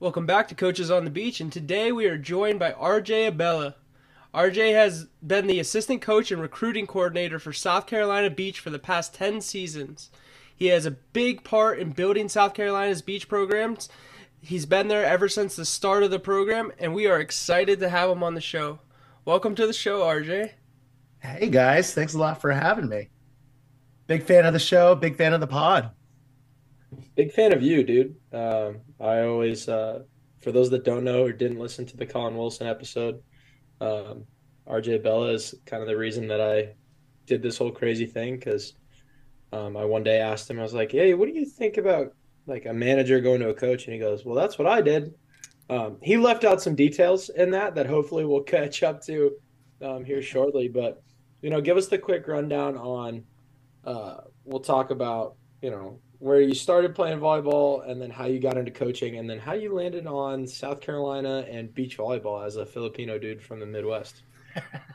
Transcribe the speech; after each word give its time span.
Welcome 0.00 0.24
back 0.24 0.48
to 0.48 0.54
Coaches 0.54 0.90
on 0.90 1.04
the 1.04 1.10
Beach, 1.10 1.42
and 1.42 1.52
today 1.52 1.92
we 1.92 2.06
are 2.06 2.16
joined 2.16 2.58
by 2.58 2.72
RJ 2.72 3.28
Abella. 3.28 3.74
RJ 4.32 4.72
has 4.72 5.08
been 5.24 5.46
the 5.46 5.60
assistant 5.60 6.00
coach 6.00 6.32
and 6.32 6.40
recruiting 6.40 6.86
coordinator 6.86 7.38
for 7.38 7.52
South 7.52 7.86
Carolina 7.86 8.30
Beach 8.30 8.60
for 8.60 8.70
the 8.70 8.78
past 8.78 9.12
10 9.12 9.42
seasons. 9.42 10.10
He 10.56 10.68
has 10.68 10.86
a 10.86 10.90
big 10.92 11.44
part 11.44 11.78
in 11.78 11.90
building 11.90 12.30
South 12.30 12.54
Carolina's 12.54 13.02
beach 13.02 13.28
programs. 13.28 13.90
He's 14.40 14.64
been 14.64 14.88
there 14.88 15.04
ever 15.04 15.28
since 15.28 15.54
the 15.54 15.66
start 15.66 16.02
of 16.02 16.10
the 16.10 16.18
program, 16.18 16.72
and 16.78 16.94
we 16.94 17.06
are 17.06 17.20
excited 17.20 17.78
to 17.80 17.90
have 17.90 18.08
him 18.08 18.22
on 18.22 18.32
the 18.32 18.40
show. 18.40 18.78
Welcome 19.26 19.54
to 19.56 19.66
the 19.66 19.74
show, 19.74 20.00
RJ. 20.00 20.52
Hey 21.18 21.50
guys, 21.50 21.92
thanks 21.92 22.14
a 22.14 22.18
lot 22.18 22.40
for 22.40 22.52
having 22.52 22.88
me. 22.88 23.10
Big 24.06 24.22
fan 24.22 24.46
of 24.46 24.54
the 24.54 24.58
show, 24.60 24.94
big 24.94 25.16
fan 25.16 25.34
of 25.34 25.40
the 25.40 25.46
pod. 25.46 25.90
Big 27.14 27.32
fan 27.32 27.52
of 27.52 27.62
you, 27.62 27.82
dude. 27.84 28.16
Um, 28.32 28.80
I 29.00 29.22
always, 29.22 29.68
uh, 29.68 30.00
for 30.42 30.52
those 30.52 30.70
that 30.70 30.84
don't 30.84 31.04
know 31.04 31.24
or 31.24 31.32
didn't 31.32 31.58
listen 31.58 31.86
to 31.86 31.96
the 31.96 32.06
Colin 32.06 32.36
Wilson 32.36 32.66
episode, 32.66 33.22
um, 33.80 34.24
RJ 34.66 35.02
Bella 35.02 35.32
is 35.32 35.54
kind 35.66 35.82
of 35.82 35.88
the 35.88 35.96
reason 35.96 36.28
that 36.28 36.40
I 36.40 36.74
did 37.26 37.42
this 37.42 37.58
whole 37.58 37.70
crazy 37.70 38.06
thing 38.06 38.36
because 38.36 38.74
um, 39.52 39.76
I 39.76 39.84
one 39.84 40.02
day 40.02 40.18
asked 40.18 40.50
him, 40.50 40.58
I 40.58 40.62
was 40.62 40.74
like, 40.74 40.92
"Hey, 40.92 41.14
what 41.14 41.28
do 41.28 41.34
you 41.34 41.44
think 41.44 41.76
about 41.76 42.12
like 42.46 42.66
a 42.66 42.72
manager 42.72 43.20
going 43.20 43.40
to 43.40 43.48
a 43.48 43.54
coach?" 43.54 43.84
And 43.84 43.94
he 43.94 44.00
goes, 44.00 44.24
"Well, 44.24 44.36
that's 44.36 44.58
what 44.58 44.68
I 44.68 44.80
did." 44.80 45.14
Um, 45.68 45.98
he 46.02 46.16
left 46.16 46.44
out 46.44 46.62
some 46.62 46.74
details 46.74 47.28
in 47.30 47.50
that 47.50 47.74
that 47.74 47.86
hopefully 47.86 48.24
we'll 48.24 48.42
catch 48.56 48.82
up 48.82 49.02
to 49.06 49.32
um, 49.82 50.04
here 50.04 50.22
shortly. 50.22 50.68
But 50.68 51.02
you 51.42 51.50
know, 51.50 51.60
give 51.60 51.76
us 51.76 51.88
the 51.88 51.98
quick 51.98 52.28
rundown 52.28 52.76
on. 52.76 53.24
Uh, 53.84 54.18
we'll 54.44 54.60
talk 54.60 54.90
about 54.90 55.36
you 55.62 55.70
know 55.70 56.00
where 56.20 56.40
you 56.40 56.54
started 56.54 56.94
playing 56.94 57.18
volleyball 57.18 57.88
and 57.90 58.00
then 58.00 58.10
how 58.10 58.26
you 58.26 58.38
got 58.38 58.56
into 58.56 58.70
coaching 58.70 59.16
and 59.16 59.28
then 59.28 59.38
how 59.38 59.54
you 59.54 59.74
landed 59.74 60.06
on 60.06 60.46
South 60.46 60.80
Carolina 60.80 61.46
and 61.50 61.74
beach 61.74 61.98
volleyball 61.98 62.46
as 62.46 62.56
a 62.56 62.64
Filipino 62.64 63.18
dude 63.18 63.42
from 63.42 63.58
the 63.58 63.66
Midwest. 63.66 64.22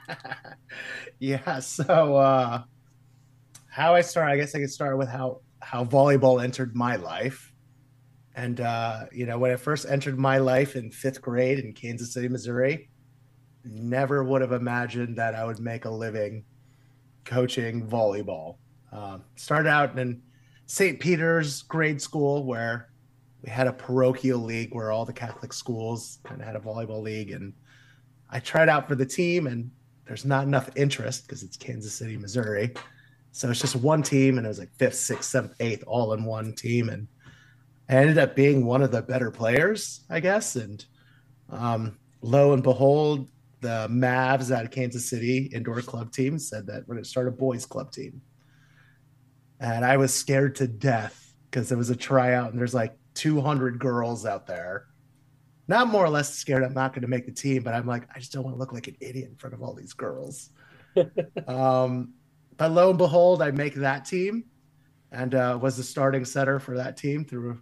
yeah, 1.19 1.59
so 1.59 2.15
uh 2.15 2.63
how 3.75 3.93
I 3.93 4.01
started, 4.01 4.31
I 4.31 4.37
guess 4.37 4.55
I 4.55 4.59
could 4.59 4.71
start 4.71 4.97
with 4.97 5.09
how 5.09 5.41
how 5.61 5.83
volleyball 5.83 6.41
entered 6.41 6.75
my 6.75 6.95
life. 6.95 7.51
And 8.35 8.61
uh, 8.61 9.05
you 9.11 9.25
know, 9.25 9.37
when 9.37 9.51
it 9.51 9.59
first 9.59 9.85
entered 9.85 10.17
my 10.17 10.37
life 10.37 10.75
in 10.75 10.91
fifth 10.91 11.21
grade 11.21 11.59
in 11.59 11.73
Kansas 11.73 12.13
City, 12.13 12.29
Missouri, 12.29 12.89
never 13.65 14.23
would 14.23 14.41
have 14.41 14.51
imagined 14.51 15.17
that 15.17 15.35
I 15.35 15.43
would 15.43 15.59
make 15.59 15.85
a 15.85 15.89
living 15.89 16.45
coaching 17.25 17.85
volleyball. 17.85 18.57
Uh, 18.93 19.17
started 19.35 19.67
out 19.67 19.97
in 19.97 20.21
St. 20.67 20.99
Peter's 20.99 21.61
grade 21.63 22.01
school 22.01 22.43
where 22.43 22.89
we 23.43 23.49
had 23.51 23.67
a 23.67 23.73
parochial 23.73 24.39
league 24.39 24.73
where 24.73 24.91
all 24.91 25.05
the 25.05 25.13
Catholic 25.13 25.53
schools 25.53 26.19
kind 26.23 26.41
of 26.41 26.47
had 26.47 26.55
a 26.55 26.59
volleyball 26.59 27.03
league. 27.03 27.31
And 27.31 27.53
I 28.29 28.39
tried 28.39 28.69
out 28.69 28.87
for 28.87 28.95
the 28.95 29.05
team, 29.05 29.45
and 29.45 29.69
there's 30.05 30.25
not 30.25 30.45
enough 30.45 30.69
interest 30.75 31.27
because 31.27 31.43
it's 31.43 31.57
Kansas 31.57 31.93
City, 31.93 32.17
Missouri. 32.17 32.73
So 33.31 33.49
it's 33.51 33.61
just 33.61 33.75
one 33.75 34.01
team, 34.01 34.37
and 34.37 34.45
it 34.45 34.49
was 34.49 34.59
like 34.59 34.73
fifth, 34.79 34.95
sixth, 34.95 35.29
seventh, 35.29 35.53
eighth, 35.59 35.83
all 35.85 36.13
in 36.13 36.23
one 36.23 36.53
team. 36.53 36.89
And 36.89 37.07
I 37.87 37.97
ended 37.97 38.17
up 38.17 38.35
being 38.35 38.65
one 38.65 38.81
of 38.81 38.91
the 38.91 39.03
better 39.03 39.29
players, 39.29 40.01
I 40.09 40.19
guess. 40.19 40.55
And 40.55 40.83
um, 41.51 41.99
lo 42.21 42.53
and 42.53 42.63
behold, 42.63 43.29
the 43.61 43.87
Mavs 43.91 44.49
of 44.49 44.71
Kansas 44.71 45.07
City 45.07 45.49
indoor 45.53 45.81
club 45.81 46.11
team 46.11 46.39
said 46.39 46.65
that 46.67 46.87
we're 46.87 46.95
going 46.95 47.03
to 47.03 47.09
start 47.09 47.27
a 47.27 47.31
boys 47.31 47.65
club 47.65 47.91
team 47.91 48.21
and 49.59 49.85
I 49.85 49.97
was 49.97 50.13
scared 50.13 50.55
to 50.55 50.67
death 50.67 51.33
because 51.49 51.71
it 51.71 51.77
was 51.77 51.89
a 51.89 51.95
tryout 51.95 52.51
and 52.51 52.59
there's 52.59 52.73
like 52.73 52.97
200 53.15 53.79
girls 53.79 54.25
out 54.25 54.47
there. 54.47 54.87
Not 55.67 55.87
more 55.87 56.05
or 56.05 56.09
less 56.09 56.33
scared 56.33 56.63
I'm 56.63 56.73
not 56.73 56.93
going 56.93 57.01
to 57.01 57.07
make 57.07 57.25
the 57.25 57.31
team, 57.31 57.63
but 57.63 57.73
I'm 57.73 57.87
like, 57.87 58.07
I 58.13 58.19
just 58.19 58.31
don't 58.31 58.43
want 58.43 58.55
to 58.55 58.59
look 58.59 58.73
like 58.73 58.87
an 58.87 58.97
idiot 58.99 59.29
in 59.29 59.35
front 59.35 59.53
of 59.53 59.63
all 59.63 59.73
these 59.73 59.93
girls. 59.93 60.49
um, 61.47 62.13
but 62.57 62.71
lo 62.71 62.89
and 62.89 62.97
behold, 62.97 63.41
I 63.41 63.51
make 63.51 63.75
that 63.75 64.05
team 64.05 64.45
and 65.11 65.33
uh, 65.33 65.57
was 65.59 65.77
the 65.77 65.83
starting 65.83 66.25
setter 66.25 66.59
for 66.59 66.77
that 66.77 66.97
team 66.97 67.25
through 67.25 67.59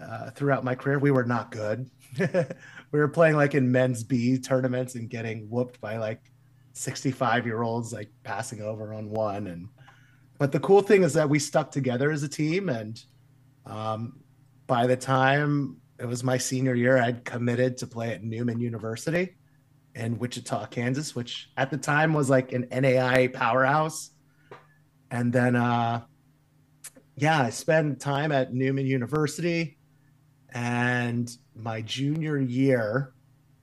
uh, 0.00 0.30
throughout 0.30 0.64
my 0.64 0.74
career. 0.74 0.98
We 0.98 1.12
were 1.12 1.24
not 1.24 1.50
good. 1.50 1.88
we 2.18 2.98
were 2.98 3.08
playing 3.08 3.36
like 3.36 3.54
in 3.54 3.70
men's 3.70 4.02
B 4.02 4.38
tournaments 4.38 4.96
and 4.96 5.08
getting 5.08 5.48
whooped 5.48 5.80
by 5.80 5.96
like 5.98 6.20
65 6.72 7.46
year 7.46 7.62
olds, 7.62 7.92
like 7.92 8.10
passing 8.24 8.60
over 8.60 8.92
on 8.92 9.08
one 9.08 9.46
and 9.46 9.68
but 10.44 10.52
the 10.52 10.60
cool 10.60 10.82
thing 10.82 11.04
is 11.04 11.14
that 11.14 11.30
we 11.30 11.38
stuck 11.38 11.70
together 11.70 12.12
as 12.12 12.22
a 12.22 12.28
team 12.28 12.68
and 12.68 13.02
um, 13.64 14.20
by 14.66 14.86
the 14.86 14.94
time 14.94 15.78
it 15.98 16.04
was 16.04 16.22
my 16.22 16.36
senior 16.36 16.74
year 16.74 16.98
i'd 16.98 17.24
committed 17.24 17.78
to 17.78 17.86
play 17.86 18.12
at 18.12 18.22
newman 18.22 18.60
university 18.60 19.36
in 19.94 20.18
wichita 20.18 20.66
kansas 20.66 21.14
which 21.14 21.48
at 21.56 21.70
the 21.70 21.78
time 21.78 22.12
was 22.12 22.28
like 22.28 22.52
an 22.52 22.66
NAIA 22.66 23.32
powerhouse. 23.32 24.10
And 25.10 25.32
then 25.32 25.56
uh, 25.56 26.02
yeah 27.16 27.40
i 27.40 27.48
spent 27.48 27.98
time 27.98 28.30
at 28.30 28.52
newman 28.52 28.84
university 28.84 29.78
and 30.50 31.34
my 31.56 31.80
junior 31.80 32.36
year 32.38 33.14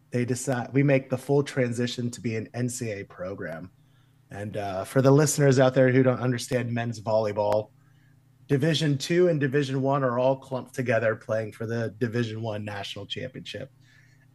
they 0.09 0.25
decide 0.25 0.73
we 0.73 0.81
make 0.81 1.11
the 1.11 1.17
full 1.19 1.43
transition 1.43 2.09
to 2.09 2.21
be 2.21 2.35
an 2.37 2.49
ncaa 2.55 3.07
program 3.07 3.69
and 4.31 4.55
uh, 4.55 4.85
for 4.85 5.01
the 5.01 5.11
listeners 5.11 5.59
out 5.59 5.73
there 5.73 5.91
who 5.91 6.03
don't 6.03 6.21
understand 6.21 6.71
men's 6.71 7.01
volleyball, 7.01 7.69
Division 8.47 8.97
Two 8.97 9.27
and 9.27 9.39
Division 9.39 9.81
One 9.81 10.03
are 10.03 10.17
all 10.19 10.37
clumped 10.37 10.73
together, 10.73 11.15
playing 11.15 11.51
for 11.51 11.65
the 11.65 11.93
Division 11.99 12.41
One 12.41 12.63
national 12.63 13.05
championship. 13.05 13.69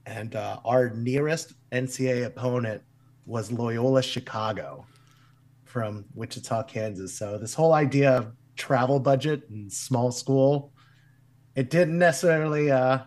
And 0.05 0.37
uh, 0.37 0.61
our 0.65 0.91
nearest 0.91 1.55
NCAA 1.73 2.27
opponent 2.27 2.83
was 3.25 3.51
Loyola 3.51 4.03
Chicago 4.03 4.87
from 5.65 6.05
Wichita, 6.15 6.63
Kansas. 6.65 7.19
So 7.19 7.39
this 7.39 7.55
whole 7.55 7.73
idea 7.73 8.17
of 8.17 8.33
travel 8.55 9.01
budget 9.01 9.49
and 9.51 9.73
small 9.73 10.13
school, 10.13 10.73
it 11.57 11.71
didn't 11.71 11.99
necessarily 11.99 12.71
uh, 12.71 13.01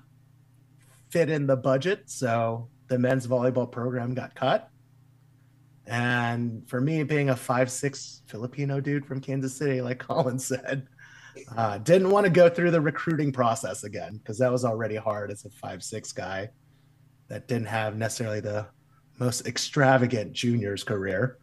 fit 1.09 1.29
in 1.29 1.47
the 1.47 1.55
budget. 1.55 2.09
So 2.09 2.69
the 2.87 2.99
men's 2.99 3.27
volleyball 3.27 3.71
program 3.71 4.13
got 4.13 4.35
cut 4.35 4.68
and 5.89 6.69
for 6.69 6.79
me, 6.79 7.01
being 7.01 7.29
a 7.31 7.35
five 7.35 7.71
six 7.71 8.21
Filipino 8.27 8.79
dude 8.79 9.05
from 9.05 9.19
Kansas 9.19 9.57
City, 9.57 9.81
like 9.81 9.97
Colin 10.07 10.37
said, 10.37 10.87
uh, 11.57 11.79
didn't 11.79 12.11
want 12.11 12.25
to 12.25 12.29
go 12.29 12.47
through 12.47 12.71
the 12.71 12.79
recruiting 12.79 13.31
process 13.31 13.83
again 13.83 14.17
because 14.17 14.37
that 14.37 14.51
was 14.51 14.63
already 14.63 14.95
hard 14.95 15.31
as 15.31 15.45
a 15.45 15.49
five 15.49 15.83
six 15.83 16.11
guy 16.11 16.49
that 17.27 17.47
didn't 17.47 17.67
have 17.67 17.97
necessarily 17.97 18.39
the 18.39 18.67
most 19.19 19.47
extravagant 19.47 20.31
juniors 20.31 20.83
career. 20.83 21.37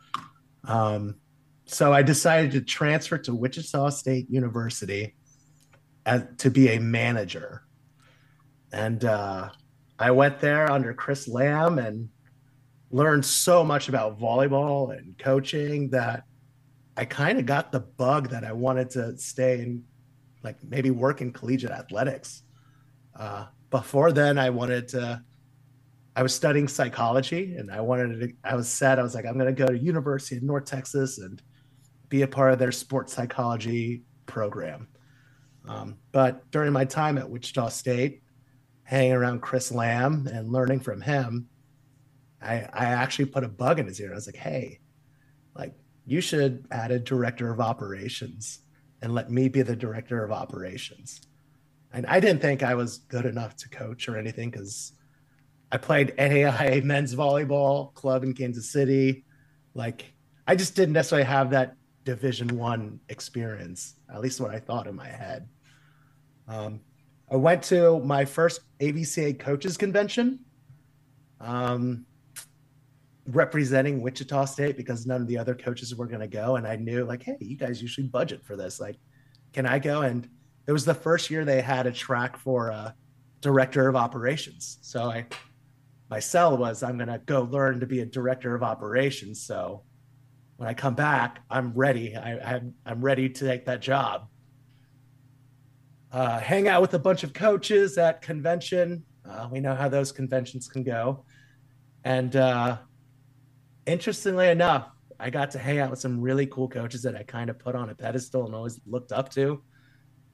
Um, 0.65 1.17
so 1.65 1.93
I 1.93 2.03
decided 2.03 2.53
to 2.53 2.61
transfer 2.61 3.19
to 3.19 3.35
Wichita 3.35 3.91
State 3.91 4.31
University 4.31 5.17
as, 6.05 6.25
to 6.39 6.51
be 6.51 6.69
a 6.69 6.81
manager. 6.81 7.63
And 8.73 9.05
uh, 9.05 9.51
I 9.99 10.13
went 10.13 10.39
there 10.39 10.71
under 10.71 10.95
Chris 10.95 11.27
Lamb 11.27 11.79
and 11.79 12.09
learned 12.91 13.25
so 13.25 13.65
much 13.65 13.89
about 13.89 14.19
volleyball 14.19 14.97
and 14.97 15.19
coaching 15.19 15.91
that 15.91 16.25
I 16.97 17.05
kind 17.05 17.39
of 17.39 17.47
got 17.47 17.73
the 17.73 17.81
bug 17.81 18.31
that 18.31 18.45
I 18.45 18.53
wanted 18.53 18.91
to 18.91 19.17
stay 19.19 19.61
and 19.61 19.83
like 20.43 20.57
maybe 20.63 20.91
work 20.91 21.21
in 21.21 21.33
collegiate 21.33 21.73
athletics. 21.73 22.43
Uh, 23.15 23.47
before 23.71 24.13
then, 24.13 24.39
I 24.39 24.51
wanted 24.51 24.89
to. 24.89 25.23
I 26.15 26.23
was 26.23 26.35
studying 26.35 26.67
psychology, 26.67 27.57
and 27.57 27.71
I 27.71 27.81
wanted 27.81 28.21
to. 28.21 28.33
I 28.45 28.55
was 28.55 28.69
sad. 28.69 28.99
I 28.99 29.03
was 29.03 29.15
like, 29.15 29.27
I'm 29.27 29.35
going 29.35 29.55
to 29.55 29.67
go 29.67 29.67
to 29.67 29.79
University 29.79 30.37
of 30.37 30.43
North 30.43 30.65
Texas 30.65 31.19
and 31.19 31.43
be 32.09 32.23
a 32.23 32.29
part 32.29 32.53
of 32.53 32.59
their 32.59 32.73
sports 32.73 33.13
psychology 33.13 34.03
program. 34.25 34.89
Um, 35.69 35.97
but 36.13 36.49
during 36.51 36.73
my 36.73 36.85
time 36.85 37.19
at 37.19 37.29
Wichita 37.29 37.69
State, 37.69 38.23
hanging 38.85 39.13
around 39.13 39.43
Chris 39.43 39.73
Lamb 39.73 40.29
and 40.33 40.53
learning 40.53 40.81
from 40.81 41.01
him, 41.01 41.49
I, 42.47 42.69
I 42.73 42.85
actually 42.87 43.27
put 43.27 43.45
a 43.45 43.49
bug 43.49 43.79
in 43.79 43.87
his 43.87 44.01
ear. 44.01 44.13
I 44.13 44.15
was 44.15 44.27
like, 44.27 44.37
hey, 44.37 44.81
like 45.55 45.75
you 46.05 46.21
should 46.21 46.67
add 46.71 46.91
a 46.91 46.99
director 46.99 47.51
of 47.51 47.61
operations 47.61 48.61
and 49.03 49.15
let 49.15 49.31
me 49.31 49.49
be 49.49 49.63
the 49.63 49.77
director 49.77 50.25
of 50.25 50.33
operations. 50.33 51.21
And 51.93 52.07
I 52.07 52.21
didn't 52.21 52.43
think 52.43 52.63
I 52.63 52.75
was 52.75 52.99
good 52.99 53.27
enough 53.27 53.57
to 53.57 53.69
coach 53.69 54.09
or 54.09 54.17
anything 54.17 54.51
because 54.51 54.93
I 55.73 55.79
played 55.79 56.15
NAIA 56.17 56.85
men's 56.85 57.15
volleyball 57.15 57.93
club 57.95 58.23
in 58.23 58.33
Kansas 58.33 58.71
City. 58.71 59.25
Like 59.75 60.05
I 60.47 60.55
just 60.55 60.77
didn't 60.77 60.93
necessarily 60.95 61.27
have 61.27 61.51
that 61.51 61.75
Division 62.05 62.57
One 62.57 63.01
experience, 63.09 63.97
at 64.13 64.21
least 64.21 64.41
what 64.41 64.55
I 64.55 64.61
thought 64.61 64.87
in 64.87 64.95
my 64.95 65.09
head. 65.09 65.49
Um, 66.47 66.81
I 67.31 67.37
went 67.37 67.65
to 67.65 67.99
my 68.01 68.25
first 68.25 68.61
AVCA 68.81 69.41
coaches 69.41 69.77
convention. 69.77 70.41
Um, 71.41 72.07
representing 73.29 74.01
Wichita 74.01 74.45
State 74.45 74.77
because 74.77 75.07
none 75.07 75.21
of 75.21 75.27
the 75.27 75.39
other 75.39 75.55
coaches 75.55 75.95
were 75.95 76.07
going 76.07 76.21
to 76.21 76.29
go. 76.29 76.57
And 76.57 76.67
I 76.67 76.77
knew, 76.77 77.05
like, 77.05 77.23
hey, 77.23 77.37
you 77.41 77.57
guys 77.57 77.83
usually 77.83 78.07
budget 78.07 78.45
for 78.45 78.57
this. 78.57 78.81
Like, 78.81 78.97
can 79.53 79.67
I 79.67 79.79
go? 79.79 80.03
And 80.03 80.29
it 80.67 80.73
was 80.73 80.85
the 80.85 80.95
first 80.95 81.31
year 81.31 81.45
they 81.45 81.61
had 81.61 81.87
a 81.87 81.93
track 81.93 82.37
for 82.37 82.69
a 82.69 82.95
director 83.41 83.89
of 83.89 83.97
operations. 83.97 84.79
So 84.83 85.11
I, 85.11 85.27
my 86.11 86.21
cell 86.21 86.57
was 86.57 86.83
I'm 86.83 86.97
going 86.97 87.09
to 87.09 87.19
go 87.19 87.43
learn 87.43 87.81
to 87.81 87.87
be 87.87 88.01
a 88.01 88.07
director 88.07 88.55
of 88.55 88.63
operations. 88.63 89.43
So 89.43 89.83
when 90.57 90.69
I 90.69 90.75
come 90.75 90.95
back, 90.95 91.41
I'm 91.51 91.73
ready. 91.75 92.17
I, 92.17 92.57
I'm, 92.57 92.75
I'm 92.85 93.01
ready 93.01 93.29
to 93.29 93.47
take 93.47 93.67
that 93.67 93.81
job. 93.81 94.29
Uh, 96.13 96.39
hang 96.39 96.69
out 96.69 96.81
with 96.81 96.95
a 96.95 96.99
bunch 96.99 97.25
of 97.25 97.33
coaches 97.33 97.99
at 97.99 98.23
convention. 98.23 99.05
Uh, 99.29 99.49
we 99.51 99.61
know 99.61 99.75
how 99.75 99.89
those 99.89 100.13
conventions 100.13 100.69
can 100.69 100.83
go. 100.83 101.25
And 102.05 102.37
uh, 102.37 102.79
interestingly 103.87 104.49
enough, 104.49 104.89
I 105.19 105.31
got 105.31 105.51
to 105.53 105.59
hang 105.59 105.79
out 105.79 105.91
with 105.91 106.01
some 106.01 106.21
really 106.21 106.47
cool 106.47 106.69
coaches 106.69 107.03
that 107.03 107.17
I 107.17 107.23
kind 107.23 107.49
of 107.49 107.59
put 107.59 107.75
on 107.75 107.89
a 107.91 107.95
pedestal 107.95 108.47
and 108.47 108.55
always 108.55 108.81
looked 108.87 109.13
up 109.13 109.31
to. 109.31 109.63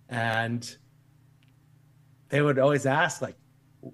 And 0.09 0.77
they 2.29 2.43
would 2.43 2.59
always 2.59 2.87
ask, 2.87 3.23
like, 3.23 3.37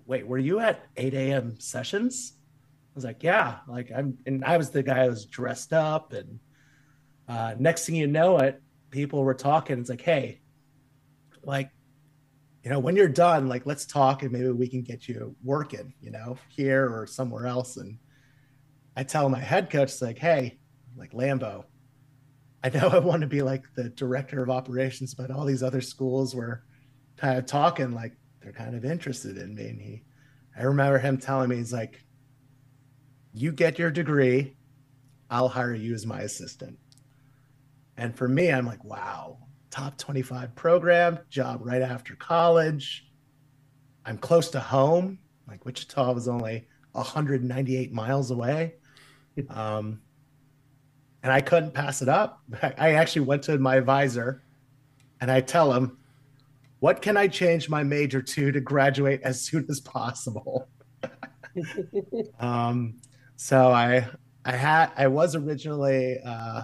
wait, 0.07 0.27
were 0.27 0.39
you 0.39 0.61
at 0.61 0.87
8 0.97 1.15
a.m. 1.15 1.61
sessions? 1.61 2.35
I 2.37 2.93
was 2.95 3.05
like, 3.05 3.23
yeah, 3.23 3.59
like 3.69 3.91
I'm, 3.95 4.19
and 4.27 4.45
I 4.45 4.57
was 4.57 4.71
the 4.71 4.83
guy 4.83 5.05
who 5.05 5.11
was 5.11 5.27
dressed 5.27 5.73
up. 5.73 6.13
And 6.13 6.41
uh, 7.29 7.55
next 7.59 7.87
thing 7.87 7.95
you 7.95 8.07
know 8.07 8.39
it, 8.39 8.61
people 8.91 9.23
were 9.23 9.35
talking. 9.35 9.79
It's 9.79 9.91
like, 9.91 10.01
hey, 10.01 10.41
like, 11.43 11.71
you 12.63 12.71
know, 12.71 12.79
when 12.79 12.97
you're 12.97 13.09
done, 13.09 13.49
like, 13.49 13.67
let's 13.67 13.87
talk 13.87 14.23
and 14.23 14.33
maybe 14.33 14.51
we 14.51 14.69
can 14.69 14.83
get 14.83 15.09
you 15.09 15.37
working, 15.45 15.95
you 16.01 16.11
know, 16.11 16.37
here 16.49 16.89
or 16.89 17.07
somewhere 17.07 17.47
else. 17.47 17.77
And 17.77 17.99
I 18.99 19.05
tell 19.05 19.29
my 19.29 19.39
head 19.39 19.71
coach, 19.71 20.03
like, 20.03 20.19
hey, 20.19 20.59
like 20.97 21.13
Lambo, 21.13 21.63
I 22.65 22.71
know 22.71 22.89
I 22.93 22.99
want 22.99 23.21
to 23.21 23.29
be 23.29 23.43
like 23.43 23.73
the 23.77 23.91
director 23.91 24.43
of 24.43 24.51
operations, 24.51 25.15
but 25.15 25.31
all 25.31 25.45
these 25.45 25.63
other 25.63 25.81
schools 25.81 26.35
were 26.35 26.65
kind 27.17 27.39
of 27.39 27.47
talking 27.47 27.93
like 27.93 28.17
they're 28.43 28.51
kind 28.51 28.75
of 28.75 28.85
interested 28.85 29.39
in 29.39 29.55
me. 29.55 29.69
And 29.69 29.81
he, 29.81 30.03
I 30.59 30.65
remember 30.65 30.99
him 30.99 31.17
telling 31.17 31.49
me, 31.49 31.59
he's 31.59 31.73
like, 31.73 32.03
you 33.33 33.53
get 33.53 33.79
your 33.79 33.93
degree, 33.93 34.57
I'll 35.31 35.49
hire 35.49 35.75
you 35.75 35.95
as 35.95 36.05
my 36.05 36.23
assistant. 36.23 36.77
And 37.97 38.17
for 38.17 38.27
me, 38.27 38.51
I'm 38.51 38.67
like, 38.67 38.83
wow, 38.83 39.39
top 39.71 39.97
25 39.97 40.57
program, 40.57 41.21
job 41.31 41.61
right 41.63 41.83
after 41.83 42.17
college. 42.17 43.09
I'm 44.05 44.19
close 44.19 44.51
to 44.51 44.61
home. 44.61 45.21
Like 45.47 45.65
Wichita 45.65 46.13
was 46.13 46.27
only 46.27 46.67
198 46.91 47.93
miles 47.93 48.33
away. 48.33 48.75
Um, 49.49 50.01
and 51.23 51.33
I 51.33 51.41
couldn't 51.41 51.75
pass 51.75 52.03
it 52.03 52.09
up. 52.09 52.43
I 52.63 52.93
actually 52.93 53.23
went 53.23 53.43
to 53.45 53.59
my 53.59 53.77
advisor 53.77 54.43
and 55.21 55.31
I 55.31 55.41
tell 55.41 55.73
him, 55.73 55.99
what 56.81 57.03
can 57.03 57.17
I 57.17 57.27
change 57.27 57.69
my 57.69 57.83
major 57.83 58.23
to 58.23 58.53
to 58.53 58.61
graduate 58.61 59.21
as 59.23 59.41
soon 59.41 59.67
as 59.69 59.81
possible? 59.81 60.69
um, 62.41 63.01
so 63.37 63.73
I 63.73 64.07
I 64.45 64.53
had 64.53 64.93
I 64.97 65.09
was 65.09 65.35
originally 65.35 66.21
uh, 66.25 66.63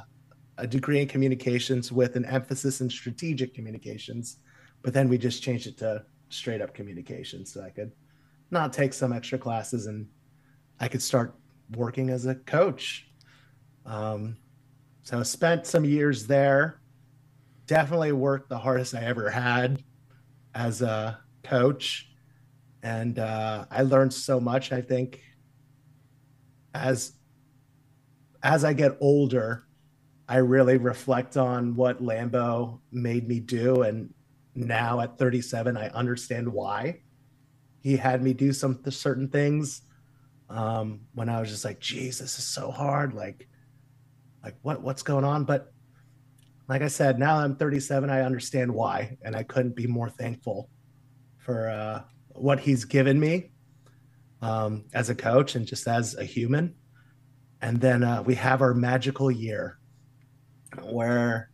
a 0.59 0.67
degree 0.67 1.03
in 1.03 1.09
communications 1.09 1.91
with 1.91 2.15
an 2.15 2.25
emphasis 2.27 2.81
in 2.81 2.89
strategic 2.89 3.55
communications, 3.55 4.37
but 4.83 4.95
then 4.95 5.09
we 5.09 5.19
just 5.19 5.43
changed 5.43 5.67
it 5.67 5.77
to 5.79 6.05
straight 6.29 6.61
up 6.61 6.75
communications 6.75 7.53
so 7.53 7.63
I 7.63 7.71
could 7.71 7.93
not 8.51 8.73
take 8.73 8.93
some 8.93 9.13
extra 9.13 9.39
classes 9.39 9.87
and 9.87 10.07
I 10.79 10.89
could 10.89 11.03
start 11.03 11.35
working 11.71 12.11
as 12.11 12.27
a 12.27 12.35
coach. 12.35 13.09
Um, 13.87 14.37
so 15.03 15.21
I 15.21 15.23
spent 15.23 15.67
some 15.67 15.85
years 15.85 16.27
there. 16.27 16.81
Definitely 17.67 18.13
worked 18.13 18.49
the 18.49 18.59
hardest 18.59 18.95
I 18.95 19.03
ever 19.03 19.31
had 19.31 19.83
as 20.55 20.83
a 20.83 21.19
coach, 21.43 22.11
and 22.83 23.19
uh, 23.19 23.65
I 23.71 23.83
learned 23.83 24.13
so 24.13 24.39
much. 24.39 24.73
I 24.73 24.81
think 24.83 25.21
as 26.75 27.13
as 28.43 28.65
I 28.65 28.75
get 28.75 28.99
older, 29.01 29.65
I 30.29 30.37
really 30.37 30.77
reflect 30.77 31.37
on 31.39 31.75
what 31.75 32.03
Lambo 32.03 32.81
made 32.93 33.27
me 33.27 33.41
do, 33.41 33.83
and 33.83 34.13
now 34.55 35.01
at 35.01 35.19
37, 35.19 35.77
I 35.77 35.89
understand 35.89 36.53
why 36.53 37.01
he 37.81 37.97
had 37.97 38.23
me 38.23 38.33
do 38.33 38.53
some 38.53 38.81
certain 38.91 39.29
things 39.29 39.83
um, 40.49 41.01
when 41.15 41.29
I 41.29 41.41
was 41.41 41.51
just 41.51 41.65
like, 41.65 41.81
"Geez, 41.81 42.19
this 42.19 42.39
is 42.39 42.45
so 42.45 42.71
hard." 42.71 43.15
Like, 43.15 43.49
like 44.43 44.57
what 44.63 44.83
what's 44.83 45.03
going 45.03 45.25
on? 45.25 45.45
But 45.45 45.73
like 46.69 46.83
I 46.83 46.89
said, 46.89 47.19
now 47.19 47.37
I'm 47.37 47.57
37, 47.57 48.09
I 48.09 48.23
understand 48.23 48.73
why, 48.73 49.19
and 49.23 49.37
I 49.37 49.43
couldn't 49.43 49.77
be 49.77 49.87
more 49.87 50.09
thankful 50.09 50.71
for 51.37 51.69
uh, 51.69 52.03
what 52.29 52.61
he's 52.61 52.85
given 52.85 53.21
me 53.21 53.51
um, 54.41 54.85
as 54.95 55.11
a 55.11 55.15
coach 55.15 55.57
and 55.57 55.67
just 55.67 55.87
as 55.87 56.15
a 56.17 56.25
human. 56.25 56.75
And 57.61 57.81
then 57.81 58.03
uh, 58.03 58.23
we 58.23 58.35
have 58.37 58.63
our 58.63 58.75
magical 58.75 59.31
year 59.31 59.79
where 60.83 61.51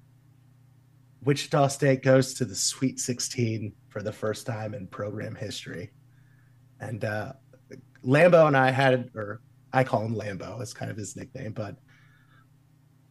Wichita 1.23 1.69
State 1.69 2.03
goes 2.03 2.35
to 2.35 2.45
the 2.45 2.55
Sweet 2.55 2.99
16 3.01 3.73
for 3.89 4.03
the 4.03 4.13
first 4.13 4.47
time 4.47 4.75
in 4.75 4.87
program 4.87 5.35
history. 5.35 5.91
And 6.81 7.05
uh, 7.05 7.33
Lambo 8.05 8.47
and 8.47 8.57
I 8.57 8.71
had, 8.71 9.11
or 9.15 9.41
I 9.73 9.85
call 9.85 10.05
him 10.05 10.15
Lambo, 10.15 10.61
it's 10.61 10.73
kind 10.73 10.91
of 10.91 10.97
his 10.97 11.17
nickname, 11.17 11.53
but 11.53 11.77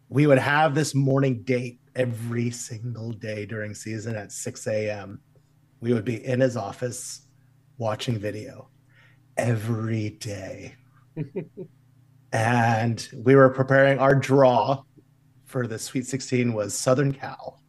we 0.10 0.26
would 0.26 0.40
have 0.40 0.74
this 0.74 0.96
morning 0.96 1.44
date 1.44 1.80
every 1.96 2.50
single 2.50 3.12
day 3.12 3.46
during 3.46 3.76
season 3.76 4.16
at 4.16 4.32
6 4.32 4.68
a.m. 4.68 5.20
We 5.82 5.94
would 5.94 6.06
be 6.06 6.26
in 6.26 6.40
his 6.40 6.58
office 6.58 7.22
watching 7.78 8.18
video 8.18 8.70
every 9.38 10.12
day. 10.12 10.76
and 12.34 13.08
we 13.14 13.36
were 13.36 13.50
preparing 13.50 14.00
our 14.00 14.16
draw 14.16 14.84
for 15.46 15.68
the 15.68 15.80
Sweet 15.80 16.06
16 16.06 16.54
was 16.54 16.74
Southern 16.74 17.14
Cal. 17.14 17.62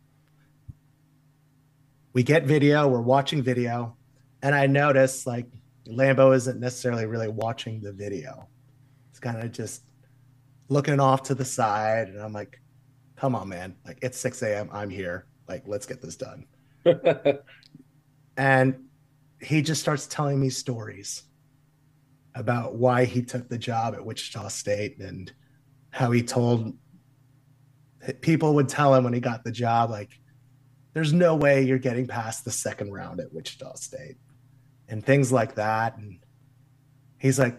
We 2.13 2.23
get 2.23 2.45
video, 2.45 2.89
we're 2.89 3.01
watching 3.01 3.43
video, 3.43 3.97
and 4.43 4.55
I 4.55 4.67
notice 4.67 5.27
like 5.27 5.47
Lambo 5.91 6.35
isn't 6.35 6.61
necessarily 6.61 7.07
really 7.07 7.29
watching 7.29 7.81
the 7.81 7.93
video. 7.93 8.49
It's 9.11 9.19
kind 9.19 9.39
of 9.39 9.53
just 9.53 9.83
looking 10.69 11.01
off 11.01 11.23
to 11.25 11.35
the 11.35 11.45
side, 11.45 12.09
and 12.09 12.21
I'm 12.21 12.33
like, 12.33 12.61
"Come 13.17 13.35
on, 13.35 13.49
man! 13.49 13.77
Like 13.85 13.99
it's 14.03 14.19
6 14.19 14.43
a.m. 14.43 14.69
I'm 14.73 14.91
here. 14.91 15.27
Like 15.49 15.65
let's 15.67 15.87
get 15.87 16.01
this 16.01 16.17
done." 16.17 16.47
and 18.37 18.85
he 19.41 19.63
just 19.63 19.81
starts 19.81 20.07
telling 20.07 20.41
me 20.41 20.51
stories 20.51 21.23
about 22.35 22.77
why 22.77 23.05
he 23.05 23.23
took 23.23 23.49
the 23.49 23.59
job 23.59 23.95
at 23.95 24.05
Wichita 24.05 24.49
State 24.49 25.01
and 25.01 25.33
how 25.91 26.11
he 26.11 26.23
told 26.23 26.75
people 28.21 28.55
would 28.55 28.69
tell 28.69 28.95
him 28.95 29.05
when 29.05 29.13
he 29.13 29.21
got 29.21 29.45
the 29.45 29.53
job, 29.53 29.91
like, 29.91 30.11
there's 30.95 31.13
no 31.13 31.37
way 31.37 31.63
you're 31.63 31.79
getting 31.79 32.07
past 32.07 32.45
the 32.45 32.51
second 32.51 32.93
round 32.93 33.21
at 33.21 33.33
Wichita 33.33 33.75
State 33.75 34.17
and 34.91 35.05
things 35.05 35.33
like 35.33 35.55
that. 35.55 35.97
And 35.97 36.19
he's 37.19 37.39
like, 37.39 37.59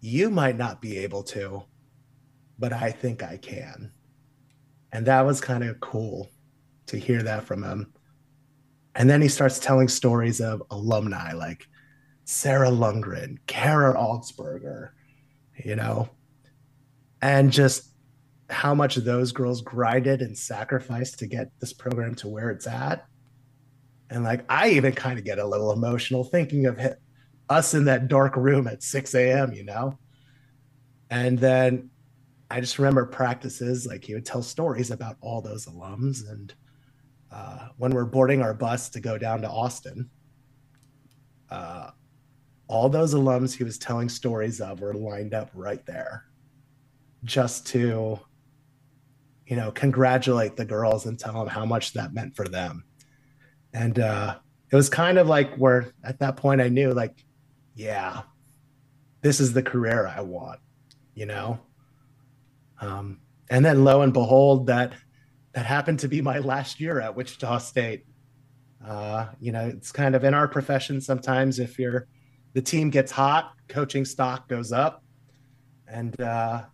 you 0.00 0.30
might 0.30 0.56
not 0.56 0.80
be 0.80 0.98
able 0.98 1.22
to, 1.24 1.62
but 2.58 2.72
I 2.72 2.90
think 2.90 3.22
I 3.22 3.36
can. 3.36 3.92
And 4.92 5.06
that 5.06 5.24
was 5.24 5.40
kind 5.40 5.62
of 5.62 5.78
cool 5.78 6.28
to 6.86 6.96
hear 6.96 7.22
that 7.22 7.44
from 7.44 7.62
him. 7.62 7.92
And 8.96 9.08
then 9.08 9.22
he 9.22 9.28
starts 9.28 9.60
telling 9.60 9.86
stories 9.86 10.40
of 10.40 10.62
alumni 10.70 11.32
like 11.32 11.68
Sarah 12.24 12.70
Lundgren, 12.70 13.38
Kara 13.46 13.94
Augsburger, 13.94 14.90
you 15.64 15.76
know, 15.76 16.08
and 17.22 17.52
just 17.52 17.90
how 18.48 18.74
much 18.74 18.96
those 18.96 19.30
girls 19.30 19.60
grinded 19.62 20.22
and 20.22 20.36
sacrificed 20.36 21.18
to 21.20 21.26
get 21.26 21.52
this 21.60 21.72
program 21.72 22.14
to 22.16 22.28
where 22.28 22.50
it's 22.50 22.66
at. 22.66 23.06
And 24.10 24.24
like, 24.24 24.44
I 24.48 24.70
even 24.70 24.92
kind 24.92 25.18
of 25.18 25.24
get 25.24 25.38
a 25.38 25.46
little 25.46 25.72
emotional 25.72 26.24
thinking 26.24 26.66
of 26.66 26.78
it, 26.78 27.00
us 27.48 27.74
in 27.74 27.84
that 27.84 28.08
dark 28.08 28.36
room 28.36 28.66
at 28.66 28.82
6 28.82 29.14
a.m., 29.14 29.52
you 29.52 29.64
know? 29.64 29.98
And 31.10 31.38
then 31.38 31.90
I 32.50 32.60
just 32.60 32.78
remember 32.78 33.06
practices, 33.06 33.86
like 33.86 34.04
he 34.04 34.14
would 34.14 34.26
tell 34.26 34.42
stories 34.42 34.90
about 34.90 35.16
all 35.20 35.40
those 35.40 35.66
alums. 35.66 36.28
And 36.28 36.52
uh, 37.30 37.68
when 37.76 37.92
we're 37.92 38.04
boarding 38.04 38.42
our 38.42 38.54
bus 38.54 38.88
to 38.90 39.00
go 39.00 39.16
down 39.16 39.42
to 39.42 39.48
Austin, 39.48 40.10
uh, 41.48 41.90
all 42.66 42.88
those 42.88 43.14
alums 43.14 43.56
he 43.56 43.64
was 43.64 43.78
telling 43.78 44.08
stories 44.08 44.60
of 44.60 44.80
were 44.80 44.94
lined 44.94 45.34
up 45.34 45.50
right 45.54 45.84
there 45.86 46.24
just 47.24 47.66
to, 47.68 48.18
you 49.46 49.56
know, 49.56 49.70
congratulate 49.70 50.56
the 50.56 50.64
girls 50.64 51.06
and 51.06 51.18
tell 51.18 51.34
them 51.34 51.48
how 51.48 51.64
much 51.64 51.92
that 51.92 52.14
meant 52.14 52.34
for 52.34 52.46
them. 52.46 52.84
And 53.72 53.98
uh, 53.98 54.36
it 54.70 54.76
was 54.76 54.88
kind 54.88 55.18
of 55.18 55.26
like 55.26 55.54
where 55.56 55.92
at 56.04 56.18
that 56.20 56.36
point 56.36 56.60
I 56.60 56.68
knew, 56.68 56.92
like, 56.92 57.24
yeah, 57.74 58.22
this 59.22 59.40
is 59.40 59.52
the 59.52 59.62
career 59.62 60.06
I 60.06 60.22
want, 60.22 60.60
you 61.14 61.26
know? 61.26 61.60
Um, 62.80 63.20
and 63.50 63.64
then 63.64 63.84
lo 63.84 64.02
and 64.02 64.12
behold, 64.12 64.66
that 64.66 64.92
that 65.52 65.66
happened 65.66 65.98
to 66.00 66.08
be 66.08 66.22
my 66.22 66.38
last 66.38 66.80
year 66.80 67.00
at 67.00 67.16
Wichita 67.16 67.58
State. 67.58 68.04
Uh, 68.84 69.26
you 69.40 69.52
know, 69.52 69.66
it's 69.66 69.92
kind 69.92 70.14
of 70.14 70.24
in 70.24 70.32
our 70.32 70.48
profession 70.48 71.00
sometimes 71.00 71.58
if 71.58 71.78
you're 71.78 72.06
the 72.54 72.62
team 72.62 72.90
gets 72.90 73.12
hot, 73.12 73.52
coaching 73.68 74.04
stock 74.04 74.48
goes 74.48 74.72
up. 74.72 75.04
And 75.86 76.18
uh, 76.20 76.64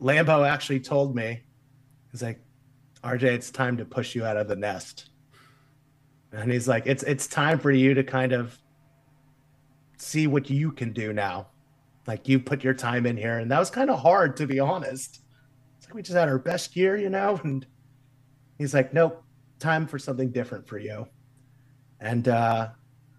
Lambo 0.00 0.48
actually 0.48 0.80
told 0.80 1.14
me, 1.14 1.42
he's 2.10 2.22
like, 2.22 2.40
RJ, 3.02 3.22
it's 3.22 3.50
time 3.50 3.76
to 3.78 3.84
push 3.84 4.14
you 4.14 4.24
out 4.24 4.36
of 4.36 4.48
the 4.48 4.56
nest. 4.56 5.09
And 6.32 6.50
he's 6.50 6.68
like, 6.68 6.86
it's 6.86 7.02
it's 7.02 7.26
time 7.26 7.58
for 7.58 7.70
you 7.70 7.94
to 7.94 8.04
kind 8.04 8.32
of 8.32 8.58
see 9.96 10.26
what 10.26 10.48
you 10.48 10.72
can 10.72 10.92
do 10.92 11.12
now. 11.12 11.48
Like 12.06 12.28
you 12.28 12.38
put 12.40 12.64
your 12.64 12.74
time 12.74 13.06
in 13.06 13.16
here. 13.16 13.38
And 13.38 13.50
that 13.50 13.58
was 13.58 13.70
kind 13.70 13.90
of 13.90 14.00
hard 14.00 14.36
to 14.38 14.46
be 14.46 14.60
honest. 14.60 15.20
It's 15.78 15.86
like 15.86 15.94
we 15.94 16.02
just 16.02 16.16
had 16.16 16.28
our 16.28 16.38
best 16.38 16.76
year, 16.76 16.96
you 16.96 17.10
know? 17.10 17.40
And 17.44 17.66
he's 18.58 18.74
like, 18.74 18.92
Nope, 18.92 19.22
time 19.58 19.86
for 19.86 19.98
something 19.98 20.30
different 20.30 20.66
for 20.66 20.78
you. 20.78 21.06
And 22.00 22.28
uh 22.28 22.70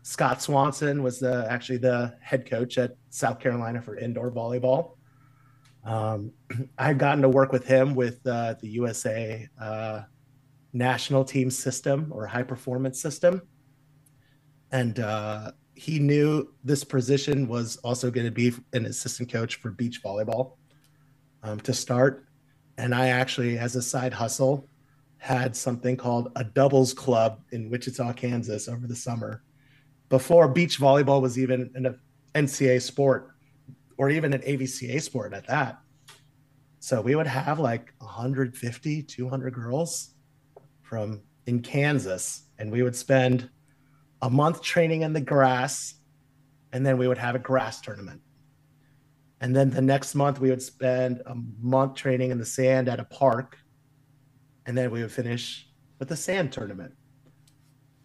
Scott 0.03 0.41
Swanson 0.41 1.03
was 1.03 1.19
the 1.19 1.45
actually 1.49 1.77
the 1.77 2.15
head 2.21 2.49
coach 2.49 2.77
at 2.77 2.95
South 3.09 3.39
Carolina 3.39 3.81
for 3.81 3.97
indoor 3.97 4.31
volleyball. 4.31 4.95
Um, 5.83 6.31
I've 6.77 6.97
gotten 6.97 7.21
to 7.21 7.29
work 7.29 7.51
with 7.51 7.65
him 7.65 7.95
with 7.95 8.25
uh, 8.25 8.55
the 8.59 8.69
USA 8.69 9.47
uh, 9.59 10.01
national 10.73 11.23
team 11.23 11.49
system 11.49 12.07
or 12.11 12.25
high 12.25 12.43
performance 12.43 13.01
system. 13.01 13.41
And 14.71 14.99
uh, 14.99 15.51
he 15.75 15.99
knew 15.99 16.53
this 16.63 16.83
position 16.83 17.47
was 17.47 17.77
also 17.77 18.09
going 18.09 18.25
to 18.25 18.31
be 18.31 18.53
an 18.73 18.85
assistant 18.85 19.31
coach 19.31 19.55
for 19.55 19.71
beach 19.71 20.01
volleyball 20.03 20.53
um, 21.43 21.59
to 21.61 21.73
start. 21.73 22.25
And 22.77 22.95
I 22.95 23.09
actually, 23.09 23.57
as 23.57 23.75
a 23.75 23.81
side 23.81 24.13
hustle, 24.13 24.67
had 25.17 25.55
something 25.55 25.97
called 25.97 26.31
a 26.35 26.43
doubles 26.43 26.93
club 26.93 27.41
in 27.51 27.69
Wichita, 27.69 28.13
Kansas 28.13 28.67
over 28.67 28.87
the 28.87 28.95
summer 28.95 29.43
before 30.11 30.49
beach 30.49 30.77
volleyball 30.77 31.21
was 31.21 31.39
even 31.39 31.71
an 31.73 31.97
NCAA 32.35 32.81
sport 32.81 33.31
or 33.97 34.09
even 34.09 34.33
an 34.33 34.41
AVCA 34.41 35.01
sport 35.01 35.33
at 35.33 35.47
that. 35.47 35.79
So 36.79 36.99
we 37.01 37.15
would 37.15 37.27
have 37.27 37.59
like 37.59 37.93
150, 37.99 39.03
200 39.03 39.53
girls 39.53 40.13
from 40.91 41.21
in 41.45 41.61
Kansas, 41.61 42.49
and 42.59 42.69
we 42.69 42.83
would 42.83 42.97
spend 42.97 43.49
a 44.21 44.29
month 44.29 44.61
training 44.61 45.03
in 45.03 45.13
the 45.13 45.21
grass, 45.21 45.93
and 46.73 46.85
then 46.85 46.97
we 46.97 47.07
would 47.07 47.17
have 47.17 47.33
a 47.33 47.39
grass 47.39 47.79
tournament. 47.79 48.19
And 49.39 49.55
then 49.55 49.69
the 49.69 49.81
next 49.81 50.15
month, 50.15 50.41
we 50.41 50.49
would 50.49 50.61
spend 50.61 51.21
a 51.25 51.35
month 51.61 51.95
training 51.95 52.31
in 52.31 52.37
the 52.39 52.45
sand 52.45 52.89
at 52.89 52.99
a 52.99 53.05
park, 53.05 53.57
and 54.65 54.77
then 54.77 54.91
we 54.91 55.01
would 55.01 55.13
finish 55.13 55.65
with 55.97 56.09
the 56.09 56.17
sand 56.17 56.51
tournament. 56.51 56.93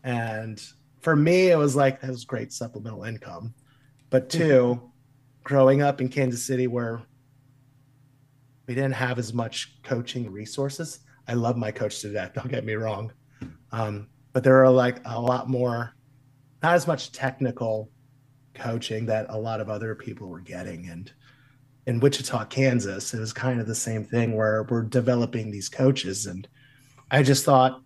And 0.04 0.64
for 1.00 1.16
me, 1.16 1.48
it 1.50 1.58
was 1.58 1.74
like 1.74 2.00
that 2.00 2.10
was 2.10 2.24
great 2.24 2.52
supplemental 2.52 3.02
income. 3.02 3.52
But 4.10 4.30
2 4.30 4.38
mm-hmm. 4.38 4.86
growing 5.42 5.82
up 5.82 6.00
in 6.00 6.08
Kansas 6.08 6.46
City, 6.46 6.68
where 6.68 7.02
we 8.68 8.76
didn't 8.76 8.92
have 8.94 9.18
as 9.18 9.34
much 9.34 9.82
coaching 9.82 10.30
resources, 10.30 11.00
I 11.28 11.34
love 11.34 11.56
my 11.56 11.70
coach 11.70 12.00
to 12.00 12.12
death. 12.12 12.34
Don't 12.34 12.48
get 12.48 12.64
me 12.64 12.74
wrong, 12.74 13.12
um, 13.72 14.08
but 14.32 14.44
there 14.44 14.62
are 14.64 14.70
like 14.70 15.00
a 15.04 15.20
lot 15.20 15.48
more, 15.48 15.94
not 16.62 16.74
as 16.74 16.86
much 16.86 17.12
technical 17.12 17.90
coaching 18.54 19.06
that 19.06 19.26
a 19.28 19.38
lot 19.38 19.60
of 19.60 19.68
other 19.68 19.94
people 19.94 20.28
were 20.28 20.40
getting. 20.40 20.88
And 20.88 21.12
in 21.86 22.00
Wichita, 22.00 22.46
Kansas, 22.46 23.14
it 23.14 23.20
was 23.20 23.32
kind 23.32 23.60
of 23.60 23.66
the 23.66 23.74
same 23.74 24.04
thing 24.04 24.36
where 24.36 24.64
we're 24.64 24.82
developing 24.82 25.50
these 25.50 25.68
coaches. 25.68 26.26
And 26.26 26.48
I 27.10 27.22
just 27.22 27.44
thought, 27.44 27.80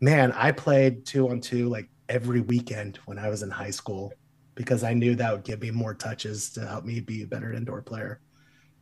man, 0.00 0.32
I 0.32 0.52
played 0.52 1.06
two 1.06 1.28
on 1.30 1.40
two 1.40 1.68
like 1.68 1.88
every 2.08 2.40
weekend 2.40 2.98
when 3.06 3.18
I 3.18 3.28
was 3.28 3.42
in 3.42 3.50
high 3.50 3.70
school 3.70 4.12
because 4.54 4.82
I 4.82 4.92
knew 4.92 5.14
that 5.14 5.32
would 5.32 5.44
give 5.44 5.62
me 5.62 5.70
more 5.70 5.94
touches 5.94 6.50
to 6.52 6.66
help 6.66 6.84
me 6.84 7.00
be 7.00 7.22
a 7.22 7.26
better 7.26 7.52
indoor 7.52 7.80
player. 7.80 8.20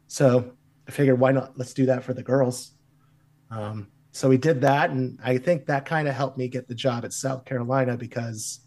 So 0.09 0.53
I 0.89 0.91
figured, 0.91 1.21
why 1.21 1.33
not? 1.33 1.59
Let's 1.59 1.75
do 1.75 1.87
that 1.87 2.05
for 2.05 2.15
the 2.15 2.23
girls. 2.23 2.73
Um, 3.51 3.89
so 4.13 4.29
we 4.29 4.39
did 4.39 4.63
that, 4.63 4.91
and 4.91 5.19
I 5.23 5.37
think 5.39 5.67
that 5.67 5.85
kind 5.85 6.09
of 6.09 6.15
helped 6.15 6.39
me 6.39 6.49
get 6.49 6.69
the 6.69 6.75
job 6.75 7.05
at 7.05 7.13
South 7.13 7.45
Carolina 7.45 7.97
because 7.97 8.61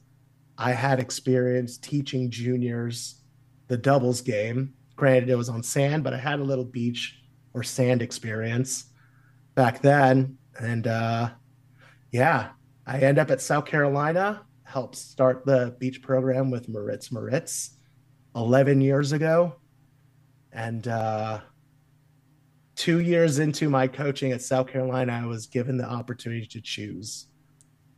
I 0.58 0.74
had 0.74 1.00
experience 1.00 1.78
teaching 1.78 2.30
juniors 2.30 3.22
the 3.68 3.78
doubles 3.78 4.22
game. 4.22 4.74
Granted, 4.96 5.30
it 5.30 5.36
was 5.36 5.50
on 5.50 5.64
sand, 5.64 6.04
but 6.04 6.14
I 6.14 6.18
had 6.18 6.40
a 6.40 6.44
little 6.44 6.66
beach 6.66 7.20
or 7.54 7.64
sand 7.64 8.02
experience 8.02 8.86
back 9.56 9.82
then, 9.82 10.38
and 10.60 10.86
uh, 10.86 11.30
yeah, 12.12 12.50
I 12.86 13.00
end 13.00 13.18
up 13.18 13.32
at 13.32 13.42
South 13.42 13.66
Carolina. 13.66 14.46
Helped 14.64 14.98
start 14.98 15.46
the 15.46 15.76
beach 15.80 16.02
program 16.04 16.52
with 16.52 16.70
Moritz 16.70 17.12
Moritz 17.12 17.72
11 18.36 18.82
years 18.82 19.14
ago, 19.14 19.56
and 20.52 20.88
uh, 20.88 21.40
two 22.80 23.02
years 23.02 23.40
into 23.40 23.70
my 23.70 23.86
coaching 23.86 24.32
at 24.32 24.42
South 24.42 24.68
Carolina, 24.68 25.12
I 25.12 25.26
was 25.26 25.48
given 25.48 25.76
the 25.76 25.84
opportunity 25.84 26.46
to 26.46 26.62
choose 26.62 27.28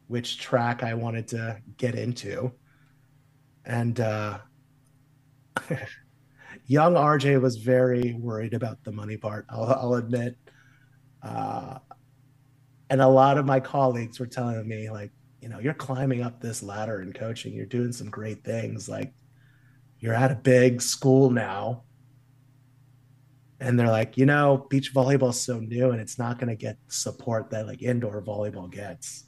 which 0.07 0.39
track 0.39 0.81
I 0.81 0.95
wanted 0.95 1.27
to 1.29 1.59
get 1.77 1.93
into. 1.93 2.51
And 3.63 3.99
uh, 3.99 4.39
young 6.65 6.95
RJ 6.95 7.39
was 7.39 7.57
very 7.57 8.13
worried 8.13 8.55
about 8.55 8.83
the 8.83 8.91
money 8.91 9.17
part, 9.17 9.45
I'll, 9.51 9.65
I'll 9.65 9.93
admit. 9.93 10.35
Uh, 11.21 11.77
and 12.89 13.01
a 13.01 13.07
lot 13.07 13.37
of 13.37 13.45
my 13.45 13.59
colleagues 13.59 14.19
were 14.19 14.25
telling 14.25 14.67
me, 14.67 14.89
like, 14.89 15.11
you 15.41 15.49
know, 15.49 15.59
you're 15.59 15.75
climbing 15.75 16.23
up 16.23 16.41
this 16.41 16.63
ladder 16.63 17.03
in 17.03 17.13
coaching, 17.13 17.53
you're 17.53 17.67
doing 17.67 17.91
some 17.91 18.09
great 18.09 18.43
things. 18.43 18.89
Like, 18.89 19.13
you're 19.99 20.15
at 20.15 20.31
a 20.31 20.35
big 20.35 20.81
school 20.81 21.29
now 21.29 21.83
and 23.61 23.79
they're 23.79 23.87
like, 23.87 24.17
you 24.17 24.25
know, 24.25 24.65
beach 24.71 24.91
volleyball 24.91 25.29
is 25.29 25.39
so 25.39 25.59
new 25.59 25.91
and 25.91 26.01
it's 26.01 26.17
not 26.17 26.39
going 26.39 26.49
to 26.49 26.55
get 26.55 26.77
support 26.87 27.51
that 27.51 27.67
like 27.67 27.83
indoor 27.83 28.19
volleyball 28.19 28.69
gets. 28.69 29.25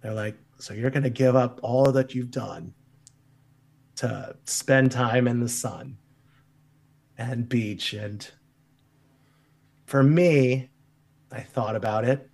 They're 0.00 0.14
like, 0.14 0.36
so 0.58 0.72
you're 0.72 0.90
going 0.90 1.02
to 1.02 1.10
give 1.10 1.36
up 1.36 1.60
all 1.62 1.92
that 1.92 2.14
you've 2.14 2.30
done 2.30 2.72
to 3.96 4.34
spend 4.46 4.90
time 4.92 5.28
in 5.28 5.40
the 5.40 5.48
sun 5.48 5.98
and 7.18 7.46
beach. 7.46 7.92
And 7.92 8.26
for 9.84 10.02
me, 10.02 10.70
I 11.30 11.40
thought 11.40 11.76
about 11.76 12.06
it 12.06 12.30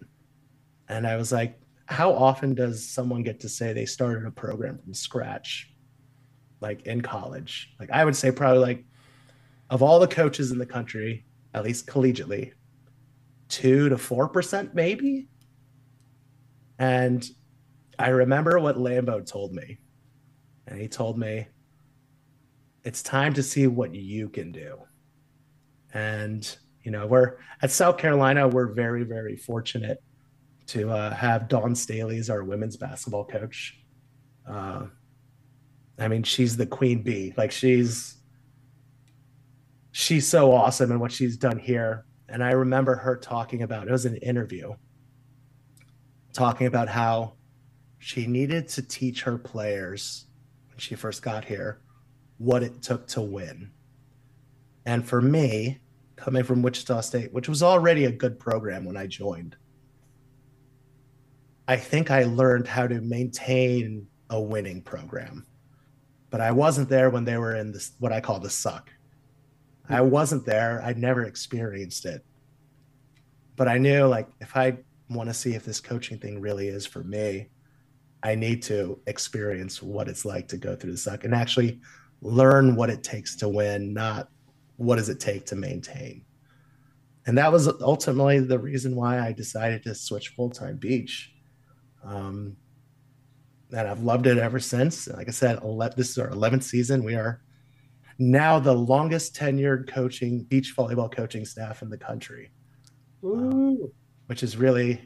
and 0.88 1.08
I 1.08 1.16
was 1.16 1.32
like, 1.32 1.60
how 1.86 2.12
often 2.12 2.54
does 2.54 2.88
someone 2.88 3.24
get 3.24 3.40
to 3.40 3.48
say 3.48 3.72
they 3.72 3.84
started 3.84 4.26
a 4.26 4.30
program 4.30 4.78
from 4.78 4.94
scratch, 4.94 5.74
like 6.60 6.86
in 6.86 7.00
college? 7.00 7.74
Like, 7.80 7.90
I 7.90 8.04
would 8.04 8.14
say 8.14 8.30
probably 8.30 8.60
like 8.60 8.84
of 9.70 9.82
all 9.82 9.98
the 9.98 10.06
coaches 10.06 10.50
in 10.50 10.58
the 10.58 10.66
country, 10.66 11.24
at 11.54 11.64
least 11.64 11.86
collegiately, 11.86 12.52
two 13.48 13.88
to 13.88 13.96
four 13.96 14.28
percent 14.28 14.74
maybe. 14.74 15.28
And 16.78 17.26
I 17.98 18.08
remember 18.08 18.58
what 18.58 18.76
Lambo 18.76 19.24
told 19.26 19.52
me. 19.54 19.78
And 20.66 20.80
he 20.80 20.88
told 20.88 21.18
me, 21.18 21.46
it's 22.84 23.02
time 23.02 23.34
to 23.34 23.42
see 23.42 23.66
what 23.66 23.94
you 23.94 24.28
can 24.28 24.52
do. 24.52 24.78
And, 25.92 26.56
you 26.82 26.90
know, 26.90 27.06
we're 27.06 27.38
at 27.60 27.70
South 27.70 27.98
Carolina, 27.98 28.46
we're 28.46 28.72
very, 28.72 29.02
very 29.04 29.36
fortunate 29.36 30.02
to 30.68 30.90
uh, 30.90 31.12
have 31.12 31.48
Dawn 31.48 31.74
Staley 31.74 32.18
as 32.18 32.30
our 32.30 32.44
women's 32.44 32.76
basketball 32.76 33.24
coach. 33.24 33.80
Uh, 34.48 34.86
I 35.98 36.08
mean, 36.08 36.22
she's 36.22 36.56
the 36.56 36.66
queen 36.66 37.02
bee. 37.02 37.34
Like 37.36 37.50
she's 37.50 38.16
she's 39.92 40.26
so 40.26 40.52
awesome 40.52 40.90
and 40.90 41.00
what 41.00 41.12
she's 41.12 41.36
done 41.36 41.58
here. 41.58 42.04
And 42.28 42.44
I 42.44 42.52
remember 42.52 42.96
her 42.96 43.16
talking 43.16 43.62
about 43.62 43.88
it 43.88 43.90
was 43.90 44.06
an 44.06 44.16
interview, 44.16 44.74
talking 46.32 46.66
about 46.66 46.88
how 46.88 47.34
she 47.98 48.26
needed 48.26 48.68
to 48.68 48.82
teach 48.82 49.22
her 49.22 49.36
players 49.36 50.26
when 50.68 50.78
she 50.78 50.94
first 50.94 51.22
got 51.22 51.44
here 51.44 51.80
what 52.38 52.62
it 52.62 52.82
took 52.82 53.06
to 53.08 53.20
win. 53.20 53.70
And 54.86 55.06
for 55.06 55.20
me, 55.20 55.80
coming 56.16 56.44
from 56.44 56.62
Wichita 56.62 57.00
State, 57.02 57.32
which 57.32 57.48
was 57.48 57.62
already 57.62 58.04
a 58.04 58.12
good 58.12 58.38
program 58.38 58.84
when 58.84 58.96
I 58.96 59.06
joined, 59.06 59.56
I 61.68 61.76
think 61.76 62.10
I 62.10 62.24
learned 62.24 62.66
how 62.66 62.86
to 62.86 63.00
maintain 63.00 64.06
a 64.30 64.40
winning 64.40 64.82
program. 64.82 65.46
But 66.30 66.40
I 66.40 66.52
wasn't 66.52 66.88
there 66.88 67.10
when 67.10 67.24
they 67.24 67.36
were 67.36 67.56
in 67.56 67.72
this 67.72 67.92
what 67.98 68.12
I 68.12 68.20
call 68.20 68.40
the 68.40 68.50
suck. 68.50 68.90
I 69.90 70.00
wasn't 70.00 70.46
there. 70.46 70.80
I'd 70.84 70.98
never 70.98 71.24
experienced 71.24 72.06
it. 72.06 72.24
But 73.56 73.68
I 73.68 73.78
knew 73.78 74.06
like 74.06 74.28
if 74.40 74.56
I 74.56 74.78
want 75.08 75.28
to 75.28 75.34
see 75.34 75.54
if 75.54 75.64
this 75.64 75.80
coaching 75.80 76.18
thing 76.18 76.40
really 76.40 76.68
is 76.68 76.86
for 76.86 77.02
me, 77.02 77.48
I 78.22 78.34
need 78.34 78.62
to 78.64 79.00
experience 79.06 79.82
what 79.82 80.08
it's 80.08 80.24
like 80.24 80.46
to 80.48 80.56
go 80.56 80.76
through 80.76 80.92
the 80.92 80.98
suck 80.98 81.24
and 81.24 81.34
actually 81.34 81.80
learn 82.22 82.76
what 82.76 82.90
it 82.90 83.02
takes 83.02 83.34
to 83.36 83.48
win, 83.48 83.92
not 83.92 84.28
what 84.76 84.96
does 84.96 85.08
it 85.08 85.20
take 85.20 85.46
to 85.46 85.56
maintain. 85.56 86.24
And 87.26 87.36
that 87.38 87.52
was 87.52 87.68
ultimately 87.80 88.38
the 88.40 88.58
reason 88.58 88.94
why 88.94 89.18
I 89.20 89.32
decided 89.32 89.82
to 89.84 89.94
switch 89.94 90.28
full 90.28 90.50
time 90.50 90.76
beach. 90.76 91.32
Um, 92.04 92.56
and 93.72 93.86
I've 93.86 94.02
loved 94.02 94.26
it 94.26 94.38
ever 94.38 94.58
since. 94.58 95.08
Like 95.08 95.28
I 95.28 95.32
said, 95.32 95.62
11, 95.62 95.94
this 95.96 96.10
is 96.10 96.18
our 96.18 96.30
11th 96.30 96.62
season. 96.62 97.04
We 97.04 97.14
are 97.14 97.42
now 98.20 98.60
the 98.60 98.74
longest 98.74 99.34
tenured 99.34 99.88
coaching 99.88 100.44
beach 100.44 100.76
volleyball 100.76 101.10
coaching 101.10 101.46
staff 101.46 101.80
in 101.80 101.88
the 101.88 101.96
country, 101.96 102.50
um, 103.24 103.90
which 104.26 104.42
is 104.42 104.58
really, 104.58 105.00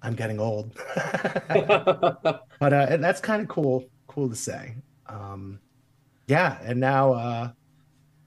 I'm 0.00 0.14
getting 0.14 0.40
old, 0.40 0.74
but 0.96 2.42
uh, 2.60 2.96
that's 2.96 3.20
kind 3.20 3.42
of 3.42 3.48
cool, 3.48 3.84
cool 4.06 4.30
to 4.30 4.34
say. 4.34 4.74
Um, 5.06 5.60
yeah, 6.26 6.58
and 6.62 6.80
now 6.80 7.12
uh, 7.12 7.50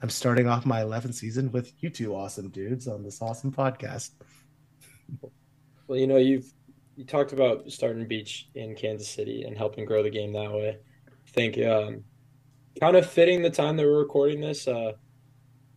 I'm 0.00 0.10
starting 0.10 0.46
off 0.46 0.64
my 0.64 0.82
11th 0.82 1.14
season 1.14 1.50
with 1.50 1.72
you 1.80 1.90
two 1.90 2.14
awesome 2.14 2.50
dudes 2.50 2.86
on 2.86 3.02
this 3.02 3.20
awesome 3.20 3.50
podcast. 3.50 4.10
Well, 5.88 5.98
you 5.98 6.06
know, 6.06 6.16
you've 6.16 6.52
you 6.94 7.04
talked 7.04 7.32
about 7.32 7.70
starting 7.70 8.06
beach 8.06 8.48
in 8.54 8.76
Kansas 8.76 9.08
City 9.08 9.42
and 9.42 9.56
helping 9.56 9.84
grow 9.84 10.02
the 10.04 10.10
game 10.10 10.32
that 10.32 10.52
way. 10.52 10.78
I 11.08 11.30
think 11.30 11.58
um, 11.58 12.04
kind 12.80 12.96
of 12.96 13.08
fitting 13.08 13.42
the 13.42 13.50
time 13.50 13.76
that 13.76 13.84
we're 13.84 13.98
recording 13.98 14.40
this. 14.40 14.66
Uh, 14.68 14.92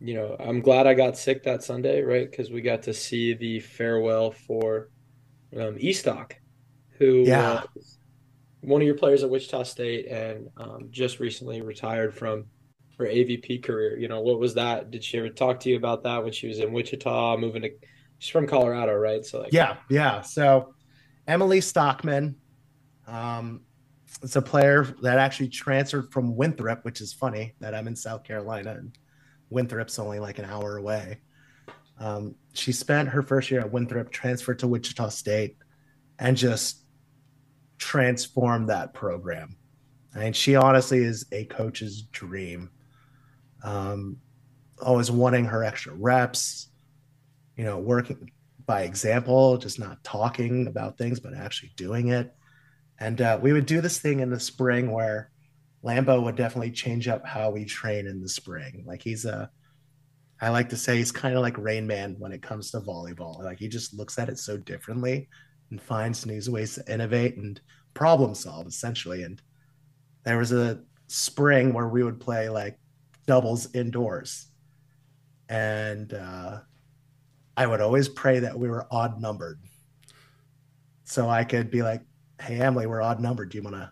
you 0.00 0.14
know, 0.14 0.36
I'm 0.40 0.60
glad 0.60 0.86
I 0.86 0.94
got 0.94 1.16
sick 1.16 1.42
that 1.44 1.62
Sunday, 1.62 2.02
right? 2.02 2.30
Because 2.30 2.50
we 2.50 2.62
got 2.62 2.82
to 2.84 2.94
see 2.94 3.34
the 3.34 3.60
farewell 3.60 4.30
for 4.30 4.90
um, 5.54 5.76
Estock, 5.76 6.32
who 6.98 7.24
yeah. 7.26 7.62
one 8.60 8.80
of 8.80 8.86
your 8.86 8.96
players 8.96 9.22
at 9.22 9.30
Wichita 9.30 9.64
State 9.64 10.06
and 10.06 10.48
um, 10.56 10.88
just 10.90 11.20
recently 11.20 11.60
retired 11.60 12.14
from 12.14 12.46
her 12.98 13.04
AVP 13.04 13.62
career. 13.62 13.98
You 13.98 14.08
know, 14.08 14.20
what 14.20 14.38
was 14.38 14.54
that? 14.54 14.90
Did 14.90 15.04
she 15.04 15.18
ever 15.18 15.28
talk 15.28 15.60
to 15.60 15.70
you 15.70 15.76
about 15.76 16.02
that 16.04 16.22
when 16.22 16.32
she 16.32 16.48
was 16.48 16.60
in 16.60 16.72
Wichita, 16.72 17.36
moving 17.36 17.62
to? 17.62 17.70
She's 18.18 18.30
from 18.30 18.46
Colorado, 18.46 18.94
right? 18.94 19.24
So 19.24 19.40
like, 19.40 19.52
yeah, 19.52 19.76
yeah. 19.88 20.22
So 20.22 20.74
Emily 21.26 21.60
Stockman. 21.60 22.36
Um, 23.06 23.62
it's 24.22 24.36
a 24.36 24.42
player 24.42 24.84
that 25.02 25.18
actually 25.18 25.48
transferred 25.48 26.12
from 26.12 26.36
Winthrop, 26.36 26.84
which 26.84 27.00
is 27.00 27.12
funny 27.12 27.54
that 27.60 27.74
I'm 27.74 27.86
in 27.86 27.96
South 27.96 28.24
Carolina 28.24 28.72
and 28.72 28.96
Winthrop's 29.50 29.98
only 29.98 30.18
like 30.18 30.38
an 30.38 30.44
hour 30.44 30.76
away. 30.76 31.20
Um, 31.98 32.34
she 32.52 32.72
spent 32.72 33.08
her 33.10 33.22
first 33.22 33.50
year 33.50 33.60
at 33.60 33.72
Winthrop, 33.72 34.10
transferred 34.10 34.58
to 34.60 34.68
Wichita 34.68 35.10
State, 35.10 35.56
and 36.18 36.36
just 36.36 36.84
transformed 37.78 38.68
that 38.68 38.94
program. 38.94 39.56
Mean, 40.14 40.32
she 40.32 40.56
honestly 40.56 40.98
is 40.98 41.26
a 41.30 41.44
coach's 41.44 42.02
dream. 42.02 42.70
Um, 43.62 44.16
always 44.82 45.10
wanting 45.10 45.44
her 45.44 45.62
extra 45.62 45.94
reps, 45.94 46.68
you 47.56 47.64
know, 47.64 47.78
working 47.78 48.30
by 48.66 48.82
example, 48.82 49.58
just 49.58 49.78
not 49.78 50.02
talking 50.02 50.66
about 50.66 50.96
things, 50.96 51.20
but 51.20 51.34
actually 51.34 51.72
doing 51.76 52.08
it. 52.08 52.34
And 53.00 53.20
uh, 53.20 53.38
we 53.40 53.52
would 53.52 53.66
do 53.66 53.80
this 53.80 53.98
thing 53.98 54.20
in 54.20 54.30
the 54.30 54.38
spring 54.38 54.92
where 54.92 55.30
Lambo 55.82 56.22
would 56.22 56.36
definitely 56.36 56.70
change 56.70 57.08
up 57.08 57.26
how 57.26 57.50
we 57.50 57.64
train 57.64 58.06
in 58.06 58.20
the 58.20 58.28
spring. 58.28 58.84
Like 58.86 59.02
he's 59.02 59.24
a, 59.24 59.50
I 60.40 60.50
like 60.50 60.68
to 60.70 60.76
say 60.76 60.98
he's 60.98 61.12
kind 61.12 61.34
of 61.34 61.40
like 61.40 61.56
Rain 61.56 61.86
Man 61.86 62.16
when 62.18 62.32
it 62.32 62.42
comes 62.42 62.70
to 62.70 62.80
volleyball. 62.80 63.42
Like 63.42 63.58
he 63.58 63.68
just 63.68 63.94
looks 63.94 64.18
at 64.18 64.28
it 64.28 64.38
so 64.38 64.58
differently 64.58 65.28
and 65.70 65.80
finds 65.80 66.26
new 66.26 66.40
ways 66.48 66.74
to 66.74 66.92
innovate 66.92 67.36
and 67.36 67.60
problem 67.94 68.34
solve 68.34 68.66
essentially. 68.66 69.22
And 69.22 69.40
there 70.24 70.38
was 70.38 70.52
a 70.52 70.82
spring 71.08 71.72
where 71.72 71.88
we 71.88 72.02
would 72.02 72.20
play 72.20 72.50
like 72.50 72.78
doubles 73.26 73.74
indoors. 73.74 74.46
And 75.48 76.12
uh, 76.12 76.60
I 77.56 77.66
would 77.66 77.80
always 77.80 78.08
pray 78.08 78.40
that 78.40 78.58
we 78.58 78.68
were 78.68 78.86
odd 78.90 79.20
numbered. 79.20 79.60
So 81.04 81.28
I 81.28 81.44
could 81.44 81.70
be 81.70 81.82
like, 81.82 82.02
hey, 82.40 82.60
Emily, 82.60 82.86
we're 82.86 83.02
odd 83.02 83.20
numbered. 83.20 83.50
Do 83.50 83.58
you 83.58 83.64
want 83.64 83.76
to, 83.76 83.90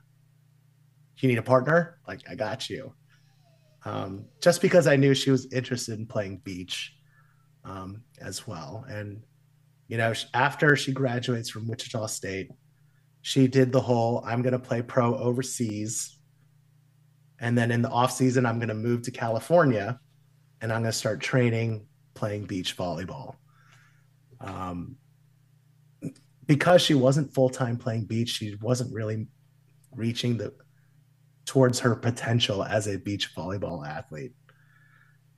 you 1.19 1.29
need 1.29 1.39
a 1.39 1.43
partner? 1.43 1.99
Like, 2.07 2.21
I 2.29 2.35
got 2.35 2.69
you. 2.69 2.95
Um, 3.85 4.27
just 4.43 4.61
because 4.61 4.87
I 4.87 4.97
knew 4.97 5.15
she 5.15 5.31
was 5.31 5.53
interested 5.53 5.99
in 5.99 6.07
playing 6.07 6.39
beach 6.39 6.95
um, 7.65 8.03
as 8.21 8.47
well. 8.47 8.85
And, 8.89 9.23
you 9.87 9.97
know, 9.97 10.13
after 10.35 10.77
she 10.77 10.93
graduates 10.93 11.51
from 11.51 11.69
Wichita 11.69 12.07
State, 12.07 12.51
she 13.23 13.49
did 13.49 13.73
the 13.73 13.81
whole 13.81 14.23
I'm 14.25 14.43
going 14.43 14.53
to 14.53 14.59
play 14.59 14.83
pro 14.83 15.17
overseas 15.17 16.19
and 17.41 17.57
then 17.57 17.71
in 17.71 17.83
the 17.83 17.91
off 17.91 18.13
season, 18.13 18.47
I'm 18.47 18.59
going 18.59 18.69
to 18.69 18.75
move 18.75 19.03
to 19.03 19.11
California 19.11 19.99
and 20.61 20.73
I'm 20.73 20.83
going 20.83 20.93
to 20.93 20.99
start 20.99 21.21
training 21.21 21.87
playing 22.15 22.45
beach 22.45 22.77
volleyball. 22.77 23.37
Um, 24.41 24.97
because 26.49 26.83
she 26.83 26.95
wasn't 26.95 27.33
full 27.33 27.49
time 27.49 27.77
playing 27.77 28.07
beach, 28.07 28.31
she 28.31 28.57
wasn't 28.61 28.93
really 28.93 29.29
reaching 29.95 30.37
the 30.37 30.53
towards 31.45 31.79
her 31.79 31.95
potential 31.95 32.65
as 32.65 32.89
a 32.89 32.99
beach 32.99 33.35
volleyball 33.37 33.87
athlete. 33.87 34.33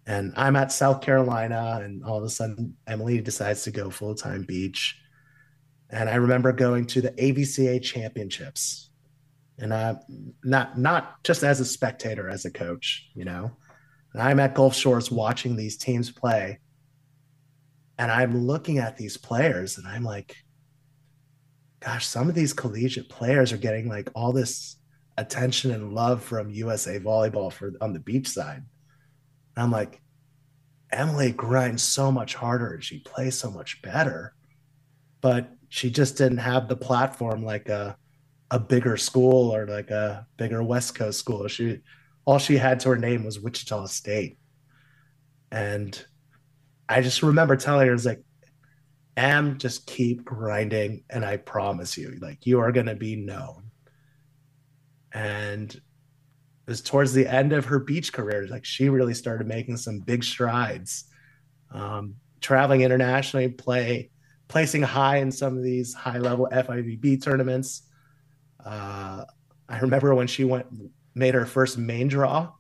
And 0.06 0.32
I'm 0.36 0.56
at 0.56 0.72
South 0.72 1.02
Carolina, 1.02 1.80
and 1.84 2.02
all 2.02 2.16
of 2.16 2.24
a 2.24 2.30
sudden, 2.30 2.74
Emily 2.86 3.20
decides 3.20 3.64
to 3.64 3.70
go 3.70 3.90
full 3.90 4.14
time 4.14 4.44
beach. 4.44 4.98
And 5.90 6.08
I 6.08 6.14
remember 6.14 6.52
going 6.52 6.86
to 6.86 7.02
the 7.02 7.10
AVCA 7.10 7.82
championships 7.82 8.90
and 9.60 9.74
I 9.74 9.96
not 10.42 10.78
not 10.78 11.22
just 11.22 11.42
as 11.42 11.60
a 11.60 11.64
spectator, 11.64 12.28
as 12.28 12.44
a 12.44 12.50
coach, 12.50 13.10
you 13.14 13.24
know. 13.24 13.52
And 14.12 14.22
I'm 14.22 14.40
at 14.40 14.54
Gulf 14.54 14.74
Shores 14.74 15.10
watching 15.10 15.54
these 15.54 15.76
teams 15.76 16.10
play, 16.10 16.58
and 17.98 18.10
I'm 18.10 18.46
looking 18.46 18.78
at 18.78 18.96
these 18.96 19.16
players, 19.16 19.78
and 19.78 19.86
I'm 19.86 20.02
like, 20.02 20.34
gosh, 21.80 22.06
some 22.06 22.28
of 22.28 22.34
these 22.34 22.52
collegiate 22.52 23.08
players 23.08 23.52
are 23.52 23.58
getting 23.58 23.88
like 23.88 24.10
all 24.14 24.32
this 24.32 24.76
attention 25.16 25.70
and 25.70 25.92
love 25.94 26.22
from 26.22 26.50
USA 26.50 26.98
Volleyball 26.98 27.52
for 27.52 27.72
on 27.80 27.92
the 27.92 28.00
beach 28.00 28.28
side. 28.28 28.62
And 29.56 29.64
I'm 29.64 29.70
like, 29.70 30.00
Emily 30.92 31.32
grinds 31.32 31.82
so 31.82 32.10
much 32.10 32.34
harder 32.34 32.74
and 32.74 32.84
she 32.84 32.98
plays 33.00 33.36
so 33.36 33.50
much 33.50 33.80
better, 33.82 34.34
but 35.20 35.50
she 35.68 35.90
just 35.90 36.16
didn't 36.16 36.38
have 36.38 36.68
the 36.68 36.76
platform 36.76 37.44
like 37.44 37.68
a 37.68 37.96
a 38.50 38.58
bigger 38.58 38.96
school 38.96 39.54
or 39.54 39.66
like 39.66 39.90
a 39.90 40.26
bigger 40.36 40.62
West 40.62 40.96
Coast 40.96 41.18
school. 41.20 41.46
She 41.48 41.80
all 42.24 42.38
she 42.38 42.56
had 42.56 42.80
to 42.80 42.90
her 42.90 42.96
name 42.96 43.24
was 43.24 43.40
Wichita 43.40 43.86
State. 43.86 44.38
And 45.52 46.04
I 46.88 47.00
just 47.02 47.22
remember 47.22 47.56
telling 47.56 47.86
her, 47.86 47.94
"It's 47.94 48.04
like, 48.04 48.22
Am, 49.20 49.58
just 49.58 49.86
keep 49.86 50.24
grinding, 50.24 51.04
and 51.10 51.24
I 51.24 51.36
promise 51.36 51.96
you, 51.96 52.18
like 52.20 52.46
you 52.46 52.60
are 52.60 52.72
gonna 52.72 52.94
be 52.94 53.16
known." 53.16 53.70
And 55.12 55.74
it 55.74 55.82
was 56.66 56.82
towards 56.82 57.12
the 57.12 57.26
end 57.26 57.52
of 57.52 57.66
her 57.66 57.80
beach 57.80 58.12
career, 58.12 58.46
like 58.48 58.64
she 58.64 58.88
really 58.88 59.14
started 59.14 59.46
making 59.46 59.76
some 59.76 60.00
big 60.00 60.24
strides, 60.24 61.04
um, 61.72 62.14
traveling 62.40 62.82
internationally, 62.82 63.48
play 63.48 64.10
placing 64.48 64.82
high 64.82 65.18
in 65.18 65.30
some 65.30 65.56
of 65.56 65.62
these 65.62 65.94
high 65.94 66.18
level 66.18 66.48
FIVB 66.52 67.22
tournaments 67.22 67.82
uh, 68.64 69.24
I 69.68 69.78
remember 69.78 70.14
when 70.14 70.26
she 70.26 70.44
went 70.44 70.66
made 71.14 71.34
her 71.34 71.46
first 71.46 71.78
main 71.78 72.08
draw 72.08 72.52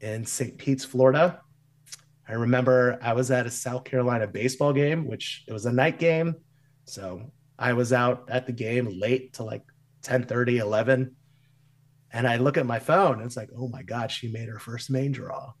in 0.00 0.24
St. 0.24 0.56
Pete's, 0.58 0.84
Florida. 0.84 1.40
I 2.28 2.32
remember 2.32 2.98
I 3.02 3.12
was 3.12 3.30
at 3.30 3.46
a 3.46 3.50
South 3.50 3.84
Carolina 3.84 4.26
baseball 4.26 4.72
game, 4.72 5.06
which 5.06 5.44
it 5.46 5.52
was 5.52 5.66
a 5.66 5.72
night 5.72 5.98
game. 5.98 6.34
So 6.84 7.32
I 7.58 7.72
was 7.72 7.92
out 7.92 8.28
at 8.28 8.46
the 8.46 8.52
game 8.52 8.88
late 8.98 9.34
to 9.34 9.44
like 9.44 9.62
10 10.02 10.24
30, 10.24 10.58
11. 10.58 11.16
And 12.12 12.26
I 12.26 12.36
look 12.36 12.56
at 12.56 12.66
my 12.66 12.78
phone 12.78 13.14
and 13.14 13.22
it's 13.22 13.36
like, 13.36 13.50
oh 13.56 13.68
my 13.68 13.82
God, 13.82 14.10
she 14.10 14.28
made 14.28 14.48
her 14.48 14.58
first 14.58 14.90
main 14.90 15.12
draw. 15.12 15.52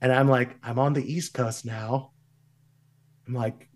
And 0.00 0.12
I'm 0.12 0.28
like, 0.28 0.56
I'm 0.62 0.78
on 0.78 0.92
the 0.92 1.12
East 1.12 1.34
Coast 1.34 1.64
now. 1.64 2.12
I'm 3.26 3.34
like, 3.34 3.68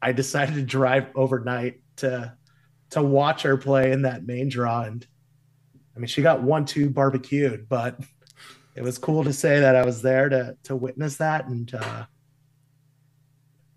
I 0.00 0.12
decided 0.12 0.56
to 0.56 0.62
drive 0.62 1.06
overnight 1.14 1.80
to 1.96 2.36
to 2.90 3.02
watch 3.02 3.42
her 3.42 3.56
play 3.56 3.92
in 3.92 4.02
that 4.02 4.26
main 4.26 4.48
draw. 4.48 4.82
And 4.82 5.06
I 5.96 5.98
mean, 5.98 6.08
she 6.08 6.22
got 6.22 6.42
one 6.42 6.66
two 6.66 6.90
barbecued, 6.90 7.68
but 7.68 7.98
it 8.74 8.82
was 8.82 8.98
cool 8.98 9.24
to 9.24 9.32
say 9.32 9.60
that 9.60 9.76
I 9.76 9.84
was 9.84 10.02
there 10.02 10.28
to 10.28 10.56
to 10.64 10.76
witness 10.76 11.16
that. 11.16 11.46
And 11.46 11.72
uh, 11.74 12.04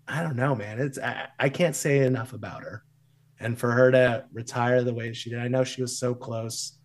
I 0.08 0.22
don't 0.22 0.36
know, 0.36 0.54
man. 0.54 0.78
It's 0.78 0.98
I, 0.98 1.28
I 1.38 1.48
can't 1.48 1.76
say 1.76 1.98
enough 2.00 2.32
about 2.32 2.62
her. 2.62 2.82
And 3.38 3.58
for 3.58 3.70
her 3.70 3.90
to 3.90 4.24
retire 4.32 4.82
the 4.82 4.94
way 4.94 5.12
she 5.12 5.30
did, 5.30 5.40
I 5.40 5.48
know 5.48 5.64
she 5.64 5.82
was 5.82 5.98
so 5.98 6.14
close 6.14 6.78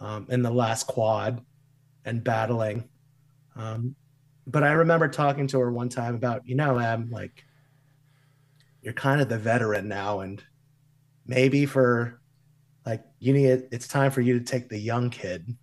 um, 0.00 0.26
in 0.28 0.42
the 0.42 0.50
last 0.50 0.86
quad 0.86 1.42
and 2.04 2.22
battling. 2.22 2.88
Um, 3.56 3.94
but 4.46 4.62
I 4.62 4.72
remember 4.72 5.08
talking 5.08 5.46
to 5.48 5.60
her 5.60 5.72
one 5.72 5.88
time 5.88 6.14
about, 6.14 6.46
you 6.46 6.54
know, 6.54 6.76
Em, 6.76 7.08
like 7.10 7.44
you're 8.82 8.92
kind 8.92 9.22
of 9.22 9.30
the 9.30 9.38
veteran 9.38 9.88
now, 9.88 10.20
and 10.20 10.44
maybe 11.26 11.64
for 11.64 12.20
like 12.84 13.02
you 13.18 13.32
need 13.32 13.68
it's 13.72 13.88
time 13.88 14.10
for 14.10 14.20
you 14.20 14.38
to 14.38 14.44
take 14.44 14.68
the 14.68 14.78
young 14.78 15.08
kid 15.08 15.56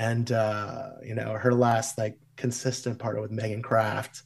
and 0.00 0.32
uh 0.32 0.90
you 1.04 1.14
know 1.14 1.32
her 1.34 1.52
last 1.52 1.98
like 1.98 2.18
consistent 2.36 2.98
part 2.98 3.20
with 3.20 3.30
megan 3.30 3.62
kraft 3.62 4.22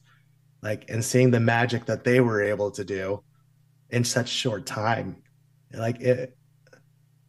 like 0.62 0.88
and 0.88 1.04
seeing 1.04 1.30
the 1.30 1.40
magic 1.40 1.84
that 1.86 2.04
they 2.04 2.20
were 2.20 2.42
able 2.42 2.70
to 2.70 2.84
do 2.84 3.22
in 3.90 4.04
such 4.04 4.28
short 4.28 4.64
time 4.66 5.16
like 5.72 6.00
it 6.00 6.36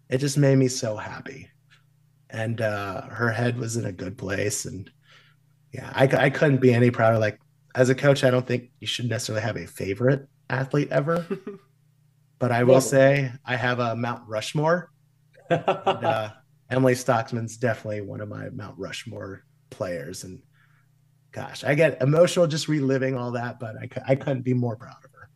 it 0.10 0.19
just 0.19 0.38
made 0.38 0.58
me 0.58 0.67
so 0.67 0.95
happy. 0.95 1.49
And 2.29 2.62
uh, 2.62 3.01
her 3.03 3.31
head 3.31 3.58
was 3.58 3.77
in 3.77 3.86
a 3.86 3.91
good 3.91 4.17
place. 4.17 4.65
And 4.65 4.89
yeah, 5.71 5.91
I, 5.93 6.03
I 6.03 6.29
couldn't 6.29 6.62
be 6.62 6.73
any 6.73 6.91
prouder. 6.91 7.19
Like, 7.19 7.39
as 7.75 7.89
a 7.89 7.95
coach, 7.95 8.23
I 8.23 8.31
don't 8.31 8.45
think 8.45 8.71
you 8.79 8.88
should 8.88 9.10
necessarily 9.10 9.43
have 9.43 9.58
a 9.58 9.67
favorite 9.67 10.27
athlete 10.49 10.89
ever. 10.91 11.25
but 12.39 12.51
I 12.51 12.63
will 12.63 12.81
say 12.81 13.31
I 13.45 13.55
have 13.55 13.79
a 13.79 13.95
Mount 13.95 14.23
Rushmore. 14.27 14.91
and, 15.49 15.63
uh, 15.67 16.31
Emily 16.69 16.95
Stockman's 16.95 17.58
definitely 17.58 18.01
one 18.01 18.21
of 18.21 18.30
my 18.30 18.49
Mount 18.49 18.78
Rushmore 18.78 19.45
players. 19.69 20.23
And 20.23 20.41
gosh, 21.32 21.63
I 21.63 21.75
get 21.75 22.01
emotional 22.01 22.47
just 22.47 22.67
reliving 22.67 23.15
all 23.15 23.32
that, 23.32 23.60
but 23.60 23.75
I, 23.78 23.89
I 24.08 24.15
couldn't 24.15 24.41
be 24.41 24.54
more 24.54 24.75
proud 24.75 24.97
of 25.04 25.12
her. 25.13 25.30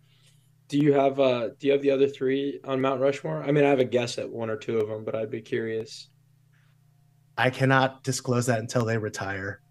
Do 0.68 0.78
you 0.78 0.94
have 0.94 1.20
uh 1.20 1.50
do 1.60 1.68
you 1.68 1.74
have 1.74 1.82
the 1.82 1.92
other 1.92 2.08
three 2.08 2.60
on 2.64 2.80
Mount 2.80 3.02
Rushmore? 3.02 3.44
I 3.44 3.52
mean, 3.52 3.66
I 3.66 3.70
have 3.70 3.80
a 3.80 3.86
guess 3.86 4.18
at 4.18 4.30
one 4.30 4.50
or 4.50 4.56
two 4.56 4.78
of 4.78 4.88
them, 4.88 5.04
but 5.04 5.16
I'd 5.16 5.32
be 5.32 5.42
curious. 5.42 6.10
I 7.38 7.50
cannot 7.50 8.04
disclose 8.04 8.46
that 8.48 8.60
until 8.60 8.86
they 8.86 8.98
retire. 8.98 9.62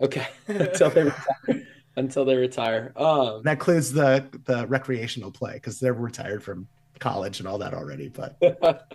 Okay, 0.00 0.26
until 0.48 0.90
they 0.90 1.04
retire. 1.04 1.66
until 1.96 2.24
they 2.24 2.36
retire. 2.36 2.92
Um, 2.96 3.42
that 3.42 3.52
includes 3.52 3.92
the 3.92 4.28
the 4.44 4.66
recreational 4.66 5.30
play 5.30 5.54
because 5.54 5.80
they're 5.80 5.94
retired 5.94 6.42
from 6.42 6.68
college 6.98 7.40
and 7.40 7.48
all 7.48 7.58
that 7.58 7.74
already. 7.74 8.08
But 8.08 8.36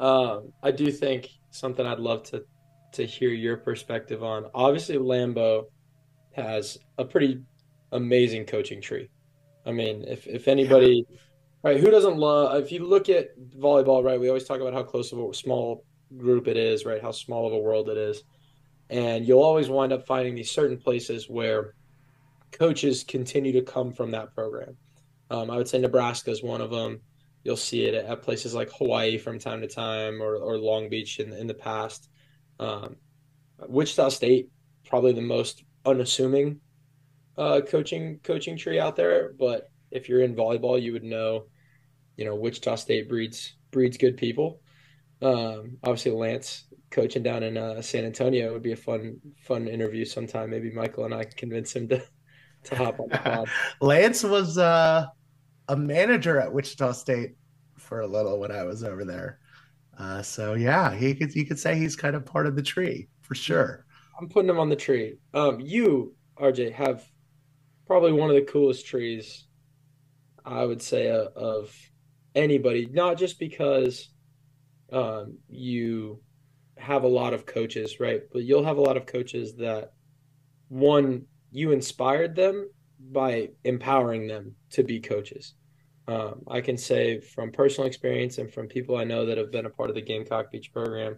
um, 0.00 0.52
I 0.62 0.70
do 0.70 0.90
think 0.90 1.28
something 1.50 1.86
I'd 1.86 2.00
love 2.00 2.24
to 2.24 2.44
to 2.92 3.04
hear 3.04 3.30
your 3.30 3.56
perspective 3.56 4.22
on. 4.22 4.46
Obviously, 4.54 4.96
Lambo 4.96 5.64
has 6.32 6.78
a 6.98 7.04
pretty 7.04 7.40
amazing 7.92 8.44
coaching 8.44 8.80
tree. 8.80 9.08
I 9.66 9.72
mean, 9.72 10.04
if 10.06 10.26
if 10.26 10.48
anybody, 10.48 11.04
yeah. 11.08 11.18
right, 11.62 11.80
who 11.80 11.90
doesn't 11.90 12.16
love? 12.16 12.62
If 12.62 12.72
you 12.72 12.86
look 12.86 13.08
at 13.08 13.38
volleyball, 13.56 14.04
right, 14.04 14.20
we 14.20 14.28
always 14.28 14.44
talk 14.44 14.60
about 14.60 14.74
how 14.74 14.82
close 14.82 15.12
of 15.12 15.18
a 15.18 15.34
small 15.34 15.84
group 16.16 16.48
it 16.48 16.56
is, 16.56 16.84
right, 16.84 17.02
how 17.02 17.10
small 17.10 17.46
of 17.46 17.52
a 17.52 17.58
world 17.58 17.88
it 17.88 17.96
is, 17.96 18.22
and 18.90 19.26
you'll 19.26 19.42
always 19.42 19.68
wind 19.68 19.92
up 19.92 20.06
finding 20.06 20.34
these 20.34 20.50
certain 20.50 20.78
places 20.78 21.28
where 21.28 21.74
coaches 22.52 23.04
continue 23.04 23.52
to 23.52 23.62
come 23.62 23.92
from 23.92 24.10
that 24.12 24.34
program. 24.34 24.76
Um, 25.30 25.50
I 25.50 25.56
would 25.56 25.68
say 25.68 25.78
Nebraska 25.78 26.30
is 26.30 26.42
one 26.42 26.60
of 26.60 26.70
them. 26.70 27.00
You'll 27.44 27.56
see 27.56 27.84
it 27.84 27.94
at 27.94 28.22
places 28.22 28.54
like 28.54 28.70
Hawaii 28.72 29.18
from 29.18 29.38
time 29.38 29.60
to 29.60 29.68
time, 29.68 30.22
or, 30.22 30.36
or 30.36 30.58
Long 30.58 30.88
Beach 30.88 31.20
in 31.20 31.32
in 31.32 31.46
the 31.46 31.54
past. 31.54 32.08
Um, 32.58 32.96
Wichita 33.68 34.08
State 34.08 34.50
probably 34.86 35.12
the 35.12 35.22
most 35.22 35.62
unassuming 35.84 36.60
uh, 37.36 37.60
coaching 37.66 38.20
coaching 38.22 38.56
tree 38.56 38.80
out 38.80 38.96
there. 38.96 39.32
But 39.38 39.68
if 39.90 40.08
you're 40.08 40.22
in 40.22 40.34
volleyball, 40.34 40.80
you 40.80 40.92
would 40.92 41.04
know, 41.04 41.44
you 42.16 42.24
know, 42.24 42.34
Wichita 42.34 42.76
State 42.76 43.08
breeds 43.08 43.56
breeds 43.70 43.96
good 43.96 44.16
people. 44.16 44.60
Um, 45.22 45.78
obviously, 45.82 46.12
Lance 46.12 46.64
coaching 46.90 47.22
down 47.22 47.42
in 47.42 47.56
uh, 47.56 47.82
San 47.82 48.04
Antonio 48.04 48.52
would 48.52 48.62
be 48.62 48.72
a 48.72 48.76
fun 48.76 49.20
fun 49.40 49.68
interview 49.68 50.04
sometime. 50.04 50.50
Maybe 50.50 50.70
Michael 50.70 51.04
and 51.04 51.14
I 51.14 51.24
can 51.24 51.36
convince 51.36 51.74
him 51.74 51.88
to 51.88 52.02
to 52.64 52.76
hop 52.76 53.00
on 53.00 53.08
the 53.08 53.18
pod. 53.18 53.48
Lance 53.80 54.22
was 54.22 54.58
uh, 54.58 55.06
a 55.68 55.76
manager 55.76 56.38
at 56.38 56.52
Wichita 56.52 56.92
State 56.92 57.34
for 57.76 58.00
a 58.00 58.06
little 58.06 58.38
when 58.38 58.52
I 58.52 58.64
was 58.64 58.84
over 58.84 59.04
there. 59.04 59.38
Uh, 59.98 60.22
so 60.22 60.54
yeah, 60.54 60.94
he 60.94 61.14
could 61.14 61.34
you 61.34 61.46
could 61.46 61.58
say 61.58 61.76
he's 61.76 61.96
kind 61.96 62.16
of 62.16 62.24
part 62.24 62.46
of 62.46 62.56
the 62.56 62.62
tree 62.62 63.08
for 63.22 63.34
sure. 63.34 63.86
I'm 64.18 64.28
putting 64.28 64.50
him 64.50 64.58
on 64.58 64.68
the 64.68 64.76
tree. 64.76 65.18
Um, 65.32 65.60
you 65.60 66.14
RJ 66.38 66.72
have 66.72 67.04
probably 67.86 68.12
one 68.12 68.30
of 68.30 68.36
the 68.36 68.42
coolest 68.42 68.86
trees 68.86 69.46
I 70.44 70.64
would 70.64 70.82
say 70.82 71.10
uh, 71.10 71.28
of 71.36 71.74
anybody. 72.34 72.86
Not 72.92 73.16
just 73.16 73.38
because 73.38 74.08
um, 74.92 75.38
you 75.48 76.20
have 76.76 77.04
a 77.04 77.08
lot 77.08 77.32
of 77.32 77.46
coaches, 77.46 77.98
right? 78.00 78.22
But 78.32 78.42
you'll 78.42 78.64
have 78.64 78.76
a 78.76 78.82
lot 78.82 78.96
of 78.96 79.06
coaches 79.06 79.56
that 79.56 79.92
one 80.68 81.26
you 81.50 81.72
inspired 81.72 82.34
them 82.34 82.68
by 82.98 83.50
empowering 83.64 84.26
them 84.26 84.54
to 84.70 84.82
be 84.82 85.00
coaches. 85.00 85.54
Um, 86.06 86.42
I 86.48 86.60
can 86.60 86.76
say 86.76 87.20
from 87.20 87.50
personal 87.50 87.86
experience 87.86 88.38
and 88.38 88.52
from 88.52 88.68
people 88.68 88.96
I 88.96 89.04
know 89.04 89.24
that 89.26 89.38
have 89.38 89.50
been 89.50 89.66
a 89.66 89.70
part 89.70 89.88
of 89.88 89.94
the 89.94 90.02
Gamecock 90.02 90.52
Beach 90.52 90.72
program, 90.72 91.16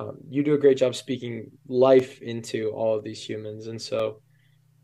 um, 0.00 0.18
you 0.28 0.42
do 0.42 0.54
a 0.54 0.58
great 0.58 0.78
job 0.78 0.94
speaking 0.94 1.50
life 1.68 2.20
into 2.22 2.70
all 2.70 2.96
of 2.96 3.04
these 3.04 3.22
humans. 3.22 3.66
And 3.66 3.80
so, 3.80 4.20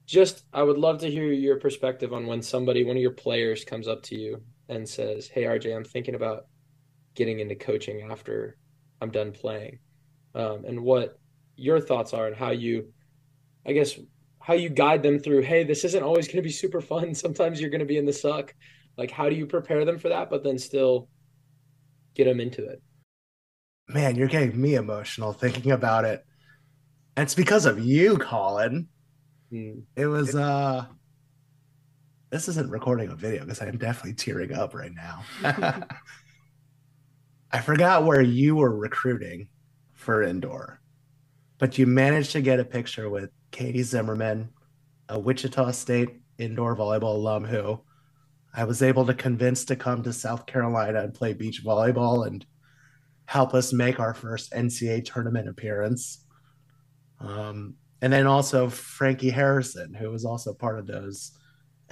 just 0.06 0.44
I 0.52 0.62
would 0.62 0.76
love 0.76 0.98
to 0.98 1.10
hear 1.10 1.32
your 1.32 1.58
perspective 1.58 2.12
on 2.12 2.26
when 2.26 2.42
somebody, 2.42 2.84
one 2.84 2.96
of 2.96 3.02
your 3.02 3.12
players, 3.12 3.64
comes 3.64 3.88
up 3.88 4.02
to 4.04 4.18
you 4.18 4.42
and 4.68 4.88
says, 4.88 5.28
"Hey, 5.28 5.44
RJ, 5.44 5.74
I'm 5.74 5.84
thinking 5.84 6.14
about 6.14 6.46
getting 7.14 7.40
into 7.40 7.54
coaching 7.54 8.02
after 8.10 8.58
I'm 9.00 9.10
done 9.10 9.32
playing," 9.32 9.78
um, 10.34 10.64
and 10.66 10.82
what 10.82 11.18
your 11.56 11.80
thoughts 11.80 12.12
are 12.12 12.26
and 12.26 12.36
how 12.36 12.50
you, 12.50 12.92
I 13.66 13.72
guess, 13.72 13.98
how 14.44 14.52
you 14.52 14.68
guide 14.68 15.02
them 15.02 15.18
through. 15.18 15.40
Hey, 15.40 15.64
this 15.64 15.84
isn't 15.84 16.02
always 16.02 16.26
going 16.26 16.36
to 16.36 16.42
be 16.42 16.50
super 16.50 16.82
fun. 16.82 17.14
Sometimes 17.24 17.60
you're 17.60 17.70
going 17.70 17.80
to 17.80 17.86
be 17.86 17.96
in 17.96 18.04
the 18.04 18.12
suck. 18.12 18.54
Like, 18.98 19.10
how 19.10 19.30
do 19.30 19.34
you 19.34 19.46
prepare 19.46 19.86
them 19.86 19.98
for 19.98 20.10
that, 20.10 20.28
but 20.28 20.44
then 20.44 20.58
still 20.58 21.08
get 22.14 22.26
them 22.26 22.40
into 22.40 22.62
it? 22.62 22.82
Man, 23.88 24.16
you're 24.16 24.28
getting 24.28 24.60
me 24.60 24.74
emotional 24.74 25.32
thinking 25.32 25.72
about 25.72 26.04
it. 26.04 26.22
And 27.16 27.24
it's 27.24 27.34
because 27.34 27.64
of 27.64 27.78
you, 27.78 28.18
Colin. 28.18 28.88
Mm. 29.50 29.84
It 29.96 30.06
was 30.06 30.34
uh 30.34 30.86
this 32.30 32.48
isn't 32.48 32.70
recording 32.70 33.10
a 33.10 33.14
video 33.14 33.42
because 33.42 33.62
I'm 33.62 33.78
definitely 33.78 34.14
tearing 34.14 34.52
up 34.52 34.74
right 34.74 34.92
now. 34.92 35.22
I 37.52 37.60
forgot 37.60 38.04
where 38.04 38.22
you 38.22 38.56
were 38.56 38.76
recruiting 38.76 39.48
for 39.92 40.22
indoor, 40.22 40.80
but 41.58 41.78
you 41.78 41.86
managed 41.86 42.32
to 42.32 42.40
get 42.40 42.58
a 42.58 42.64
picture 42.64 43.08
with 43.08 43.30
Katie 43.54 43.84
Zimmerman, 43.84 44.48
a 45.08 45.16
Wichita 45.16 45.70
State 45.70 46.08
indoor 46.38 46.74
volleyball 46.74 47.14
alum 47.14 47.44
who 47.44 47.80
I 48.52 48.64
was 48.64 48.82
able 48.82 49.06
to 49.06 49.14
convince 49.14 49.64
to 49.66 49.76
come 49.76 50.02
to 50.02 50.12
South 50.12 50.44
Carolina 50.44 51.04
and 51.04 51.14
play 51.14 51.34
beach 51.34 51.62
volleyball 51.64 52.26
and 52.26 52.44
help 53.26 53.54
us 53.54 53.72
make 53.72 54.00
our 54.00 54.12
first 54.12 54.50
NCAA 54.50 55.04
tournament 55.04 55.48
appearance. 55.48 56.26
Um, 57.20 57.74
and 58.02 58.12
then 58.12 58.26
also 58.26 58.68
Frankie 58.68 59.30
Harrison, 59.30 59.94
who 59.94 60.10
was 60.10 60.24
also 60.24 60.52
part 60.52 60.80
of 60.80 60.88
those 60.88 61.30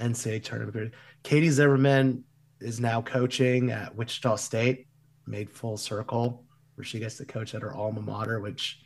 NCAA 0.01 0.43
tournament. 0.43 0.93
Katie 1.23 1.49
Zimmerman 1.49 2.25
is 2.59 2.81
now 2.81 3.01
coaching 3.01 3.71
at 3.71 3.95
Wichita 3.95 4.35
State, 4.35 4.87
made 5.27 5.49
full 5.49 5.77
circle, 5.77 6.43
where 6.75 6.83
she 6.83 6.99
gets 6.99 7.15
to 7.17 7.25
coach 7.25 7.55
at 7.55 7.61
her 7.61 7.73
alma 7.73 8.01
mater, 8.01 8.41
which 8.41 8.81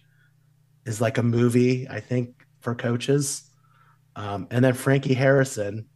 is 0.86 1.02
like 1.02 1.18
a 1.18 1.24
movie, 1.24 1.88
I 1.90 2.00
think, 2.00 2.37
for 2.60 2.76
coaches. 2.76 3.44
Um, 4.16 4.48
and 4.52 4.64
then 4.66 4.74
Frankie 4.74 5.14
Harrison, 5.14 5.88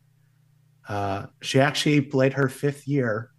uh, 0.87 1.27
she 1.41 1.59
actually 1.59 2.01
played 2.01 2.33
her 2.33 2.49
fifth 2.49 2.87
year 2.87 3.31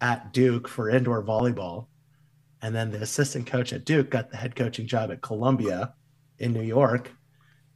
at 0.00 0.32
Duke 0.32 0.68
for 0.68 0.88
indoor 0.90 1.22
volleyball. 1.22 1.86
And 2.60 2.74
then 2.74 2.90
the 2.90 3.02
assistant 3.02 3.46
coach 3.46 3.72
at 3.72 3.84
Duke 3.84 4.10
got 4.10 4.30
the 4.30 4.36
head 4.36 4.56
coaching 4.56 4.86
job 4.86 5.10
at 5.10 5.22
Columbia 5.22 5.94
in 6.38 6.52
New 6.52 6.62
York. 6.62 7.12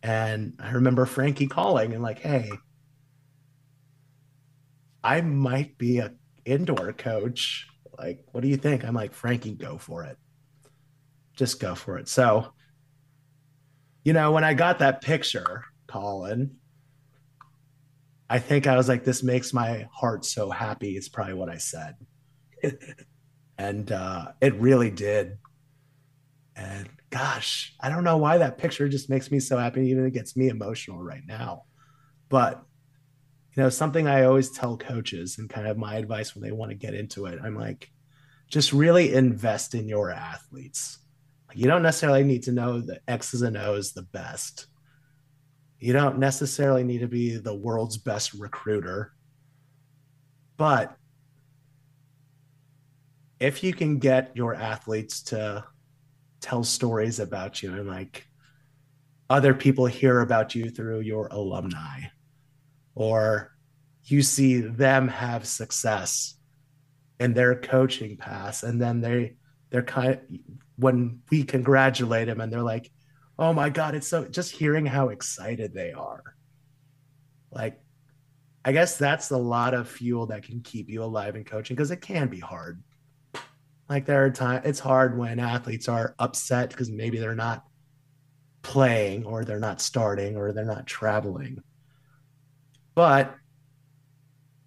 And 0.03 0.55
I 0.59 0.73
remember 0.73 1.07
Frankie 1.07 1.47
calling 1.47 1.93
and 1.93 2.03
like, 2.03 2.19
hey, 2.19 2.51
I 5.05 5.21
might 5.21 5.79
be 5.79 5.99
a 5.99 6.13
indoor 6.45 6.93
coach. 6.93 7.69
Like, 7.97 8.25
what 8.33 8.41
do 8.41 8.49
you 8.49 8.57
think? 8.57 8.85
I'm 8.85 8.95
like, 8.95 9.13
Frankie, 9.13 9.55
go 9.55 9.79
for 9.79 10.05
it. 10.05 10.17
Just 11.37 11.61
go 11.61 11.75
for 11.75 11.99
it. 11.99 12.09
So, 12.09 12.53
you 14.05 14.13
know, 14.13 14.33
when 14.33 14.45
I 14.45 14.55
got 14.55 14.81
that 14.81 15.01
picture, 15.01 15.65
Colin, 15.87 16.57
I 18.29 18.39
think 18.39 18.67
I 18.67 18.77
was 18.77 18.89
like, 18.89 19.05
this 19.05 19.23
makes 19.23 19.53
my 19.53 19.89
heart 19.93 20.25
so 20.25 20.51
happy. 20.51 20.97
It's 20.97 21.09
probably 21.09 21.35
what 21.35 21.51
I 21.51 21.59
said. 21.59 21.97
and 23.59 23.93
uh, 23.93 24.33
it 24.41 24.55
really 24.55 24.91
did. 24.91 25.39
And 26.57 26.89
gosh, 27.11 27.75
I 27.81 27.89
don't 27.89 28.05
know 28.05 28.17
why 28.17 28.39
that 28.39 28.59
picture 28.59 28.89
just 28.89 29.11
makes 29.11 29.31
me 29.31 29.39
so 29.39 29.59
happy. 29.59 29.89
Even 29.89 30.07
it 30.07 30.15
gets 30.15 30.37
me 30.37 30.49
emotional 30.49 31.03
right 31.03 31.23
now. 31.27 31.65
But, 32.29 32.63
you 33.55 33.63
know, 33.63 33.69
something 33.69 34.09
I 34.09 34.25
always 34.25 34.51
tell 34.51 34.79
coaches 34.79 35.37
and 35.39 35.51
kind 35.51 35.67
of 35.67 35.77
my 35.77 35.97
advice 35.97 36.35
when 36.35 36.43
they 36.43 36.53
want 36.53 36.71
to 36.71 36.77
get 36.77 36.95
into 36.95 37.27
it, 37.27 37.39
I'm 37.43 37.55
like, 37.55 37.91
just 38.51 38.73
really 38.73 39.13
invest 39.15 39.75
in 39.75 39.89
your 39.89 40.11
athletes. 40.11 40.99
You 41.55 41.67
don't 41.67 41.83
necessarily 41.83 42.25
need 42.25 42.45
to 42.45 42.53
know 42.53 42.81
the 42.81 43.01
X's 43.09 43.43
and 43.43 43.57
O's 43.57 43.93
the 43.93 44.03
best 44.03 44.67
you 45.83 45.93
don't 45.93 46.21
necessarily 46.21 46.85
need 46.85 47.01
to 47.01 47.09
be 47.09 47.39
the 47.39 47.57
world's 47.57 47.99
best 47.99 48.35
recruiter. 48.35 49.13
But 50.57 50.97
if 53.41 53.65
you 53.65 53.75
can 53.75 53.99
get 53.99 54.31
your 54.37 54.55
athletes 54.55 55.25
to 55.25 55.65
tell 56.41 56.63
stories 56.63 57.19
about 57.19 57.65
you 57.65 57.75
and 57.75 57.89
like 57.89 58.25
other 59.29 59.55
people 59.55 59.87
hear 59.87 60.21
about 60.21 60.55
you 60.55 60.71
through 60.71 61.01
your 61.01 61.27
alumni 61.33 62.03
or 62.95 63.51
you 64.05 64.23
see 64.23 64.61
them 64.61 65.09
have 65.09 65.49
success 65.49 66.37
in 67.19 67.35
their 67.35 67.57
coaching 67.57 68.17
paths 68.17 68.63
and 68.63 68.81
then 68.81 69.01
they 69.01 69.35
they're 69.73 69.83
kind 69.83 70.13
of 70.13 70.21
when 70.77 71.23
we 71.31 71.43
congratulate 71.43 72.27
them 72.27 72.41
and 72.41 72.53
they're 72.53 72.63
like, 72.63 72.91
oh 73.39 73.53
my 73.53 73.71
God, 73.71 73.95
it's 73.95 74.07
so 74.07 74.27
just 74.27 74.53
hearing 74.53 74.85
how 74.85 75.09
excited 75.09 75.73
they 75.73 75.93
are. 75.93 76.23
Like, 77.51 77.81
I 78.65 78.73
guess 78.73 78.99
that's 78.99 79.31
a 79.31 79.37
lot 79.37 79.75
of 79.75 79.89
fuel 79.89 80.27
that 80.27 80.45
can 80.45 80.61
keep 80.61 80.89
you 80.89 81.03
alive 81.03 81.35
in 81.35 81.45
coaching 81.45 81.75
because 81.75 81.91
it 81.91 82.03
can 82.03 82.29
be 82.29 82.39
hard. 82.39 82.83
Like 83.89 84.07
there 84.07 84.25
are 84.25 84.31
times 84.31 84.67
it's 84.67 84.79
hard 84.79 85.19
when 85.19 85.41
athletes 85.41 85.89
are 85.89 86.15
upset 86.19 86.71
because 86.71 86.91
maybe 86.91 87.19
they're 87.19 87.35
not 87.35 87.65
playing 88.61 89.25
or 89.25 89.45
they're 89.45 89.59
not 89.59 89.81
starting 89.81 90.37
or 90.37 90.53
they're 90.53 90.65
not 90.65 90.87
traveling. 90.87 91.63
But 92.95 93.35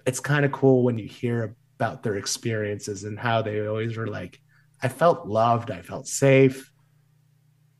it's 0.06 0.20
kind 0.20 0.46
of 0.46 0.52
cool 0.52 0.84
when 0.84 0.98
you 0.98 1.08
hear 1.08 1.56
about 1.80 2.04
their 2.04 2.16
experiences 2.16 3.04
and 3.04 3.18
how 3.18 3.42
they 3.42 3.66
always 3.66 3.96
were 3.96 4.08
like, 4.08 4.42
I 4.82 4.88
felt 4.88 5.28
loved, 5.28 5.72
I 5.72 5.82
felt 5.82 6.08
safe. 6.08 6.72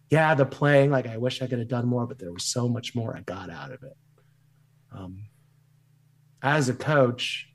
Yeah, 0.10 0.36
the 0.36 0.46
playing, 0.46 0.92
like 0.92 1.08
I 1.08 1.18
wish 1.18 1.42
I 1.42 1.48
could 1.48 1.60
have 1.60 1.68
done 1.68 1.88
more, 1.88 2.06
but 2.08 2.20
there 2.20 2.32
was 2.32 2.46
so 2.46 2.70
much 2.70 2.96
more 2.96 3.16
I 3.16 3.22
got 3.22 3.50
out 3.50 3.72
of 3.72 3.84
it. 3.84 3.98
Um, 4.92 5.26
as 6.42 6.70
a 6.70 6.74
coach, 6.74 7.48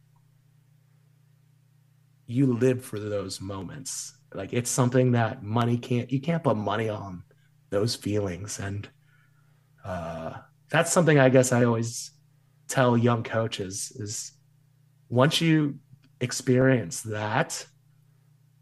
you 2.27 2.53
live 2.53 2.85
for 2.85 2.99
those 2.99 3.41
moments. 3.41 4.17
Like 4.35 4.53
it's 4.53 4.71
something 4.71 5.13
that 5.13 5.43
money 5.43 5.79
can't, 5.79 6.11
you 6.11 6.21
can't 6.21 6.45
put 6.45 6.57
money 6.57 6.89
on 6.89 7.23
those 7.71 7.95
feelings. 7.95 8.59
And 8.59 8.89
uh, 9.85 10.35
that's 10.71 10.93
something 10.93 11.19
I 11.19 11.29
guess 11.29 11.53
I 11.53 11.65
always 11.65 12.13
tell 12.69 12.97
young 12.97 13.23
coaches 13.23 13.93
is 13.97 14.33
once 15.09 15.41
you 15.41 15.79
experience 16.21 17.03
that, 17.03 17.67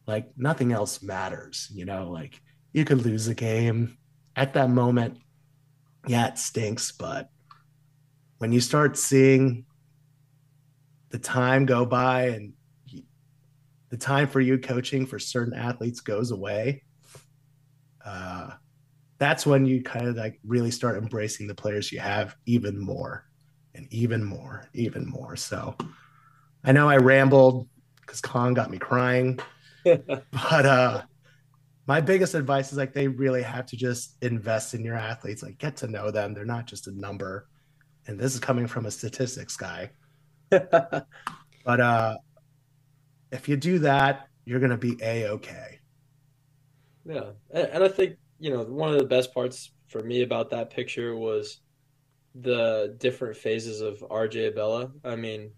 like 0.08 0.26
nothing 0.38 0.72
else 0.72 1.02
matters, 1.02 1.68
you 1.72 1.84
know, 1.84 2.10
like 2.10 2.40
you 2.72 2.84
could 2.84 3.04
lose 3.04 3.28
a 3.28 3.34
game 3.34 3.98
at 4.34 4.54
that 4.54 4.70
moment. 4.70 5.18
Yeah, 6.06 6.28
it 6.28 6.38
stinks, 6.38 6.90
but 6.92 7.28
when 8.38 8.50
you 8.50 8.60
start 8.60 8.96
seeing 8.96 9.66
the 11.10 11.18
time 11.18 11.66
go 11.66 11.84
by 11.84 12.28
and 12.28 12.54
the 13.90 13.98
time 13.98 14.28
for 14.28 14.40
you 14.40 14.58
coaching 14.58 15.06
for 15.06 15.18
certain 15.18 15.52
athletes 15.52 16.00
goes 16.00 16.30
away, 16.30 16.84
uh, 18.02 18.50
that's 19.18 19.44
when 19.44 19.66
you 19.66 19.82
kind 19.82 20.06
of 20.06 20.16
like 20.16 20.40
really 20.42 20.70
start 20.70 20.96
embracing 20.96 21.46
the 21.46 21.54
players 21.54 21.92
you 21.92 21.98
have 21.98 22.34
even 22.46 22.78
more 22.78 23.26
and 23.74 23.86
even 23.92 24.24
more, 24.24 24.68
even 24.72 25.06
more. 25.06 25.36
So 25.36 25.76
I 26.64 26.72
know 26.72 26.88
I 26.88 26.96
rambled 26.96 27.68
because 28.00 28.22
Con 28.22 28.54
got 28.54 28.70
me 28.70 28.78
crying, 28.78 29.38
but 29.84 30.66
uh, 30.66 31.02
my 31.86 32.00
biggest 32.00 32.34
advice 32.34 32.72
is 32.72 32.78
like 32.78 32.92
they 32.92 33.08
really 33.08 33.42
have 33.42 33.66
to 33.66 33.76
just 33.76 34.16
invest 34.22 34.74
in 34.74 34.84
your 34.84 34.96
athletes, 34.96 35.42
like 35.42 35.58
get 35.58 35.76
to 35.78 35.88
know 35.88 36.10
them. 36.10 36.34
They're 36.34 36.44
not 36.44 36.66
just 36.66 36.86
a 36.86 36.92
number. 36.92 37.48
And 38.06 38.18
this 38.18 38.34
is 38.34 38.40
coming 38.40 38.66
from 38.66 38.86
a 38.86 38.90
statistics 38.90 39.56
guy. 39.56 39.90
but 40.50 41.06
uh, 41.66 42.16
if 43.30 43.48
you 43.48 43.56
do 43.56 43.80
that, 43.80 44.28
you're 44.44 44.60
going 44.60 44.70
to 44.70 44.76
be 44.76 44.96
a 45.02 45.28
okay. 45.28 45.78
Yeah, 47.04 47.30
and 47.50 47.82
I 47.82 47.88
think 47.88 48.16
you 48.38 48.50
know, 48.50 48.62
one 48.62 48.92
of 48.92 48.98
the 48.98 49.04
best 49.04 49.34
parts 49.34 49.70
for 49.88 50.02
me 50.02 50.22
about 50.22 50.50
that 50.50 50.70
picture 50.70 51.16
was 51.16 51.60
the 52.34 52.96
different 52.98 53.36
phases 53.36 53.80
of 53.80 53.98
RJ 54.00 54.48
Abella. 54.48 54.92
I 55.04 55.16
mean, 55.16 55.50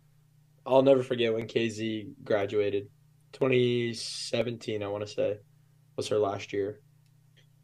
I'll 0.64 0.83
never 0.83 1.02
forget 1.02 1.35
when 1.35 1.46
KZ 1.46 2.12
graduated. 2.24 2.88
2017, 3.33 4.83
I 4.83 4.88
want 4.88 5.07
to 5.07 5.12
say, 5.12 5.38
was 5.97 6.09
her 6.09 6.19
last 6.19 6.53
year. 6.53 6.81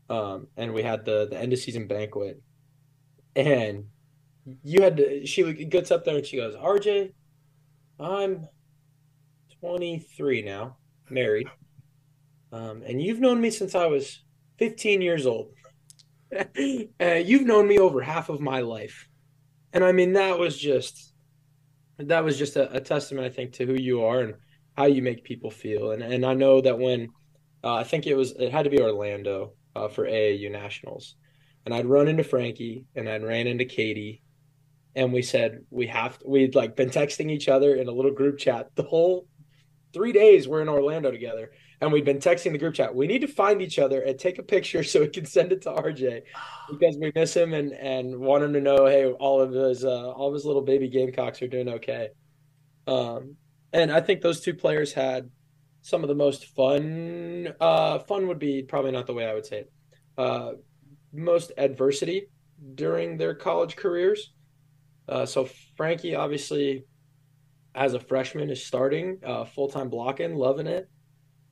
Um, 0.08 0.46
and 0.56 0.72
we 0.72 0.82
had 0.82 1.04
the 1.04 1.26
the 1.28 1.38
end 1.38 1.52
of 1.52 1.58
season 1.58 1.88
banquet, 1.88 2.40
and 3.34 3.86
you 4.62 4.82
had 4.82 4.96
to. 4.98 5.26
She 5.26 5.52
gets 5.52 5.90
up 5.90 6.04
there 6.04 6.16
and 6.16 6.24
she 6.24 6.36
goes, 6.36 6.54
"RJ, 6.54 7.12
I'm 7.98 8.46
23 9.60 10.42
now, 10.42 10.76
married, 11.10 11.48
um, 12.52 12.82
and 12.86 13.02
you've 13.02 13.18
known 13.18 13.40
me 13.40 13.50
since 13.50 13.74
I 13.74 13.86
was 13.86 14.22
15 14.58 15.00
years 15.00 15.26
old. 15.26 15.50
uh, 16.32 16.44
you've 17.04 17.46
known 17.46 17.66
me 17.66 17.78
over 17.78 18.00
half 18.00 18.28
of 18.28 18.40
my 18.40 18.60
life. 18.60 19.08
And 19.72 19.84
I 19.84 19.92
mean, 19.92 20.14
that 20.14 20.38
was 20.38 20.58
just, 20.58 21.12
that 21.98 22.24
was 22.24 22.38
just 22.38 22.56
a, 22.56 22.72
a, 22.72 22.80
testament, 22.80 23.26
I 23.26 23.30
think, 23.30 23.52
to 23.54 23.66
who 23.66 23.74
you 23.74 24.04
are 24.04 24.20
and 24.20 24.34
how 24.76 24.84
you 24.84 25.02
make 25.02 25.24
people 25.24 25.50
feel. 25.50 25.92
And, 25.92 26.02
and 26.02 26.24
I 26.24 26.34
know 26.34 26.60
that 26.60 26.78
when, 26.78 27.08
uh, 27.64 27.74
I 27.74 27.84
think 27.84 28.06
it 28.06 28.14
was, 28.14 28.32
it 28.32 28.52
had 28.52 28.64
to 28.64 28.70
be 28.70 28.80
Orlando 28.80 29.52
uh, 29.74 29.88
for 29.88 30.04
AAU 30.04 30.50
Nationals. 30.50 31.16
And 31.64 31.74
I'd 31.74 31.86
run 31.86 32.08
into 32.08 32.24
Frankie 32.24 32.84
and 32.94 33.08
I'd 33.08 33.24
ran 33.24 33.46
into 33.46 33.64
Katie. 33.64 34.22
And 34.94 35.12
we 35.12 35.22
said, 35.22 35.64
we 35.70 35.86
have 35.88 36.18
to, 36.18 36.28
we'd 36.28 36.54
like 36.54 36.76
been 36.76 36.90
texting 36.90 37.30
each 37.30 37.48
other 37.48 37.74
in 37.74 37.88
a 37.88 37.92
little 37.92 38.12
group 38.12 38.38
chat 38.38 38.70
the 38.76 38.82
whole 38.82 39.26
three 39.92 40.12
days 40.12 40.46
we're 40.46 40.62
in 40.62 40.68
Orlando 40.68 41.10
together 41.10 41.50
and 41.80 41.92
we've 41.92 42.04
been 42.04 42.18
texting 42.18 42.52
the 42.52 42.58
group 42.58 42.74
chat. 42.74 42.94
We 42.94 43.06
need 43.06 43.20
to 43.20 43.26
find 43.26 43.60
each 43.60 43.78
other 43.78 44.00
and 44.02 44.18
take 44.18 44.38
a 44.38 44.42
picture 44.42 44.82
so 44.82 45.00
we 45.00 45.08
can 45.08 45.26
send 45.26 45.52
it 45.52 45.62
to 45.62 45.70
RJ 45.70 46.22
because 46.70 46.96
we 46.98 47.12
miss 47.14 47.34
him 47.34 47.52
and 47.52 47.72
and 47.72 48.18
want 48.18 48.44
him 48.44 48.52
to 48.54 48.60
know, 48.60 48.86
hey, 48.86 49.06
all 49.06 49.40
of 49.40 49.52
his 49.52 49.84
uh, 49.84 50.10
all 50.10 50.28
of 50.28 50.34
his 50.34 50.44
little 50.44 50.62
baby 50.62 50.88
Gamecocks 50.88 51.42
are 51.42 51.48
doing 51.48 51.68
okay. 51.68 52.08
Um, 52.86 53.36
and 53.76 53.92
I 53.92 54.00
think 54.00 54.20
those 54.20 54.40
two 54.40 54.54
players 54.54 54.92
had 54.92 55.30
some 55.82 56.02
of 56.02 56.08
the 56.08 56.14
most 56.14 56.46
fun. 56.46 57.54
Uh, 57.60 58.00
fun 58.00 58.28
would 58.28 58.38
be 58.38 58.62
probably 58.62 58.92
not 58.92 59.06
the 59.06 59.14
way 59.14 59.26
I 59.26 59.34
would 59.34 59.46
say 59.46 59.60
it. 59.60 59.72
Uh, 60.18 60.52
most 61.12 61.52
adversity 61.56 62.28
during 62.74 63.16
their 63.16 63.34
college 63.34 63.76
careers. 63.76 64.32
Uh, 65.08 65.24
so 65.26 65.48
Frankie 65.76 66.14
obviously, 66.14 66.84
as 67.74 67.94
a 67.94 68.00
freshman, 68.00 68.50
is 68.50 68.64
starting 68.64 69.18
uh, 69.24 69.44
full 69.44 69.68
time 69.68 69.88
blocking, 69.88 70.34
loving 70.34 70.66
it 70.66 70.88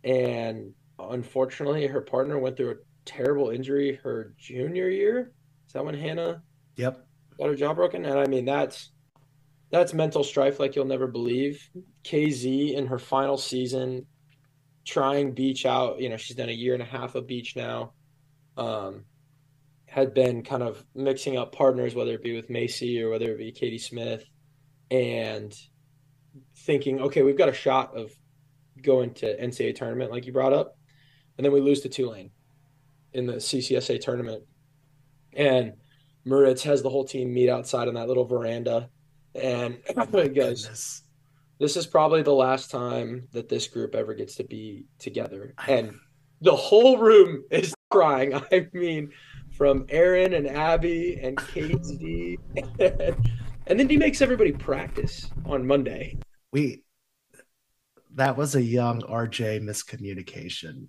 and 0.04 0.74
unfortunately, 0.98 1.86
her 1.86 2.02
partner 2.02 2.38
went 2.38 2.56
through 2.56 2.72
a 2.72 2.76
terrible 3.06 3.50
injury 3.50 3.98
her 4.04 4.34
junior 4.38 4.88
year. 4.88 5.32
Is 5.66 5.72
that 5.72 5.84
when 5.84 5.94
Hannah? 5.94 6.42
Yep. 6.76 7.06
Got 7.38 7.48
her 7.48 7.56
jaw 7.56 7.74
broken, 7.74 8.04
and 8.04 8.18
I 8.18 8.26
mean 8.26 8.44
that's 8.44 8.90
that's 9.74 9.92
mental 9.92 10.22
strife 10.22 10.60
like 10.60 10.76
you'll 10.76 10.84
never 10.84 11.08
believe. 11.08 11.68
KZ 12.04 12.74
in 12.74 12.86
her 12.86 12.98
final 12.98 13.36
season, 13.36 14.06
trying 14.84 15.32
beach 15.32 15.66
out. 15.66 16.00
You 16.00 16.08
know, 16.08 16.16
she's 16.16 16.36
done 16.36 16.48
a 16.48 16.52
year 16.52 16.74
and 16.74 16.82
a 16.82 16.86
half 16.86 17.16
of 17.16 17.26
beach 17.26 17.56
now. 17.56 17.92
Um, 18.56 19.04
had 19.86 20.14
been 20.14 20.44
kind 20.44 20.62
of 20.62 20.84
mixing 20.94 21.36
up 21.36 21.52
partners, 21.52 21.94
whether 21.94 22.12
it 22.12 22.22
be 22.22 22.36
with 22.36 22.50
Macy 22.50 23.02
or 23.02 23.10
whether 23.10 23.32
it 23.32 23.38
be 23.38 23.50
Katie 23.50 23.78
Smith, 23.78 24.24
and 24.92 25.52
thinking, 26.58 27.00
okay, 27.00 27.22
we've 27.22 27.38
got 27.38 27.48
a 27.48 27.52
shot 27.52 27.96
of 27.96 28.12
going 28.80 29.12
to 29.14 29.36
NCAA 29.36 29.74
tournament, 29.74 30.12
like 30.12 30.24
you 30.26 30.32
brought 30.32 30.52
up, 30.52 30.76
and 31.36 31.44
then 31.44 31.52
we 31.52 31.60
lose 31.60 31.80
to 31.80 31.88
Tulane 31.88 32.30
in 33.12 33.26
the 33.26 33.34
CCSA 33.34 34.00
tournament. 34.00 34.44
And 35.32 35.74
Moritz 36.24 36.62
has 36.62 36.82
the 36.82 36.90
whole 36.90 37.04
team 37.04 37.34
meet 37.34 37.48
outside 37.48 37.88
on 37.88 37.94
that 37.94 38.06
little 38.06 38.24
veranda, 38.24 38.88
and 39.34 39.78
oh 39.96 40.28
goes, 40.28 41.02
"This 41.58 41.76
is 41.76 41.86
probably 41.86 42.22
the 42.22 42.32
last 42.32 42.70
time 42.70 43.28
that 43.32 43.48
this 43.48 43.68
group 43.68 43.94
ever 43.94 44.14
gets 44.14 44.36
to 44.36 44.44
be 44.44 44.86
together." 44.98 45.54
And 45.66 45.94
the 46.40 46.54
whole 46.54 46.98
room 46.98 47.44
is 47.50 47.74
crying. 47.90 48.34
I 48.34 48.68
mean, 48.72 49.10
from 49.56 49.86
Aaron 49.88 50.34
and 50.34 50.48
Abby 50.48 51.18
and 51.22 51.36
Katie, 51.48 52.38
and 52.78 53.80
then 53.80 53.88
he 53.88 53.96
makes 53.96 54.20
everybody 54.20 54.52
practice 54.52 55.30
on 55.46 55.66
Monday. 55.66 56.18
We 56.52 56.84
that 58.14 58.36
was 58.36 58.54
a 58.54 58.62
young 58.62 59.02
RJ 59.02 59.60
miscommunication 59.62 60.86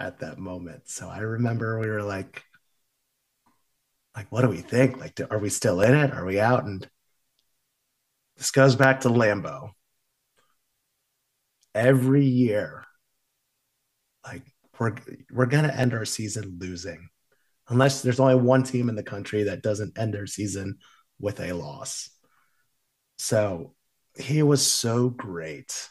at 0.00 0.18
that 0.20 0.38
moment. 0.38 0.88
So 0.88 1.08
I 1.08 1.18
remember 1.18 1.78
we 1.78 1.88
were 1.88 2.02
like, 2.02 2.42
like, 4.16 4.30
what 4.32 4.42
do 4.42 4.48
we 4.48 4.58
think? 4.58 4.98
Like, 4.98 5.20
are 5.30 5.38
we 5.38 5.48
still 5.48 5.80
in 5.80 5.94
it? 5.94 6.12
Are 6.12 6.24
we 6.24 6.40
out? 6.40 6.64
And 6.64 6.86
this 8.36 8.50
goes 8.50 8.76
back 8.76 9.00
to 9.00 9.08
Lambo. 9.08 9.70
Every 11.74 12.24
year, 12.24 12.84
like 14.24 14.42
we're 14.78 14.94
we're 15.30 15.46
gonna 15.46 15.72
end 15.72 15.94
our 15.94 16.04
season 16.04 16.58
losing, 16.60 17.08
unless 17.68 18.02
there's 18.02 18.20
only 18.20 18.34
one 18.34 18.62
team 18.62 18.88
in 18.88 18.96
the 18.96 19.02
country 19.02 19.44
that 19.44 19.62
doesn't 19.62 19.98
end 19.98 20.12
their 20.12 20.26
season 20.26 20.78
with 21.18 21.40
a 21.40 21.52
loss. 21.52 22.10
So 23.18 23.74
he 24.16 24.42
was 24.42 24.66
so 24.66 25.08
great 25.08 25.88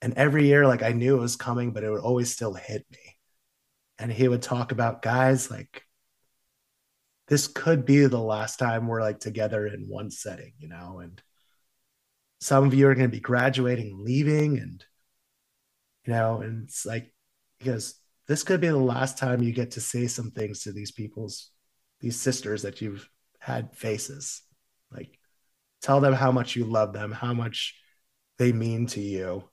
and 0.00 0.14
every 0.14 0.46
year, 0.46 0.66
like 0.66 0.82
I 0.82 0.92
knew 0.92 1.16
it 1.16 1.20
was 1.20 1.36
coming, 1.36 1.72
but 1.72 1.82
it 1.82 1.90
would 1.90 2.00
always 2.00 2.32
still 2.32 2.54
hit 2.54 2.86
me. 2.90 3.16
And 3.98 4.12
he 4.12 4.28
would 4.28 4.42
talk 4.42 4.70
about 4.70 5.02
guys 5.02 5.50
like 5.50 5.82
this 7.28 7.46
could 7.46 7.84
be 7.84 8.06
the 8.06 8.20
last 8.20 8.58
time 8.58 8.86
we're 8.86 9.02
like 9.02 9.20
together 9.20 9.66
in 9.66 9.88
one 9.88 10.10
setting, 10.10 10.52
you 10.58 10.68
know, 10.68 11.00
and 11.00 11.22
some 12.40 12.64
of 12.64 12.74
you 12.74 12.88
are 12.88 12.94
going 12.94 13.08
to 13.08 13.16
be 13.16 13.20
graduating, 13.20 14.02
leaving, 14.02 14.58
and 14.58 14.84
you 16.04 16.12
know, 16.12 16.40
and 16.40 16.64
it's 16.64 16.86
like 16.86 17.12
because 17.58 17.94
this 18.28 18.42
could 18.42 18.60
be 18.60 18.68
the 18.68 18.76
last 18.76 19.18
time 19.18 19.42
you 19.42 19.52
get 19.52 19.72
to 19.72 19.80
say 19.80 20.06
some 20.06 20.30
things 20.30 20.62
to 20.62 20.72
these 20.72 20.92
people's, 20.92 21.50
these 22.00 22.20
sisters 22.20 22.62
that 22.62 22.80
you've 22.80 23.08
had 23.40 23.74
faces. 23.74 24.42
Like, 24.92 25.18
tell 25.80 26.00
them 26.00 26.12
how 26.12 26.30
much 26.30 26.54
you 26.54 26.64
love 26.64 26.92
them, 26.92 27.10
how 27.10 27.32
much 27.32 27.74
they 28.38 28.52
mean 28.52 28.86
to 28.88 29.00
you. 29.00 29.44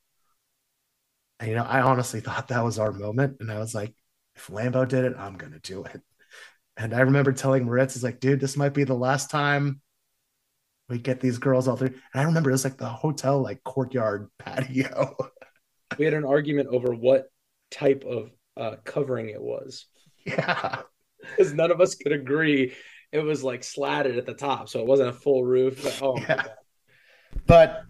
And, 1.39 1.49
you 1.49 1.55
know, 1.55 1.63
I 1.63 1.81
honestly 1.81 2.19
thought 2.19 2.49
that 2.49 2.63
was 2.63 2.77
our 2.77 2.91
moment. 2.91 3.37
And 3.39 3.49
I 3.49 3.59
was 3.59 3.73
like, 3.73 3.93
if 4.35 4.47
Lambo 4.47 4.87
did 4.87 5.05
it, 5.05 5.15
I'm 5.17 5.37
going 5.37 5.53
to 5.53 5.59
do 5.59 5.85
it. 5.85 6.01
And 6.77 6.93
I 6.93 7.01
remember 7.01 7.31
telling 7.31 7.65
Moritz, 7.65 7.95
"Is 7.95 8.03
like, 8.03 8.19
dude, 8.19 8.39
this 8.39 8.57
might 8.57 8.73
be 8.73 8.83
the 8.83 8.93
last 8.93 9.29
time 9.29 9.81
we 10.89 10.99
get 10.99 11.19
these 11.19 11.37
girls 11.37 11.67
all 11.67 11.75
through. 11.75 11.87
And 12.13 12.21
I 12.21 12.23
remember 12.23 12.49
it 12.49 12.53
was 12.53 12.63
like 12.63 12.77
the 12.77 12.85
hotel, 12.85 13.41
like 13.41 13.63
courtyard 13.63 14.29
patio. 14.39 15.15
we 15.97 16.05
had 16.05 16.13
an 16.13 16.25
argument 16.25 16.69
over 16.69 16.93
what 16.93 17.25
type 17.71 18.03
of 18.05 18.31
uh, 18.57 18.77
covering 18.83 19.29
it 19.29 19.41
was. 19.41 19.85
Yeah. 20.25 20.81
Because 21.35 21.53
none 21.53 21.71
of 21.71 21.81
us 21.81 21.95
could 21.95 22.11
agree. 22.11 22.75
It 23.11 23.17
was 23.17 23.43
like 23.43 23.63
slatted 23.63 24.19
at 24.19 24.27
the 24.27 24.35
top, 24.35 24.69
so 24.69 24.79
it 24.79 24.85
wasn't 24.85 25.09
a 25.09 25.13
full 25.13 25.43
roof. 25.43 25.81
But, 25.81 25.99
oh, 26.03 26.19
yeah. 26.19 26.43
But 27.47 27.81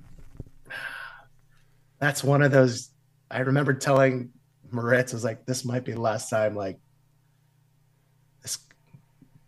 that's 1.99 2.23
one 2.23 2.41
of 2.43 2.51
those. 2.53 2.91
I 3.29 3.39
remember 3.39 3.73
telling 3.73 4.29
Moritz, 4.71 5.11
was 5.11 5.25
like, 5.25 5.45
this 5.45 5.65
might 5.65 5.83
be 5.83 5.91
the 5.91 5.99
last 5.99 6.29
time, 6.29 6.55
like, 6.55 6.79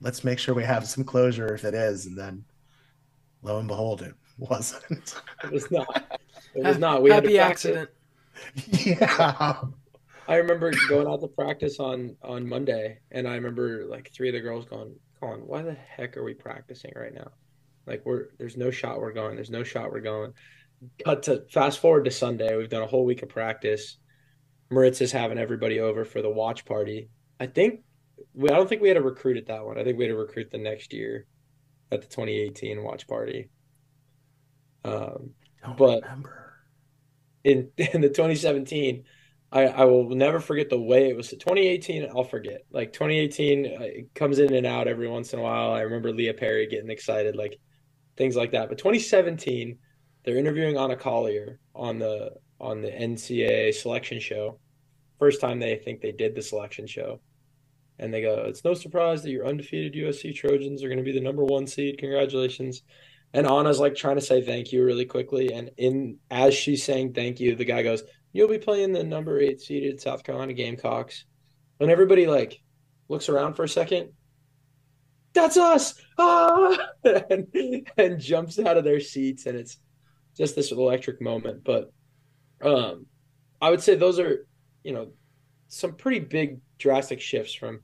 let's 0.01 0.23
make 0.23 0.39
sure 0.39 0.53
we 0.53 0.63
have 0.63 0.88
some 0.88 1.03
closure 1.03 1.53
if 1.53 1.63
it 1.63 1.73
is. 1.73 2.05
And 2.05 2.17
then 2.17 2.43
lo 3.41 3.60
and 3.60 3.67
behold, 3.67 4.01
it 4.01 4.13
wasn't. 4.38 5.15
It 5.43 5.51
was 5.51 5.69
not. 5.71 6.19
It 6.55 6.63
was 6.63 6.77
not. 6.77 7.01
We 7.01 7.12
Happy 7.12 7.39
accident. 7.39 7.89
Yeah. 8.67 9.62
I 10.29 10.36
remember 10.36 10.73
going 10.89 11.07
out 11.07 11.21
to 11.21 11.27
practice 11.27 11.79
on 11.79 12.15
on 12.21 12.47
Monday, 12.47 12.99
and 13.12 13.27
I 13.27 13.36
remember 13.36 13.86
like 13.86 14.12
three 14.12 14.27
of 14.27 14.33
the 14.33 14.41
girls 14.41 14.65
going, 14.65 14.93
"Colin, 15.19 15.41
why 15.41 15.62
the 15.62 15.73
heck 15.73 16.17
are 16.17 16.23
we 16.23 16.33
practicing 16.33 16.91
right 16.95 17.13
now? 17.13 17.31
Like 17.86 18.01
we're 18.05 18.27
there's 18.38 18.57
no 18.57 18.69
shot 18.69 18.99
we're 18.99 19.13
going. 19.13 19.36
There's 19.36 19.49
no 19.49 19.63
shot 19.63 19.91
we're 19.91 20.01
going." 20.01 20.33
Cut 21.03 21.23
to 21.23 21.45
fast 21.49 21.79
forward 21.79 22.05
to 22.05 22.12
Sunday. 22.12 22.55
We've 22.55 22.69
done 22.69 22.83
a 22.83 22.88
whole 22.88 23.05
week 23.05 23.23
of 23.23 23.29
practice. 23.29 23.97
Moritz 24.69 25.01
is 25.01 25.12
having 25.12 25.39
everybody 25.39 25.79
over 25.79 26.03
for 26.03 26.21
the 26.21 26.29
watch 26.29 26.65
party. 26.65 27.10
I 27.39 27.47
think 27.47 27.81
we 28.34 28.49
I 28.49 28.56
don't 28.56 28.67
think 28.69 28.82
we 28.82 28.89
had 28.89 28.95
to 28.95 29.03
recruit 29.03 29.38
at 29.38 29.47
that 29.47 29.65
one. 29.65 29.77
I 29.80 29.84
think 29.84 29.97
we 29.97 30.06
had 30.06 30.12
to 30.12 30.17
recruit 30.17 30.51
the 30.51 30.58
next 30.58 30.93
year 30.93 31.25
at 31.91 32.01
the 32.01 32.08
2018 32.08 32.84
watch 32.84 33.08
party. 33.08 33.49
Um, 34.84 35.32
but 35.77 36.03
remember. 36.03 36.53
in 37.43 37.71
in 37.77 38.01
the 38.01 38.10
2017 38.10 39.03
I, 39.51 39.67
I 39.67 39.86
will 39.86 40.10
never 40.10 40.39
forget 40.41 40.69
the 40.69 40.80
way 40.80 41.10
it 41.10 41.15
was 41.15 41.30
2018 41.30 42.10
i'll 42.15 42.23
forget 42.23 42.62
like 42.71 42.93
2018 42.93 43.65
uh, 43.65 43.69
it 43.82 44.13
comes 44.13 44.39
in 44.39 44.53
and 44.53 44.65
out 44.65 44.88
every 44.88 45.08
once 45.08 45.34
in 45.34 45.39
a 45.39 45.41
while 45.41 45.71
i 45.71 45.82
remember 45.82 46.12
leah 46.12 46.34
perry 46.34 46.67
getting 46.67 46.89
excited 46.89 47.36
like 47.36 47.60
things 48.17 48.36
like 48.36 48.51
that 48.51 48.69
but 48.69 48.77
2017 48.77 49.77
they're 50.23 50.38
interviewing 50.38 50.77
anna 50.77 50.95
collier 50.95 51.60
on 51.75 51.99
the 51.99 52.32
on 52.60 52.82
the 52.82 52.89
ncaa 52.89 53.73
selection 53.73 54.19
show 54.19 54.60
first 55.19 55.39
time 55.41 55.60
they 55.60 55.75
think 55.77 56.01
they 56.01 56.12
did 56.12 56.36
the 56.36 56.41
selection 56.41 56.88
show 56.88 57.19
and 57.99 58.13
they 58.13 58.21
go 58.21 58.43
it's 58.45 58.63
no 58.63 58.73
surprise 58.73 59.23
that 59.23 59.31
your 59.31 59.47
undefeated 59.47 59.93
usc 59.93 60.36
trojans 60.36 60.83
are 60.83 60.88
going 60.88 60.97
to 60.97 61.03
be 61.03 61.12
the 61.12 61.19
number 61.19 61.43
one 61.43 61.65
seed 61.67 61.97
congratulations 61.97 62.83
and 63.33 63.45
Anna's 63.45 63.79
like 63.79 63.95
trying 63.95 64.15
to 64.15 64.21
say 64.21 64.41
thank 64.41 64.71
you 64.71 64.83
really 64.83 65.05
quickly. 65.05 65.51
And 65.53 65.71
in 65.77 66.17
as 66.31 66.53
she's 66.53 66.83
saying 66.83 67.13
thank 67.13 67.39
you, 67.39 67.55
the 67.55 67.65
guy 67.65 67.83
goes, 67.83 68.03
You'll 68.33 68.47
be 68.47 68.57
playing 68.60 68.93
the 68.93 69.03
number 69.03 69.39
eight 69.39 69.62
seeded 69.62 70.01
South 70.01 70.23
Carolina 70.23 70.53
Gamecocks. 70.53 71.25
And 71.79 71.89
everybody 71.89 72.27
like 72.27 72.60
looks 73.10 73.29
around 73.29 73.55
for 73.55 73.63
a 73.63 73.69
second. 73.69 74.12
That's 75.33 75.57
us. 75.57 75.95
Ah! 76.17 76.77
and, 77.03 77.88
and 77.97 78.19
jumps 78.19 78.60
out 78.60 78.77
of 78.77 78.83
their 78.83 78.99
seats. 78.99 79.45
And 79.45 79.57
it's 79.57 79.77
just 80.36 80.55
this 80.55 80.71
electric 80.71 81.21
moment. 81.21 81.63
But 81.63 81.91
um 82.62 83.07
I 83.62 83.71
would 83.71 83.81
say 83.81 83.95
those 83.95 84.19
are, 84.19 84.47
you 84.83 84.93
know, 84.93 85.12
some 85.67 85.95
pretty 85.95 86.19
big 86.19 86.60
drastic 86.77 87.21
shifts 87.21 87.53
from 87.53 87.81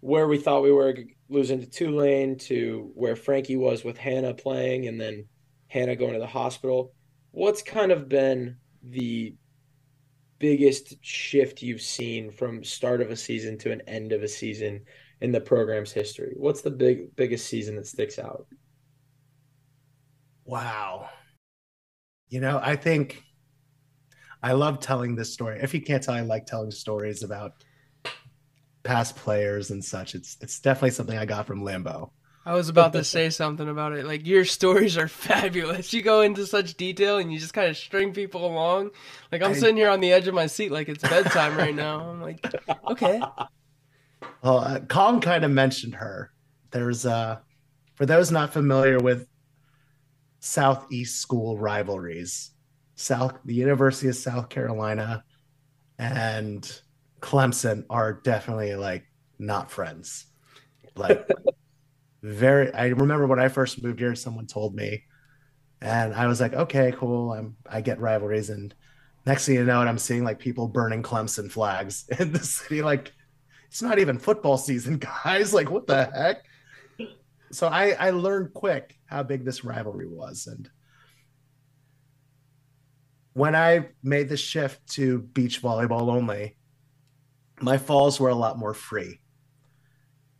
where 0.00 0.28
we 0.28 0.38
thought 0.38 0.62
we 0.62 0.72
were 0.72 0.94
losing 1.28 1.60
to 1.60 1.66
Tulane 1.66 2.36
to 2.38 2.90
where 2.94 3.16
Frankie 3.16 3.56
was 3.56 3.84
with 3.84 3.98
Hannah 3.98 4.34
playing 4.34 4.86
and 4.86 5.00
then 5.00 5.24
Hannah 5.68 5.96
going 5.96 6.14
to 6.14 6.20
the 6.20 6.26
hospital. 6.26 6.92
What's 7.32 7.62
kind 7.62 7.92
of 7.92 8.08
been 8.08 8.56
the 8.82 9.34
biggest 10.38 10.94
shift 11.04 11.62
you've 11.62 11.82
seen 11.82 12.30
from 12.30 12.62
start 12.62 13.00
of 13.00 13.10
a 13.10 13.16
season 13.16 13.58
to 13.58 13.72
an 13.72 13.82
end 13.86 14.12
of 14.12 14.22
a 14.22 14.28
season 14.28 14.82
in 15.20 15.32
the 15.32 15.40
program's 15.40 15.92
history? 15.92 16.34
What's 16.36 16.62
the 16.62 16.70
big 16.70 17.14
biggest 17.16 17.46
season 17.46 17.76
that 17.76 17.86
sticks 17.86 18.18
out? 18.18 18.46
Wow. 20.44 21.08
You 22.28 22.40
know, 22.40 22.60
I 22.62 22.76
think 22.76 23.22
I 24.42 24.52
love 24.52 24.80
telling 24.80 25.14
this 25.14 25.32
story. 25.32 25.58
If 25.60 25.74
you 25.74 25.80
can't 25.80 26.02
tell, 26.02 26.14
I 26.14 26.20
like 26.20 26.46
telling 26.46 26.70
stories 26.70 27.22
about 27.22 27.64
past 28.88 29.16
players 29.16 29.70
and 29.70 29.84
such. 29.84 30.14
It's 30.14 30.38
it's 30.40 30.60
definitely 30.60 30.92
something 30.92 31.18
I 31.18 31.26
got 31.26 31.46
from 31.46 31.62
Lambo. 31.62 32.10
I 32.46 32.54
was 32.54 32.70
about 32.70 32.94
to 32.94 33.04
say 33.04 33.28
something 33.28 33.68
about 33.68 33.92
it. 33.92 34.06
Like 34.06 34.26
your 34.26 34.46
stories 34.46 34.96
are 34.96 35.08
fabulous. 35.28 35.92
You 35.92 36.00
go 36.00 36.22
into 36.22 36.46
such 36.46 36.74
detail 36.74 37.18
and 37.18 37.30
you 37.30 37.38
just 37.38 37.52
kind 37.52 37.68
of 37.68 37.76
string 37.76 38.14
people 38.14 38.46
along. 38.46 38.90
Like 39.30 39.42
I'm 39.42 39.50
I, 39.50 39.54
sitting 39.54 39.76
here 39.76 39.90
on 39.90 40.00
the 40.00 40.10
edge 40.10 40.26
of 40.26 40.34
my 40.34 40.46
seat, 40.46 40.72
like 40.72 40.88
it's 40.88 41.02
bedtime 41.02 41.58
right 41.58 41.74
now. 41.74 42.08
I'm 42.08 42.22
like, 42.22 42.44
okay. 42.90 43.20
Well, 44.42 44.58
uh, 44.58 44.80
Colin 44.80 45.20
kind 45.20 45.44
of 45.44 45.50
mentioned 45.52 45.94
her. 45.94 46.32
There's 46.72 47.06
uh, 47.06 47.38
for 47.94 48.04
those 48.04 48.32
not 48.32 48.52
familiar 48.52 48.98
with 48.98 49.28
Southeast 50.40 51.20
school 51.20 51.56
rivalries, 51.56 52.50
South 52.96 53.38
the 53.44 53.54
University 53.54 54.08
of 54.08 54.16
South 54.16 54.48
Carolina 54.48 55.22
and 55.98 56.80
Clemson 57.20 57.84
are 57.90 58.12
definitely 58.12 58.74
like 58.74 59.04
not 59.38 59.70
friends. 59.70 60.26
Like 60.96 61.28
very 62.22 62.72
I 62.72 62.88
remember 62.88 63.26
when 63.26 63.40
I 63.40 63.48
first 63.48 63.82
moved 63.82 64.00
here, 64.00 64.14
someone 64.14 64.46
told 64.46 64.74
me, 64.74 65.04
and 65.80 66.14
I 66.14 66.26
was 66.26 66.40
like, 66.40 66.54
okay, 66.54 66.92
cool. 66.96 67.32
I'm 67.32 67.56
I 67.68 67.80
get 67.80 68.00
rivalries, 68.00 68.50
and 68.50 68.74
next 69.26 69.46
thing 69.46 69.56
you 69.56 69.64
know, 69.64 69.80
and 69.80 69.88
I'm 69.88 69.98
seeing 69.98 70.24
like 70.24 70.38
people 70.38 70.68
burning 70.68 71.02
Clemson 71.02 71.50
flags 71.50 72.06
in 72.18 72.32
the 72.32 72.40
city. 72.40 72.82
Like, 72.82 73.12
it's 73.68 73.82
not 73.82 73.98
even 73.98 74.18
football 74.18 74.58
season, 74.58 74.98
guys. 75.24 75.54
Like, 75.54 75.70
what 75.70 75.86
the 75.86 76.04
heck? 76.04 76.38
So 77.50 77.68
I 77.68 77.90
I 77.92 78.10
learned 78.10 78.52
quick 78.52 78.96
how 79.06 79.22
big 79.22 79.44
this 79.44 79.64
rivalry 79.64 80.08
was, 80.08 80.46
and 80.46 80.68
when 83.32 83.54
I 83.54 83.90
made 84.02 84.28
the 84.28 84.36
shift 84.36 84.84
to 84.94 85.20
beach 85.20 85.62
volleyball 85.62 86.12
only, 86.12 86.57
my 87.62 87.78
falls 87.78 88.20
were 88.20 88.28
a 88.28 88.34
lot 88.34 88.58
more 88.58 88.74
free. 88.74 89.20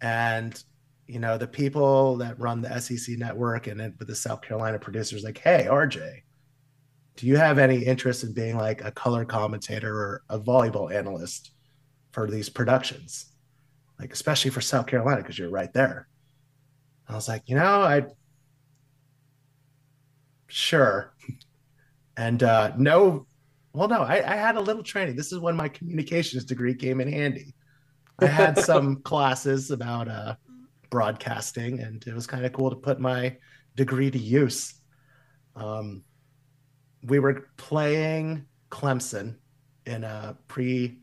And, 0.01 0.63
you 1.07 1.19
know, 1.19 1.39
the 1.39 1.47
people 1.47 2.17
that 2.19 2.39
run 2.39 2.61
the 2.61 2.79
SEC 2.81 3.19
network 3.19 3.67
and 3.67 3.81
it, 3.81 3.95
with 3.99 4.09
the 4.09 4.15
South 4.15 4.43
Carolina 4.43 4.79
producers, 4.79 5.25
like, 5.25 5.39
hey, 5.39 5.67
RJ, 5.69 6.23
do 7.17 7.27
you 7.27 7.37
have 7.37 7.59
any 7.59 7.85
interest 7.85 8.23
in 8.23 8.33
being 8.33 8.57
like 8.57 8.85
a 8.85 8.93
color 8.93 9.25
commentator 9.25 9.93
or 9.93 10.23
a 10.29 10.39
volleyball 10.39 10.93
analyst 10.93 11.51
for 12.13 12.31
these 12.31 12.49
productions? 12.49 13.33
Like, 13.99 14.13
especially 14.13 14.53
for 14.53 14.61
South 14.61 14.87
Carolina, 14.87 15.23
because 15.23 15.39
you're 15.39 15.51
right 15.51 15.73
there. 15.73 16.07
I 17.09 17.15
was 17.15 17.27
like, 17.27 17.43
you 17.47 17.57
know, 17.57 17.83
I 17.83 18.07
sure. 20.47 21.15
And 22.21 22.43
uh, 22.43 22.73
no 22.77 23.29
well, 23.73 23.89
no, 23.89 24.03
I, 24.03 24.17
I 24.17 24.37
had 24.37 24.57
a 24.57 24.61
little 24.61 24.83
training. 24.83 25.17
This 25.17 25.33
is 25.33 25.39
when 25.39 25.57
my 25.57 25.69
communications 25.69 26.45
degree 26.45 26.75
came 26.75 27.01
in 27.01 27.13
handy. 27.13 27.55
I 28.21 28.27
had 28.27 28.59
some 28.65 29.03
classes 29.03 29.71
about 29.71 30.09
uh, 30.09 30.35
broadcasting, 30.91 31.81
and 31.81 32.05
it 32.07 32.15
was 32.15 32.27
kind 32.27 32.45
of 32.45 32.53
cool 32.53 32.71
to 32.71 32.77
put 32.77 33.01
my 33.01 33.37
degree 33.77 34.11
to 34.11 34.19
use. 34.19 34.75
Um, 35.55 36.03
we 37.03 37.19
were 37.19 37.49
playing 37.57 38.47
Clemson 38.71 39.37
in 39.87 40.05
a 40.05 40.37
pre 40.49 40.99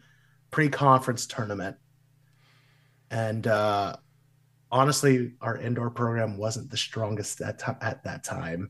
pre 0.52 0.70
conference 0.70 1.28
tournament, 1.28 1.78
and 3.12 3.48
uh, 3.48 3.96
honestly, 4.72 5.34
our 5.42 5.58
indoor 5.58 5.90
program 5.90 6.38
wasn't 6.38 6.70
the 6.70 6.78
strongest 6.78 7.42
at, 7.42 7.60
t- 7.60 7.72
at 7.82 8.04
that 8.04 8.24
time. 8.24 8.70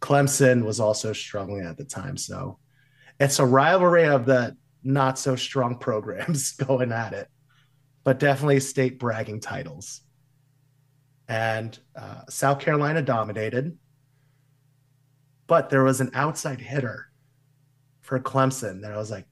Clemson 0.00 0.64
was 0.64 0.80
also 0.80 1.12
struggling 1.12 1.64
at 1.64 1.76
the 1.76 1.84
time, 1.84 2.16
so 2.16 2.58
it's 3.22 3.38
a 3.38 3.46
rivalry 3.46 4.04
of 4.04 4.26
the 4.26 4.56
not 4.82 5.16
so 5.16 5.36
strong 5.36 5.78
programs 5.78 6.52
going 6.66 6.90
at 6.90 7.12
it, 7.12 7.28
but 8.02 8.18
definitely 8.18 8.58
state 8.58 8.98
bragging 8.98 9.38
titles. 9.38 10.00
And 11.28 11.78
uh, 11.94 12.22
South 12.28 12.58
Carolina 12.58 13.00
dominated, 13.00 13.78
but 15.46 15.70
there 15.70 15.84
was 15.84 16.00
an 16.00 16.10
outside 16.14 16.60
hitter 16.60 17.12
for 18.00 18.18
Clemson 18.18 18.82
that 18.82 18.92
I 18.92 18.96
was 18.96 19.12
like, 19.12 19.26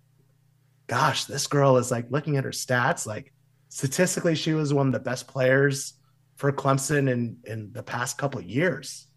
gosh, 0.86 1.24
this 1.24 1.48
girl 1.48 1.76
is 1.76 1.90
like 1.90 2.10
looking 2.10 2.36
at 2.36 2.44
her 2.44 2.50
stats, 2.50 3.08
like 3.08 3.32
statistically, 3.70 4.36
she 4.36 4.54
was 4.54 4.72
one 4.72 4.86
of 4.86 4.92
the 4.92 5.00
best 5.00 5.26
players 5.26 5.94
for 6.36 6.52
Clemson 6.52 7.10
in 7.10 7.38
in 7.44 7.72
the 7.72 7.82
past 7.82 8.18
couple 8.18 8.40
years. 8.40 9.08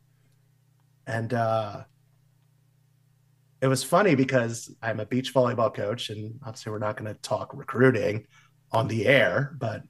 And 1.06 1.32
uh 1.32 1.84
it 3.64 3.68
was 3.68 3.82
funny 3.82 4.14
because 4.14 4.76
I'm 4.82 5.00
a 5.00 5.06
beach 5.06 5.34
volleyball 5.34 5.74
coach, 5.74 6.10
and 6.10 6.38
obviously 6.46 6.74
we're 6.74 6.80
not 6.80 6.98
going 6.98 7.14
to 7.14 7.22
talk 7.22 7.54
recruiting 7.54 8.26
on 8.74 8.90
the 8.90 9.08
air, 9.08 9.56
but 9.58 9.84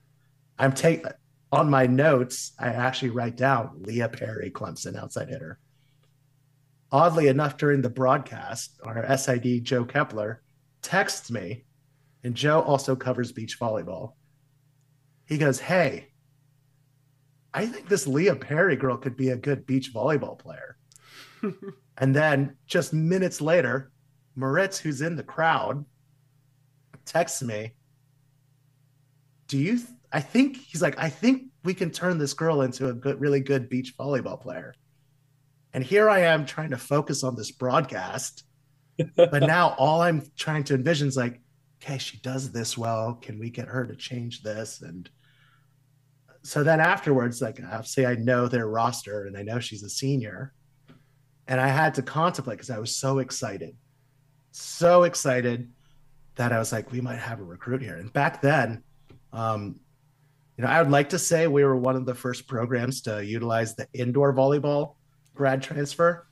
I'm 0.60 0.74
taking 0.74 1.08
on 1.52 1.72
my 1.72 1.88
notes, 1.88 2.54
I 2.60 2.68
actually 2.68 3.10
write 3.10 3.36
down 3.36 3.82
Leah 3.82 4.10
Perry, 4.10 4.52
Clemson 4.52 4.96
outside 4.96 5.30
hitter. 5.30 5.58
Oddly 6.92 7.30
enough, 7.30 7.58
during 7.58 7.82
the 7.82 7.90
broadcast, 7.90 8.80
our 8.84 9.18
SID 9.18 9.64
Joe 9.64 9.86
Kepler 9.86 10.44
texts 10.84 11.32
me, 11.32 11.66
and 12.24 12.36
Joe 12.36 12.62
also 12.62 12.96
covers 12.96 13.32
beach 13.32 13.60
volleyball. 13.60 14.12
He 15.26 15.40
goes, 15.40 15.60
Hey, 15.60 16.10
I 17.52 17.66
think 17.66 17.90
this 17.90 18.06
Leah 18.06 18.36
Perry 18.36 18.76
girl 18.76 18.98
could 18.98 19.18
be 19.18 19.30
a 19.30 19.36
good 19.36 19.66
beach 19.66 19.92
volleyball 19.92 20.38
player. 20.38 20.78
and 21.98 22.16
then 22.16 22.58
just 22.66 22.94
minutes 22.94 23.42
later, 23.42 23.92
Moritz, 24.36 24.80
who's 24.80 25.02
in 25.02 25.16
the 25.16 25.24
crowd, 25.24 25.86
texts 27.06 27.42
me, 27.42 27.74
Do 29.48 29.58
you, 29.58 29.78
th- 29.78 29.90
I 30.12 30.22
think 30.22 30.58
he's 30.58 30.82
like, 30.82 30.98
I 30.98 31.10
think 31.10 31.48
we 31.64 31.74
can 31.74 31.92
turn 31.92 32.18
this 32.18 32.34
girl 32.34 32.62
into 32.62 32.90
a 32.90 32.94
good, 32.94 33.20
really 33.20 33.40
good 33.40 33.70
beach 33.70 33.96
volleyball 33.98 34.40
player. 34.40 34.74
And 35.74 35.84
here 35.84 36.10
I 36.10 36.20
am 36.20 36.46
trying 36.46 36.72
to 36.72 36.78
focus 36.78 37.24
on 37.24 37.36
this 37.36 37.52
broadcast. 37.52 38.44
but 39.16 39.42
now 39.42 39.76
all 39.78 40.02
I'm 40.02 40.24
trying 40.38 40.64
to 40.66 40.76
envision 40.76 41.08
is 41.08 41.18
like, 41.18 41.42
okay, 41.82 41.98
she 41.98 42.18
does 42.18 42.52
this 42.52 42.78
well. 42.78 43.16
Can 43.16 43.40
we 43.40 43.50
get 43.50 43.68
her 43.68 43.86
to 43.86 43.96
change 43.96 44.44
this? 44.44 44.82
And 44.82 45.10
so 46.44 46.64
then 46.64 46.80
afterwards, 46.80 47.42
like 47.42 47.60
obviously 47.64 48.06
I 48.06 48.16
know 48.16 48.48
their 48.48 48.68
roster 48.68 49.26
and 49.26 49.36
I 49.38 49.44
know 49.44 49.60
she's 49.60 49.84
a 49.84 49.90
senior. 49.90 50.54
And 51.48 51.60
I 51.60 51.68
had 51.68 51.96
to 51.96 52.02
contemplate 52.02 52.58
because 52.58 52.70
I 52.70 52.80
was 52.80 52.96
so 52.96 53.20
excited, 53.20 53.76
so 54.52 55.04
excited 55.04 55.70
that 56.36 56.52
I 56.52 56.60
was 56.60 56.72
like, 56.72 56.92
we 56.92 57.02
might 57.02 57.20
have 57.20 57.40
a 57.40 57.44
recruit 57.44 57.82
here. 57.82 57.98
And 57.98 58.12
back 58.12 58.42
then, 58.42 58.84
um, 59.32 59.80
you 60.58 60.64
know, 60.64 60.70
I 60.70 60.82
would 60.82 60.92
like 60.92 61.10
to 61.10 61.20
say 61.20 61.48
we 61.48 61.64
were 61.64 61.76
one 61.76 61.96
of 61.96 62.06
the 62.06 62.16
first 62.16 62.48
programs 62.48 63.02
to 63.02 63.24
utilize 63.26 63.76
the 63.76 63.88
indoor 63.94 64.34
volleyball 64.34 64.96
grad 65.34 65.62
transfer. 65.62 66.28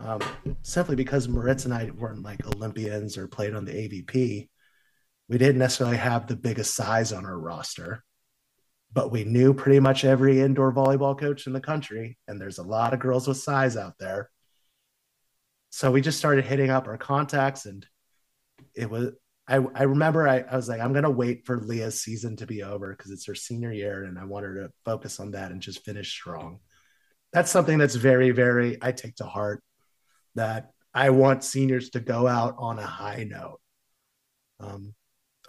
Um, 0.00 0.20
simply 0.62 0.96
because 0.96 1.28
Moritz 1.28 1.64
and 1.64 1.72
I 1.72 1.90
weren't 1.96 2.22
like 2.22 2.44
Olympians 2.46 3.16
or 3.16 3.28
played 3.28 3.54
on 3.54 3.64
the 3.64 3.72
AVP. 3.72 4.48
We 5.28 5.38
didn't 5.38 5.58
necessarily 5.58 5.96
have 5.96 6.26
the 6.26 6.36
biggest 6.36 6.74
size 6.74 7.12
on 7.12 7.24
our 7.24 7.38
roster 7.38 8.04
but 8.94 9.10
we 9.10 9.24
knew 9.24 9.52
pretty 9.52 9.80
much 9.80 10.04
every 10.04 10.40
indoor 10.40 10.72
volleyball 10.72 11.18
coach 11.18 11.46
in 11.46 11.52
the 11.52 11.60
country, 11.60 12.16
and 12.28 12.40
there's 12.40 12.58
a 12.58 12.62
lot 12.62 12.94
of 12.94 13.00
girls 13.00 13.26
with 13.26 13.36
size 13.36 13.76
out 13.76 13.98
there. 13.98 14.30
So 15.74 15.90
we 15.90 16.02
just 16.02 16.18
started 16.18 16.44
hitting 16.44 16.70
up 16.70 16.86
our 16.86 16.96
contacts, 16.96 17.66
and 17.66 17.84
it 18.76 18.88
was. 18.88 19.10
I, 19.48 19.56
I 19.56 19.82
remember 19.82 20.28
I, 20.28 20.38
I 20.38 20.54
was 20.54 20.68
like, 20.68 20.80
I'm 20.80 20.92
gonna 20.92 21.10
wait 21.10 21.46
for 21.46 21.58
Leah's 21.58 22.00
season 22.00 22.36
to 22.36 22.46
be 22.46 22.62
over 22.62 22.94
because 22.96 23.10
it's 23.10 23.26
her 23.26 23.34
senior 23.34 23.72
year, 23.72 24.04
and 24.04 24.16
I 24.16 24.24
want 24.24 24.46
her 24.46 24.54
to 24.54 24.72
focus 24.84 25.18
on 25.18 25.32
that 25.32 25.50
and 25.50 25.60
just 25.60 25.84
finish 25.84 26.12
strong. 26.12 26.60
That's 27.32 27.50
something 27.50 27.76
that's 27.76 27.96
very, 27.96 28.30
very 28.30 28.78
I 28.80 28.92
take 28.92 29.16
to 29.16 29.24
heart. 29.24 29.64
That 30.36 30.70
I 30.94 31.10
want 31.10 31.42
seniors 31.42 31.90
to 31.90 31.98
go 31.98 32.28
out 32.28 32.54
on 32.56 32.78
a 32.78 32.86
high 32.86 33.24
note. 33.28 33.58
Um, 34.60 34.94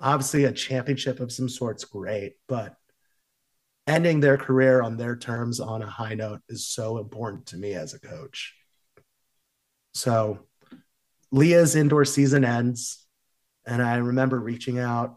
obviously, 0.01 0.45
a 0.45 0.51
championship 0.51 1.19
of 1.19 1.31
some 1.31 1.49
sort's 1.49 1.85
great, 1.85 2.33
but 2.47 2.73
ending 3.85 4.21
their 4.21 4.37
career 4.37 4.81
on 4.81 4.97
their 4.97 5.17
terms 5.17 5.59
on 5.59 5.83
a 5.83 5.87
high 5.87 6.15
note 6.15 6.41
is 6.49 6.67
so 6.67 6.97
important 6.97 7.45
to 7.45 7.57
me 7.57 7.75
as 7.75 7.93
a 7.93 7.99
coach. 7.99 8.55
So 9.95 10.39
Leah's 11.31 11.73
indoor 11.73 12.03
season 12.03 12.43
ends, 12.43 13.07
and 13.65 13.81
I 13.81 13.95
remember 13.95 14.37
reaching 14.37 14.77
out, 14.77 15.15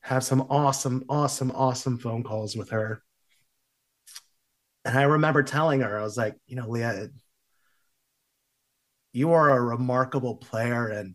have 0.00 0.24
some 0.24 0.46
awesome, 0.48 1.04
awesome, 1.10 1.50
awesome 1.50 1.98
phone 1.98 2.22
calls 2.22 2.56
with 2.56 2.70
her. 2.70 3.02
And 4.86 4.98
I 4.98 5.02
remember 5.02 5.42
telling 5.42 5.82
her, 5.82 5.98
I 5.98 6.02
was 6.02 6.16
like, 6.16 6.36
you 6.46 6.56
know, 6.56 6.70
Leah, 6.70 7.10
you 9.12 9.32
are 9.32 9.50
a 9.50 9.60
remarkable 9.60 10.36
player 10.36 10.88
and 10.88 11.14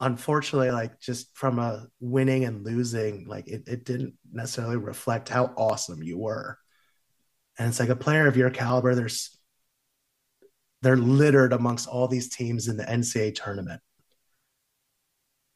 unfortunately 0.00 0.70
like 0.70 0.98
just 0.98 1.36
from 1.36 1.58
a 1.58 1.88
winning 2.00 2.44
and 2.44 2.64
losing 2.64 3.26
like 3.26 3.48
it, 3.48 3.64
it 3.66 3.84
didn't 3.84 4.14
necessarily 4.32 4.76
reflect 4.76 5.28
how 5.28 5.52
awesome 5.56 6.02
you 6.02 6.16
were 6.16 6.56
and 7.58 7.68
it's 7.68 7.80
like 7.80 7.88
a 7.88 7.96
player 7.96 8.28
of 8.28 8.36
your 8.36 8.50
caliber 8.50 8.94
there's 8.94 9.37
they're 10.82 10.96
littered 10.96 11.52
amongst 11.52 11.88
all 11.88 12.08
these 12.08 12.28
teams 12.28 12.68
in 12.68 12.76
the 12.76 12.84
ncaa 12.84 13.34
tournament 13.34 13.80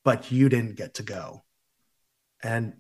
but 0.05 0.33
you 0.33 0.49
didn't 0.49 0.77
get 0.77 0.95
to 0.95 1.03
go 1.03 1.43
and 2.43 2.75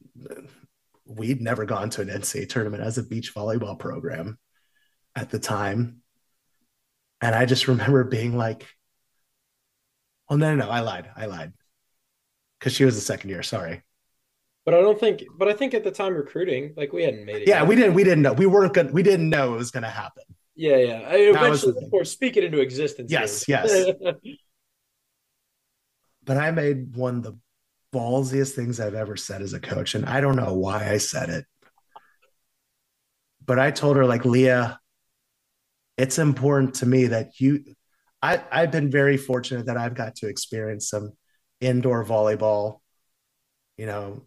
we'd 1.04 1.40
never 1.40 1.64
gone 1.64 1.90
to 1.90 2.00
an 2.00 2.08
ncaa 2.08 2.48
tournament 2.48 2.82
as 2.82 2.98
a 2.98 3.02
beach 3.02 3.34
volleyball 3.34 3.78
program 3.78 4.38
at 5.14 5.30
the 5.30 5.38
time 5.38 6.02
and 7.20 7.34
i 7.34 7.44
just 7.44 7.68
remember 7.68 8.04
being 8.04 8.36
like 8.36 8.66
Oh 10.32 10.36
no, 10.36 10.54
no, 10.54 10.64
no, 10.64 10.70
I 10.70 10.80
lied. 10.80 11.10
I 11.14 11.26
lied. 11.26 11.52
Because 12.58 12.72
she 12.72 12.86
was 12.86 12.94
the 12.94 13.02
second 13.02 13.28
year. 13.28 13.42
Sorry. 13.42 13.82
But 14.64 14.72
I 14.72 14.80
don't 14.80 14.98
think. 14.98 15.24
But 15.36 15.48
I 15.48 15.52
think 15.52 15.74
at 15.74 15.84
the 15.84 15.90
time 15.90 16.14
recruiting, 16.14 16.72
like 16.74 16.90
we 16.90 17.02
hadn't 17.02 17.26
made 17.26 17.42
it. 17.42 17.48
Yeah, 17.48 17.60
yet. 17.60 17.68
we 17.68 17.76
didn't. 17.76 17.92
We 17.92 18.02
didn't 18.02 18.22
know. 18.22 18.32
We 18.32 18.46
weren't 18.46 18.72
good. 18.72 18.94
We 18.94 19.02
didn't 19.02 19.28
know 19.28 19.52
it 19.52 19.58
was 19.58 19.70
going 19.70 19.82
to 19.82 19.90
happen. 19.90 20.22
Yeah, 20.54 20.76
yeah. 20.76 21.08
I, 21.08 21.16
eventually, 21.16 21.74
of 21.82 21.90
course, 21.90 22.10
speak 22.10 22.36
it 22.36 22.44
into 22.44 22.60
existence. 22.60 23.10
Yes, 23.10 23.48
yes. 23.48 23.90
but 26.24 26.36
I 26.36 26.50
made 26.50 26.96
one 26.96 27.16
of 27.16 27.22
the 27.22 27.38
ballsiest 27.92 28.52
things 28.52 28.80
I've 28.80 28.94
ever 28.94 29.16
said 29.16 29.42
as 29.42 29.52
a 29.54 29.60
coach, 29.60 29.94
and 29.94 30.04
I 30.06 30.20
don't 30.20 30.36
know 30.36 30.54
why 30.54 30.90
I 30.90 30.98
said 30.98 31.30
it. 31.30 31.46
But 33.44 33.58
I 33.58 33.70
told 33.70 33.96
her, 33.96 34.04
like, 34.04 34.24
Leah, 34.24 34.78
it's 35.96 36.18
important 36.18 36.74
to 36.76 36.86
me 36.86 37.08
that 37.08 37.40
you 37.40 37.64
I, 38.22 38.42
I've 38.52 38.70
been 38.70 38.90
very 38.90 39.16
fortunate 39.16 39.66
that 39.66 39.76
I've 39.76 39.94
got 39.94 40.16
to 40.16 40.28
experience 40.28 40.88
some 40.88 41.12
indoor 41.60 42.04
volleyball, 42.04 42.78
you 43.76 43.86
know, 43.86 44.22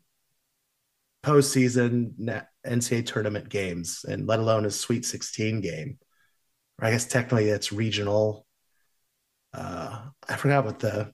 postseason 1.23 2.43
NCAA 2.65 3.05
tournament 3.05 3.49
games, 3.49 4.03
and 4.07 4.28
let 4.28 4.39
alone 4.39 4.65
a 4.65 4.71
Sweet 4.71 5.05
16 5.05 5.61
game. 5.61 5.97
Or 6.80 6.88
I 6.88 6.91
guess 6.91 7.05
technically 7.05 7.49
it's 7.49 7.71
regional. 7.71 8.45
Uh, 9.53 10.01
I 10.28 10.36
forgot 10.36 10.65
what 10.65 10.80
the 10.80 11.11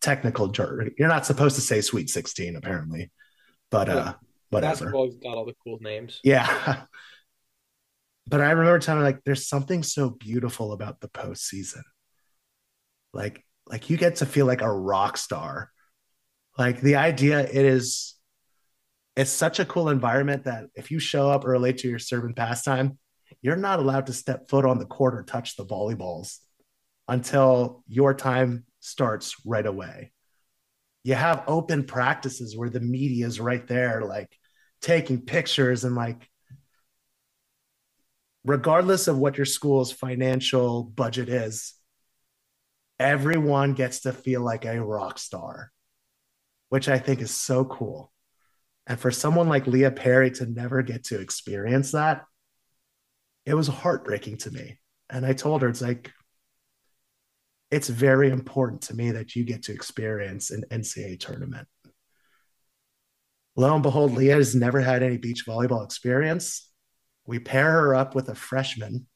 technical 0.00 0.48
jargon. 0.48 0.94
You're 0.98 1.08
not 1.08 1.26
supposed 1.26 1.56
to 1.56 1.62
say 1.62 1.80
Sweet 1.80 2.10
16, 2.10 2.56
apparently, 2.56 3.10
but 3.70 3.88
uh, 3.88 4.14
whatever. 4.50 4.86
Basketball's 4.86 5.16
got 5.16 5.36
all 5.36 5.44
the 5.44 5.56
cool 5.64 5.78
names. 5.80 6.20
Yeah. 6.22 6.82
but 8.26 8.40
I 8.40 8.50
remember 8.50 8.78
telling 8.78 9.02
like, 9.02 9.24
there's 9.24 9.48
something 9.48 9.82
so 9.82 10.10
beautiful 10.10 10.72
about 10.72 11.00
the 11.00 11.08
postseason 11.08 11.82
like 13.12 13.44
like 13.66 13.90
you 13.90 13.96
get 13.96 14.16
to 14.16 14.26
feel 14.26 14.46
like 14.46 14.62
a 14.62 14.72
rock 14.72 15.16
star 15.16 15.70
like 16.58 16.80
the 16.80 16.96
idea 16.96 17.40
it 17.40 17.64
is 17.64 18.14
it's 19.14 19.30
such 19.30 19.60
a 19.60 19.64
cool 19.64 19.88
environment 19.90 20.44
that 20.44 20.64
if 20.74 20.90
you 20.90 20.98
show 20.98 21.30
up 21.30 21.42
early 21.44 21.72
to 21.72 21.88
your 21.88 21.98
serve 21.98 22.24
and 22.24 22.36
pastime 22.36 22.98
you're 23.42 23.56
not 23.56 23.80
allowed 23.80 24.06
to 24.06 24.12
step 24.12 24.48
foot 24.48 24.64
on 24.64 24.78
the 24.78 24.86
court 24.86 25.14
or 25.14 25.22
touch 25.22 25.56
the 25.56 25.66
volleyballs 25.66 26.38
until 27.08 27.82
your 27.86 28.14
time 28.14 28.64
starts 28.80 29.36
right 29.44 29.66
away 29.66 30.12
you 31.04 31.14
have 31.14 31.44
open 31.46 31.84
practices 31.84 32.56
where 32.56 32.70
the 32.70 32.80
media 32.80 33.26
is 33.26 33.40
right 33.40 33.66
there 33.66 34.02
like 34.02 34.30
taking 34.80 35.20
pictures 35.20 35.84
and 35.84 35.94
like 35.94 36.28
regardless 38.44 39.08
of 39.08 39.18
what 39.18 39.36
your 39.36 39.46
school's 39.46 39.92
financial 39.92 40.84
budget 40.84 41.28
is 41.28 41.74
everyone 43.02 43.74
gets 43.74 44.00
to 44.00 44.12
feel 44.12 44.42
like 44.42 44.64
a 44.64 44.80
rock 44.80 45.18
star, 45.18 45.72
which 46.68 46.88
I 46.88 46.98
think 46.98 47.20
is 47.20 47.36
so 47.36 47.64
cool. 47.64 48.12
And 48.86 48.98
for 48.98 49.10
someone 49.10 49.48
like 49.48 49.66
Leah 49.66 49.90
Perry 49.90 50.30
to 50.32 50.46
never 50.46 50.82
get 50.82 51.04
to 51.04 51.20
experience 51.20 51.92
that, 51.92 52.24
it 53.44 53.54
was 53.54 53.68
heartbreaking 53.68 54.38
to 54.38 54.50
me. 54.50 54.78
And 55.10 55.26
I 55.26 55.32
told 55.32 55.62
her, 55.62 55.68
it's 55.68 55.82
like, 55.82 56.10
it's 57.70 57.88
very 57.88 58.30
important 58.30 58.82
to 58.82 58.94
me 58.94 59.12
that 59.12 59.34
you 59.34 59.44
get 59.44 59.64
to 59.64 59.72
experience 59.72 60.50
an 60.50 60.64
NCAA 60.70 61.18
tournament. 61.18 61.66
Lo 63.56 63.74
and 63.74 63.82
behold, 63.82 64.12
Leah 64.12 64.36
has 64.36 64.54
never 64.54 64.80
had 64.80 65.02
any 65.02 65.18
beach 65.18 65.44
volleyball 65.46 65.84
experience. 65.84 66.70
We 67.26 67.38
pair 67.38 67.70
her 67.70 67.94
up 67.94 68.14
with 68.14 68.28
a 68.28 68.34
freshman 68.34 69.06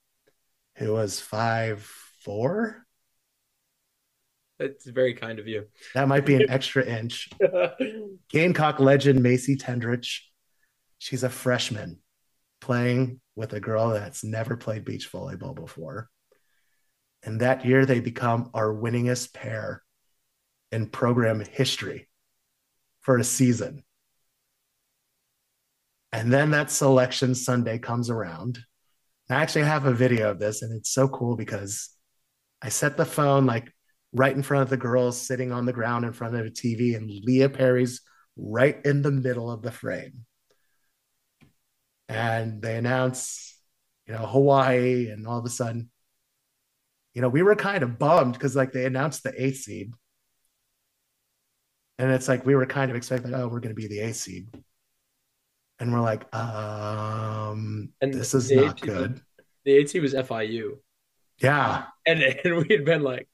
who 0.77 0.93
was 0.93 1.21
five 1.21 1.83
four 2.21 2.85
It's 4.59 4.87
very 4.87 5.15
kind 5.15 5.39
of 5.39 5.47
you. 5.47 5.67
That 5.95 6.09
might 6.09 6.27
be 6.27 6.35
an 6.35 6.51
extra 6.51 6.85
inch. 6.85 7.31
Gamecock 8.31 8.81
legend 8.81 9.23
Macy 9.23 9.57
Tendrich. 9.57 10.21
She's 10.99 11.23
a 11.23 11.31
freshman 11.31 12.01
playing 12.61 13.21
with 13.37 13.53
a 13.53 13.61
girl 13.61 13.91
that's 13.91 14.25
never 14.25 14.57
played 14.57 14.85
beach 14.85 15.13
volleyball 15.13 15.55
before. 15.55 16.09
And 17.23 17.41
that 17.41 17.65
year, 17.65 17.87
they 17.87 18.01
become 18.01 18.51
our 18.55 18.75
winningest 18.75 19.33
pair 19.33 19.83
in 20.73 20.89
program 20.89 21.41
history 21.41 22.09
for 23.01 23.19
a 23.19 23.25
season. 23.25 23.85
And 26.13 26.33
then 26.33 26.51
that 26.53 26.71
selection 26.71 27.35
Sunday 27.35 27.79
comes 27.79 28.11
around. 28.11 28.59
I 29.29 29.35
actually 29.35 29.65
have 29.65 29.87
a 29.87 29.93
video 29.93 30.31
of 30.31 30.39
this, 30.39 30.63
and 30.63 30.77
it's 30.77 30.91
so 30.91 31.09
cool 31.09 31.37
because 31.37 31.91
I 32.63 32.69
set 32.69 32.97
the 32.97 33.05
phone 33.05 33.45
like 33.45 33.73
right 34.13 34.35
in 34.35 34.43
front 34.43 34.63
of 34.63 34.71
the 34.71 34.77
girls 34.77 35.21
sitting 35.21 35.53
on 35.53 35.67
the 35.67 35.73
ground 35.73 36.05
in 36.05 36.13
front 36.13 36.37
of 36.37 36.47
a 36.47 36.51
TV, 36.51 36.97
and 36.97 37.11
Leah 37.11 37.49
Perry's 37.49 38.01
right 38.37 38.79
in 38.85 39.03
the 39.03 39.11
middle 39.11 39.51
of 39.51 39.63
the 39.63 39.73
frame. 39.73 40.26
And 42.09 42.63
they 42.63 42.77
announce, 42.77 43.59
you 44.07 44.15
know, 44.15 44.27
Hawaii, 44.27 45.11
and 45.11 45.27
all 45.27 45.39
of 45.39 45.45
a 45.45 45.51
sudden, 45.51 45.91
you 47.15 47.23
know, 47.23 47.29
we 47.29 47.43
were 47.43 47.57
kind 47.57 47.83
of 47.83 47.99
bummed 47.99 48.35
because 48.35 48.55
like 48.55 48.73
they 48.73 48.85
announced 48.85 49.23
the 49.23 49.33
eighth 49.43 49.59
seed. 49.59 49.93
And 51.99 52.11
it's 52.13 52.29
like 52.29 52.45
we 52.45 52.55
were 52.55 52.67
kind 52.67 52.91
of 52.91 52.97
expecting, 52.97 53.35
oh, 53.35 53.49
we're 53.49 53.61
going 53.61 53.75
to 53.75 53.81
be 53.81 53.87
the 53.89 54.01
eighth 54.01 54.17
seed. 54.17 54.49
And 55.79 55.93
we're 55.93 56.01
like, 56.01 56.33
um, 56.35 57.91
And 58.01 58.13
this 58.13 58.35
is 58.35 58.51
not 58.51 58.65
eighth 58.65 58.81
seed- 58.81 58.89
good. 58.89 59.21
The 59.65 59.81
AT 59.81 60.03
was 60.03 60.15
FIU. 60.15 60.77
Yeah. 61.39 61.85
And, 62.07 62.23
and 62.23 62.57
we 62.59 62.75
had 62.75 62.85
been 62.85 63.03
like, 63.03 63.29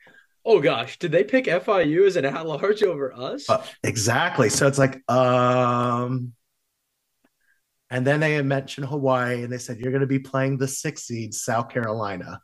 oh 0.45 0.61
gosh, 0.61 0.99
did 0.99 1.13
they 1.13 1.25
pick 1.25 1.45
FIU 1.45 2.07
as 2.07 2.17
an 2.17 2.25
at 2.25 2.47
large 2.47 2.83
over 2.83 3.13
us? 3.13 3.49
Uh, 3.51 3.65
exactly. 3.85 4.49
So 4.49 4.67
it's 4.67 4.79
like, 4.79 5.03
um, 5.11 6.33
and 7.93 8.07
then 8.07 8.21
they 8.21 8.41
mentioned 8.41 8.87
Hawaii 8.87 9.43
and 9.43 9.53
they 9.53 9.59
said, 9.59 9.79
you're 9.79 9.93
going 9.93 10.01
to 10.01 10.07
be 10.07 10.19
playing 10.19 10.57
the 10.57 10.67
six 10.67 11.03
seed 11.03 11.35
South 11.35 11.69
Carolina. 11.69 12.41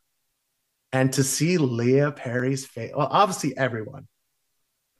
And 0.92 1.10
to 1.14 1.24
see 1.24 1.56
Leah 1.56 2.12
Perry's 2.12 2.66
face, 2.66 2.92
well, 2.94 3.08
obviously 3.10 3.56
everyone, 3.56 4.08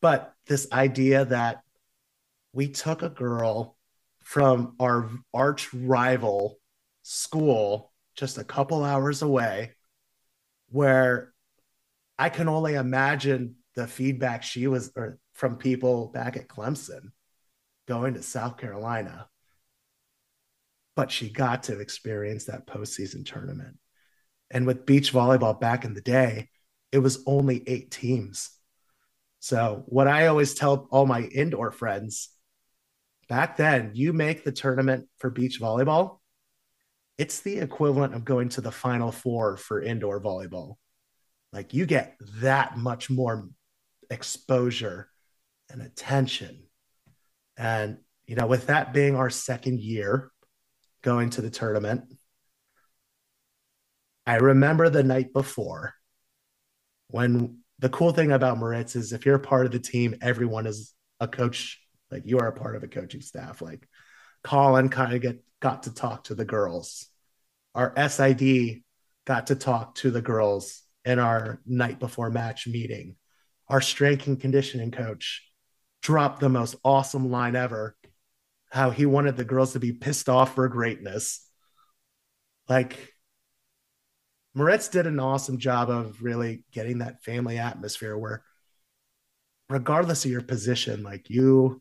but 0.00 0.32
this 0.46 0.66
idea 0.72 1.26
that 1.26 1.60
we 2.54 2.68
took 2.68 3.02
a 3.02 3.10
girl 3.10 3.76
from 4.20 4.74
our 4.80 5.10
arch 5.34 5.68
rival 5.74 6.58
school 7.02 7.92
just 8.16 8.38
a 8.38 8.44
couple 8.44 8.82
hours 8.84 9.20
away, 9.20 9.74
where 10.70 11.34
I 12.18 12.30
can 12.30 12.48
only 12.48 12.72
imagine 12.74 13.56
the 13.74 13.86
feedback 13.86 14.42
she 14.42 14.66
was 14.66 14.92
or 14.96 15.18
from 15.34 15.56
people 15.56 16.06
back 16.06 16.38
at 16.38 16.48
Clemson 16.48 17.12
going 17.86 18.14
to 18.14 18.22
South 18.22 18.56
Carolina. 18.56 19.28
But 20.98 21.12
she 21.12 21.30
got 21.30 21.62
to 21.64 21.78
experience 21.78 22.46
that 22.46 22.66
postseason 22.66 23.24
tournament. 23.24 23.78
And 24.50 24.66
with 24.66 24.84
beach 24.84 25.12
volleyball 25.12 25.60
back 25.60 25.84
in 25.84 25.94
the 25.94 26.00
day, 26.00 26.48
it 26.90 26.98
was 26.98 27.22
only 27.24 27.62
eight 27.68 27.92
teams. 27.92 28.50
So, 29.38 29.84
what 29.86 30.08
I 30.08 30.26
always 30.26 30.54
tell 30.54 30.88
all 30.90 31.06
my 31.06 31.22
indoor 31.22 31.70
friends 31.70 32.30
back 33.28 33.56
then, 33.58 33.92
you 33.94 34.12
make 34.12 34.42
the 34.42 34.50
tournament 34.50 35.06
for 35.18 35.30
beach 35.30 35.60
volleyball, 35.60 36.18
it's 37.18 37.42
the 37.42 37.58
equivalent 37.58 38.14
of 38.14 38.24
going 38.24 38.48
to 38.50 38.60
the 38.60 38.72
final 38.72 39.12
four 39.12 39.56
for 39.56 39.80
indoor 39.80 40.20
volleyball 40.20 40.74
like 41.52 41.74
you 41.74 41.86
get 41.86 42.16
that 42.40 42.76
much 42.76 43.10
more 43.10 43.48
exposure 44.10 45.08
and 45.70 45.82
attention 45.82 46.62
and 47.56 47.98
you 48.26 48.36
know 48.36 48.46
with 48.46 48.66
that 48.66 48.92
being 48.92 49.16
our 49.16 49.30
second 49.30 49.80
year 49.80 50.30
going 51.02 51.30
to 51.30 51.42
the 51.42 51.50
tournament. 51.50 52.04
I 54.26 54.36
remember 54.36 54.90
the 54.90 55.02
night 55.02 55.32
before 55.32 55.94
when 57.08 57.58
the 57.78 57.88
cool 57.88 58.12
thing 58.12 58.32
about 58.32 58.58
moritz 58.58 58.94
is 58.96 59.12
if 59.12 59.24
you're 59.24 59.36
a 59.36 59.40
part 59.40 59.64
of 59.64 59.72
the 59.72 59.78
team 59.78 60.16
everyone 60.20 60.66
is 60.66 60.92
a 61.20 61.26
coach 61.26 61.80
like 62.10 62.22
you 62.26 62.38
are 62.38 62.48
a 62.48 62.52
part 62.52 62.76
of 62.76 62.82
a 62.82 62.88
coaching 62.88 63.20
staff. 63.20 63.60
Like 63.62 63.86
colin 64.42 64.88
kind 64.88 65.14
of 65.14 65.22
get 65.22 65.42
got 65.60 65.84
to 65.84 65.94
talk 65.94 66.24
to 66.24 66.34
the 66.34 66.44
girls. 66.44 67.06
Our 67.74 67.92
sid 68.08 68.82
got 69.26 69.48
to 69.48 69.54
talk 69.54 69.96
to 69.96 70.10
the 70.10 70.22
girls 70.22 70.82
in 71.04 71.18
our 71.18 71.60
night 71.66 71.98
before 71.98 72.30
match 72.30 72.66
meeting. 72.66 73.16
Our 73.68 73.80
strength 73.80 74.26
and 74.26 74.40
conditioning 74.40 74.90
coach 74.90 75.44
dropped 76.02 76.40
the 76.40 76.48
most 76.48 76.76
awesome 76.84 77.30
line 77.30 77.56
ever 77.56 77.96
how 78.70 78.90
he 78.90 79.06
wanted 79.06 79.36
the 79.36 79.44
girls 79.44 79.72
to 79.72 79.80
be 79.80 79.92
pissed 79.92 80.28
off 80.28 80.54
for 80.54 80.68
greatness. 80.68 81.46
Like, 82.68 83.14
Moritz 84.54 84.88
did 84.88 85.06
an 85.06 85.20
awesome 85.20 85.58
job 85.58 85.90
of 85.90 86.22
really 86.22 86.64
getting 86.72 86.98
that 86.98 87.22
family 87.22 87.58
atmosphere 87.58 88.16
where, 88.16 88.42
regardless 89.68 90.24
of 90.24 90.30
your 90.30 90.42
position, 90.42 91.02
like 91.02 91.30
you 91.30 91.80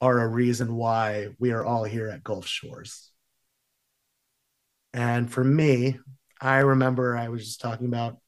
are 0.00 0.20
a 0.20 0.28
reason 0.28 0.74
why 0.74 1.28
we 1.38 1.52
are 1.52 1.64
all 1.64 1.84
here 1.84 2.08
at 2.08 2.24
Gulf 2.24 2.46
Shores. 2.46 3.10
And 4.92 5.30
for 5.30 5.44
me, 5.44 5.98
I 6.40 6.58
remember 6.58 7.16
I 7.16 7.28
was 7.28 7.44
just 7.44 7.60
talking 7.60 7.86
about 7.86 8.18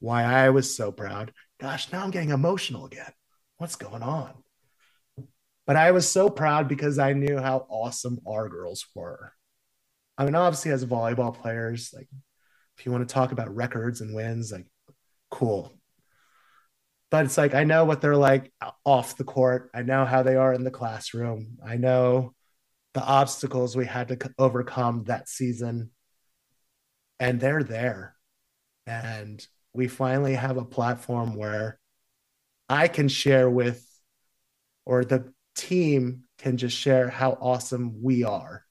why 0.00 0.24
I 0.24 0.50
was 0.50 0.76
so 0.76 0.92
proud. 0.92 1.32
Gosh, 1.60 1.90
now 1.92 2.02
I'm 2.02 2.10
getting 2.10 2.30
emotional 2.30 2.84
again. 2.84 3.12
What's 3.56 3.76
going 3.76 4.02
on? 4.02 4.32
But 5.66 5.76
I 5.76 5.90
was 5.90 6.10
so 6.10 6.30
proud 6.30 6.68
because 6.68 6.98
I 6.98 7.12
knew 7.12 7.38
how 7.38 7.66
awesome 7.68 8.20
our 8.26 8.48
girls 8.48 8.86
were. 8.94 9.32
I 10.16 10.24
mean, 10.24 10.34
obviously, 10.34 10.70
as 10.70 10.84
volleyball 10.84 11.34
players, 11.34 11.92
like 11.94 12.08
if 12.78 12.86
you 12.86 12.92
want 12.92 13.06
to 13.06 13.12
talk 13.12 13.32
about 13.32 13.54
records 13.54 14.00
and 14.00 14.14
wins, 14.14 14.52
like 14.52 14.66
cool. 15.30 15.78
But 17.10 17.24
it's 17.24 17.38
like 17.38 17.54
I 17.54 17.64
know 17.64 17.84
what 17.84 18.00
they're 18.00 18.16
like 18.16 18.52
off 18.84 19.16
the 19.16 19.24
court. 19.24 19.70
I 19.74 19.82
know 19.82 20.04
how 20.04 20.22
they 20.22 20.36
are 20.36 20.52
in 20.52 20.64
the 20.64 20.70
classroom. 20.70 21.58
I 21.64 21.76
know 21.76 22.34
the 22.94 23.02
obstacles 23.04 23.76
we 23.76 23.86
had 23.86 24.08
to 24.08 24.34
overcome 24.38 25.04
that 25.04 25.28
season 25.28 25.90
and 27.20 27.40
they're 27.40 27.62
there. 27.62 28.14
And 28.86 29.44
we 29.74 29.88
finally 29.88 30.34
have 30.34 30.56
a 30.56 30.64
platform 30.64 31.36
where 31.36 31.78
I 32.68 32.88
can 32.88 33.08
share 33.08 33.48
with, 33.50 33.84
or 34.84 35.04
the 35.04 35.32
team 35.56 36.24
can 36.38 36.56
just 36.56 36.76
share 36.76 37.08
how 37.08 37.32
awesome 37.40 38.02
we 38.02 38.24
are. 38.24 38.64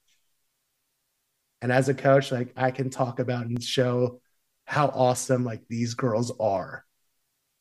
And 1.61 1.71
as 1.71 1.89
a 1.89 1.93
coach, 1.93 2.31
like 2.31 2.53
I 2.55 2.71
can 2.71 2.89
talk 2.89 3.19
about 3.19 3.47
and 3.47 3.61
show 3.63 4.21
how 4.65 4.87
awesome 4.87 5.43
like 5.43 5.63
these 5.67 5.95
girls 5.95 6.31
are 6.39 6.85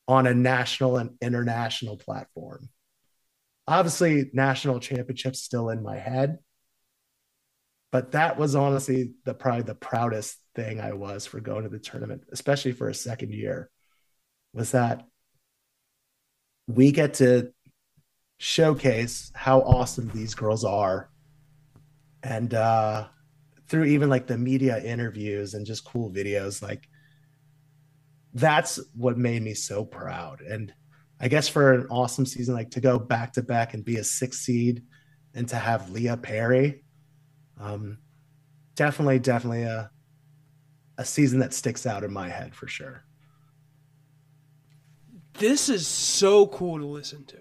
on 0.07 0.27
a 0.27 0.35
national 0.35 0.99
and 0.99 1.17
international 1.23 1.97
platform. 1.97 2.69
Obviously, 3.67 4.31
national 4.35 4.81
championships 4.81 5.41
still 5.41 5.71
in 5.71 5.83
my 5.83 5.97
head, 5.97 6.39
but 7.93 8.13
that 8.13 8.37
was 8.37 8.55
honestly 8.55 9.15
the 9.25 9.33
probably 9.33 9.63
the 9.63 9.75
proudest 9.75 10.37
thing 10.55 10.81
I 10.81 10.93
was 10.93 11.25
for 11.25 11.41
going 11.41 11.63
to 11.63 11.71
the 11.71 11.79
tournament, 11.79 12.25
especially 12.31 12.73
for 12.73 12.91
a 12.91 12.95
second 12.95 13.33
year, 13.33 13.71
was 14.53 14.73
that 14.73 15.07
we 16.67 16.93
get 16.93 17.15
to 17.15 17.54
showcase 18.39 19.31
how 19.35 19.61
awesome 19.61 20.11
these 20.15 20.35
girls 20.35 20.65
are. 20.65 21.11
And 22.23 22.55
uh, 22.55 23.09
through 23.69 23.85
even 23.85 24.09
like 24.09 24.27
the 24.27 24.39
media 24.39 24.83
interviews 24.83 25.55
and 25.55 25.67
just 25.67 25.85
cool 25.85 26.11
videos, 26.11 26.63
like 26.63 26.89
that's 28.33 28.81
what 28.95 29.17
made 29.17 29.43
me 29.43 29.55
so 29.55 29.85
proud. 29.85 30.41
And 30.41 30.73
I 31.21 31.29
guess 31.29 31.49
for 31.49 31.73
an 31.73 31.87
awesome 31.91 32.27
season, 32.27 32.55
like 32.55 32.71
to 32.73 32.81
go 32.81 32.99
back 32.99 33.33
to 33.35 33.43
back 33.43 33.75
and 33.75 33.85
be 33.85 33.97
a 33.97 34.05
six 34.05 34.39
seed 34.39 34.83
and 35.35 35.49
to 35.49 35.57
have 35.57 35.91
Leah 35.91 36.17
Perry, 36.17 36.85
um, 37.59 37.99
definitely, 38.75 39.19
definitely 39.19 39.63
a 39.63 39.91
a 40.99 41.05
season 41.05 41.41
that 41.41 41.55
sticks 41.55 41.87
out 41.87 42.05
in 42.05 42.13
my 42.13 42.29
head 42.29 42.55
for 42.55 42.69
sure. 42.69 43.05
This 45.35 45.69
is 45.69 45.87
so 45.87 46.47
cool 46.47 46.79
to 46.79 46.87
listen 46.87 47.25
to. 47.27 47.39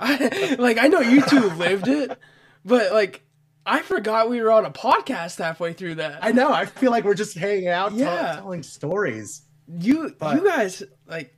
I 0.00 0.54
like 0.58 0.78
I 0.78 0.88
know 0.88 1.00
you 1.00 1.22
two 1.22 1.40
have 1.48 1.58
lived 1.58 1.88
it, 1.88 2.18
but 2.64 2.92
like 2.92 3.22
I 3.66 3.80
forgot 3.82 4.30
we 4.30 4.40
were 4.40 4.50
on 4.50 4.64
a 4.64 4.70
podcast 4.70 5.38
halfway 5.38 5.72
through 5.74 5.96
that. 5.96 6.20
I 6.24 6.32
know. 6.32 6.50
I 6.52 6.64
feel 6.64 6.90
like 6.90 7.04
we're 7.04 7.14
just 7.14 7.36
hanging 7.36 7.68
out, 7.68 7.92
Yeah. 7.92 8.06
tell- 8.16 8.34
telling 8.42 8.62
stories. 8.62 9.42
you 9.68 10.14
But- 10.18 10.36
you 10.36 10.44
guys 10.48 10.82
like 11.06 11.36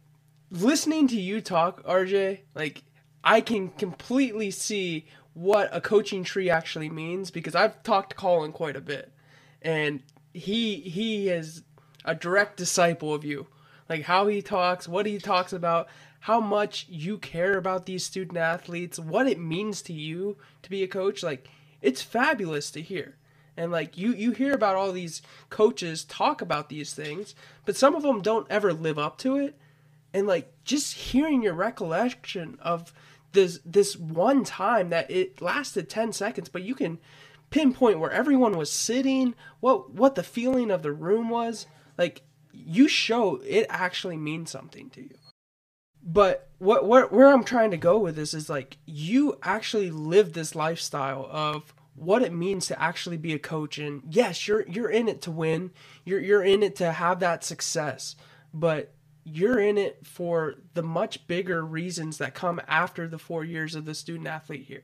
listening 0.50 1.08
to 1.08 1.16
you 1.18 1.40
talk 1.40 1.82
rj 1.84 2.40
like 2.54 2.82
i 3.24 3.40
can 3.40 3.70
completely 3.70 4.50
see 4.50 5.06
what 5.32 5.70
a 5.72 5.80
coaching 5.80 6.22
tree 6.24 6.50
actually 6.50 6.90
means 6.90 7.30
because 7.30 7.54
i've 7.54 7.82
talked 7.82 8.10
to 8.10 8.16
colin 8.16 8.52
quite 8.52 8.76
a 8.76 8.80
bit 8.82 9.10
and 9.62 10.02
he 10.34 10.76
he 10.76 11.28
is 11.30 11.62
a 12.04 12.14
direct 12.14 12.58
disciple 12.58 13.14
of 13.14 13.24
you 13.24 13.46
like 13.88 14.02
how 14.02 14.26
he 14.26 14.40
talks, 14.42 14.86
what 14.88 15.04
he 15.06 15.18
talks 15.18 15.52
about, 15.52 15.88
how 16.22 16.38
much 16.38 16.86
you 16.88 17.18
care 17.18 17.58
about 17.58 17.84
these 17.84 18.04
student 18.04 18.38
athletes, 18.38 18.96
what 18.96 19.26
it 19.26 19.40
means 19.40 19.82
to 19.82 19.92
you 19.92 20.36
to 20.62 20.70
be 20.70 20.84
a 20.84 20.88
coach. 20.88 21.20
Like 21.20 21.48
it's 21.80 22.00
fabulous 22.00 22.70
to 22.72 22.80
hear. 22.80 23.16
And 23.56 23.72
like 23.72 23.98
you 23.98 24.12
you 24.12 24.30
hear 24.30 24.54
about 24.54 24.76
all 24.76 24.92
these 24.92 25.20
coaches 25.50 26.04
talk 26.04 26.40
about 26.40 26.68
these 26.68 26.94
things, 26.94 27.34
but 27.64 27.76
some 27.76 27.96
of 27.96 28.04
them 28.04 28.22
don't 28.22 28.46
ever 28.48 28.72
live 28.72 29.00
up 29.00 29.18
to 29.18 29.36
it. 29.36 29.58
And 30.14 30.28
like 30.28 30.52
just 30.62 30.94
hearing 30.94 31.42
your 31.42 31.54
recollection 31.54 32.56
of 32.62 32.92
this 33.32 33.58
this 33.64 33.96
one 33.96 34.44
time 34.44 34.90
that 34.90 35.10
it 35.10 35.42
lasted 35.42 35.90
10 35.90 36.12
seconds, 36.12 36.48
but 36.48 36.62
you 36.62 36.76
can 36.76 36.98
pinpoint 37.50 37.98
where 37.98 38.12
everyone 38.12 38.56
was 38.56 38.70
sitting, 38.70 39.34
what 39.58 39.90
what 39.90 40.14
the 40.14 40.22
feeling 40.22 40.70
of 40.70 40.82
the 40.82 40.92
room 40.92 41.30
was. 41.30 41.66
Like 41.98 42.22
you 42.52 42.86
show 42.86 43.40
it 43.44 43.66
actually 43.68 44.16
means 44.16 44.52
something 44.52 44.88
to 44.90 45.00
you. 45.00 45.16
But 46.04 46.48
what, 46.58 46.84
what 46.84 47.12
where 47.12 47.28
I'm 47.28 47.44
trying 47.44 47.70
to 47.70 47.76
go 47.76 47.98
with 47.98 48.16
this 48.16 48.34
is 48.34 48.50
like 48.50 48.78
you 48.86 49.38
actually 49.42 49.90
live 49.90 50.32
this 50.32 50.54
lifestyle 50.54 51.28
of 51.30 51.74
what 51.94 52.22
it 52.22 52.32
means 52.32 52.66
to 52.66 52.82
actually 52.82 53.18
be 53.18 53.34
a 53.34 53.38
coach 53.38 53.78
and 53.78 54.02
yes 54.08 54.48
you're 54.48 54.66
you're 54.68 54.90
in 54.90 55.08
it 55.08 55.22
to 55.22 55.30
win. 55.30 55.70
You're 56.04 56.20
you're 56.20 56.42
in 56.42 56.62
it 56.62 56.76
to 56.76 56.92
have 56.92 57.20
that 57.20 57.44
success 57.44 58.16
but 58.54 58.92
you're 59.24 59.60
in 59.60 59.78
it 59.78 60.04
for 60.04 60.56
the 60.74 60.82
much 60.82 61.26
bigger 61.26 61.64
reasons 61.64 62.18
that 62.18 62.34
come 62.34 62.60
after 62.66 63.06
the 63.06 63.18
4 63.18 63.44
years 63.44 63.74
of 63.74 63.84
the 63.84 63.94
student 63.94 64.26
athlete 64.26 64.64
here. 64.66 64.82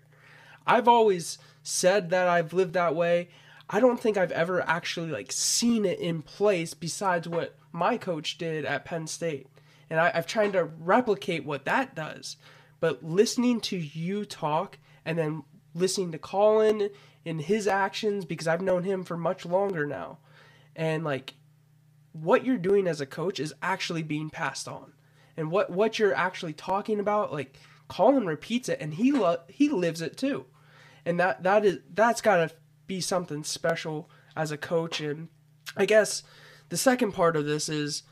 I've 0.66 0.89
always 0.89 1.39
said 1.62 2.11
that 2.11 2.29
I've 2.29 2.53
lived 2.53 2.75
that 2.75 2.95
way. 2.95 3.29
I 3.69 3.81
don't 3.81 4.01
think 4.01 4.16
I've 4.16 4.33
ever 4.33 4.66
actually 4.66 5.11
like 5.11 5.33
seen 5.33 5.85
it 5.85 5.99
in 5.99 6.23
place 6.23 6.75
besides 6.75 7.29
what 7.29 7.57
my 7.73 7.99
coach 7.99 8.39
did 8.39 8.64
at 8.64 8.85
Penn 8.85 9.07
State 9.07 9.49
and 9.91 10.01
I, 10.01 10.12
I've 10.14 10.26
tried 10.26 10.53
to 10.53 10.64
replicate 10.64 11.45
what 11.45 11.64
that 11.64 11.95
does 11.95 12.36
but 12.80 13.05
listening 13.05 13.61
to 13.61 13.76
you 13.76 14.24
talk 14.24 14.78
and 15.05 15.18
then 15.18 15.43
listening 15.74 16.12
to 16.12 16.18
Colin 16.18 16.91
and 17.24 17.41
his 17.41 17.66
actions 17.66 18.24
because 18.24 18.47
I've 18.47 18.62
known 18.62 18.84
him 18.84 19.05
for 19.05 19.16
much 19.16 19.45
longer 19.45 19.86
now. 19.86 20.18
And 20.76 21.05
like 21.05 21.34
what 22.12 22.45
you're 22.45 22.57
doing 22.57 22.86
as 22.86 23.01
a 23.01 23.07
coach 23.07 23.41
is 23.41 23.55
actually 23.62 24.03
being 24.03 24.30
passed 24.30 24.68
on. 24.68 24.93
And 25.36 25.51
what 25.51 25.70
what 25.70 25.99
you're 25.99 26.14
actually 26.14 26.53
talking 26.53 27.01
about 27.01 27.32
like 27.32 27.57
Colin 27.89 28.26
repeats 28.26 28.68
it 28.68 28.78
and 28.80 28.95
he 28.95 29.12
lo- 29.12 29.43
he 29.49 29.68
lives 29.68 30.03
it 30.03 30.16
too. 30.16 30.47
And 31.05 31.18
that 31.20 31.43
that 31.43 31.64
is 31.64 31.78
that's 31.93 32.20
got 32.20 32.49
to 32.49 32.55
be 32.86 33.01
something 33.01 33.45
special 33.45 34.11
as 34.36 34.51
a 34.51 34.59
coach 34.59 35.01
and 35.01 35.28
I 35.76 35.84
guess 35.84 36.22
the 36.70 36.76
second 36.76 37.12
part 37.12 37.36
of 37.36 37.45
this 37.45 37.68
is 37.68 38.03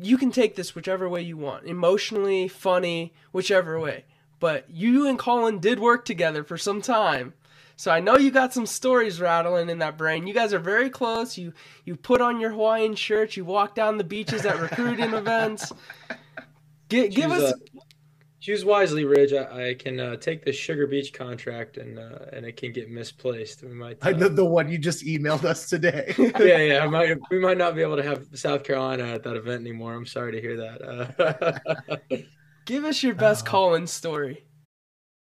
you 0.00 0.16
can 0.18 0.30
take 0.30 0.56
this 0.56 0.74
whichever 0.74 1.08
way 1.08 1.20
you 1.22 1.36
want 1.36 1.64
emotionally 1.66 2.48
funny 2.48 3.12
whichever 3.32 3.78
way 3.78 4.04
but 4.44 4.66
you 4.68 5.08
and 5.08 5.18
Colin 5.18 5.58
did 5.58 5.78
work 5.78 6.04
together 6.04 6.44
for 6.44 6.58
some 6.58 6.82
time. 6.82 7.32
So 7.76 7.90
I 7.90 8.00
know 8.00 8.18
you 8.18 8.30
got 8.30 8.52
some 8.52 8.66
stories 8.66 9.18
rattling 9.18 9.70
in 9.70 9.78
that 9.78 9.96
brain. 9.96 10.26
You 10.26 10.34
guys 10.34 10.52
are 10.52 10.58
very 10.58 10.90
close. 10.90 11.38
You 11.38 11.54
you 11.86 11.96
put 11.96 12.20
on 12.20 12.40
your 12.40 12.50
Hawaiian 12.50 12.94
shirt. 12.94 13.38
You 13.38 13.46
walk 13.46 13.74
down 13.74 13.96
the 13.96 14.04
beaches 14.04 14.44
at 14.44 14.60
recruiting 14.60 15.14
events. 15.14 15.72
G- 16.90 17.08
give 17.08 17.30
us. 17.30 17.52
uh, 17.54 17.56
choose 18.44 18.62
wisely, 18.62 19.06
Ridge. 19.06 19.32
I, 19.32 19.70
I 19.70 19.74
can 19.74 19.98
uh, 19.98 20.16
take 20.16 20.44
the 20.44 20.52
Sugar 20.52 20.86
Beach 20.86 21.14
contract 21.14 21.78
and 21.78 21.98
uh, 21.98 22.26
and 22.32 22.44
it 22.44 22.56
can 22.56 22.72
get 22.72 22.90
misplaced. 22.90 23.62
We 23.62 23.72
might. 23.72 23.98
I 24.02 24.12
uh, 24.12 24.16
know 24.16 24.28
the 24.28 24.44
one 24.44 24.70
you 24.70 24.76
just 24.76 25.04
emailed 25.04 25.44
us 25.44 25.68
today. 25.68 26.14
yeah, 26.18 26.58
yeah. 26.58 26.84
I 26.84 26.86
might, 26.86 27.16
we 27.30 27.38
might 27.38 27.56
not 27.56 27.74
be 27.74 27.80
able 27.80 27.96
to 27.96 28.02
have 28.02 28.26
South 28.34 28.62
Carolina 28.62 29.04
at 29.04 29.22
that 29.22 29.36
event 29.36 29.62
anymore. 29.62 29.94
I'm 29.94 30.06
sorry 30.06 30.32
to 30.32 30.40
hear 30.40 30.56
that. 30.58 31.96
Uh, 32.10 32.16
Give 32.66 32.84
us 32.84 33.02
your 33.02 33.14
best 33.14 33.46
Oh. 33.46 33.50
Colin 33.50 33.86
story. 33.86 34.44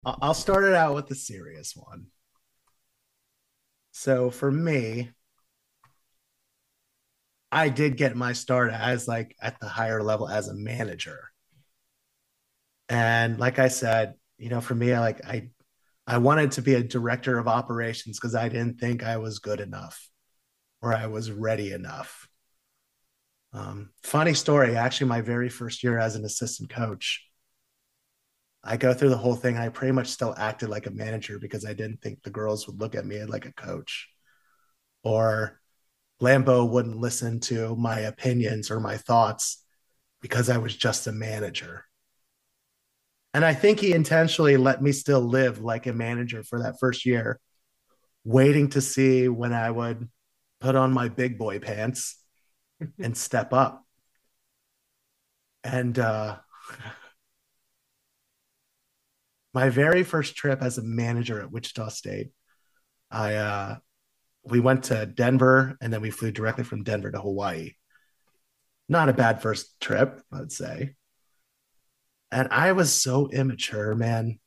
I- 0.03 0.17
I'll 0.21 0.33
start 0.33 0.65
it 0.65 0.73
out 0.73 0.95
with 0.95 1.07
the 1.07 1.15
serious 1.15 1.75
one. 1.75 2.07
So 3.91 4.31
for 4.31 4.51
me, 4.51 5.11
I 7.51 7.69
did 7.69 7.97
get 7.97 8.15
my 8.15 8.33
start 8.33 8.71
as 8.71 9.07
like 9.07 9.35
at 9.41 9.59
the 9.59 9.67
higher 9.67 10.01
level 10.01 10.27
as 10.27 10.47
a 10.47 10.55
manager. 10.55 11.30
And 12.91 13.39
like 13.39 13.57
I 13.57 13.69
said, 13.69 14.15
you 14.37 14.49
know, 14.49 14.59
for 14.59 14.75
me, 14.75 14.91
I 14.91 14.99
like 14.99 15.25
I 15.25 15.49
I 16.05 16.17
wanted 16.17 16.51
to 16.53 16.61
be 16.61 16.73
a 16.73 16.83
director 16.83 17.39
of 17.39 17.47
operations 17.47 18.19
because 18.19 18.35
I 18.35 18.49
didn't 18.49 18.81
think 18.81 19.01
I 19.01 19.15
was 19.15 19.39
good 19.39 19.61
enough 19.61 20.09
or 20.81 20.93
I 20.93 21.07
was 21.07 21.31
ready 21.31 21.71
enough. 21.71 22.27
Um, 23.53 23.91
funny 24.03 24.33
story, 24.33 24.75
actually, 24.75 25.07
my 25.07 25.21
very 25.21 25.47
first 25.47 25.83
year 25.83 25.99
as 25.99 26.17
an 26.17 26.25
assistant 26.25 26.69
coach, 26.69 27.25
I 28.61 28.75
go 28.75 28.93
through 28.93 29.09
the 29.09 29.17
whole 29.17 29.35
thing. 29.35 29.57
I 29.57 29.69
pretty 29.69 29.93
much 29.93 30.07
still 30.07 30.35
acted 30.37 30.67
like 30.67 30.85
a 30.85 30.91
manager 30.91 31.39
because 31.39 31.65
I 31.65 31.73
didn't 31.73 32.01
think 32.01 32.21
the 32.23 32.29
girls 32.29 32.67
would 32.67 32.81
look 32.81 32.95
at 32.95 33.05
me 33.05 33.23
like 33.23 33.45
a 33.45 33.53
coach, 33.53 34.09
or 35.03 35.61
Lambo 36.21 36.69
wouldn't 36.69 36.97
listen 36.97 37.39
to 37.41 37.73
my 37.77 37.99
opinions 37.99 38.69
or 38.69 38.81
my 38.81 38.97
thoughts 38.97 39.63
because 40.21 40.49
I 40.49 40.57
was 40.57 40.75
just 40.75 41.07
a 41.07 41.13
manager. 41.13 41.85
And 43.33 43.45
I 43.45 43.53
think 43.53 43.79
he 43.79 43.93
intentionally 43.93 44.57
let 44.57 44.81
me 44.81 44.91
still 44.91 45.21
live 45.21 45.61
like 45.61 45.87
a 45.87 45.93
manager 45.93 46.43
for 46.43 46.63
that 46.63 46.75
first 46.79 47.05
year, 47.05 47.39
waiting 48.23 48.69
to 48.71 48.81
see 48.81 49.29
when 49.29 49.53
I 49.53 49.71
would 49.71 50.09
put 50.59 50.75
on 50.75 50.91
my 50.91 51.07
big 51.07 51.37
boy 51.37 51.59
pants 51.59 52.21
and 52.99 53.15
step 53.17 53.53
up. 53.53 53.85
And 55.63 55.97
uh, 55.97 56.39
my 59.53 59.69
very 59.69 60.03
first 60.03 60.35
trip 60.35 60.61
as 60.61 60.77
a 60.77 60.83
manager 60.83 61.41
at 61.41 61.51
Wichita 61.51 61.89
State, 61.89 62.31
I 63.09 63.35
uh, 63.35 63.75
we 64.43 64.59
went 64.59 64.85
to 64.85 65.05
Denver 65.05 65.77
and 65.81 65.93
then 65.93 66.01
we 66.01 66.09
flew 66.09 66.31
directly 66.31 66.63
from 66.63 66.83
Denver 66.83 67.11
to 67.11 67.19
Hawaii. 67.19 67.71
Not 68.89 69.09
a 69.09 69.13
bad 69.13 69.41
first 69.41 69.79
trip, 69.79 70.21
I'd 70.31 70.51
say. 70.51 70.95
And 72.31 72.47
I 72.51 72.71
was 72.71 72.93
so 72.93 73.27
immature, 73.29 73.93
man. 73.95 74.39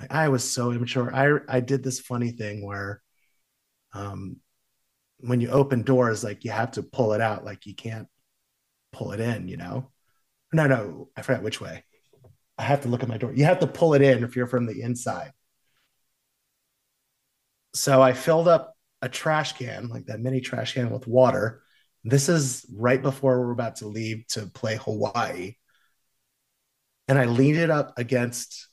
Like, 0.00 0.12
I 0.12 0.28
was 0.28 0.50
so 0.50 0.72
immature. 0.72 1.14
I 1.14 1.56
I 1.56 1.60
did 1.60 1.82
this 1.82 2.00
funny 2.00 2.30
thing 2.30 2.64
where, 2.64 3.02
um, 3.92 4.36
when 5.18 5.40
you 5.40 5.50
open 5.50 5.82
doors, 5.82 6.24
like 6.24 6.44
you 6.44 6.50
have 6.50 6.72
to 6.72 6.82
pull 6.82 7.12
it 7.12 7.20
out, 7.20 7.44
like 7.44 7.66
you 7.66 7.74
can't 7.74 8.08
pull 8.92 9.12
it 9.12 9.20
in, 9.20 9.48
you 9.48 9.56
know. 9.56 9.90
No, 10.52 10.66
no, 10.66 11.08
I 11.16 11.22
forgot 11.22 11.42
which 11.42 11.60
way. 11.60 11.84
I 12.58 12.62
have 12.62 12.82
to 12.82 12.88
look 12.88 13.02
at 13.02 13.08
my 13.08 13.18
door. 13.18 13.32
You 13.34 13.44
have 13.44 13.60
to 13.60 13.66
pull 13.66 13.94
it 13.94 14.02
in 14.02 14.24
if 14.24 14.36
you're 14.36 14.46
from 14.46 14.66
the 14.66 14.80
inside. 14.82 15.32
So 17.74 18.00
I 18.00 18.14
filled 18.14 18.48
up 18.48 18.74
a 19.02 19.08
trash 19.08 19.52
can, 19.52 19.88
like 19.88 20.06
that 20.06 20.20
mini 20.20 20.40
trash 20.40 20.74
can 20.74 20.90
with 20.90 21.06
water. 21.06 21.62
This 22.04 22.28
is 22.28 22.64
right 22.74 23.02
before 23.02 23.40
we're 23.40 23.52
about 23.52 23.76
to 23.76 23.88
leave 23.88 24.26
to 24.28 24.46
play 24.46 24.76
Hawaii. 24.76 25.56
And 27.08 27.18
I 27.18 27.24
leaned 27.26 27.58
it 27.58 27.70
up 27.70 27.98
against 27.98 28.68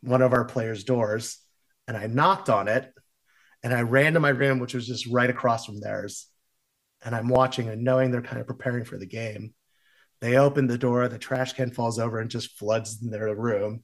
one 0.00 0.22
of 0.22 0.32
our 0.32 0.44
players' 0.44 0.84
doors 0.84 1.38
and 1.86 1.96
I 1.96 2.06
knocked 2.06 2.48
on 2.48 2.68
it 2.68 2.92
and 3.62 3.72
I 3.72 3.82
ran 3.82 4.14
to 4.14 4.20
my 4.20 4.30
room, 4.30 4.58
which 4.58 4.74
was 4.74 4.86
just 4.86 5.06
right 5.06 5.30
across 5.30 5.66
from 5.66 5.80
theirs. 5.80 6.28
And 7.04 7.14
I'm 7.14 7.28
watching 7.28 7.68
and 7.68 7.82
knowing 7.82 8.10
they're 8.10 8.22
kind 8.22 8.40
of 8.40 8.46
preparing 8.46 8.84
for 8.84 8.98
the 8.98 9.06
game. 9.06 9.54
They 10.20 10.36
open 10.36 10.66
the 10.66 10.78
door, 10.78 11.06
the 11.08 11.18
trash 11.18 11.52
can 11.52 11.70
falls 11.70 11.98
over 11.98 12.18
and 12.18 12.30
just 12.30 12.58
floods 12.58 12.98
their 12.98 13.34
room. 13.34 13.82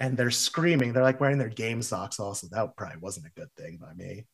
And 0.00 0.16
they're 0.16 0.30
screaming. 0.30 0.92
They're 0.92 1.02
like 1.02 1.20
wearing 1.20 1.38
their 1.38 1.48
game 1.48 1.82
socks, 1.82 2.20
also. 2.20 2.46
That 2.50 2.76
probably 2.76 2.98
wasn't 2.98 3.26
a 3.26 3.40
good 3.40 3.52
thing 3.56 3.78
by 3.78 3.92
me. 3.94 4.26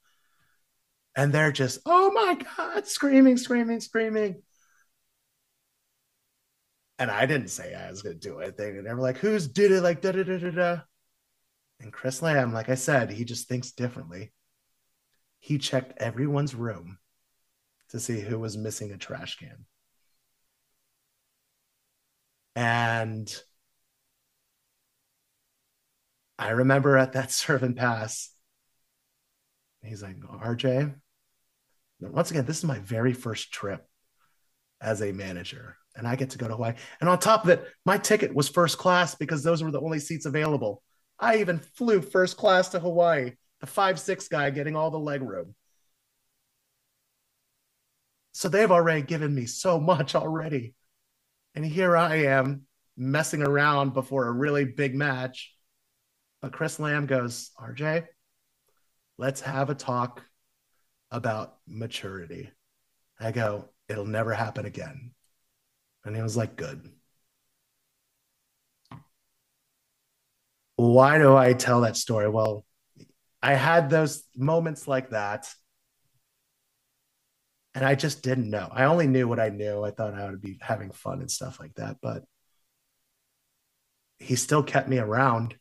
And 1.17 1.33
they're 1.33 1.53
just, 1.53 1.81
oh 1.87 2.11
my 2.11 2.39
God, 2.57 2.87
screaming, 2.87 3.37
screaming, 3.37 3.81
screaming. 3.81 4.43
And 6.99 7.11
I 7.11 7.27
didn't 7.27 7.49
say 7.49 7.75
I 7.75 7.91
was 7.91 8.03
going 8.03 8.19
to 8.19 8.29
do 8.29 8.41
anything. 8.41 8.79
And 8.79 8.87
they 8.87 8.95
were 8.95 9.01
like, 9.01 9.19
who's 9.19 9.49
did 9.49 9.73
it? 9.73 9.83
Like, 9.83 10.01
da 10.01 10.13
da 10.13 10.23
da 10.23 10.39
da 10.39 10.51
da. 10.51 10.81
And 11.81 11.93
Chris 11.93 12.23
Lamb, 12.23 12.53
like 12.53 12.69
I 12.69 12.77
said, 12.77 13.11
he 13.11 13.25
just 13.25 13.49
thinks 13.49 13.73
differently. 13.73 14.33
He 15.41 15.59
checked 15.59 16.01
everyone's 16.01 16.55
room 16.55 16.99
to 17.91 18.01
see 18.01 18.21
who 18.21 18.39
was 18.39 18.57
missing 18.57 18.93
a 18.93 18.97
trash 18.97 19.37
can. 19.37 19.67
And 22.57 23.35
I 26.39 26.51
remember 26.51 26.97
at 26.97 27.13
that 27.13 27.31
serve 27.33 27.63
and 27.63 27.77
pass, 27.77 28.31
he's 29.83 30.03
like, 30.03 30.19
RJ, 30.21 30.95
once 32.01 32.31
again, 32.31 32.47
this 32.47 32.59
is 32.59 32.65
my 32.65 32.79
very 32.79 33.13
first 33.13 33.53
trip 33.53 33.87
as 34.81 35.03
a 35.03 35.13
manager. 35.13 35.77
And 35.97 36.09
I 36.09 36.17
get 36.17 36.31
to 36.31 36.39
go 36.39 36.49
to 36.49 36.55
Hawaii. 36.55 36.75
And 37.01 37.09
on 37.09 37.19
top 37.19 37.45
of 37.45 37.51
it, 37.51 37.65
my 37.85 37.99
ticket 37.99 38.35
was 38.35 38.49
first 38.49 38.79
class 38.79 39.15
because 39.15 39.43
those 39.43 39.63
were 39.63 39.71
the 39.71 39.81
only 39.81 40.01
seats 40.01 40.27
available. 40.27 40.83
I 41.19 41.37
even 41.37 41.61
flew 41.61 42.01
first 42.01 42.37
class 42.37 42.71
to 42.71 42.81
Hawaii, 42.81 43.33
the 43.61 43.67
five 43.67 44.01
six 44.01 44.29
guy 44.29 44.51
getting 44.51 44.75
all 44.75 44.91
the 44.91 44.99
leg 44.99 45.23
room. 45.23 45.55
So 48.33 48.49
they've 48.49 48.71
already 48.71 49.03
given 49.03 49.33
me 49.33 49.47
so 49.47 49.79
much 49.79 50.15
already. 50.15 50.75
And 51.55 51.65
here 51.65 51.97
I 51.97 52.25
am 52.25 52.63
messing 52.97 53.43
around 53.43 53.95
before 53.95 54.27
a 54.27 54.33
really 54.33 54.65
big 54.65 54.95
match. 54.95 55.55
But 56.43 56.53
Chris 56.53 56.81
Lamb 56.81 57.07
goes, 57.07 57.51
RJ, 57.59 58.07
let's 59.19 59.41
have 59.43 59.71
a 59.71 59.75
talk 59.75 60.23
about 61.11 61.57
maturity. 61.67 62.51
I 63.21 63.31
go, 63.31 63.71
it'll 63.89 64.05
never 64.05 64.35
happen 64.35 64.67
again. 64.67 65.13
And 66.05 66.15
he 66.15 66.23
was 66.23 66.37
like, 66.37 66.57
good. 66.57 66.91
Why 70.77 71.19
do 71.19 71.35
I 71.37 71.53
tell 71.53 71.83
that 71.83 71.97
story? 71.97 72.29
Well, 72.29 72.65
I 73.43 73.55
had 73.55 73.91
those 73.91 74.25
moments 74.37 74.89
like 74.89 75.11
that. 75.11 75.53
And 77.75 77.85
I 77.85 77.95
just 77.95 78.23
didn't 78.23 78.51
know. 78.51 78.69
I 78.71 78.85
only 78.85 79.07
knew 79.07 79.27
what 79.27 79.41
I 79.41 79.49
knew. 79.49 79.83
I 79.83 79.91
thought 79.91 80.15
I 80.15 80.31
would 80.31 80.41
be 80.41 80.59
having 80.61 80.91
fun 80.91 81.21
and 81.21 81.31
stuff 81.31 81.59
like 81.59 81.75
that. 81.75 81.97
But 82.01 82.25
he 84.19 84.37
still 84.37 84.63
kept 84.63 84.89
me 84.89 84.99
around. 84.99 85.57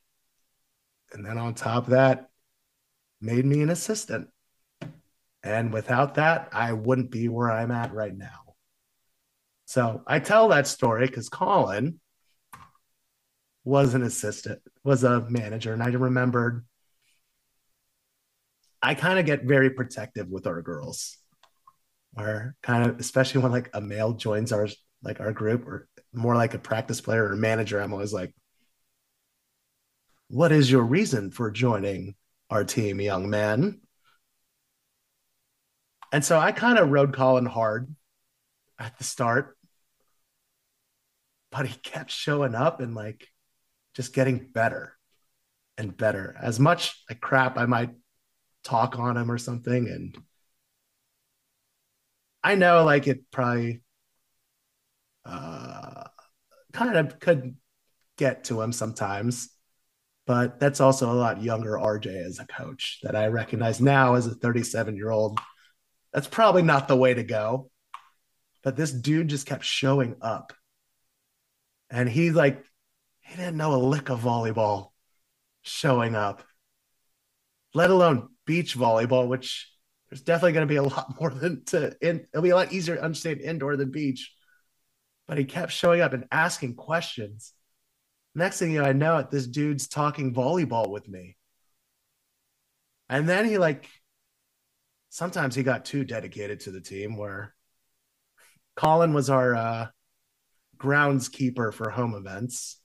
And 1.11 1.25
then 1.25 1.37
on 1.37 1.53
top 1.53 1.85
of 1.85 1.89
that, 1.91 2.29
made 3.21 3.45
me 3.45 3.61
an 3.61 3.69
assistant. 3.69 4.29
And 5.43 5.73
without 5.73 6.15
that, 6.15 6.49
I 6.51 6.73
wouldn't 6.73 7.11
be 7.11 7.27
where 7.27 7.51
I'm 7.51 7.71
at 7.71 7.93
right 7.93 8.15
now. 8.15 8.42
So 9.73 10.03
I 10.05 10.19
tell 10.19 10.49
that 10.49 10.67
story 10.67 11.07
because 11.07 11.29
Colin 11.29 11.99
was 13.63 13.95
an 13.95 14.03
assistant, 14.03 14.61
was 14.83 15.03
a 15.03 15.27
manager. 15.31 15.73
And 15.73 15.81
I 15.81 15.87
remembered 15.87 16.63
I 18.83 18.93
kind 18.93 19.17
of 19.17 19.25
get 19.25 19.45
very 19.45 19.71
protective 19.71 20.27
with 20.29 20.45
our 20.45 20.61
girls, 20.61 21.17
or 22.15 22.53
kind 22.61 22.87
of, 22.87 22.99
especially 22.99 23.41
when 23.41 23.51
like 23.51 23.71
a 23.73 23.81
male 23.81 24.13
joins 24.13 24.51
our 24.51 24.67
like 25.01 25.19
our 25.19 25.33
group 25.33 25.65
or 25.65 25.87
more 26.13 26.35
like 26.35 26.53
a 26.53 26.59
practice 26.59 27.01
player 27.01 27.27
or 27.27 27.35
manager. 27.35 27.79
I'm 27.79 27.93
always 27.93 28.13
like, 28.13 28.35
what 30.27 30.51
is 30.51 30.69
your 30.69 30.83
reason 30.83 31.31
for 31.31 31.49
joining 31.49 32.13
our 32.51 32.63
team, 32.63 33.01
young 33.01 33.27
man? 33.27 33.81
And 36.11 36.23
so 36.23 36.37
I 36.37 36.51
kind 36.51 36.77
of 36.77 36.91
rode 36.91 37.15
Colin 37.15 37.47
hard 37.47 37.95
at 38.77 38.99
the 38.99 39.03
start, 39.03 39.57
but 41.53 41.67
he 41.67 41.75
kept 41.79 42.09
showing 42.09 42.55
up 42.55 42.81
and 42.81 42.95
like 42.95 43.27
just 43.93 44.13
getting 44.13 44.49
better 44.51 44.97
and 45.77 45.95
better. 45.95 46.35
As 46.41 46.59
much 46.59 47.01
like 47.09 47.21
crap 47.21 47.57
I 47.57 47.67
might 47.67 47.91
talk 48.63 48.97
on 48.97 49.17
him 49.17 49.29
or 49.29 49.37
something. 49.37 49.87
And 49.87 50.17
I 52.43 52.55
know 52.55 52.83
like 52.83 53.07
it 53.07 53.29
probably 53.31 53.83
uh, 55.25 56.05
kind 56.73 56.97
of 56.97 57.19
could 57.19 57.55
get 58.17 58.45
to 58.45 58.61
him 58.61 58.71
sometimes, 58.73 59.49
but 60.25 60.59
that's 60.59 60.81
also 60.81 61.11
a 61.11 61.13
lot 61.13 61.43
younger 61.43 61.73
RJ 61.73 62.25
as 62.25 62.39
a 62.39 62.47
coach 62.47 62.99
that 63.03 63.15
I 63.15 63.27
recognize 63.27 63.79
now 63.79 64.15
as 64.15 64.25
a 64.25 64.33
37 64.33 64.95
year 64.95 65.11
old 65.11 65.39
that's 66.13 66.27
probably 66.27 66.61
not 66.61 66.87
the 66.87 66.95
way 66.95 67.13
to 67.13 67.23
go. 67.23 67.69
But 68.63 68.75
this 68.75 68.91
dude 68.91 69.27
just 69.27 69.47
kept 69.47 69.65
showing 69.65 70.15
up. 70.21 70.53
And 71.93 72.09
he 72.09 72.31
like 72.31 72.65
he 73.21 73.35
didn't 73.35 73.55
know 73.55 73.75
a 73.75 73.77
lick 73.77 74.09
of 74.09 74.19
volleyball 74.19 74.89
showing 75.61 76.15
up, 76.15 76.43
let 77.75 77.91
alone 77.91 78.29
beach 78.45 78.75
volleyball, 78.75 79.27
which 79.27 79.71
there's 80.09 80.23
definitely 80.23 80.53
going 80.53 80.67
to 80.67 80.71
be 80.71 80.77
a 80.77 80.83
lot 80.83 81.15
more 81.21 81.29
than 81.29 81.63
to 81.65 81.95
in, 82.01 82.25
it'll 82.33 82.41
be 82.41 82.49
a 82.49 82.55
lot 82.55 82.73
easier 82.73 82.95
to 82.95 83.03
understand 83.03 83.41
indoor 83.41 83.77
than 83.77 83.91
beach. 83.91 84.33
But 85.27 85.37
he 85.37 85.45
kept 85.45 85.71
showing 85.71 86.01
up 86.01 86.13
and 86.13 86.25
asking 86.31 86.75
questions. 86.75 87.53
Next 88.33 88.57
thing 88.57 88.71
you 88.71 88.81
know, 88.81 88.87
I 88.87 88.93
know 88.93 89.19
it, 89.19 89.29
this 89.29 89.45
dude's 89.45 89.87
talking 89.87 90.33
volleyball 90.33 90.89
with 90.89 91.07
me. 91.07 91.37
And 93.07 93.29
then 93.29 93.45
he 93.45 93.59
like 93.59 93.87
sometimes 95.09 95.53
he 95.53 95.61
got 95.61 95.85
too 95.85 96.05
dedicated 96.05 96.61
to 96.61 96.71
the 96.71 96.81
team 96.81 97.17
where 97.17 97.53
Colin 98.75 99.13
was 99.13 99.29
our 99.29 99.53
uh, 99.53 99.87
groundskeeper 100.83 101.73
for 101.73 101.89
home 101.89 102.13
events. 102.13 102.77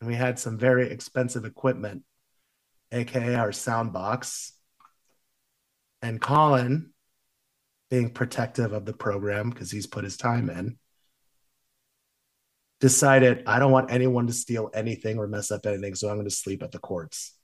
And 0.00 0.08
we 0.08 0.14
had 0.14 0.38
some 0.38 0.56
very 0.56 0.90
expensive 0.90 1.44
equipment, 1.44 2.02
aka 2.92 3.34
our 3.34 3.52
sound 3.52 3.92
box. 3.92 4.52
And 6.00 6.20
Colin, 6.20 6.92
being 7.90 8.10
protective 8.10 8.72
of 8.72 8.84
the 8.84 8.92
program 8.92 9.50
because 9.50 9.70
he's 9.70 9.86
put 9.86 10.04
his 10.04 10.16
time 10.16 10.48
in, 10.48 10.78
decided 12.80 13.42
I 13.46 13.58
don't 13.58 13.72
want 13.72 13.90
anyone 13.90 14.26
to 14.28 14.32
steal 14.32 14.70
anything 14.74 15.18
or 15.18 15.26
mess 15.26 15.50
up 15.50 15.66
anything, 15.66 15.94
so 15.94 16.08
I'm 16.08 16.16
going 16.16 16.28
to 16.28 16.34
sleep 16.34 16.62
at 16.62 16.70
the 16.70 16.78
courts. 16.78 17.34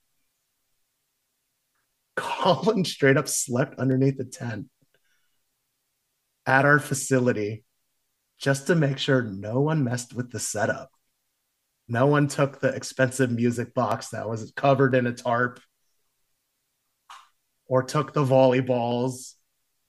Colin 2.16 2.84
straight 2.84 3.16
up 3.16 3.28
slept 3.28 3.78
underneath 3.78 4.18
the 4.18 4.24
tent 4.24 4.66
at 6.46 6.64
our 6.64 6.78
facility 6.78 7.64
just 8.40 8.66
to 8.68 8.74
make 8.74 8.98
sure 8.98 9.22
no 9.22 9.60
one 9.60 9.84
messed 9.84 10.14
with 10.14 10.32
the 10.32 10.40
setup. 10.40 10.90
No 11.86 12.06
one 12.06 12.26
took 12.26 12.60
the 12.60 12.68
expensive 12.68 13.30
music 13.30 13.74
box 13.74 14.08
that 14.08 14.28
was 14.28 14.52
covered 14.56 14.94
in 14.94 15.06
a 15.06 15.12
tarp 15.12 15.60
or 17.66 17.82
took 17.82 18.12
the 18.12 18.24
volleyballs. 18.24 19.34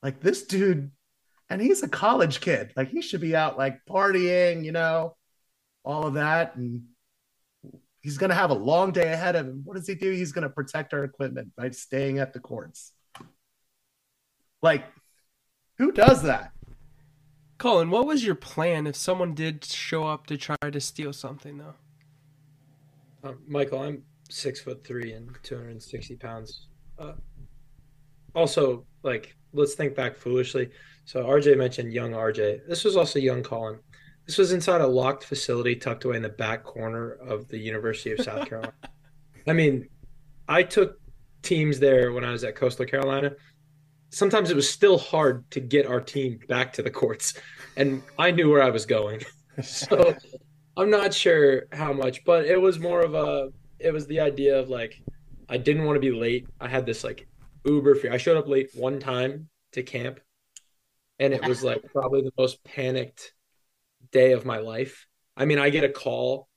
Like 0.04 0.20
this 0.20 0.44
dude, 0.44 0.92
and 1.50 1.62
he's 1.62 1.84
a 1.84 1.88
college 1.88 2.42
kid. 2.42 2.74
Like 2.76 2.90
he 2.90 3.02
should 3.02 3.22
be 3.22 3.36
out 3.36 3.58
like 3.58 3.86
partying, 3.90 4.66
you 4.66 4.72
know, 4.72 5.16
all 5.86 6.08
of 6.08 6.16
that. 6.16 6.56
And 6.56 6.84
he's 8.02 8.18
going 8.18 8.32
to 8.32 8.36
have 8.36 8.50
a 8.50 8.56
long 8.56 8.92
day 8.92 9.14
ahead 9.14 9.36
of 9.36 9.48
him. 9.48 9.62
What 9.64 9.78
does 9.78 9.88
he 9.88 9.96
do? 9.96 10.12
He's 10.12 10.32
going 10.32 10.44
to 10.44 10.50
protect 10.50 10.94
our 10.94 11.04
equipment 11.04 11.52
by 11.56 11.70
staying 11.70 12.20
at 12.20 12.34
the 12.34 12.40
courts. 12.40 12.92
Like, 14.62 14.86
who 15.78 15.92
does 15.92 16.24
that? 16.24 16.52
Colin, 17.62 17.92
what 17.92 18.08
was 18.08 18.26
your 18.26 18.34
plan 18.34 18.88
if 18.88 18.96
someone 18.96 19.36
did 19.36 19.64
show 19.64 20.08
up 20.08 20.26
to 20.26 20.36
try 20.36 20.56
to 20.72 20.82
steal 20.82 21.14
something, 21.14 21.60
though? 21.60 21.76
Um, 23.24 23.38
Michael, 23.48 23.84
I'm 23.84 24.02
six 24.32 24.60
foot 24.60 24.84
three 24.84 25.14
and 25.14 25.30
260 25.44 26.16
pounds. 26.16 26.70
Uh, 26.98 27.12
also, 28.34 28.84
like, 29.04 29.36
let's 29.54 29.76
think 29.76 29.94
back 29.94 30.18
foolishly. 30.18 30.72
So, 31.06 31.24
RJ 31.24 31.56
mentioned 31.56 31.94
young 31.94 32.14
RJ. 32.14 32.68
This 32.68 32.84
was 32.84 32.98
also 32.98 33.20
young 33.20 33.44
Colin. 33.44 33.78
This 34.26 34.40
was 34.40 34.54
inside 34.54 34.82
a 34.82 34.88
locked 34.88 35.24
facility 35.24 35.76
tucked 35.76 36.06
away 36.06 36.16
in 36.16 36.24
the 36.24 36.30
back 36.30 36.64
corner 36.64 37.12
of 37.12 37.48
the 37.48 37.60
University 37.60 38.12
of 38.12 38.22
South 38.22 38.44
Carolina. 38.50 38.74
I 39.46 39.54
mean, 39.54 39.88
I 40.48 40.64
took 40.64 41.00
teams 41.44 41.80
there 41.80 42.12
when 42.12 42.26
I 42.26 42.32
was 42.32 42.44
at 42.44 42.56
Coastal 42.56 42.88
Carolina. 42.88 43.34
Sometimes 44.12 44.50
it 44.50 44.56
was 44.56 44.70
still 44.70 44.98
hard 44.98 45.50
to 45.52 45.60
get 45.60 45.88
our 45.88 46.02
team 46.02 46.40
back 46.48 46.74
to 46.74 46.84
the 46.84 46.92
courts, 46.92 47.34
and 47.76 48.04
I 48.20 48.32
knew 48.32 48.50
where 48.50 48.62
I 48.62 48.70
was 48.70 48.86
going. 48.86 49.22
so 49.64 50.16
I'm 50.78 50.90
not 50.90 51.14
sure 51.14 51.64
how 51.72 51.94
much, 51.94 52.24
but 52.26 52.46
it 52.46 52.60
was 52.60 52.80
more 52.80 53.02
of 53.02 53.14
a 53.14 53.50
it 53.80 53.92
was 53.92 54.06
the 54.08 54.20
idea 54.20 54.60
of 54.60 54.70
like 54.70 55.02
I 55.50 55.58
didn't 55.58 55.86
want 55.86 55.96
to 55.96 56.02
be 56.02 56.12
late. 56.12 56.48
I 56.60 56.68
had 56.68 56.86
this 56.86 57.04
like 57.04 57.28
uber 57.66 57.96
fear. 57.96 58.14
I 58.14 58.18
showed 58.18 58.38
up 58.38 58.48
late 58.48 58.70
one 58.74 59.00
time 59.00 59.50
to 59.74 59.84
camp 59.84 60.20
and 61.20 61.34
it 61.34 61.46
was 61.48 61.64
like 61.64 61.84
probably 61.92 62.22
the 62.22 62.34
most 62.38 62.64
panicked 62.64 63.34
day 64.12 64.34
of 64.34 64.46
my 64.46 64.58
life. 64.58 65.08
I 65.38 65.46
mean, 65.46 65.60
I 65.60 65.70
get 65.70 65.84
a 65.84 65.90
call 65.90 66.50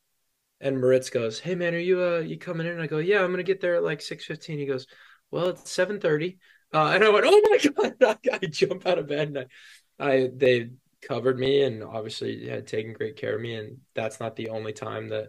and 0.60 0.80
Moritz 0.80 1.10
goes, 1.10 1.38
"Hey 1.38 1.54
man, 1.54 1.74
are 1.74 1.78
you 1.78 2.02
uh 2.02 2.18
you 2.18 2.38
coming 2.38 2.66
in?" 2.66 2.72
And 2.72 2.82
I 2.82 2.86
go, 2.86 2.98
"Yeah, 2.98 3.22
I'm 3.22 3.30
gonna 3.30 3.42
get 3.42 3.60
there 3.60 3.76
at 3.76 3.84
like 3.84 4.00
6:15." 4.00 4.58
He 4.58 4.66
goes, 4.66 4.86
"Well, 5.30 5.48
it's 5.48 5.70
7:30." 5.70 6.38
Uh, 6.74 6.90
and 6.92 7.04
I 7.04 7.08
went, 7.08 7.24
"Oh 7.26 7.42
my 7.48 7.58
god!" 8.00 8.18
I, 8.32 8.34
I 8.34 8.38
jump 8.46 8.86
out 8.86 8.98
of 8.98 9.06
bed 9.06 9.28
and 9.28 9.38
I, 9.38 10.12
I 10.12 10.30
they 10.34 10.70
covered 11.02 11.38
me 11.38 11.62
and 11.62 11.84
obviously 11.84 12.48
had 12.48 12.66
taken 12.66 12.92
great 12.92 13.16
care 13.16 13.36
of 13.36 13.40
me. 13.40 13.54
And 13.54 13.78
that's 13.94 14.20
not 14.20 14.36
the 14.36 14.48
only 14.50 14.72
time 14.72 15.10
that 15.10 15.28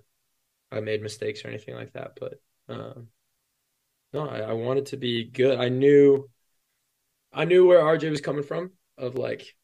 I 0.72 0.80
made 0.80 1.04
mistakes 1.04 1.46
or 1.46 1.50
anything 1.50 1.76
like 1.76 1.94
that. 1.94 2.18
But 2.20 2.42
um, 2.68 3.08
no, 4.12 4.28
I, 4.28 4.40
I 4.40 4.54
wanted 4.54 4.88
to 4.88 4.98
be 4.98 5.26
good. 5.26 5.60
I 5.60 5.70
knew, 5.70 6.30
I 7.32 7.46
knew 7.46 7.68
where 7.68 7.82
RJ 7.82 8.10
was 8.10 8.22
coming 8.22 8.44
from. 8.44 8.72
Of 8.98 9.16
like, 9.16 9.56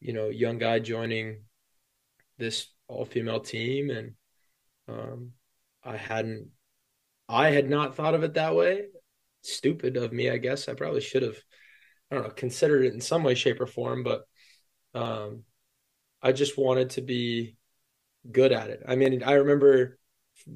you 0.00 0.12
know, 0.12 0.28
young 0.28 0.58
guy 0.58 0.78
joining 0.78 1.44
this 2.38 2.68
all 2.86 3.06
female 3.06 3.40
team 3.40 3.90
and 3.90 4.12
um, 4.88 5.32
I 5.82 5.96
hadn't 5.96 6.48
I 7.28 7.50
had 7.50 7.70
not 7.70 7.96
thought 7.96 8.14
of 8.14 8.22
it 8.22 8.34
that 8.34 8.54
way. 8.54 8.88
Stupid 9.44 9.96
of 9.96 10.12
me, 10.12 10.30
I 10.30 10.38
guess. 10.38 10.68
I 10.68 10.74
probably 10.74 11.00
should 11.00 11.22
have 11.22 11.36
I 12.10 12.16
don't 12.16 12.24
know, 12.24 12.30
considered 12.30 12.84
it 12.84 12.94
in 12.94 13.00
some 13.00 13.24
way 13.24 13.34
shape 13.34 13.60
or 13.60 13.66
form, 13.66 14.02
but 14.04 14.24
um, 14.94 15.42
I 16.22 16.32
just 16.32 16.56
wanted 16.58 16.90
to 16.90 17.02
be 17.02 17.56
good 18.30 18.52
at 18.52 18.70
it. 18.70 18.82
I 18.86 18.96
mean, 18.96 19.22
I 19.22 19.34
remember 19.34 19.98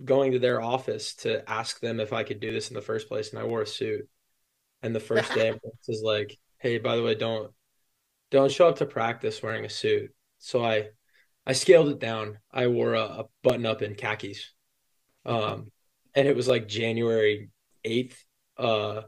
going 0.04 0.32
to 0.32 0.38
their 0.38 0.60
office 0.60 1.14
to 1.16 1.48
ask 1.48 1.80
them 1.80 2.00
if 2.00 2.12
I 2.12 2.24
could 2.24 2.40
do 2.40 2.52
this 2.52 2.68
in 2.68 2.74
the 2.74 2.82
first 2.82 3.08
place 3.08 3.30
and 3.30 3.38
I 3.38 3.44
wore 3.44 3.62
a 3.62 3.66
suit. 3.66 4.08
And 4.82 4.94
the 4.94 5.00
first 5.00 5.32
day 5.34 5.52
is 5.88 6.02
like, 6.02 6.38
"Hey, 6.58 6.78
by 6.78 6.96
the 6.96 7.02
way, 7.02 7.14
don't 7.14 7.52
don't 8.30 8.52
show 8.52 8.68
up 8.68 8.78
to 8.78 8.86
practice 8.86 9.42
wearing 9.42 9.64
a 9.64 9.70
suit. 9.70 10.12
So 10.38 10.64
I 10.64 10.88
I 11.46 11.52
scaled 11.52 11.88
it 11.88 11.98
down. 11.98 12.38
I 12.52 12.66
wore 12.68 12.94
a, 12.94 13.02
a 13.02 13.24
button 13.42 13.66
up 13.66 13.82
in 13.82 13.94
khakis. 13.94 14.52
Um 15.24 15.70
and 16.14 16.26
it 16.28 16.36
was 16.36 16.48
like 16.48 16.68
January 16.68 17.50
8th 17.84 18.24
uh 18.58 19.02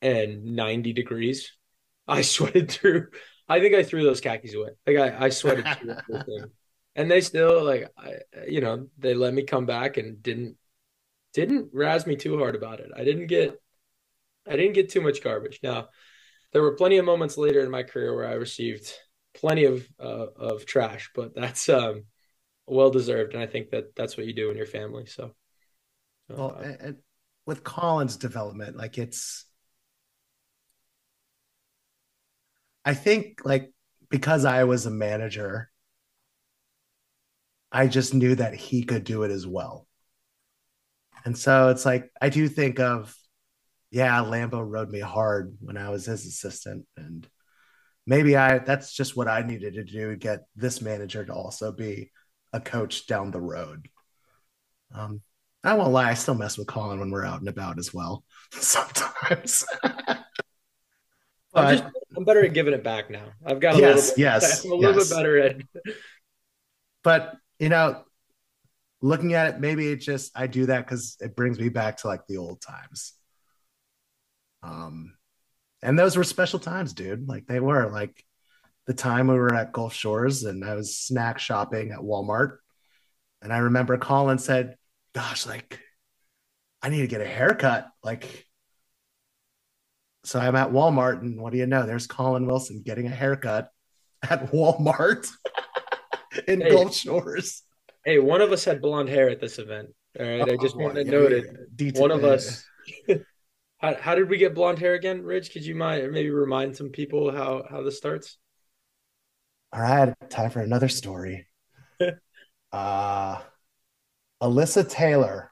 and 0.00 0.56
90 0.56 0.92
degrees. 0.92 1.52
I 2.06 2.22
sweated 2.22 2.70
through 2.70 3.08
I 3.48 3.60
think 3.60 3.74
I 3.74 3.82
threw 3.82 4.02
those 4.02 4.20
khakis 4.20 4.54
away. 4.54 4.70
Like 4.86 4.96
I, 4.96 5.26
I 5.26 5.28
sweated 5.30 5.64
through 5.64 5.96
everything. 6.12 6.50
And 6.94 7.10
they 7.10 7.20
still 7.20 7.64
like 7.64 7.88
I 7.96 8.16
you 8.46 8.60
know, 8.60 8.88
they 8.98 9.14
let 9.14 9.34
me 9.34 9.42
come 9.42 9.66
back 9.66 9.96
and 9.96 10.22
didn't 10.22 10.56
didn't 11.32 11.70
razz 11.72 12.06
me 12.06 12.16
too 12.16 12.38
hard 12.38 12.54
about 12.54 12.80
it. 12.80 12.90
I 12.96 13.04
didn't 13.04 13.26
get 13.26 13.60
I 14.46 14.56
didn't 14.56 14.74
get 14.74 14.90
too 14.90 15.00
much 15.00 15.22
garbage. 15.22 15.60
Now, 15.62 15.88
there 16.52 16.62
were 16.62 16.74
plenty 16.74 16.96
of 16.98 17.04
moments 17.04 17.36
later 17.36 17.60
in 17.60 17.70
my 17.70 17.82
career 17.82 18.14
where 18.14 18.26
I 18.26 18.32
received 18.32 18.92
plenty 19.34 19.64
of 19.64 19.86
uh, 20.00 20.26
of 20.36 20.66
trash, 20.66 21.10
but 21.14 21.34
that's 21.34 21.68
um, 21.68 22.04
well 22.66 22.90
deserved, 22.90 23.34
and 23.34 23.42
I 23.42 23.46
think 23.46 23.70
that 23.70 23.94
that's 23.94 24.16
what 24.16 24.26
you 24.26 24.32
do 24.32 24.50
in 24.50 24.56
your 24.56 24.66
family. 24.66 25.06
So, 25.06 25.34
uh, 26.30 26.34
well, 26.36 26.54
and 26.54 26.96
with 27.48 27.64
Colin's 27.64 28.18
development, 28.18 28.76
like 28.76 28.98
it's, 28.98 29.46
I 32.84 32.92
think 32.92 33.40
like 33.42 33.72
because 34.10 34.44
I 34.44 34.64
was 34.64 34.84
a 34.84 34.90
manager, 34.90 35.70
I 37.72 37.86
just 37.86 38.12
knew 38.12 38.34
that 38.34 38.54
he 38.54 38.84
could 38.84 39.04
do 39.04 39.22
it 39.22 39.30
as 39.30 39.46
well. 39.46 39.86
And 41.24 41.38
so 41.38 41.70
it's 41.70 41.86
like 41.86 42.10
I 42.20 42.28
do 42.28 42.48
think 42.48 42.80
of 42.80 43.16
yeah, 43.90 44.18
Lambo 44.18 44.62
rode 44.62 44.90
me 44.90 45.00
hard 45.00 45.56
when 45.60 45.78
I 45.78 45.88
was 45.88 46.04
his 46.04 46.26
assistant. 46.26 46.84
And 46.98 47.26
maybe 48.06 48.36
I 48.36 48.58
that's 48.58 48.92
just 48.92 49.16
what 49.16 49.26
I 49.26 49.40
needed 49.40 49.72
to 49.74 49.84
do 49.84 50.10
to 50.10 50.16
get 50.18 50.40
this 50.54 50.82
manager 50.82 51.24
to 51.24 51.32
also 51.32 51.72
be 51.72 52.10
a 52.52 52.60
coach 52.60 53.06
down 53.06 53.30
the 53.30 53.40
road. 53.40 53.88
Um, 54.94 55.22
I 55.64 55.74
won't 55.74 55.92
lie, 55.92 56.10
I 56.10 56.14
still 56.14 56.34
mess 56.34 56.56
with 56.56 56.68
Colin 56.68 57.00
when 57.00 57.10
we're 57.10 57.24
out 57.24 57.40
and 57.40 57.48
about 57.48 57.78
as 57.78 57.92
well 57.92 58.24
sometimes. 58.52 59.64
I'm, 61.54 61.78
just, 61.78 61.84
I'm 62.16 62.24
better 62.24 62.44
at 62.44 62.52
giving 62.52 62.74
it 62.74 62.84
back 62.84 63.10
now. 63.10 63.24
I've 63.44 63.60
got 63.60 63.74
a 63.74 63.78
yes, 63.78 63.96
little 63.96 64.10
bit, 64.10 64.18
yes, 64.18 64.64
I'm 64.64 64.70
a 64.70 64.74
little 64.74 64.94
yes. 64.96 65.08
bit 65.08 65.16
better 65.16 65.38
at. 65.38 65.56
but 67.02 67.36
you 67.58 67.68
know, 67.68 68.04
looking 69.00 69.34
at 69.34 69.54
it, 69.54 69.60
maybe 69.60 69.88
it 69.88 69.96
just 69.96 70.32
I 70.36 70.46
do 70.46 70.66
that 70.66 70.86
because 70.86 71.16
it 71.20 71.36
brings 71.36 71.58
me 71.58 71.68
back 71.68 71.98
to 71.98 72.06
like 72.06 72.26
the 72.26 72.36
old 72.36 72.60
times. 72.60 73.14
Um, 74.62 75.14
and 75.82 75.98
those 75.98 76.16
were 76.16 76.24
special 76.24 76.58
times, 76.58 76.92
dude. 76.92 77.28
Like 77.28 77.46
they 77.46 77.60
were 77.60 77.90
like 77.90 78.24
the 78.86 78.94
time 78.94 79.28
we 79.28 79.34
were 79.34 79.54
at 79.54 79.72
Gulf 79.72 79.94
Shores 79.94 80.44
and 80.44 80.64
I 80.64 80.74
was 80.74 80.96
snack 80.96 81.38
shopping 81.38 81.90
at 81.92 81.98
Walmart. 81.98 82.58
And 83.42 83.52
I 83.52 83.58
remember 83.58 83.98
Colin 83.98 84.38
said, 84.38 84.76
Gosh, 85.18 85.46
like 85.48 85.80
I 86.80 86.90
need 86.90 87.00
to 87.00 87.08
get 87.08 87.20
a 87.20 87.26
haircut. 87.26 87.88
Like, 88.04 88.46
so 90.22 90.38
I'm 90.38 90.54
at 90.54 90.70
Walmart, 90.70 91.22
and 91.22 91.40
what 91.40 91.50
do 91.52 91.58
you 91.58 91.66
know? 91.66 91.86
There's 91.86 92.06
Colin 92.06 92.46
Wilson 92.46 92.82
getting 92.86 93.06
a 93.06 93.10
haircut 93.10 93.68
at 94.22 94.52
Walmart 94.52 95.26
in 96.46 96.60
Hey. 96.60 96.70
Gulf 96.70 96.94
Shores. 96.94 97.64
Hey, 98.04 98.20
one 98.20 98.40
of 98.40 98.52
us 98.52 98.64
had 98.64 98.80
blonde 98.80 99.08
hair 99.08 99.28
at 99.28 99.40
this 99.40 99.58
event. 99.58 99.88
All 100.20 100.24
right, 100.24 100.48
I 100.48 100.56
just 100.62 100.76
Oh, 100.76 100.84
want 100.84 100.94
to 100.94 101.04
yeah, 101.04 101.10
note 101.10 101.32
yeah, 101.32 101.38
it. 101.38 101.76
Detail- 101.76 102.02
One 102.02 102.12
of 102.12 102.22
us. 102.22 102.64
How, 103.78 103.94
how 103.96 104.14
did 104.14 104.28
we 104.28 104.38
get 104.38 104.54
blonde 104.54 104.78
hair 104.78 104.94
again, 104.94 105.22
Rich? 105.22 105.52
Could 105.52 105.66
you 105.66 105.74
mind 105.74 106.12
maybe 106.12 106.30
remind 106.30 106.76
some 106.76 106.90
people 106.90 107.32
how 107.32 107.64
how 107.68 107.82
this 107.82 107.96
starts? 107.96 108.36
All 109.72 109.80
right, 109.80 110.14
time 110.30 110.50
for 110.50 110.60
another 110.60 110.88
story. 110.88 111.46
uh, 112.72 113.40
Alyssa 114.42 114.88
Taylor 114.88 115.50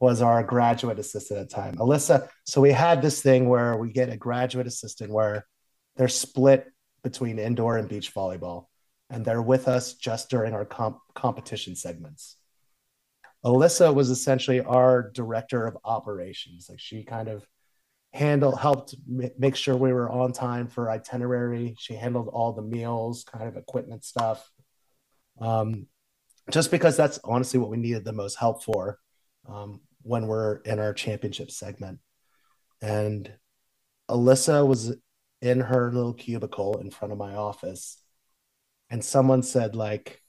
was 0.00 0.20
our 0.20 0.42
graduate 0.42 0.98
assistant 0.98 1.40
at 1.40 1.48
the 1.48 1.54
time. 1.54 1.76
Alyssa, 1.76 2.28
so 2.44 2.60
we 2.60 2.72
had 2.72 3.00
this 3.00 3.22
thing 3.22 3.48
where 3.48 3.76
we 3.76 3.92
get 3.92 4.08
a 4.08 4.16
graduate 4.16 4.66
assistant 4.66 5.12
where 5.12 5.46
they're 5.96 6.08
split 6.08 6.66
between 7.04 7.38
indoor 7.38 7.78
and 7.78 7.88
beach 7.88 8.12
volleyball, 8.12 8.66
and 9.10 9.24
they're 9.24 9.42
with 9.42 9.68
us 9.68 9.94
just 9.94 10.28
during 10.28 10.54
our 10.54 10.64
comp- 10.64 10.98
competition 11.14 11.76
segments. 11.76 12.36
Alyssa 13.44 13.94
was 13.94 14.10
essentially 14.10 14.60
our 14.60 15.10
director 15.10 15.66
of 15.66 15.76
operations. 15.84 16.66
Like 16.68 16.80
she 16.80 17.04
kind 17.04 17.28
of 17.28 17.46
handled, 18.12 18.58
helped 18.58 18.94
m- 19.08 19.30
make 19.38 19.56
sure 19.56 19.76
we 19.76 19.92
were 19.92 20.10
on 20.10 20.32
time 20.32 20.68
for 20.68 20.90
itinerary. 20.90 21.74
She 21.78 21.94
handled 21.94 22.28
all 22.28 22.52
the 22.52 22.62
meals, 22.62 23.24
kind 23.24 23.48
of 23.48 23.56
equipment 23.56 24.04
stuff. 24.04 24.48
Um, 25.40 25.86
just 26.50 26.70
because 26.70 26.96
that's 26.96 27.20
honestly 27.24 27.58
what 27.58 27.70
we 27.70 27.76
needed 27.76 28.04
the 28.04 28.12
most 28.12 28.36
help 28.36 28.62
for 28.64 28.98
um, 29.48 29.80
when 30.02 30.26
we're 30.26 30.56
in 30.56 30.78
our 30.78 30.92
championship 30.92 31.50
segment. 31.50 31.98
And 32.80 33.32
Alyssa 34.10 34.66
was 34.66 34.96
in 35.40 35.60
her 35.60 35.92
little 35.92 36.14
cubicle 36.14 36.78
in 36.78 36.90
front 36.90 37.12
of 37.12 37.18
my 37.18 37.34
office, 37.34 38.02
and 38.90 39.04
someone 39.04 39.42
said, 39.42 39.74
like, 39.74 40.20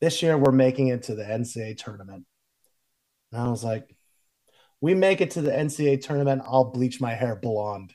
this 0.00 0.22
year 0.22 0.36
we're 0.36 0.52
making 0.52 0.88
it 0.88 1.04
to 1.04 1.14
the 1.14 1.22
NCAA 1.22 1.78
tournament. 1.78 2.26
And 3.32 3.40
I 3.40 3.48
was 3.48 3.64
like, 3.64 3.96
we 4.80 4.94
make 4.94 5.20
it 5.20 5.30
to 5.32 5.40
the 5.40 5.50
NCAA 5.50 6.02
tournament, 6.02 6.42
I'll 6.44 6.70
bleach 6.70 7.00
my 7.00 7.14
hair 7.14 7.36
blonde. 7.36 7.94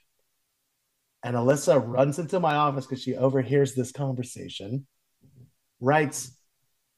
And 1.22 1.36
Alyssa 1.36 1.80
runs 1.86 2.18
into 2.18 2.40
my 2.40 2.56
office 2.56 2.86
because 2.86 3.04
she 3.04 3.16
overhears 3.16 3.76
this 3.76 3.92
conversation, 3.92 4.88
writes, 5.80 6.39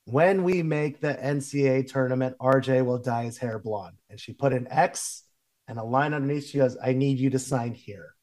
when 0.05 0.43
we 0.43 0.63
make 0.63 0.99
the 0.99 1.13
NCAA 1.13 1.91
tournament, 1.91 2.35
RJ 2.39 2.85
will 2.85 2.97
dye 2.97 3.25
his 3.25 3.37
hair 3.37 3.59
blonde. 3.59 3.97
And 4.09 4.19
she 4.19 4.33
put 4.33 4.53
an 4.53 4.67
X 4.69 5.23
and 5.67 5.77
a 5.77 5.83
line 5.83 6.13
underneath. 6.13 6.47
She 6.47 6.57
goes, 6.57 6.77
I 6.83 6.93
need 6.93 7.19
you 7.19 7.29
to 7.31 7.39
sign 7.39 7.73
here. 7.73 8.15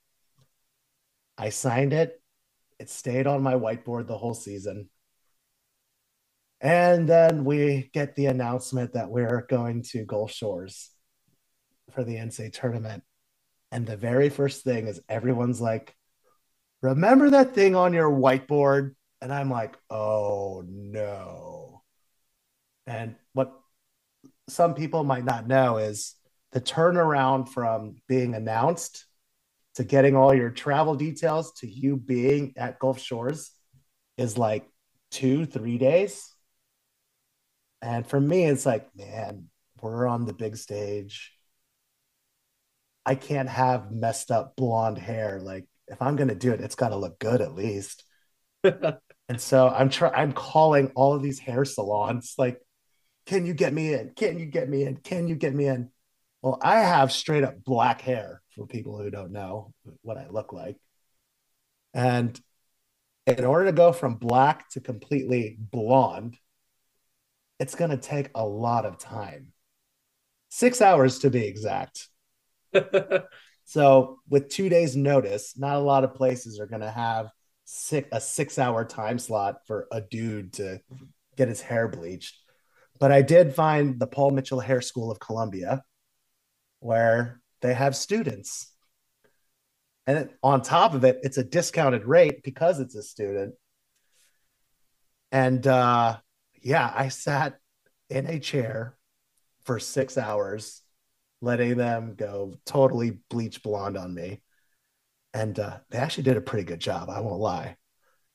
I 1.36 1.50
signed 1.50 1.92
it. 1.92 2.20
It 2.78 2.90
stayed 2.90 3.26
on 3.26 3.42
my 3.42 3.54
whiteboard 3.54 4.06
the 4.06 4.18
whole 4.18 4.34
season. 4.34 4.88
And 6.60 7.08
then 7.08 7.44
we 7.44 7.90
get 7.92 8.16
the 8.16 8.26
announcement 8.26 8.94
that 8.94 9.10
we're 9.10 9.46
going 9.48 9.82
to 9.90 10.04
Gulf 10.04 10.32
Shores 10.32 10.90
for 11.92 12.02
the 12.02 12.16
NCAA 12.16 12.52
tournament. 12.52 13.04
And 13.70 13.86
the 13.86 13.96
very 13.96 14.28
first 14.28 14.64
thing 14.64 14.88
is 14.88 15.00
everyone's 15.08 15.60
like, 15.60 15.94
remember 16.82 17.30
that 17.30 17.54
thing 17.54 17.76
on 17.76 17.92
your 17.92 18.10
whiteboard? 18.10 18.94
And 19.20 19.32
I'm 19.32 19.50
like, 19.50 19.76
oh 19.90 20.64
no. 20.66 21.57
And 22.88 23.16
what 23.34 23.52
some 24.48 24.74
people 24.74 25.04
might 25.04 25.24
not 25.24 25.46
know 25.46 25.76
is 25.76 26.14
the 26.52 26.60
turnaround 26.60 27.50
from 27.50 27.96
being 28.08 28.34
announced 28.34 29.04
to 29.74 29.84
getting 29.84 30.16
all 30.16 30.34
your 30.34 30.48
travel 30.48 30.94
details 30.94 31.52
to 31.60 31.68
you 31.68 31.98
being 31.98 32.54
at 32.56 32.78
Gulf 32.78 32.98
Shores 32.98 33.50
is 34.16 34.38
like 34.38 34.66
two, 35.10 35.44
three 35.44 35.76
days. 35.76 36.34
And 37.82 38.06
for 38.06 38.18
me, 38.18 38.46
it's 38.46 38.64
like, 38.64 38.88
man, 38.96 39.50
we're 39.82 40.08
on 40.08 40.24
the 40.24 40.32
big 40.32 40.56
stage. 40.56 41.32
I 43.04 43.16
can't 43.16 43.50
have 43.50 43.92
messed 43.92 44.30
up 44.30 44.56
blonde 44.56 44.98
hair. 44.98 45.40
Like, 45.42 45.66
if 45.88 46.00
I'm 46.00 46.16
going 46.16 46.28
to 46.28 46.34
do 46.34 46.52
it, 46.52 46.62
it's 46.62 46.74
got 46.74 46.88
to 46.88 46.96
look 46.96 47.18
good 47.18 47.42
at 47.42 47.54
least. 47.54 48.02
And 49.30 49.38
so 49.38 49.68
I'm 49.68 49.90
trying, 49.90 50.14
I'm 50.14 50.32
calling 50.32 50.90
all 50.94 51.12
of 51.12 51.22
these 51.22 51.38
hair 51.38 51.66
salons, 51.66 52.32
like, 52.38 52.62
can 53.28 53.44
you 53.44 53.52
get 53.52 53.74
me 53.74 53.92
in? 53.92 54.10
Can 54.16 54.38
you 54.38 54.46
get 54.46 54.68
me 54.68 54.84
in? 54.84 54.96
Can 54.96 55.28
you 55.28 55.34
get 55.36 55.54
me 55.54 55.66
in? 55.66 55.90
Well, 56.40 56.58
I 56.62 56.80
have 56.80 57.12
straight 57.12 57.44
up 57.44 57.62
black 57.62 58.00
hair 58.00 58.40
for 58.56 58.66
people 58.66 58.98
who 58.98 59.10
don't 59.10 59.32
know 59.32 59.74
what 60.00 60.16
I 60.16 60.28
look 60.28 60.52
like. 60.52 60.76
And 61.92 62.40
in 63.26 63.44
order 63.44 63.66
to 63.66 63.72
go 63.72 63.92
from 63.92 64.14
black 64.14 64.70
to 64.70 64.80
completely 64.80 65.58
blonde, 65.58 66.38
it's 67.60 67.74
going 67.74 67.90
to 67.90 67.98
take 67.98 68.30
a 68.34 68.46
lot 68.46 68.86
of 68.86 68.98
time. 68.98 69.48
Six 70.48 70.80
hours 70.80 71.18
to 71.20 71.30
be 71.30 71.44
exact. 71.44 72.08
So, 73.68 74.20
with 74.30 74.48
two 74.48 74.70
days' 74.70 74.96
notice, 74.96 75.58
not 75.58 75.76
a 75.76 75.80
lot 75.80 76.02
of 76.02 76.14
places 76.14 76.58
are 76.58 76.66
going 76.66 76.80
to 76.80 76.90
have 76.90 77.28
six, 77.66 78.08
a 78.12 78.18
six 78.18 78.58
hour 78.58 78.82
time 78.82 79.18
slot 79.18 79.66
for 79.66 79.86
a 79.92 80.00
dude 80.00 80.54
to 80.54 80.80
get 81.36 81.48
his 81.48 81.60
hair 81.60 81.86
bleached. 81.86 82.38
But 82.98 83.12
I 83.12 83.22
did 83.22 83.54
find 83.54 83.98
the 84.00 84.06
Paul 84.06 84.30
Mitchell 84.32 84.60
Hair 84.60 84.80
School 84.80 85.10
of 85.10 85.20
Columbia, 85.20 85.84
where 86.80 87.40
they 87.60 87.74
have 87.74 87.94
students. 87.94 88.72
And 90.06 90.30
on 90.42 90.62
top 90.62 90.94
of 90.94 91.04
it, 91.04 91.18
it's 91.22 91.38
a 91.38 91.44
discounted 91.44 92.04
rate 92.06 92.42
because 92.42 92.80
it's 92.80 92.94
a 92.94 93.02
student. 93.02 93.54
And 95.30 95.66
uh, 95.66 96.18
yeah, 96.62 96.90
I 96.94 97.08
sat 97.08 97.58
in 98.08 98.26
a 98.26 98.40
chair 98.40 98.96
for 99.64 99.78
six 99.78 100.16
hours, 100.16 100.82
letting 101.42 101.76
them 101.76 102.14
go 102.16 102.54
totally 102.64 103.18
bleach 103.28 103.62
blonde 103.62 103.98
on 103.98 104.14
me. 104.14 104.40
and 105.34 105.58
uh, 105.58 105.78
they 105.90 105.98
actually 105.98 106.24
did 106.24 106.36
a 106.36 106.40
pretty 106.40 106.64
good 106.64 106.80
job. 106.80 107.10
I 107.10 107.20
won't 107.20 107.40
lie. 107.40 107.76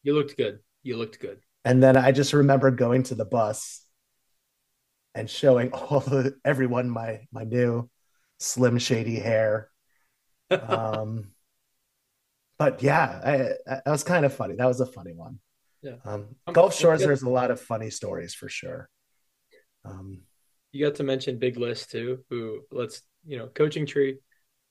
You 0.04 0.14
looked 0.14 0.38
good. 0.38 0.60
You 0.84 0.98
looked 0.98 1.20
good. 1.20 1.40
And 1.66 1.82
then 1.82 1.98
I 1.98 2.12
just 2.12 2.34
remember 2.34 2.72
going 2.72 3.04
to 3.04 3.16
the 3.16 3.26
bus 3.26 3.83
and 5.16 5.30
showing 5.30 5.72
all 5.74 6.00
the 6.00 6.36
everyone 6.44 6.90
my 6.90 7.22
my 7.32 7.44
new 7.44 7.90
slim 8.40 8.78
shady 8.78 9.20
hair. 9.20 9.70
Um, 10.50 11.32
but 12.60 12.82
yeah, 12.84 13.22
I, 13.24 13.34
I, 13.72 13.82
that 13.86 13.92
was 13.92 14.04
kind 14.04 14.26
of 14.26 14.34
funny. 14.34 14.56
That 14.56 14.68
was 14.68 14.80
a 14.80 14.86
funny 14.86 15.14
one. 15.14 15.40
Yeah. 15.82 15.96
Um, 16.06 16.36
Gulf 16.52 16.76
Shores, 16.76 17.02
I'm- 17.02 17.08
there's 17.08 17.24
a 17.24 17.30
lot 17.30 17.52
of 17.52 17.60
funny 17.60 17.90
stories 17.90 18.34
for 18.34 18.48
sure. 18.50 18.90
Um, 19.86 20.22
You 20.72 20.86
got 20.86 20.96
to 20.96 21.04
mention 21.04 21.40
Big 21.40 21.58
List 21.58 21.92
too, 21.92 22.24
who 22.30 22.62
let's 22.72 23.02
you 23.26 23.38
know 23.38 23.48
coaching 23.48 23.86
tree. 23.86 24.18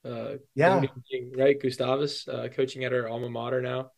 Uh, 0.05 0.34
yeah, 0.57 0.82
right? 1.36 1.61
Gustavus 1.61 2.26
uh, 2.26 2.49
coaching 2.53 2.84
at 2.84 2.93
our 2.93 3.09
alma 3.09 3.30
mater 3.30 3.62
now, 3.62 3.90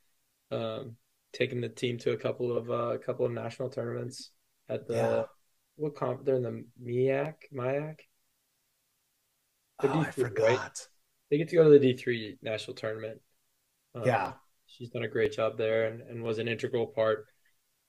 um, 0.50 0.96
taking 1.32 1.62
the 1.62 1.68
team 1.70 1.96
to 1.98 2.12
a 2.12 2.16
couple 2.16 2.54
of 2.54 2.70
uh, 2.70 2.92
a 2.94 2.98
couple 2.98 3.24
of 3.24 3.32
national 3.32 3.70
tournaments 3.70 4.30
at 4.68 4.86
the 4.86 4.94
Yeah. 4.94 5.22
What 5.76 5.94
comp? 5.96 6.24
They're 6.24 6.36
in 6.36 6.42
the 6.42 6.64
MIAC, 6.82 7.34
MIAC. 7.52 7.98
The 9.80 9.88
oh, 9.88 10.00
I 10.00 10.04
D3, 10.04 10.10
forgot. 10.10 10.48
right? 10.48 10.88
They 11.30 11.38
get 11.38 11.48
to 11.48 11.56
go 11.56 11.64
to 11.64 11.70
the 11.70 11.78
D 11.78 11.96
three 11.96 12.38
national 12.42 12.74
tournament. 12.76 13.20
Um, 13.94 14.02
Yeah, 14.04 14.32
she's 14.66 14.90
done 14.90 15.02
a 15.04 15.08
great 15.08 15.32
job 15.32 15.58
there 15.58 15.86
and, 15.88 16.00
and 16.02 16.22
was 16.22 16.38
an 16.38 16.48
integral 16.48 16.86
part. 16.86 17.26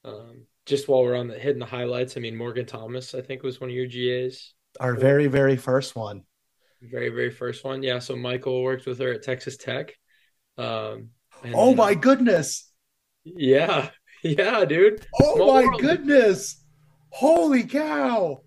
Um, 0.03 0.45
just 0.65 0.87
while 0.87 1.03
we're 1.03 1.15
on 1.15 1.27
the 1.27 1.39
hitting 1.39 1.59
the 1.59 1.65
highlights, 1.65 2.17
I 2.17 2.21
mean 2.21 2.35
Morgan 2.35 2.65
Thomas, 2.65 3.13
I 3.15 3.21
think 3.21 3.43
was 3.43 3.61
one 3.61 3.69
of 3.69 3.75
your 3.75 3.87
GAs. 3.87 4.53
our 4.79 4.95
very 4.95 5.27
very 5.27 5.57
first 5.57 5.95
one. 5.95 6.23
Very, 6.81 7.09
very 7.09 7.31
first 7.31 7.63
one. 7.63 7.83
Yeah. 7.83 7.99
So 7.99 8.15
Michael 8.15 8.61
worked 8.63 8.85
with 8.85 8.99
her 8.99 9.13
at 9.13 9.23
Texas 9.23 9.57
Tech. 9.57 9.93
Um, 10.57 11.11
and 11.43 11.53
Oh 11.53 11.73
my 11.75 11.95
goodness! 11.95 12.71
Yeah. 13.23 13.89
Yeah, 14.23 14.65
dude. 14.65 15.05
Oh 15.13 15.35
Small 15.35 15.47
my 15.47 15.67
world. 15.67 15.81
goodness! 15.81 16.64
Holy 17.15 17.63
cow! 17.63 18.41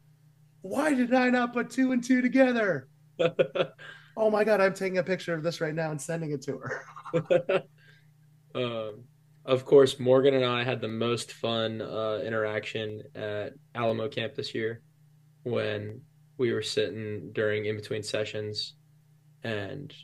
Why 0.61 0.93
did 0.93 1.14
I 1.14 1.31
not 1.31 1.55
put 1.55 1.71
two 1.71 1.93
and 1.93 2.05
two 2.05 2.21
together? 2.21 2.89
Oh 4.21 4.33
my 4.33 4.43
god! 4.43 4.61
I'm 4.61 4.75
taking 4.75 4.99
a 4.99 5.05
picture 5.05 5.33
of 5.33 5.45
this 5.45 5.61
right 5.61 5.73
now 5.73 5.93
and 5.93 6.03
sending 6.03 6.33
it 6.33 6.43
to 6.43 6.59
her. 6.59 7.62
um, 8.57 9.05
of 9.45 9.64
course, 9.64 10.01
Morgan 10.01 10.35
and 10.35 10.45
I 10.45 10.64
had 10.64 10.81
the 10.81 10.89
most 10.89 11.35
fun 11.35 11.81
uh, 11.81 12.21
interaction 12.27 13.05
at 13.14 13.53
Alamo 13.77 14.09
Camp 14.09 14.35
this 14.35 14.57
year 14.57 14.83
when 15.45 16.01
we 16.37 16.53
were 16.53 16.62
sitting 16.62 17.31
during 17.33 17.66
in 17.66 17.77
between 17.77 18.03
sessions, 18.03 18.75
and 19.45 19.95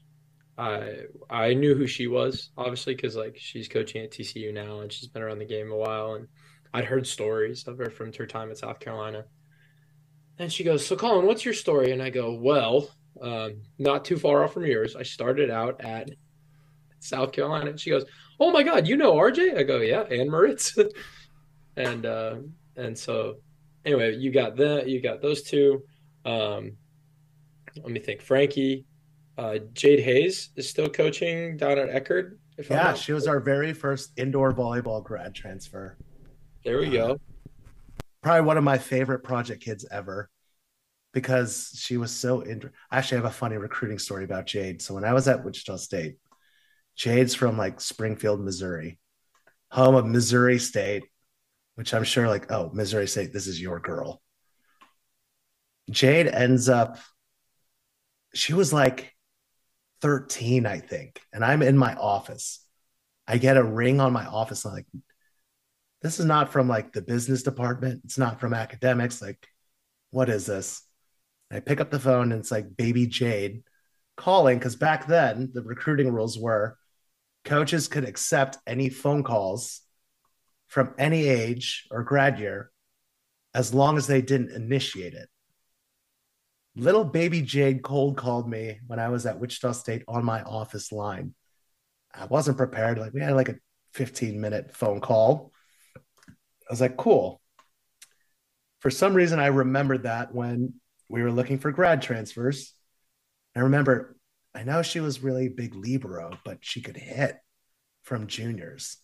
I 0.57 1.07
I 1.29 1.55
knew 1.55 1.75
who 1.75 1.89
she 1.89 2.07
was 2.07 2.51
obviously 2.57 2.95
because 2.95 3.17
like 3.17 3.37
she's 3.37 3.67
coaching 3.67 4.05
at 4.05 4.13
TCU 4.13 4.55
now 4.55 4.79
and 4.79 4.93
she's 4.93 5.09
been 5.09 5.23
around 5.23 5.41
the 5.41 5.45
game 5.45 5.73
a 5.73 5.77
while, 5.77 6.15
and 6.15 6.29
I'd 6.75 6.85
heard 6.85 7.07
stories 7.07 7.69
of 7.69 7.79
her 7.79 7.89
from 7.89 8.13
her 8.13 8.27
time 8.27 8.51
at 8.51 8.59
South 8.59 8.81
Carolina. 8.81 9.25
And 10.39 10.53
she 10.53 10.65
goes, 10.65 10.85
"So 10.85 10.97
Colin, 10.97 11.25
what's 11.25 11.45
your 11.45 11.55
story?" 11.55 11.93
And 11.93 12.03
I 12.03 12.11
go, 12.11 12.35
"Well, 12.35 12.91
um, 13.23 13.63
not 13.79 14.05
too 14.05 14.17
far 14.17 14.43
off 14.43 14.55
from 14.55 14.67
yours. 14.67 14.97
I 14.97 15.05
started 15.05 15.51
out 15.51 15.81
at 15.81 16.11
South 16.99 17.31
Carolina." 17.31 17.71
And 17.71 17.81
she 17.81 17.91
goes, 17.91 18.05
"Oh 18.41 18.51
my 18.51 18.65
God, 18.65 18.89
you 18.89 18.97
know 18.97 19.15
RJ?" 19.15 19.57
I 19.57 19.63
go, 19.63 19.79
"Yeah, 19.79 20.03
and 20.03 20.29
Moritz." 20.29 20.77
and 21.77 22.05
uh, 22.05 22.39
and 22.77 22.99
so 22.99 23.37
anyway, 23.85 24.17
you 24.17 24.33
got 24.33 24.57
that. 24.57 24.89
you 24.89 25.01
got 25.01 25.23
those 25.23 25.43
two. 25.43 25.85
Um, 26.25 26.73
let 27.77 27.93
me 27.93 28.01
think. 28.01 28.21
Frankie, 28.21 28.85
uh, 29.39 29.59
Jade 29.75 30.01
Hayes 30.01 30.51
is 30.57 30.69
still 30.69 30.89
coaching 30.89 31.57
down 31.57 31.79
at 31.79 31.89
Eckerd. 31.89 32.39
Yeah, 32.69 32.95
she 32.95 33.13
was 33.13 33.29
our 33.29 33.39
very 33.39 33.73
first 33.73 34.11
indoor 34.17 34.53
volleyball 34.53 35.03
grad 35.05 35.37
transfer. 35.37 35.97
There 36.65 36.79
we 36.79 36.89
go. 36.89 37.21
Probably 38.23 38.41
one 38.41 38.57
of 38.57 38.65
my 38.65 38.79
favorite 38.79 39.23
project 39.23 39.63
kids 39.63 39.87
ever 39.91 40.31
because 41.13 41.77
she 41.79 41.99
was 41.99 42.11
so 42.11 42.43
I 42.91 42.99
actually 42.99 43.19
have 43.19 43.27
a 43.27 43.31
funny 43.31 43.57
recruiting 43.57 43.99
story 43.99 44.25
about 44.25 44.47
Jade. 44.47 44.81
So 44.81 44.95
when 44.95 45.05
I 45.05 45.13
was 45.13 45.29
at 45.29 45.45
Wichita 45.45 45.77
State, 45.77 46.17
Jade's 46.97 47.35
from 47.35 47.59
like 47.59 47.81
Springfield, 47.81 48.41
Missouri, 48.41 48.99
home 49.71 49.95
of 49.95 50.07
Missouri 50.07 50.59
State, 50.59 51.05
which 51.75 51.93
I'm 51.93 52.05
sure 52.05 52.29
like, 52.29 52.51
oh, 52.51 52.71
Missouri 52.73 53.09
State, 53.09 53.33
this 53.33 53.47
is 53.47 53.61
your 53.61 53.79
girl. 53.79 54.23
Jade 55.91 56.29
ends 56.29 56.71
up, 56.71 56.99
she 58.33 58.55
was 58.55 58.73
like 58.73 59.13
13, 60.01 60.65
I 60.65 60.79
think. 60.79 61.21
And 61.33 61.45
I'm 61.45 61.63
in 61.63 61.77
my 61.77 61.95
office. 61.95 62.65
I 63.27 63.39
get 63.39 63.57
a 63.57 63.65
ring 63.65 64.01
on 64.01 64.13
my 64.13 64.25
office. 64.25 64.65
I'm 64.65 64.73
like, 64.73 64.87
this 66.05 66.21
is 66.21 66.27
not 66.27 66.53
from 66.53 66.69
like 66.69 66.93
the 66.93 67.01
business 67.01 67.43
department. 67.43 68.03
It's 68.05 68.19
not 68.19 68.39
from 68.39 68.53
academics. 68.53 69.23
Like, 69.23 69.49
what 70.11 70.29
is 70.29 70.45
this? 70.45 70.83
And 71.51 71.57
I 71.57 71.61
pick 71.61 71.81
up 71.81 71.91
the 71.91 71.99
phone 71.99 72.31
and 72.31 72.41
it's 72.41 72.51
like 72.51 72.77
baby 72.77 73.07
Jade 73.07 73.63
calling 74.15 74.59
because 74.59 74.77
back 74.77 75.07
then 75.07 75.51
the 75.55 75.63
recruiting 75.63 76.13
rules 76.13 76.39
were 76.39 76.77
coaches 77.47 77.89
could 77.89 78.05
accept 78.05 78.59
any 78.67 78.91
phone 78.91 79.23
calls 79.23 79.81
from 80.67 80.95
any 80.99 81.27
age 81.27 81.87
or 81.91 82.03
grad 82.03 82.39
year 82.39 82.71
as 83.55 83.73
long 83.73 83.97
as 83.97 84.07
they 84.07 84.21
didn't 84.21 84.51
initiate 84.51 85.15
it. 85.15 85.31
Little 86.77 87.05
baby 87.05 87.41
Jade 87.41 87.83
cold 87.83 88.19
called 88.19 88.47
me 88.47 88.79
when 88.87 88.99
I 88.99 89.09
was 89.09 89.25
at 89.25 89.41
Wichita 89.41 89.73
State 89.73 90.05
on 90.07 90.23
my 90.23 90.43
office 90.43 90.93
line. 90.93 91.35
I 92.13 92.27
wasn't 92.27 92.59
prepared. 92.59 92.99
Like 92.99 93.15
we 93.15 93.23
had 93.23 93.33
like 93.33 93.49
a 93.49 93.57
15 93.95 94.39
minute 94.39 94.77
phone 94.77 95.01
call. 95.01 95.54
I 96.69 96.73
was 96.73 96.81
like, 96.81 96.97
cool. 96.97 97.41
For 98.81 98.91
some 98.91 99.15
reason, 99.15 99.39
I 99.39 99.47
remembered 99.47 100.05
that 100.05 100.35
when 100.35 100.75
we 101.09 101.23
were 101.23 101.33
looking 101.33 101.59
for 101.59 101.73
grad 101.73 102.03
transfers. 102.03 102.73
I 103.57 103.61
remember, 103.61 104.17
I 104.55 104.65
know 104.65 104.83
she 104.83 105.01
was 105.01 105.23
really 105.23 105.49
big 105.49 105.75
Libero, 105.75 106.39
but 106.45 106.59
she 106.61 106.81
could 106.81 106.97
hit 106.97 107.37
from 108.03 108.27
juniors. 108.27 108.99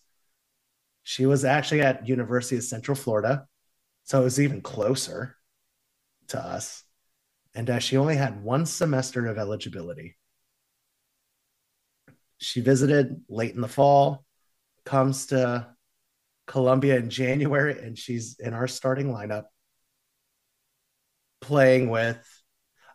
She 1.03 1.25
was 1.25 1.45
actually 1.45 1.81
at 1.81 2.07
University 2.07 2.57
of 2.57 2.63
Central 2.63 2.95
Florida, 2.95 3.47
so 4.03 4.21
it 4.21 4.23
was 4.23 4.39
even 4.39 4.61
closer 4.61 5.35
to 6.27 6.39
us. 6.39 6.83
And 7.53 7.69
uh, 7.69 7.79
she 7.79 7.97
only 7.97 8.15
had 8.15 8.43
one 8.43 8.65
semester 8.65 9.25
of 9.25 9.37
eligibility. 9.37 10.15
She 12.37 12.61
visited 12.61 13.21
late 13.29 13.55
in 13.55 13.61
the 13.61 13.67
fall, 13.67 14.25
comes 14.85 15.27
to 15.27 15.67
Columbia 16.47 16.97
in 16.97 17.09
January, 17.09 17.79
and 17.79 17.97
she's 17.97 18.37
in 18.39 18.53
our 18.53 18.67
starting 18.67 19.11
lineup 19.11 19.45
playing 21.39 21.89
with. 21.89 22.17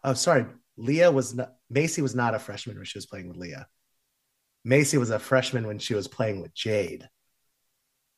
Oh, 0.05 0.15
sorry, 0.15 0.47
Leah 0.77 1.11
was 1.11 1.35
not. 1.35 1.53
Macy 1.69 2.03
was 2.03 2.15
not 2.15 2.35
a 2.35 2.39
freshman 2.39 2.77
when 2.77 2.85
she 2.85 2.99
was 2.99 3.07
playing 3.07 3.29
with 3.29 3.37
Leah. 3.37 3.67
Macy 4.65 4.99
was 4.99 5.11
a 5.11 5.19
freshman 5.19 5.67
when 5.67 5.79
she 5.79 5.95
was 5.95 6.09
playing 6.09 6.41
with 6.41 6.55
Jade, 6.55 7.09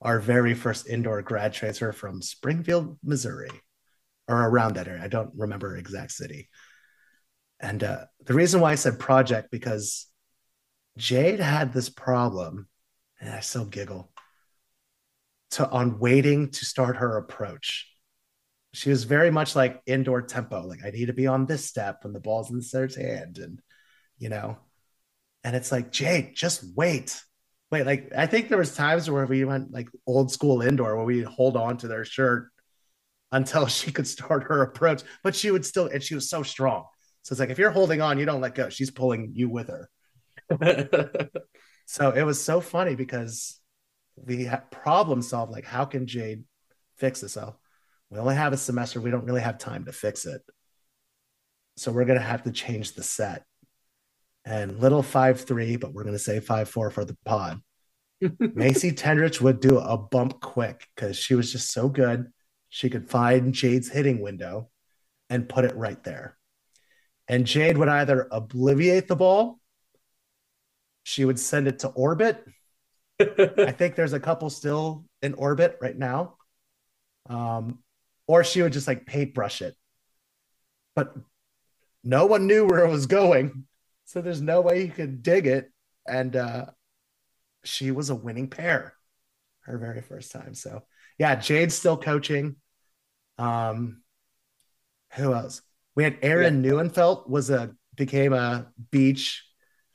our 0.01 0.18
very 0.18 0.55
first 0.55 0.89
indoor 0.89 1.22
grad 1.22 1.53
transfer 1.53 1.93
from 1.93 2.22
Springfield, 2.22 2.99
Missouri, 3.03 3.51
or 4.26 4.49
around 4.49 4.74
that 4.74 4.89
area. 4.89 5.03
I 5.03 5.09
don't 5.09 5.31
remember 5.37 5.76
exact 5.76 6.12
city. 6.12 6.49
And 7.61 7.83
uh, 7.83 8.05
the 8.24 8.35
reason 8.35 8.61
why 8.61 8.72
I 8.72 8.76
said 8.76 8.99
project 8.99 9.51
because 9.51 10.07
Jade 10.97 11.41
had 11.41 11.72
this 11.72 11.89
problem, 11.89 12.68
and 13.20 13.31
I 13.31 13.41
still 13.41 13.66
giggle 13.66 14.11
to 15.53 15.69
on 15.69 15.99
waiting 15.99 16.51
to 16.51 16.65
start 16.65 16.97
her 16.97 17.17
approach. 17.17 17.87
She 18.75 18.91
was 18.91 19.05
very 19.05 19.31
much 19.31 19.57
like 19.57 19.81
indoor 19.87 20.23
tempo. 20.23 20.67
Like 20.67 20.81
I 20.85 20.91
need 20.91 21.07
to 21.07 21.13
be 21.13 21.27
on 21.27 21.47
this 21.47 21.65
step 21.65 22.05
when 22.05 22.13
the 22.13 22.21
ball's 22.21 22.51
in 22.51 22.57
the 22.59 22.63
center's 22.63 22.97
hand, 22.97 23.39
and 23.39 23.61
you 24.19 24.29
know, 24.29 24.59
and 25.45 25.57
it's 25.57 25.73
like 25.73 25.91
Jake, 25.91 26.35
just 26.35 26.65
wait, 26.77 27.21
wait. 27.71 27.87
Like 27.87 28.13
I 28.17 28.27
think 28.27 28.49
there 28.49 28.59
was 28.59 28.75
times 28.75 29.11
where 29.11 29.27
we 29.27 29.45
went 29.45 29.73
like 29.73 29.89
old 30.07 30.31
school 30.31 30.63
indoor 30.63 30.97
where 30.97 31.05
we 31.05 31.23
hold 31.23 31.57
on 31.57 31.79
to 31.79 31.89
their 31.89 32.05
shirt 32.05 32.51
until 33.33 33.67
she 33.69 33.91
could 33.91 34.07
start 34.07 34.45
her 34.45 34.63
approach, 34.63 35.03
but 35.23 35.35
she 35.35 35.51
would 35.51 35.65
still, 35.65 35.87
and 35.87 36.03
she 36.03 36.15
was 36.15 36.29
so 36.29 36.43
strong. 36.43 36.85
So 37.23 37.33
it's 37.33 37.41
like 37.41 37.51
if 37.51 37.59
you're 37.59 37.71
holding 37.71 38.01
on, 38.01 38.19
you 38.19 38.27
don't 38.27 38.41
let 38.41 38.55
go. 38.55 38.69
She's 38.69 38.91
pulling 38.91 39.33
you 39.35 39.49
with 39.49 39.69
her. 39.69 39.91
So 41.91 42.11
it 42.11 42.23
was 42.23 42.45
so 42.45 42.61
funny 42.61 42.97
because 42.97 43.58
we 44.27 44.45
had 44.45 44.71
problem 44.71 45.23
solved. 45.23 45.53
Like, 45.53 45.64
how 45.64 45.85
can 45.85 46.07
Jade 46.07 46.45
fix 46.97 47.21
this? 47.21 47.33
So 47.33 47.57
we 48.11 48.19
only 48.19 48.35
have 48.35 48.53
a 48.53 48.57
semester. 48.57 49.01
We 49.01 49.11
don't 49.11 49.25
really 49.25 49.41
have 49.41 49.59
time 49.59 49.85
to 49.87 49.93
fix 49.93 50.27
it. 50.27 50.43
So 51.77 51.93
we're 51.93 52.05
going 52.05 52.19
to 52.19 52.25
have 52.25 52.43
to 52.45 52.53
change 52.53 52.93
the 52.93 53.03
set. 53.03 53.45
And 54.45 54.81
little 54.81 55.03
five 55.03 55.41
three, 55.43 55.77
but 55.77 55.93
we're 55.93 56.05
going 56.05 56.14
to 56.14 56.19
say 56.19 56.41
five 56.41 56.69
four 56.69 56.91
for 56.91 57.05
the 57.05 57.16
pod. 57.25 57.61
Macy 58.41 58.93
Tendrich 58.93 59.41
would 59.41 59.61
do 59.61 59.79
a 59.79 59.97
bump 59.97 60.41
quick 60.41 60.87
because 60.95 61.16
she 61.16 61.35
was 61.35 61.53
just 61.53 61.71
so 61.71 61.89
good. 61.89 62.33
She 62.69 62.91
could 62.91 63.09
find 63.09 63.53
Jade's 63.53 63.89
hitting 63.89 64.21
window 64.21 64.71
and 65.31 65.49
put 65.49 65.64
it 65.64 65.77
right 65.77 66.03
there. 66.03 66.37
And 67.29 67.47
Jade 67.47 67.77
would 67.77 67.89
either 67.89 68.27
obliviate 68.33 69.07
the 69.07 69.16
ball, 69.16 69.61
she 71.03 71.25
would 71.25 71.39
send 71.39 71.69
it 71.69 71.81
to 71.81 71.89
orbit. 71.89 72.45
I 73.21 73.73
think 73.73 73.97
there's 73.97 74.12
a 74.12 74.21
couple 74.21 74.51
still 74.51 75.05
in 75.23 75.35
orbit 75.35 75.79
right 75.81 75.97
now. 75.97 76.35
Um, 77.29 77.81
or 78.27 78.45
she 78.45 78.62
would 78.62 78.73
just 78.73 78.87
like 78.87 79.07
paintbrush 79.07 79.62
it. 79.62 79.75
But 80.95 81.14
no 82.05 82.27
one 82.27 82.47
knew 82.47 82.66
where 82.66 82.85
it 82.85 82.91
was 82.91 83.07
going. 83.07 83.64
So 84.05 84.21
there's 84.21 84.41
no 84.41 84.61
way 84.61 84.83
you 84.83 84.91
could 84.91 85.23
dig 85.23 85.47
it. 85.47 85.71
And 86.07 86.35
uh, 86.37 86.66
she 87.64 87.91
was 87.91 88.11
a 88.11 88.14
winning 88.14 88.49
pair 88.49 88.95
her 89.62 89.79
very 89.79 90.01
first 90.01 90.33
time. 90.33 90.55
So 90.55 90.83
yeah, 91.19 91.35
Jade's 91.37 91.75
still 91.75 91.97
coaching. 91.97 92.57
Um, 93.37 94.03
who 95.14 95.35
else? 95.35 95.62
We 95.95 96.05
had 96.05 96.19
Aaron 96.23 96.64
yeah. 96.64 96.71
Neuenfeld 96.71 97.29
was 97.29 97.51
a 97.51 97.75
became 97.97 98.33
a 98.33 98.69
beach 98.91 99.45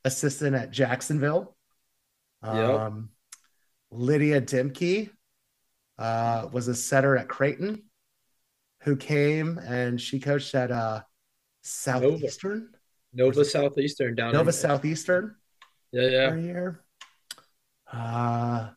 assistant 0.05 0.55
at 0.55 0.71
Jacksonville. 0.71 1.55
Um. 2.41 3.09
Lydia 3.93 4.41
Dimke 4.41 5.09
uh, 5.97 6.47
was 6.51 6.67
a 6.67 6.75
setter 6.75 7.15
at 7.17 7.27
Creighton, 7.27 7.83
who 8.81 8.95
came 8.95 9.57
and 9.59 9.99
she 10.01 10.19
coached 10.19 10.55
at 10.55 10.71
uh, 10.71 11.01
Southeastern. 11.61 12.69
Nova, 13.13 13.35
Nova 13.35 13.45
Southeastern 13.45 14.15
down 14.15 14.33
Nova 14.33 14.51
Southeastern. 14.51 15.35
Yeah, 15.91 16.09
yeah. 16.09 16.35
Year. 16.35 16.83
Uh, 17.91 18.69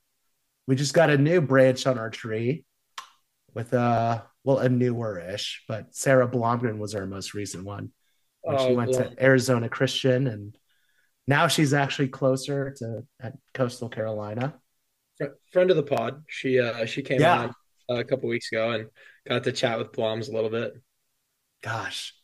we 0.66 0.76
just 0.76 0.92
got 0.92 1.10
a 1.10 1.16
new 1.16 1.40
branch 1.40 1.86
on 1.86 1.98
our 1.98 2.10
tree 2.10 2.64
with 3.54 3.72
a 3.72 4.24
well 4.44 4.58
a 4.58 4.68
newer-ish, 4.68 5.64
but 5.66 5.94
Sarah 5.94 6.28
Blomgren 6.28 6.78
was 6.78 6.94
our 6.94 7.06
most 7.06 7.32
recent 7.32 7.64
one. 7.64 7.90
When 8.42 8.56
oh, 8.56 8.68
she 8.68 8.74
went 8.74 8.92
to 8.92 9.12
Arizona 9.20 9.68
Christian 9.68 10.26
and 10.26 10.56
now 11.26 11.48
she's 11.48 11.74
actually 11.74 12.08
closer 12.08 12.72
to 12.78 13.04
at 13.20 13.32
Coastal 13.54 13.88
Carolina. 13.88 14.54
Friend 15.52 15.70
of 15.70 15.76
the 15.76 15.82
pod. 15.82 16.24
She 16.28 16.60
uh 16.60 16.84
she 16.86 17.02
came 17.02 17.20
yeah. 17.20 17.50
on 17.88 17.98
a 17.98 18.04
couple 18.04 18.28
weeks 18.28 18.50
ago 18.52 18.70
and 18.72 18.88
got 19.28 19.44
to 19.44 19.52
chat 19.52 19.78
with 19.78 19.92
Bloms 19.92 20.28
a 20.28 20.32
little 20.32 20.50
bit. 20.50 20.74
Gosh. 21.62 22.14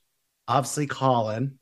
Obviously 0.49 0.86
Colin. 0.86 1.59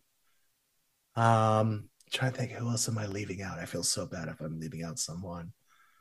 Um 1.17 1.91
trying 2.13 2.33
to 2.33 2.39
think 2.39 2.53
who 2.53 2.69
else 2.69 2.89
am 2.89 2.99
I 2.99 3.07
leaving 3.07 3.43
out? 3.43 3.59
I 3.59 3.67
feel 3.67 3.83
so 3.83 4.07
bad 4.07 4.29
if 4.29 4.41
I'm 4.41 4.59
leaving 4.59 4.83
out 4.83 4.99
someone. 4.99 5.53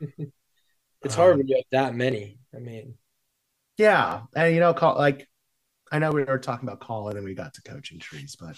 it's 1.02 1.14
hard 1.14 1.32
um, 1.32 1.38
when 1.38 1.48
you 1.48 1.56
have 1.56 1.64
that 1.70 1.94
many. 1.94 2.38
I 2.54 2.58
mean, 2.58 2.94
yeah, 3.76 4.22
and 4.34 4.54
you 4.54 4.60
know, 4.60 4.74
call 4.74 4.96
like 4.96 5.28
I 5.92 5.98
know 5.98 6.10
we 6.10 6.24
were 6.24 6.38
talking 6.38 6.68
about 6.68 6.80
Colin 6.80 7.16
and 7.16 7.24
we 7.24 7.34
got 7.34 7.54
to 7.54 7.62
coaching 7.62 7.98
trees, 7.98 8.36
but 8.38 8.56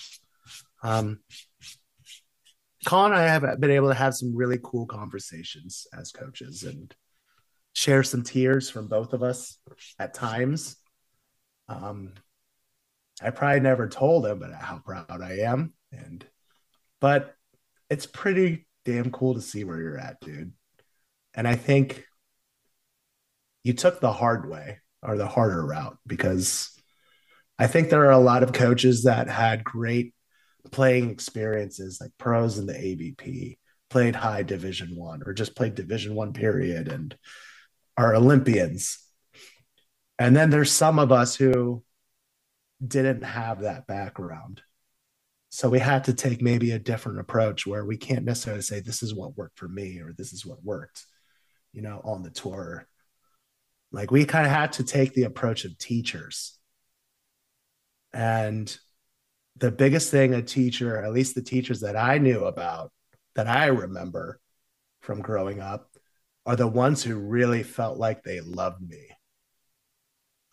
um, 0.82 1.20
And 2.90 3.14
I 3.14 3.22
have 3.22 3.60
been 3.60 3.70
able 3.70 3.88
to 3.88 3.94
have 3.94 4.14
some 4.14 4.34
really 4.34 4.58
cool 4.62 4.86
conversations 4.86 5.86
as 5.96 6.12
coaches 6.12 6.64
and 6.64 6.94
share 7.74 8.02
some 8.02 8.22
tears 8.22 8.70
from 8.70 8.88
both 8.88 9.12
of 9.12 9.22
us 9.22 9.58
at 9.98 10.14
times. 10.14 10.76
Um, 11.68 12.14
I 13.22 13.30
probably 13.30 13.60
never 13.60 13.88
told 13.88 14.26
him 14.26 14.40
but 14.40 14.52
how 14.52 14.78
proud 14.78 15.22
I 15.22 15.38
am, 15.40 15.74
and 15.92 16.24
but 17.00 17.34
it's 17.88 18.06
pretty 18.06 18.66
damn 18.84 19.10
cool 19.10 19.34
to 19.34 19.40
see 19.40 19.64
where 19.64 19.80
you're 19.80 19.98
at, 19.98 20.20
dude. 20.20 20.52
And 21.34 21.46
I 21.46 21.54
think 21.54 22.04
you 23.62 23.74
took 23.74 24.00
the 24.00 24.12
hard 24.12 24.48
way 24.48 24.80
or 25.02 25.16
the 25.16 25.26
harder 25.26 25.64
route 25.64 25.98
because 26.06 26.76
I 27.58 27.68
think 27.68 27.90
there 27.90 28.06
are 28.06 28.10
a 28.10 28.18
lot 28.18 28.42
of 28.42 28.52
coaches 28.52 29.04
that 29.04 29.28
had 29.28 29.62
great 29.62 30.14
playing 30.70 31.10
experiences, 31.10 31.98
like 32.00 32.12
pros 32.18 32.58
in 32.58 32.66
the 32.66 32.74
AVP, 32.74 33.58
played 33.90 34.16
high 34.16 34.42
Division 34.42 34.96
One, 34.96 35.22
or 35.26 35.32
just 35.32 35.56
played 35.56 35.74
Division 35.74 36.14
One 36.14 36.32
period, 36.32 36.88
and 36.88 37.16
are 37.96 38.14
Olympians. 38.14 38.98
And 40.18 40.36
then 40.36 40.50
there's 40.50 40.70
some 40.70 40.98
of 40.98 41.12
us 41.12 41.34
who 41.34 41.82
didn't 42.86 43.22
have 43.22 43.62
that 43.62 43.86
background. 43.86 44.62
So 45.50 45.68
we 45.68 45.78
had 45.78 46.04
to 46.04 46.14
take 46.14 46.40
maybe 46.40 46.70
a 46.70 46.78
different 46.78 47.20
approach 47.20 47.66
where 47.66 47.84
we 47.84 47.96
can't 47.96 48.24
necessarily 48.24 48.62
say 48.62 48.80
this 48.80 49.02
is 49.02 49.14
what 49.14 49.36
worked 49.36 49.58
for 49.58 49.68
me 49.68 50.00
or 50.00 50.14
this 50.16 50.32
is 50.32 50.46
what 50.46 50.64
worked, 50.64 51.04
you 51.72 51.82
know, 51.82 52.00
on 52.04 52.22
the 52.22 52.30
tour. 52.30 52.88
Like 53.90 54.10
we 54.10 54.24
kind 54.24 54.46
of 54.46 54.52
had 54.52 54.72
to 54.74 54.84
take 54.84 55.12
the 55.12 55.24
approach 55.24 55.66
of 55.66 55.76
teachers. 55.76 56.58
And 58.14 58.74
the 59.56 59.70
biggest 59.70 60.10
thing 60.10 60.34
a 60.34 60.42
teacher, 60.42 61.02
at 61.02 61.12
least 61.12 61.34
the 61.34 61.42
teachers 61.42 61.80
that 61.80 61.96
I 61.96 62.18
knew 62.18 62.44
about, 62.44 62.90
that 63.34 63.46
I 63.46 63.66
remember 63.66 64.40
from 65.00 65.20
growing 65.20 65.60
up, 65.60 65.88
are 66.46 66.56
the 66.56 66.66
ones 66.66 67.02
who 67.02 67.16
really 67.16 67.62
felt 67.62 67.98
like 67.98 68.22
they 68.22 68.40
loved 68.40 68.82
me. 68.82 69.08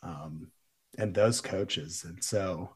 Um, 0.03 0.51
and 0.97 1.13
those 1.13 1.41
coaches. 1.41 2.03
And 2.05 2.23
so 2.23 2.75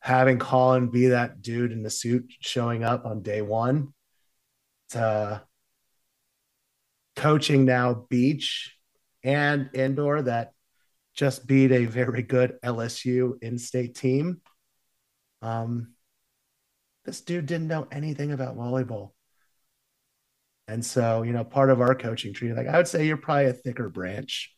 having 0.00 0.38
Colin 0.38 0.88
be 0.88 1.08
that 1.08 1.42
dude 1.42 1.72
in 1.72 1.82
the 1.82 1.90
suit 1.90 2.32
showing 2.40 2.84
up 2.84 3.04
on 3.04 3.22
day 3.22 3.42
one 3.42 3.92
to 4.90 5.42
coaching 7.16 7.64
now 7.64 8.06
beach 8.08 8.76
and 9.24 9.70
indoor 9.74 10.22
that 10.22 10.52
just 11.14 11.46
beat 11.46 11.72
a 11.72 11.86
very 11.86 12.22
good 12.22 12.56
LSU 12.64 13.42
in-state 13.42 13.94
team. 13.96 14.40
Um, 15.46 15.92
this 17.04 17.20
dude 17.20 17.46
didn't 17.46 17.68
know 17.68 17.86
anything 17.92 18.32
about 18.32 18.56
volleyball. 18.56 19.12
And 20.68 20.84
so, 20.84 21.22
you 21.22 21.32
know, 21.32 21.44
part 21.44 21.70
of 21.70 21.80
our 21.80 21.94
coaching 21.94 22.34
tree, 22.34 22.52
like 22.52 22.66
I 22.66 22.76
would 22.76 22.88
say 22.88 23.06
you're 23.06 23.16
probably 23.16 23.46
a 23.46 23.52
thicker 23.52 23.88
branch 23.88 24.52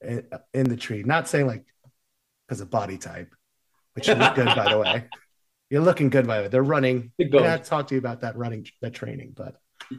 in, 0.00 0.26
in 0.54 0.68
the 0.68 0.76
tree. 0.76 1.02
Not 1.02 1.28
saying 1.28 1.46
like 1.46 1.66
because 2.48 2.62
of 2.62 2.70
body 2.70 2.96
type, 2.96 3.34
which 3.92 4.08
you 4.08 4.14
look 4.14 4.34
good, 4.34 4.46
by 4.46 4.70
the 4.70 4.78
way. 4.78 5.04
You're 5.70 5.82
looking 5.82 6.10
good, 6.10 6.26
by 6.26 6.36
the 6.36 6.42
way. 6.42 6.48
They're 6.48 6.62
running. 6.62 7.10
I'm 7.18 7.30
gonna 7.30 7.58
talk 7.58 7.88
to 7.88 7.94
you 7.94 7.98
about 7.98 8.20
that 8.20 8.36
running, 8.36 8.66
that 8.80 8.92
training, 8.92 9.32
but 9.34 9.56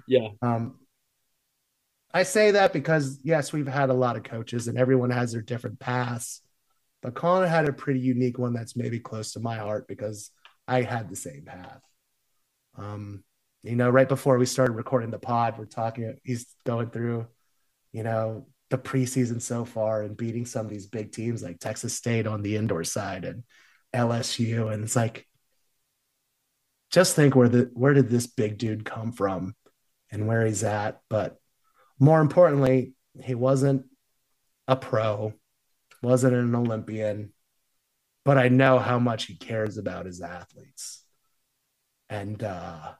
yeah. 0.08 0.30
Um, 0.42 0.80
I 2.14 2.24
say 2.24 2.52
that 2.52 2.72
because 2.72 3.20
yes, 3.24 3.52
we've 3.52 3.68
had 3.68 3.90
a 3.90 3.94
lot 3.94 4.16
of 4.16 4.24
coaches, 4.24 4.68
and 4.68 4.78
everyone 4.78 5.10
has 5.10 5.34
their 5.34 5.42
different 5.42 5.80
paths. 5.80 6.42
But 7.06 7.14
Colin 7.14 7.48
had 7.48 7.70
a 7.70 7.74
pretty 7.74 8.00
unique 8.00 8.40
one 8.40 8.54
that's 8.54 8.76
maybe 8.76 9.00
close 9.00 9.34
to 9.34 9.40
my 9.40 9.58
heart 9.58 9.88
because 9.88 10.32
I 10.68 10.82
had 10.82 11.08
the 11.08 11.16
same 11.16 11.44
path. 11.46 11.80
Um, 12.80 13.24
you 13.62 13.76
know, 13.76 13.92
right 13.92 14.10
before 14.10 14.40
we 14.40 14.48
started 14.48 14.74
recording 14.74 15.12
the 15.12 15.20
pod, 15.20 15.60
we're 15.60 15.66
talking. 15.66 16.18
He's 16.24 16.48
going 16.66 16.90
through, 16.90 17.28
you 17.92 18.02
know, 18.02 18.48
the 18.72 18.80
preseason 18.80 19.40
so 19.40 19.66
far 19.66 20.02
and 20.02 20.18
beating 20.18 20.48
some 20.48 20.66
of 20.66 20.72
these 20.72 20.88
big 20.88 21.12
teams 21.12 21.44
like 21.44 21.60
Texas 21.60 21.94
State 21.94 22.26
on 22.26 22.42
the 22.42 22.56
indoor 22.56 22.84
side 22.84 23.24
and 23.24 23.44
LSU, 23.94 24.74
and 24.74 24.84
it's 24.84 24.96
like, 24.96 25.28
just 26.90 27.16
think 27.16 27.36
where 27.36 27.50
the 27.50 27.70
where 27.76 27.94
did 27.94 28.10
this 28.10 28.26
big 28.26 28.58
dude 28.58 28.84
come 28.84 29.12
from, 29.12 29.54
and 30.10 30.28
where 30.28 30.44
he's 30.44 30.64
at. 30.64 31.02
But 31.08 31.38
more 32.00 32.20
importantly, 32.20 32.96
he 33.22 33.36
wasn't 33.36 33.86
a 34.68 34.76
pro, 34.76 35.36
wasn't 36.06 36.36
an 36.36 36.56
Olympian, 36.56 37.34
but 38.24 38.38
I 38.38 38.48
know 38.50 38.80
how 38.80 39.00
much 39.00 39.26
he 39.26 39.36
cares 39.36 39.78
about 39.78 40.06
his 40.06 40.22
athletes, 40.22 41.04
and 42.10 42.42
uh, 42.44 42.94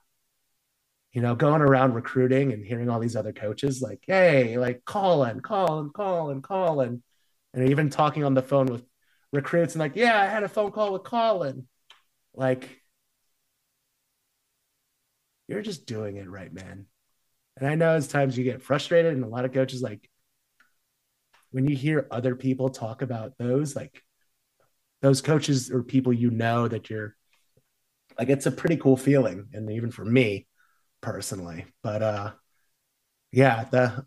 you 1.16 1.22
know, 1.22 1.34
going 1.34 1.62
around 1.62 1.94
recruiting 1.94 2.52
and 2.52 2.62
hearing 2.62 2.90
all 2.90 3.00
these 3.00 3.16
other 3.16 3.32
coaches 3.32 3.80
like, 3.80 4.04
hey, 4.06 4.58
like 4.58 4.84
Colin, 4.84 5.40
Colin, 5.40 5.88
Colin, 5.88 5.90
Colin, 5.90 6.32
and 6.32 6.42
call. 6.42 6.80
And 6.80 7.02
and 7.54 7.70
even 7.70 7.88
talking 7.88 8.22
on 8.22 8.34
the 8.34 8.42
phone 8.42 8.66
with 8.66 8.84
recruits 9.32 9.74
and 9.74 9.80
like, 9.80 9.96
yeah, 9.96 10.20
I 10.20 10.26
had 10.26 10.42
a 10.42 10.48
phone 10.48 10.72
call 10.72 10.92
with 10.92 11.04
Colin. 11.04 11.66
Like, 12.34 12.82
you're 15.48 15.62
just 15.62 15.86
doing 15.86 16.16
it 16.18 16.28
right, 16.28 16.52
man. 16.52 16.84
And 17.56 17.66
I 17.66 17.76
know 17.76 17.92
as 17.94 18.08
times 18.08 18.36
you 18.36 18.44
get 18.44 18.60
frustrated, 18.60 19.14
and 19.14 19.24
a 19.24 19.28
lot 19.28 19.46
of 19.46 19.54
coaches 19.54 19.80
like 19.80 20.10
when 21.56 21.66
you 21.66 21.74
hear 21.74 22.06
other 22.10 22.36
people 22.36 22.68
talk 22.68 23.00
about 23.00 23.32
those, 23.38 23.74
like 23.74 24.02
those 25.00 25.22
coaches 25.22 25.70
or 25.70 25.82
people 25.82 26.12
you 26.12 26.30
know 26.30 26.68
that 26.68 26.90
you're 26.90 27.16
like, 28.18 28.28
it's 28.28 28.44
a 28.44 28.50
pretty 28.50 28.76
cool 28.76 28.98
feeling. 28.98 29.48
And 29.54 29.70
even 29.70 29.90
for 29.90 30.04
me 30.04 30.48
personally, 31.00 31.64
but 31.82 32.02
uh, 32.02 32.32
yeah, 33.32 33.64
the 33.64 34.04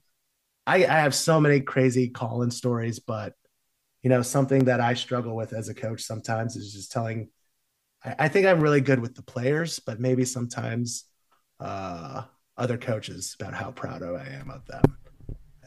I, 0.67 0.85
I 0.85 0.99
have 0.99 1.15
so 1.15 1.41
many 1.41 1.59
crazy 1.59 2.09
Colin 2.09 2.51
stories, 2.51 2.99
but 2.99 3.33
you 4.03 4.11
know, 4.11 4.21
something 4.21 4.65
that 4.65 4.79
I 4.79 4.93
struggle 4.93 5.35
with 5.35 5.51
as 5.51 5.69
a 5.69 5.73
coach 5.73 6.03
sometimes 6.03 6.55
is 6.55 6.71
just 6.71 6.91
telling. 6.91 7.29
I, 8.05 8.15
I 8.19 8.27
think 8.27 8.45
I'm 8.45 8.61
really 8.61 8.81
good 8.81 8.99
with 8.99 9.15
the 9.15 9.23
players, 9.23 9.79
but 9.79 9.99
maybe 9.99 10.23
sometimes 10.23 11.05
uh, 11.59 12.25
other 12.55 12.77
coaches 12.77 13.35
about 13.39 13.55
how 13.55 13.71
proud 13.71 14.03
I 14.03 14.37
am 14.39 14.51
of 14.51 14.67
them. 14.67 14.83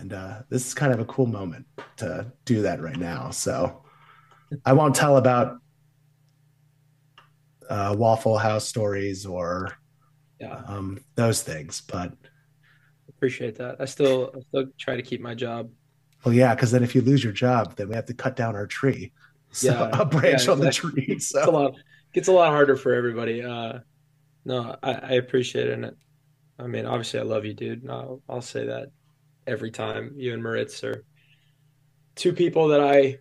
And 0.03 0.13
uh, 0.15 0.43
this 0.51 0.67
is 0.67 0.75
kind 0.75 0.93
of 0.93 1.01
a 1.01 1.07
cool 1.07 1.27
moment 1.29 1.67
to 1.99 2.33
do 2.45 2.63
that 2.63 2.83
right 2.83 2.99
now. 2.99 3.31
So 3.31 3.85
I 4.65 4.75
won't 4.75 4.97
tell 4.97 5.19
about 5.19 5.59
uh, 7.69 7.95
Waffle 7.99 8.39
House 8.39 8.67
stories 8.69 9.27
or 9.27 9.73
Yeah. 10.41 10.63
um, 10.67 11.01
those 11.17 11.43
things. 11.43 11.83
But 11.83 12.15
Appreciate 13.09 13.57
that. 13.57 13.77
I 13.81 13.85
still 13.85 14.33
I 14.37 14.41
still 14.41 14.67
try 14.79 14.97
to 14.97 15.03
keep 15.03 15.21
my 15.21 15.35
job. 15.35 15.71
well, 16.25 16.35
yeah, 16.35 16.55
because 16.55 16.71
then 16.71 16.83
if 16.85 16.95
you 16.95 17.01
lose 17.01 17.23
your 17.25 17.33
job, 17.33 17.77
then 17.77 17.89
we 17.89 17.95
have 17.95 18.07
to 18.07 18.15
cut 18.15 18.37
down 18.37 18.55
our 18.57 18.67
tree. 18.67 19.13
So 19.55 19.87
Yeah, 19.87 19.93
a 19.93 20.07
branch 20.07 20.49
yeah, 20.49 20.49
on 20.49 20.61
the 20.61 20.67
exactly. 20.67 20.71
tree. 20.71 21.19
It's 21.35 21.47
a 21.47 21.51
So 21.51 21.53
lot 21.53 21.75
gets 22.13 22.29
a 22.29 22.33
lot 22.33 22.51
harder 22.51 22.77
for 22.77 22.95
everybody. 22.95 23.43
Uh 23.43 23.81
no, 24.45 24.77
I, 24.83 24.93
I 24.95 25.13
appreciate 25.15 25.69
it. 25.69 25.75
And 25.75 25.93
I 26.59 26.67
mean, 26.69 26.87
obviously 26.87 27.21
I 27.21 27.25
love 27.25 27.45
you, 27.47 27.55
dude. 27.55 27.89
I'll 27.91 28.23
I'll 28.29 28.43
say 28.43 28.67
that 28.67 28.91
every 29.47 29.71
time. 29.71 30.13
You 30.17 30.35
and 30.35 30.43
Moritz 30.43 30.83
are 30.85 31.05
two 32.15 32.33
people 32.33 32.69
that 32.69 32.81
I 32.81 33.19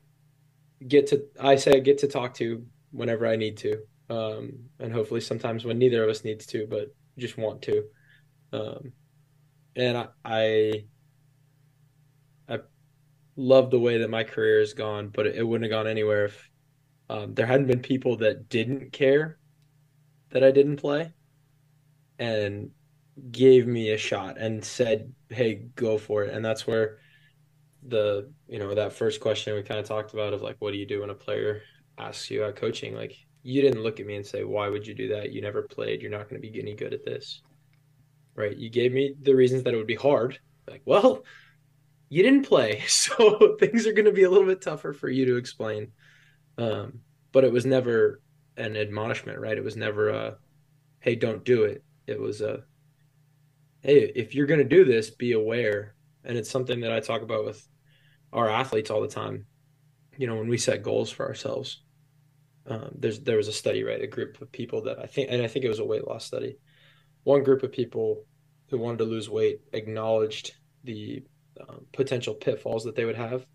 get 0.87 1.07
to 1.07 1.23
I 1.39 1.55
say 1.55 1.73
I 1.75 1.79
get 1.79 1.99
to 1.99 2.07
talk 2.07 2.33
to 2.35 2.65
whenever 2.91 3.27
I 3.27 3.35
need 3.35 3.57
to. 3.57 3.77
Um 4.09 4.65
and 4.79 4.91
hopefully 4.91 5.21
sometimes 5.21 5.65
when 5.65 5.79
neither 5.79 6.03
of 6.03 6.09
us 6.09 6.23
needs 6.23 6.45
to, 6.47 6.67
but 6.67 6.87
just 7.17 7.37
want 7.37 7.61
to. 7.63 7.83
Um 8.51 8.93
and 9.75 9.97
I 9.97 10.07
I, 10.25 10.85
I 12.49 12.59
love 13.35 13.71
the 13.71 13.79
way 13.79 13.99
that 13.99 14.09
my 14.09 14.23
career 14.23 14.59
has 14.59 14.73
gone, 14.73 15.09
but 15.09 15.27
it, 15.27 15.35
it 15.35 15.43
wouldn't 15.43 15.71
have 15.71 15.77
gone 15.79 15.87
anywhere 15.87 16.25
if 16.25 16.49
um, 17.09 17.33
there 17.33 17.45
hadn't 17.45 17.67
been 17.67 17.81
people 17.81 18.17
that 18.17 18.47
didn't 18.47 18.93
care 18.93 19.37
that 20.29 20.43
I 20.43 20.51
didn't 20.51 20.77
play 20.77 21.11
and 22.21 22.69
gave 23.29 23.67
me 23.67 23.91
a 23.91 23.97
shot 23.97 24.37
and 24.37 24.63
said, 24.63 25.13
"Hey, 25.29 25.67
go 25.75 25.97
for 25.97 26.23
it." 26.23 26.33
And 26.33 26.43
that's 26.43 26.65
where 26.65 26.99
the 27.87 28.31
you 28.47 28.59
know 28.59 28.73
that 28.75 28.93
first 28.93 29.19
question 29.19 29.55
we 29.55 29.63
kind 29.63 29.79
of 29.79 29.85
talked 29.87 30.13
about 30.13 30.33
of 30.33 30.41
like, 30.41 30.57
what 30.59 30.71
do 30.71 30.77
you 30.77 30.85
do 30.85 31.01
when 31.01 31.09
a 31.09 31.15
player 31.15 31.61
asks 31.97 32.29
you 32.31 32.43
about 32.43 32.55
coaching? 32.55 32.95
Like, 32.95 33.15
you 33.43 33.61
didn't 33.61 33.83
look 33.83 33.99
at 33.99 34.05
me 34.05 34.15
and 34.15 34.25
say, 34.25 34.43
"Why 34.43 34.69
would 34.69 34.87
you 34.87 34.93
do 34.93 35.09
that? 35.09 35.31
You 35.31 35.41
never 35.41 35.63
played. 35.63 36.01
You're 36.01 36.11
not 36.11 36.29
going 36.29 36.41
to 36.41 36.47
be 36.47 36.59
any 36.59 36.75
good 36.75 36.93
at 36.93 37.05
this." 37.05 37.41
Right? 38.35 38.55
You 38.57 38.69
gave 38.69 38.93
me 38.93 39.15
the 39.21 39.35
reasons 39.35 39.63
that 39.63 39.73
it 39.73 39.77
would 39.77 39.87
be 39.87 39.95
hard. 39.95 40.39
Like, 40.67 40.81
well, 40.85 41.23
you 42.11 42.23
didn't 42.23 42.45
play, 42.45 42.83
so 42.87 43.55
things 43.59 43.87
are 43.87 43.93
going 43.93 44.05
to 44.05 44.11
be 44.11 44.23
a 44.23 44.29
little 44.29 44.47
bit 44.47 44.61
tougher 44.61 44.93
for 44.93 45.09
you 45.09 45.25
to 45.25 45.37
explain. 45.37 45.91
Um, 46.57 46.99
but 47.31 47.43
it 47.43 47.51
was 47.51 47.65
never 47.65 48.21
an 48.57 48.75
admonishment, 48.75 49.39
right? 49.39 49.57
It 49.57 49.63
was 49.63 49.77
never 49.77 50.09
a, 50.09 50.35
hey, 50.99 51.15
don't 51.15 51.43
do 51.43 51.63
it. 51.63 51.83
It 52.07 52.19
was 52.19 52.41
a, 52.41 52.63
hey, 53.81 54.11
if 54.15 54.33
you're 54.35 54.47
going 54.47 54.59
to 54.59 54.63
do 54.63 54.85
this, 54.85 55.09
be 55.09 55.33
aware. 55.33 55.95
And 56.23 56.37
it's 56.37 56.49
something 56.49 56.81
that 56.81 56.91
I 56.91 56.99
talk 56.99 57.21
about 57.21 57.45
with 57.45 57.67
our 58.31 58.49
athletes 58.49 58.89
all 58.89 59.01
the 59.01 59.07
time. 59.07 59.45
You 60.17 60.27
know, 60.27 60.35
when 60.35 60.47
we 60.47 60.57
set 60.57 60.83
goals 60.83 61.09
for 61.09 61.27
ourselves, 61.27 61.83
um, 62.67 62.91
there's 62.95 63.19
there 63.21 63.37
was 63.37 63.47
a 63.47 63.53
study, 63.53 63.83
right? 63.83 64.01
A 64.01 64.07
group 64.07 64.39
of 64.41 64.51
people 64.51 64.83
that 64.83 64.99
I 64.99 65.07
think, 65.07 65.29
and 65.31 65.41
I 65.41 65.47
think 65.47 65.65
it 65.65 65.69
was 65.69 65.79
a 65.79 65.85
weight 65.85 66.07
loss 66.07 66.25
study. 66.25 66.57
One 67.23 67.43
group 67.43 67.63
of 67.63 67.71
people 67.71 68.25
who 68.69 68.77
wanted 68.77 68.99
to 68.99 69.05
lose 69.05 69.29
weight 69.29 69.61
acknowledged 69.73 70.53
the 70.83 71.23
um, 71.59 71.85
potential 71.91 72.35
pitfalls 72.35 72.83
that 72.83 72.95
they 72.95 73.05
would 73.05 73.15
have. 73.15 73.45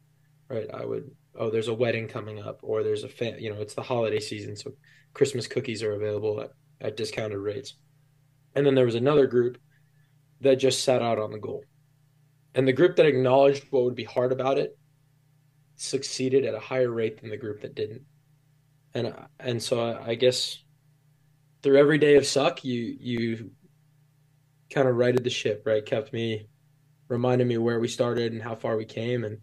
Right? 0.48 0.66
I 0.72 0.84
would 0.84 1.10
oh, 1.38 1.50
there's 1.50 1.68
a 1.68 1.74
wedding 1.74 2.08
coming 2.08 2.40
up, 2.40 2.60
or 2.62 2.82
there's 2.82 3.04
a 3.04 3.08
fa- 3.08 3.36
you 3.38 3.52
know, 3.52 3.60
it's 3.60 3.74
the 3.74 3.82
holiday 3.82 4.20
season, 4.20 4.56
so 4.56 4.72
Christmas 5.14 5.46
cookies 5.46 5.82
are 5.82 5.92
available 5.92 6.40
at, 6.40 6.50
at 6.80 6.96
discounted 6.96 7.38
rates. 7.38 7.74
And 8.54 8.66
then 8.66 8.74
there 8.74 8.86
was 8.86 8.94
another 8.94 9.26
group 9.26 9.58
that 10.40 10.56
just 10.56 10.84
sat 10.84 11.02
out 11.02 11.18
on 11.18 11.32
the 11.32 11.38
goal. 11.38 11.64
And 12.54 12.66
the 12.66 12.72
group 12.72 12.96
that 12.96 13.06
acknowledged 13.06 13.64
what 13.70 13.84
would 13.84 13.94
be 13.94 14.04
hard 14.04 14.32
about 14.32 14.58
it 14.58 14.78
succeeded 15.76 16.44
at 16.44 16.54
a 16.54 16.60
higher 16.60 16.90
rate 16.90 17.20
than 17.20 17.30
the 17.30 17.36
group 17.36 17.60
that 17.62 17.74
didn't. 17.74 18.02
And 18.94 19.14
and 19.38 19.62
so 19.62 19.80
I, 19.80 20.10
I 20.10 20.14
guess 20.14 20.62
through 21.62 21.78
every 21.78 21.98
day 21.98 22.16
of 22.16 22.26
suck, 22.26 22.64
you 22.64 22.96
you 22.98 23.50
kind 24.70 24.88
of 24.88 24.96
righted 24.96 25.24
the 25.24 25.30
ship, 25.30 25.62
right? 25.66 25.84
Kept 25.84 26.12
me 26.12 26.48
reminded 27.08 27.46
me 27.46 27.58
where 27.58 27.78
we 27.78 27.88
started 27.88 28.32
and 28.32 28.42
how 28.42 28.54
far 28.54 28.76
we 28.76 28.84
came 28.84 29.24
and 29.24 29.38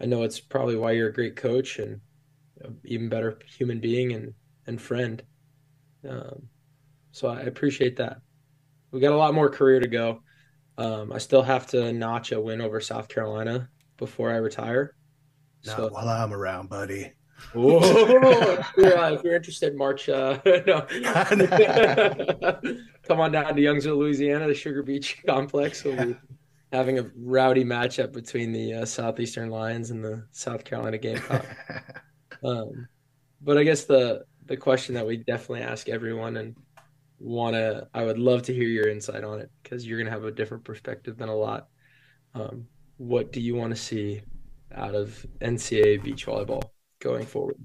I 0.00 0.06
know 0.06 0.24
it's 0.24 0.40
probably 0.40 0.76
why 0.76 0.92
you're 0.92 1.10
a 1.10 1.12
great 1.12 1.36
coach 1.36 1.78
and 1.78 2.00
even 2.84 3.08
better 3.08 3.38
human 3.46 3.78
being 3.80 4.12
and 4.12 4.34
and 4.66 4.80
friend. 4.80 5.22
Um, 6.08 6.48
so 7.12 7.28
I 7.28 7.40
appreciate 7.42 7.96
that. 7.96 8.20
We 8.92 9.00
got 9.00 9.12
a 9.12 9.16
lot 9.16 9.34
more 9.34 9.48
career 9.48 9.80
to 9.80 9.88
go. 9.88 10.22
Um, 10.78 11.12
I 11.12 11.18
still 11.18 11.42
have 11.42 11.66
to 11.68 11.92
notch 11.92 12.32
a 12.32 12.40
win 12.40 12.60
over 12.60 12.80
South 12.80 13.08
Carolina 13.08 13.68
before 13.96 14.30
I 14.30 14.36
retire. 14.36 14.94
not 15.66 15.76
So, 15.76 15.88
while 15.88 16.08
I'm 16.08 16.32
around, 16.32 16.68
buddy. 16.68 17.12
Whoa, 17.54 17.80
if, 17.82 18.72
you're, 18.76 18.98
uh, 18.98 19.12
if 19.12 19.24
you're 19.24 19.34
interested, 19.34 19.76
March. 19.76 20.08
Uh, 20.08 20.38
no. 20.66 20.86
Come 23.02 23.20
on 23.20 23.32
down 23.32 23.56
to 23.56 23.60
Youngsville, 23.60 23.98
Louisiana, 23.98 24.46
the 24.46 24.54
Sugar 24.54 24.82
Beach 24.82 25.18
complex. 25.26 25.84
We'll 25.84 25.96
be 25.96 26.16
having 26.72 26.98
a 26.98 27.10
rowdy 27.16 27.64
matchup 27.64 28.12
between 28.12 28.52
the 28.52 28.74
uh, 28.74 28.84
Southeastern 28.84 29.50
Lions 29.50 29.90
and 29.90 30.04
the 30.04 30.24
South 30.30 30.64
Carolina 30.64 30.98
Gamecock. 30.98 31.44
Um, 32.44 32.86
but 33.40 33.58
I 33.58 33.64
guess 33.64 33.84
the 33.84 34.24
the 34.46 34.56
question 34.56 34.94
that 34.94 35.06
we 35.06 35.18
definitely 35.18 35.62
ask 35.62 35.88
everyone 35.88 36.36
and 36.36 36.56
want 37.22 37.54
to, 37.54 37.88
I 37.94 38.04
would 38.04 38.18
love 38.18 38.42
to 38.42 38.54
hear 38.54 38.68
your 38.68 38.88
insight 38.88 39.24
on 39.24 39.40
it 39.40 39.50
because 39.62 39.86
you're 39.86 39.98
going 39.98 40.06
to 40.06 40.12
have 40.12 40.24
a 40.24 40.32
different 40.32 40.64
perspective 40.64 41.16
than 41.16 41.28
a 41.28 41.36
lot. 41.36 41.68
Um, 42.34 42.66
what 42.96 43.32
do 43.32 43.40
you 43.40 43.54
want 43.54 43.70
to 43.70 43.80
see 43.80 44.22
out 44.74 44.94
of 44.94 45.24
NCAA 45.40 46.02
beach 46.02 46.26
volleyball 46.26 46.62
going 47.00 47.26
forward? 47.26 47.56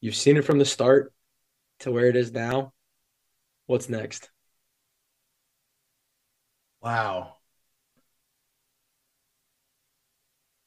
You've 0.00 0.16
seen 0.16 0.36
it 0.36 0.44
from 0.44 0.58
the 0.58 0.64
start 0.64 1.12
to 1.80 1.90
where 1.90 2.06
it 2.06 2.16
is 2.16 2.32
now. 2.32 2.72
What's 3.66 3.88
next? 3.88 4.30
Wow. 6.82 7.36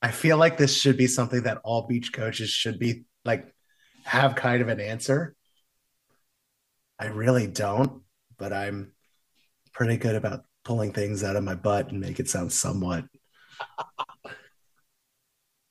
I 0.02 0.12
feel 0.12 0.38
like 0.38 0.58
this 0.58 0.80
should 0.80 0.98
be 0.98 1.08
something 1.08 1.44
that 1.44 1.60
all 1.64 1.88
beach 1.88 2.14
coaches 2.14 2.50
should 2.50 2.78
be 2.78 3.06
like 3.26 3.54
have 4.04 4.36
kind 4.36 4.62
of 4.62 4.68
an 4.68 4.80
answer. 4.80 5.36
I 7.00 7.08
really 7.08 7.48
don't, 7.48 8.03
but 8.44 8.52
I'm 8.52 8.92
pretty 9.72 9.96
good 9.96 10.16
about 10.16 10.44
pulling 10.66 10.92
things 10.92 11.24
out 11.24 11.38
of 11.38 11.46
my 11.46 11.56
butt 11.56 11.92
and 11.92 12.02
make 12.02 12.20
it 12.20 12.28
sound 12.28 12.52
somewhat. 12.52 13.06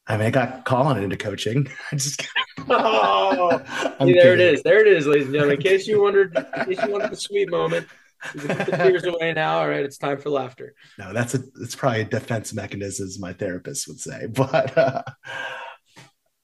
I 0.06 0.16
mean, 0.16 0.26
I 0.26 0.30
got 0.30 0.64
Colin 0.64 1.04
into 1.04 1.18
coaching. 1.18 1.68
I 1.92 1.96
just 1.96 2.26
Oh, 2.70 3.58
See, 4.00 4.14
there 4.14 4.32
it 4.32 4.38
kidding. 4.38 4.54
is. 4.54 4.62
There 4.62 4.80
it 4.80 4.86
is, 4.90 5.06
ladies 5.06 5.26
and 5.26 5.34
gentlemen. 5.34 5.56
In 5.58 5.62
case 5.62 5.86
you 5.86 6.00
wondered, 6.00 6.34
in 6.34 6.64
case 6.64 6.82
you 6.82 6.92
wanted 6.92 7.10
the 7.10 7.16
sweet 7.16 7.50
moment, 7.50 7.86
you 8.34 8.40
put 8.40 8.64
the 8.64 8.76
tears 8.78 9.04
away 9.04 9.34
now. 9.34 9.58
All 9.58 9.68
right, 9.68 9.84
it's 9.84 9.98
time 9.98 10.16
for 10.18 10.30
laughter. 10.30 10.72
No, 10.98 11.12
that's 11.12 11.34
a 11.34 11.40
it's 11.60 11.74
probably 11.74 12.00
a 12.00 12.04
defense 12.04 12.54
mechanism, 12.54 13.06
as 13.06 13.18
my 13.20 13.34
therapist 13.34 13.86
would 13.86 14.00
say. 14.00 14.28
But 14.34 14.78
uh, 14.78 15.02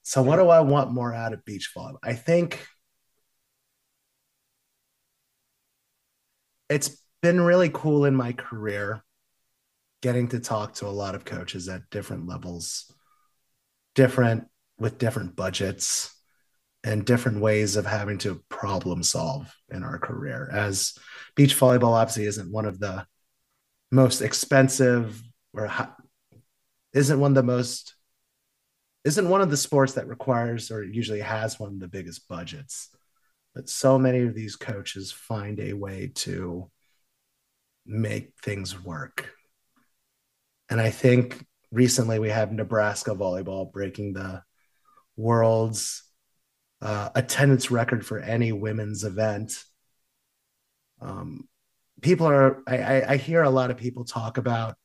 so, 0.02 0.20
what 0.22 0.36
do 0.36 0.50
I 0.50 0.60
want 0.60 0.92
more 0.92 1.14
out 1.14 1.32
of 1.32 1.42
beach 1.46 1.70
volleyball? 1.74 1.96
I 2.02 2.12
think 2.12 2.66
it's 6.68 7.02
been 7.22 7.40
really 7.40 7.70
cool 7.72 8.04
in 8.04 8.14
my 8.14 8.32
career 8.32 9.02
getting 10.02 10.28
to 10.28 10.38
talk 10.38 10.74
to 10.74 10.86
a 10.86 10.88
lot 10.88 11.14
of 11.14 11.24
coaches 11.24 11.68
at 11.68 11.90
different 11.90 12.26
levels, 12.28 12.92
different 13.94 14.46
with 14.78 14.98
different 14.98 15.34
budgets 15.34 16.14
and 16.84 17.04
different 17.04 17.40
ways 17.40 17.74
of 17.74 17.84
having 17.84 18.18
to 18.18 18.42
problem 18.48 19.02
solve 19.02 19.52
in 19.70 19.82
our 19.82 19.98
career. 19.98 20.48
As 20.52 20.94
beach 21.34 21.56
volleyball 21.58 21.94
obviously 21.94 22.26
isn't 22.26 22.52
one 22.52 22.64
of 22.64 22.78
the 22.78 23.04
most 23.90 24.20
expensive 24.20 25.20
or 25.52 25.70
isn't 26.92 27.20
one 27.20 27.32
of 27.32 27.34
the 27.34 27.42
most 27.42 27.94
isn't 29.04 29.28
one 29.28 29.40
of 29.40 29.50
the 29.50 29.56
sports 29.56 29.94
that 29.94 30.08
requires 30.08 30.70
or 30.70 30.84
usually 30.84 31.20
has 31.20 31.58
one 31.58 31.72
of 31.72 31.80
the 31.80 31.88
biggest 31.88 32.28
budgets 32.28 32.90
but 33.58 33.68
so 33.68 33.98
many 33.98 34.20
of 34.20 34.36
these 34.36 34.54
coaches 34.54 35.10
find 35.10 35.58
a 35.58 35.72
way 35.72 36.12
to 36.14 36.70
make 37.84 38.30
things 38.40 38.80
work. 38.80 39.32
And 40.70 40.80
i 40.80 40.90
think 40.90 41.44
recently 41.72 42.20
we 42.20 42.28
have 42.28 42.52
nebraska 42.52 43.10
volleyball 43.16 43.72
breaking 43.72 44.12
the 44.12 44.44
world's 45.16 46.04
uh, 46.80 47.08
attendance 47.16 47.68
record 47.72 48.06
for 48.06 48.20
any 48.20 48.52
women's 48.52 49.02
event. 49.02 49.64
Um, 51.00 51.48
people 52.00 52.28
are 52.28 52.62
I, 52.68 53.02
I, 53.02 53.16
hear 53.16 53.42
a 53.42 53.50
lot 53.50 53.72
of 53.72 53.76
people 53.76 54.04
talk 54.04 54.38
about 54.38 54.76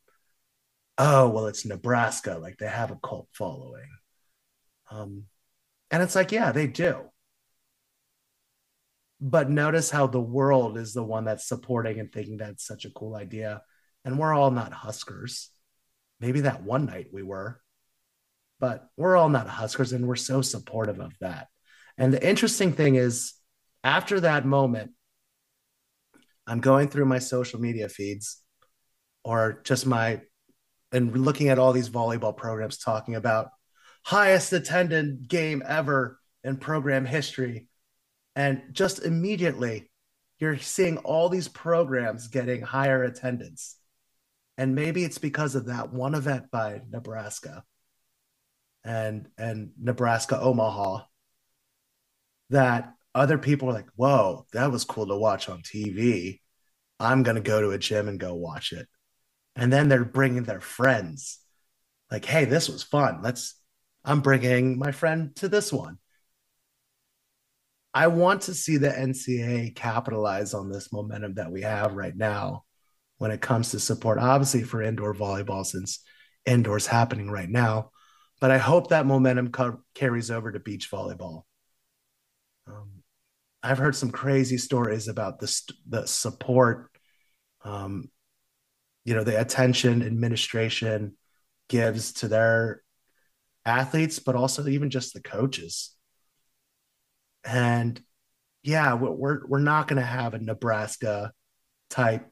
oh 0.97 1.29
well 1.29 1.45
it's 1.45 1.63
nebraska 1.63 2.39
like 2.41 2.57
they 2.57 2.65
have 2.65 2.89
a 2.89 2.95
cult 2.95 3.27
following. 3.33 3.89
Um, 4.89 5.25
and 5.91 6.01
it's 6.01 6.15
like 6.15 6.31
yeah 6.31 6.51
they 6.51 6.65
do 6.65 7.11
but 9.23 9.49
notice 9.49 9.89
how 9.89 10.05
the 10.05 10.21
world 10.21 10.77
is 10.77 10.93
the 10.93 11.03
one 11.03 11.25
that's 11.25 11.47
supporting 11.47 11.99
and 11.99 12.11
thinking 12.11 12.37
that's 12.37 12.67
such 12.67 12.85
a 12.85 12.91
cool 12.91 13.15
idea. 13.15 13.63
And 14.05 14.19
we're 14.19 14.33
all 14.33 14.51
not 14.51 14.73
huskers. 14.73 15.49
Maybe 16.19 16.41
that 16.41 16.61
one 16.61 16.85
night 16.85 17.07
we 17.11 17.23
were 17.23 17.63
but 18.63 18.87
we're 18.95 19.17
all 19.17 19.27
not 19.27 19.45
huskers 19.45 19.91
and 19.91 20.07
we're 20.07 20.15
so 20.15 20.41
supportive 20.41 21.01
of 21.01 21.11
that. 21.19 21.49
And 21.97 22.13
the 22.13 22.25
interesting 22.25 22.71
thing 22.71 22.95
is 22.95 23.33
after 23.83 24.21
that 24.21 24.45
moment 24.45 24.91
I'm 26.47 26.61
going 26.61 26.87
through 26.87 27.03
my 27.03 27.19
social 27.19 27.59
media 27.59 27.89
feeds 27.89 28.41
or 29.25 29.59
just 29.65 29.85
my 29.85 30.21
and 30.93 31.25
looking 31.25 31.49
at 31.49 31.59
all 31.59 31.73
these 31.73 31.89
volleyball 31.89 32.37
programs 32.37 32.77
talking 32.77 33.15
about 33.15 33.49
highest 34.05 34.53
attended 34.53 35.27
game 35.27 35.61
ever 35.67 36.17
in 36.45 36.55
program 36.55 37.03
history. 37.03 37.67
And 38.35 38.61
just 38.72 39.03
immediately, 39.03 39.89
you're 40.39 40.57
seeing 40.57 40.97
all 40.97 41.30
these 41.30 41.47
programs 41.47 42.27
getting 42.27 42.61
higher 42.61 43.03
attendance. 43.03 43.77
And 44.57 44.76
maybe 44.76 45.03
it's 45.03 45.18
because 45.18 45.55
of 45.55 45.65
that 45.68 45.93
one 45.93 46.15
event 46.15 46.51
by 46.51 46.81
Nebraska 46.89 47.64
and 48.84 49.30
and 49.38 49.72
Nebraska 49.80 50.39
Omaha 50.39 51.05
that 52.49 52.93
other 53.15 53.38
people 53.38 53.69
are 53.69 53.73
like, 53.73 53.89
whoa, 53.95 54.45
that 54.53 54.72
was 54.72 54.84
cool 54.84 55.07
to 55.07 55.15
watch 55.15 55.49
on 55.49 55.61
TV. 55.61 56.39
I'm 56.99 57.23
going 57.23 57.35
to 57.35 57.41
go 57.41 57.61
to 57.61 57.72
a 57.72 57.77
gym 57.77 58.07
and 58.07 58.19
go 58.19 58.34
watch 58.34 58.73
it. 58.73 58.88
And 59.55 59.72
then 59.72 59.88
they're 59.88 60.05
bringing 60.05 60.43
their 60.43 60.61
friends. 60.61 61.39
Like, 62.11 62.26
hey, 62.26 62.45
this 62.45 62.69
was 62.69 62.84
fun. 62.84 63.22
Let's, 63.22 63.55
I'm 64.03 64.22
bringing 64.22 64.77
my 64.77 64.91
friend 64.91 65.35
to 65.38 65.47
this 65.47 65.72
one. 65.72 65.97
I 67.94 68.07
want 68.07 68.44
to 68.44 68.56
see 68.56 68.78
the 68.78 68.90
NCAA 68.90 69.76
capitalize 69.76 70.53
on 70.53 70.72
this 70.72 70.91
momentum 70.91 71.36
that 71.36 71.52
we 71.52 71.61
have 71.61 71.94
right 71.94 72.15
now 72.15 72.64
when 73.18 73.32
it 73.32 73.41
comes 73.41 73.72
to 73.72 73.80
support, 73.80 74.18
obviously 74.18 74.64
for 74.64 74.82
indoor 74.82 75.14
volleyball, 75.14 75.65
since 75.65 75.99
indoors 76.45 76.88
happening 76.88 77.30
right 77.30 77.49
now. 77.49 77.91
But 78.41 78.52
I 78.52 78.57
hope 78.57 78.90
that 78.90 79.06
momentum 79.06 79.52
co- 79.52 79.82
carries 79.94 80.32
over 80.32 80.52
to 80.52 80.60
beach 80.60 80.90
volleyball. 80.91 81.44
Um, 82.68 83.03
I've 83.61 83.78
heard 83.78 83.95
some 83.95 84.11
crazy 84.11 84.57
stories 84.57 85.07
about 85.07 85.40
the 85.40 85.72
the 85.88 86.06
support, 86.07 86.90
um, 87.64 88.10
you 89.06 89.14
know, 89.14 89.24
the 89.24 89.40
attention 89.40 90.02
administration 90.02 91.15
gives 91.70 92.14
to 92.14 92.28
their 92.28 92.82
athletes, 93.65 94.20
but 94.20 94.36
also 94.36 94.68
even 94.68 94.90
just 94.90 95.14
the 95.14 95.22
coaches. 95.22 95.93
And 97.44 98.02
yeah, 98.64 98.94
we're 98.94 99.45
we're 99.45 99.60
not 99.60 99.88
going 99.88 99.99
to 99.99 100.06
have 100.06 100.34
a 100.34 100.40
Nebraska 100.40 101.32
type 101.90 102.26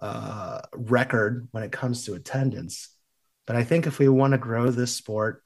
uh, 0.00 0.60
record 0.74 1.48
when 1.52 1.62
it 1.62 1.72
comes 1.72 2.04
to 2.04 2.14
attendance, 2.14 2.90
but 3.46 3.56
I 3.56 3.64
think 3.64 3.86
if 3.86 3.98
we 3.98 4.08
want 4.08 4.32
to 4.32 4.38
grow 4.38 4.70
this 4.70 4.94
sport, 4.94 5.42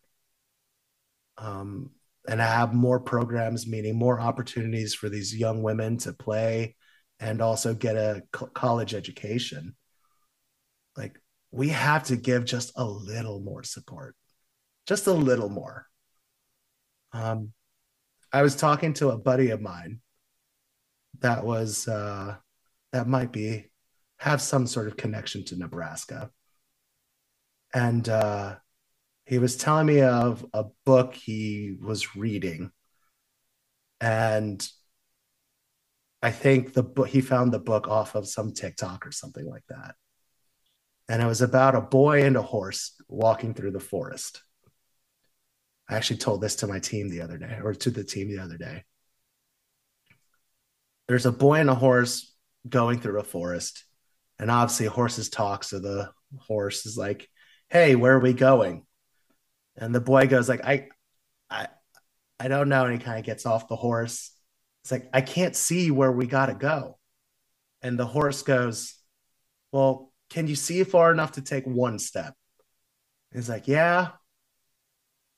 um, 1.39 1.91
and 2.29 2.41
have 2.41 2.75
more 2.75 3.01
programs, 3.01 3.67
meaning 3.67 3.97
more 3.97 4.21
opportunities 4.21 4.95
for 4.95 5.09
these 5.09 5.35
young 5.35 5.63
women 5.63 5.97
to 5.99 6.13
play 6.13 6.77
and 7.19 7.41
also 7.41 7.75
get 7.75 7.97
a 7.97 8.23
college 8.33 8.95
education. 8.95 9.75
Like 10.97 11.19
we 11.51 11.71
have 11.71 12.05
to 12.05 12.17
give 12.17 12.45
just 12.45 12.73
a 12.77 12.85
little 12.85 13.41
more 13.41 13.63
support, 13.63 14.17
just 14.87 15.07
a 15.07 15.13
little 15.13 15.49
more. 15.49 15.87
Um, 17.13 17.53
I 18.33 18.43
was 18.43 18.55
talking 18.55 18.93
to 18.95 19.11
a 19.11 19.19
buddy 19.19 19.51
of 19.51 19.61
mine 19.61 20.01
that 21.21 21.45
was 21.45 21.89
uh, 21.89 22.37
that 22.93 23.09
might 23.09 23.33
be 23.33 23.71
have 24.19 24.41
some 24.41 24.67
sort 24.67 24.87
of 24.87 24.97
connection 24.97 25.45
to 25.47 25.57
Nebraska, 25.57 26.31
and 27.75 28.09
uh, 28.09 28.57
he 29.25 29.39
was 29.39 29.57
telling 29.57 29.87
me 29.87 30.01
of 30.03 30.45
a 30.53 30.65
book 30.85 31.15
he 31.15 31.77
was 31.81 32.17
reading. 32.17 32.71
And 34.01 34.67
i 36.23 36.31
think 36.31 36.75
the 36.75 36.83
book 36.83 37.09
he 37.09 37.21
found 37.21 37.51
the 37.53 37.59
book 37.59 37.89
off 37.89 38.15
of 38.15 38.29
some 38.29 38.53
tiktok 38.53 39.07
or 39.07 39.13
something 39.13 39.47
like 39.47 39.65
that. 39.69 39.95
And 41.09 41.23
it 41.23 41.27
was 41.27 41.43
about 41.43 41.75
a 41.75 41.81
boy 41.81 42.25
and 42.25 42.37
a 42.37 42.43
horse 42.43 42.95
walking 43.09 43.55
through 43.55 43.73
the 43.73 43.81
forest 43.81 44.43
i 45.91 45.97
actually 45.97 46.17
told 46.17 46.41
this 46.41 46.57
to 46.57 46.67
my 46.67 46.79
team 46.79 47.09
the 47.09 47.21
other 47.21 47.37
day 47.37 47.59
or 47.63 47.75
to 47.75 47.91
the 47.91 48.05
team 48.05 48.29
the 48.29 48.43
other 48.43 48.57
day 48.57 48.85
there's 51.09 51.27
a 51.27 51.33
boy 51.33 51.61
and 51.61 51.71
a 51.71 51.75
horse 51.75 52.35
going 52.69 53.01
through 53.01 53.21
a 53.21 53.25
forest 53.25 53.85
and 54.39 54.51
obviously 54.51 54.87
horses 54.87 55.29
talk 55.29 55.65
so 55.65 55.79
the 55.79 56.11
horse 56.39 56.87
is 56.87 56.97
like 56.97 57.29
hey 57.69 57.97
where 57.97 58.15
are 58.15 58.21
we 58.21 58.33
going 58.33 58.87
and 59.81 59.95
the 59.95 60.01
boy 60.01 60.27
goes 60.27 60.49
like, 60.49 60.65
I, 60.65 60.89
I, 61.49 61.69
I 62.39 62.49
don't 62.49 62.69
know. 62.69 62.85
And 62.85 62.93
he 62.93 63.05
kind 63.05 63.19
of 63.19 63.25
gets 63.25 63.47
off 63.47 63.69
the 63.69 63.77
horse. 63.77 64.31
It's 64.83 64.93
like, 64.93 65.09
I 65.13 65.23
can't 65.23 65.57
see 65.57 65.91
where 65.91 66.13
we 66.13 66.27
got 66.27 66.47
to 66.47 66.55
go. 66.55 66.99
And 67.83 67.99
the 67.99 68.07
horse 68.07 68.43
goes, 68.43 68.95
well, 69.73 70.13
can 70.29 70.47
you 70.47 70.55
see 70.55 70.85
far 70.85 71.13
enough 71.13 71.33
to 71.33 71.43
take 71.43 71.65
one 71.65 71.99
step? 71.99 72.35
he's 73.33 73.49
like, 73.49 73.69
yeah. 73.69 74.11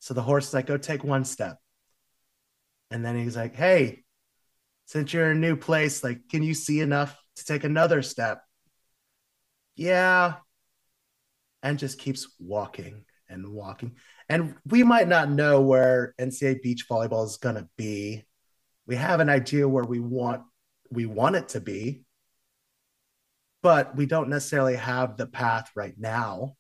So 0.02 0.14
the 0.14 0.22
horse 0.22 0.48
is 0.48 0.54
like, 0.54 0.66
go 0.66 0.76
take 0.76 1.04
one 1.04 1.24
step. 1.24 1.58
And 2.90 3.04
then 3.04 3.16
he's 3.16 3.36
like, 3.36 3.54
hey, 3.54 4.02
since 4.86 5.12
you're 5.12 5.30
in 5.30 5.36
a 5.36 5.40
new 5.40 5.54
place, 5.54 6.02
like, 6.02 6.28
can 6.28 6.42
you 6.42 6.54
see 6.54 6.80
enough 6.80 7.16
to 7.36 7.44
take 7.44 7.62
another 7.62 8.02
step? 8.02 8.42
Yeah. 9.76 10.34
And 11.62 11.78
just 11.78 12.00
keeps 12.00 12.34
walking 12.40 13.04
and 13.28 13.52
walking. 13.52 13.94
And 14.28 14.56
we 14.66 14.82
might 14.82 15.06
not 15.06 15.30
know 15.30 15.60
where 15.60 16.16
NCAA 16.20 16.62
beach 16.62 16.88
volleyball 16.90 17.24
is 17.24 17.36
going 17.36 17.54
to 17.54 17.68
be. 17.76 18.24
We 18.88 18.96
have 18.96 19.20
an 19.20 19.28
idea 19.28 19.68
where 19.68 19.84
we 19.84 20.00
want 20.00 20.42
we 20.90 21.06
want 21.06 21.36
it 21.36 21.50
to 21.50 21.60
be, 21.60 22.02
but 23.62 23.94
we 23.94 24.06
don't 24.06 24.30
necessarily 24.30 24.74
have 24.74 25.16
the 25.16 25.28
path 25.28 25.70
right 25.76 25.94
now. 25.96 26.56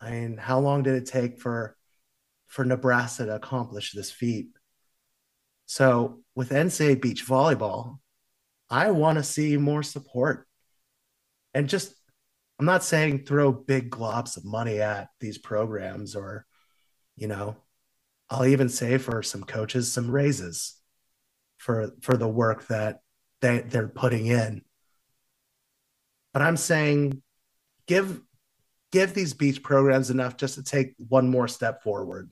I 0.00 0.12
mean, 0.12 0.36
how 0.36 0.60
long 0.60 0.84
did 0.84 0.94
it 0.94 1.06
take 1.06 1.40
for 1.40 1.76
for 2.50 2.64
Nebraska 2.64 3.24
to 3.24 3.34
accomplish 3.34 3.92
this 3.92 4.10
feat? 4.10 4.48
So 5.66 6.20
with 6.34 6.50
NCAA 6.50 7.00
beach 7.00 7.26
volleyball, 7.26 7.98
I 8.68 8.90
want 8.90 9.18
to 9.18 9.24
see 9.24 9.56
more 9.56 9.82
support 9.82 10.46
and 11.54 11.68
just 11.68 11.94
I'm 12.58 12.66
not 12.66 12.84
saying 12.84 13.24
throw 13.24 13.52
big 13.52 13.90
globs 13.90 14.36
of 14.36 14.44
money 14.44 14.82
at 14.82 15.08
these 15.18 15.38
programs 15.38 16.14
or, 16.14 16.44
you 17.16 17.26
know, 17.26 17.56
I'll 18.28 18.44
even 18.44 18.68
say 18.68 18.98
for 18.98 19.22
some 19.22 19.44
coaches, 19.44 19.90
some 19.90 20.10
raises 20.10 20.76
for 21.56 21.92
for 22.02 22.16
the 22.16 22.28
work 22.28 22.66
that 22.66 23.00
they, 23.40 23.60
they're 23.60 23.88
putting 23.88 24.26
in. 24.26 24.62
But 26.34 26.42
I'm 26.42 26.58
saying 26.58 27.22
give 27.86 28.20
give 28.92 29.14
these 29.14 29.32
beach 29.32 29.62
programs 29.62 30.10
enough 30.10 30.36
just 30.36 30.56
to 30.56 30.62
take 30.62 30.94
one 31.08 31.30
more 31.30 31.48
step 31.48 31.82
forward. 31.82 32.28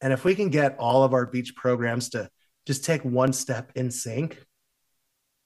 And 0.00 0.12
if 0.12 0.24
we 0.24 0.34
can 0.34 0.50
get 0.50 0.78
all 0.78 1.04
of 1.04 1.14
our 1.14 1.26
beach 1.26 1.54
programs 1.56 2.10
to 2.10 2.28
just 2.66 2.84
take 2.84 3.04
one 3.04 3.32
step 3.32 3.72
in 3.74 3.90
sync, 3.90 4.44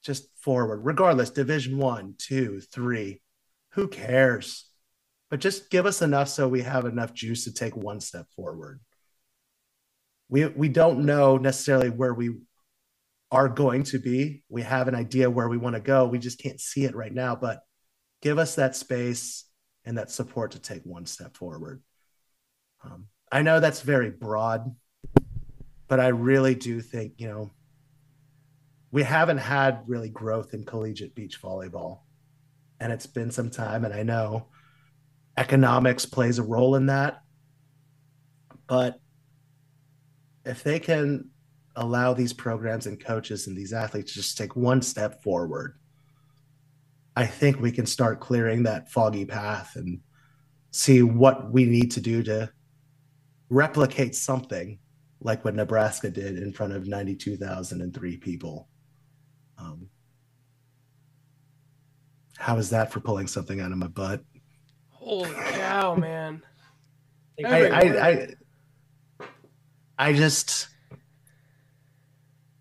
just 0.03 0.29
forward, 0.41 0.81
regardless, 0.85 1.31
division 1.31 1.79
one, 1.79 2.15
two, 2.19 2.61
three, 2.61 3.21
who 3.73 3.89
cares? 3.89 4.67
But 5.31 5.41
just 5.41 5.71
give 5.71 5.87
us 5.87 6.03
enough 6.03 6.29
so 6.29 6.49
we 6.49 6.63
have 6.63 6.85
enough 6.87 7.15
juice 7.15 7.45
to 7.45 7.53
take 7.53 7.77
one 7.77 8.01
step 8.01 8.27
forward. 8.35 8.81
We 10.29 10.47
we 10.47 10.69
don't 10.69 11.05
know 11.05 11.37
necessarily 11.37 11.91
where 11.91 12.15
we 12.15 12.31
are 13.31 13.49
going 13.49 13.85
to 13.85 13.99
be. 13.99 14.43
We 14.49 14.63
have 14.63 14.89
an 14.89 14.95
idea 14.95 15.31
where 15.31 15.49
we 15.49 15.57
want 15.57 15.77
to 15.77 15.81
go. 15.81 16.07
We 16.07 16.19
just 16.19 16.41
can't 16.41 16.61
see 16.61 16.85
it 16.85 16.97
right 16.97 17.13
now, 17.13 17.37
but 17.37 17.61
give 18.23 18.39
us 18.39 18.57
that 18.57 18.75
space 18.75 19.45
and 19.85 19.99
that 19.99 20.11
support 20.11 20.53
to 20.53 20.59
take 20.59 20.83
one 20.85 21.07
step 21.07 21.37
forward. 21.37 21.83
Um, 22.85 23.07
I 23.33 23.43
know 23.43 23.61
that's 23.61 23.83
very 23.83 24.11
broad, 24.11 24.75
but 25.89 26.01
I 26.01 26.09
really 26.09 26.55
do 26.55 26.81
think, 26.81 27.15
you 27.19 27.29
know, 27.29 27.51
we 28.91 29.05
haven't 29.05 29.39
had 29.39 29.85
really 29.87 30.09
growth 30.09 30.53
in 30.53 30.65
collegiate 30.65 31.15
beach 31.15 31.41
volleyball. 31.41 32.01
And 32.81 32.93
it's 32.93 33.07
been 33.07 33.31
some 33.31 33.51
time. 33.51 33.85
And 33.85 33.95
I 33.95 34.03
know 34.03 34.49
economics 35.37 36.07
plays 36.07 36.39
a 36.39 36.43
role 36.43 36.75
in 36.75 36.87
that. 36.87 37.23
But 38.67 38.99
if 40.45 40.63
they 40.65 40.81
can 40.81 41.31
allow 41.77 42.15
these 42.15 42.33
programs 42.33 42.87
and 42.87 43.03
coaches 43.03 43.47
and 43.47 43.57
these 43.57 43.73
athletes 43.73 44.13
to 44.13 44.21
just 44.21 44.39
take 44.39 44.57
one 44.57 44.83
step 44.83 45.23
forward, 45.23 45.79
I 47.15 47.27
think 47.27 47.61
we 47.61 47.71
can 47.71 47.87
start 47.87 48.21
clearing 48.21 48.65
that 48.65 48.91
foggy 48.91 49.25
path 49.25 49.77
and 49.77 50.01
see 50.73 51.03
what 51.03 51.53
we 51.53 51.65
need 51.65 51.93
to 51.93 52.01
do 52.01 52.23
to 52.25 52.51
replicate 53.51 54.15
something 54.15 54.79
like 55.21 55.45
what 55.45 55.55
Nebraska 55.55 56.11
did 56.11 56.39
in 56.39 56.53
front 56.53 56.73
of 56.73 56.87
92,003 56.87 58.17
people. 58.17 58.69
Um, 59.59 59.89
how 62.39 62.57
is 62.57 62.71
that 62.71 62.91
for 62.91 63.01
pulling 63.01 63.27
something 63.27 63.61
out 63.61 63.73
of 63.73 63.79
my 63.79 63.89
butt? 63.89 64.23
Holy 64.89 65.31
cow, 65.31 65.95
man! 65.97 66.43
I, 67.45 67.67
I, 67.67 68.09
I, 68.09 68.29
I 69.99 70.13
just, 70.13 70.69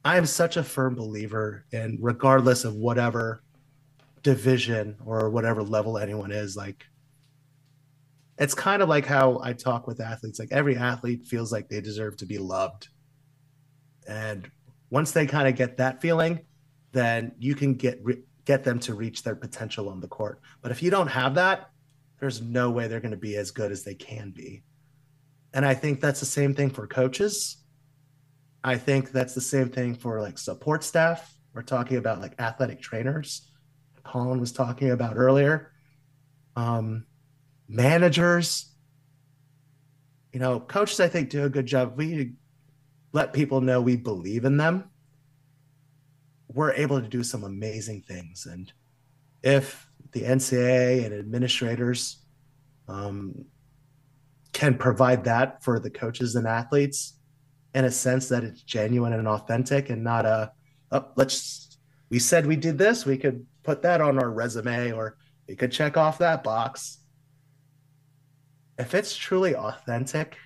I 0.03 0.17
am 0.17 0.25
such 0.25 0.57
a 0.57 0.63
firm 0.63 0.95
believer 0.95 1.65
in 1.71 1.97
regardless 2.01 2.65
of 2.65 2.75
whatever 2.75 3.43
division 4.23 4.97
or 5.05 5.29
whatever 5.29 5.63
level 5.63 5.97
anyone 5.97 6.31
is, 6.31 6.57
like 6.57 6.85
it's 8.39 8.53
kind 8.53 8.81
of 8.81 8.87
like 8.87 9.05
how 9.05 9.39
I 9.43 9.53
talk 9.53 9.85
with 9.85 9.99
athletes. 9.99 10.39
Like 10.39 10.51
every 10.51 10.77
athlete 10.77 11.25
feels 11.25 11.51
like 11.51 11.67
they 11.67 11.81
deserve 11.81 12.17
to 12.17 12.25
be 12.25 12.37
loved. 12.37 12.87
And 14.07 14.49
once 14.89 15.11
they 15.11 15.27
kind 15.27 15.47
of 15.47 15.55
get 15.55 15.77
that 15.77 16.01
feeling, 16.01 16.39
then 16.93 17.33
you 17.37 17.53
can 17.53 17.75
get 17.75 17.99
re- 18.01 18.23
get 18.45 18.63
them 18.63 18.79
to 18.79 18.95
reach 18.95 19.23
their 19.23 19.35
potential 19.35 19.89
on 19.89 19.99
the 19.99 20.07
court. 20.07 20.39
But 20.61 20.71
if 20.71 20.81
you 20.81 20.89
don't 20.89 21.07
have 21.07 21.35
that, 21.35 21.69
there's 22.19 22.41
no 22.41 22.71
way 22.71 22.87
they're 22.87 23.01
going 23.01 23.11
to 23.11 23.17
be 23.17 23.35
as 23.35 23.51
good 23.51 23.71
as 23.71 23.83
they 23.83 23.93
can 23.93 24.31
be. 24.31 24.63
And 25.53 25.65
I 25.65 25.73
think 25.73 25.99
that's 25.99 26.19
the 26.19 26.25
same 26.25 26.55
thing 26.55 26.69
for 26.69 26.87
coaches. 26.87 27.57
I 28.63 28.77
think 28.77 29.11
that's 29.11 29.35
the 29.35 29.41
same 29.41 29.69
thing 29.69 29.95
for 29.95 30.21
like 30.21 30.37
support 30.37 30.83
staff. 30.83 31.33
We're 31.53 31.61
talking 31.61 31.97
about 31.97 32.21
like 32.21 32.39
athletic 32.39 32.81
trainers. 32.81 33.49
Colin 34.03 34.39
was 34.39 34.51
talking 34.51 34.91
about 34.91 35.17
earlier. 35.17 35.71
Um, 36.55 37.05
managers. 37.69 38.73
You 40.33 40.39
know, 40.39 40.59
coaches, 40.59 40.99
I 40.99 41.07
think, 41.07 41.29
do 41.29 41.45
a 41.45 41.49
good 41.49 41.67
job. 41.67 41.93
We 41.95 42.33
let 43.13 43.33
people 43.33 43.61
know 43.61 43.79
we 43.79 43.95
believe 43.95 44.45
in 44.45 44.57
them. 44.57 44.89
We're 46.47 46.73
able 46.73 46.99
to 46.99 47.07
do 47.07 47.23
some 47.23 47.43
amazing 47.43 48.01
things. 48.01 48.47
And 48.47 48.71
if 49.43 49.87
the 50.11 50.23
NCAA 50.23 51.05
and 51.05 51.13
administrators 51.13 52.25
um, 52.87 53.45
can 54.51 54.75
provide 54.77 55.23
that 55.25 55.63
for 55.63 55.79
the 55.79 55.91
coaches 55.91 56.35
and 56.35 56.47
athletes 56.47 57.13
in 57.75 57.85
a 57.85 57.91
sense 57.91 58.29
that 58.29 58.43
it's 58.43 58.63
genuine 58.63 59.13
and 59.13 59.27
authentic 59.27 59.91
and 59.91 60.03
not 60.03 60.25
a, 60.25 60.51
oh, 60.91 61.05
let's, 61.15 61.77
we 62.09 62.17
said 62.17 62.47
we 62.47 62.55
did 62.55 62.77
this, 62.79 63.05
we 63.05 63.17
could 63.17 63.45
put 63.63 63.83
that 63.83 64.01
on 64.01 64.17
our 64.17 64.31
resume 64.31 64.91
or 64.91 65.17
we 65.47 65.55
could 65.55 65.71
check 65.71 65.97
off 65.97 66.17
that 66.17 66.43
box 66.43 66.98
if 68.79 68.95
it's 68.95 69.15
truly 69.15 69.55
authentic 69.55 70.37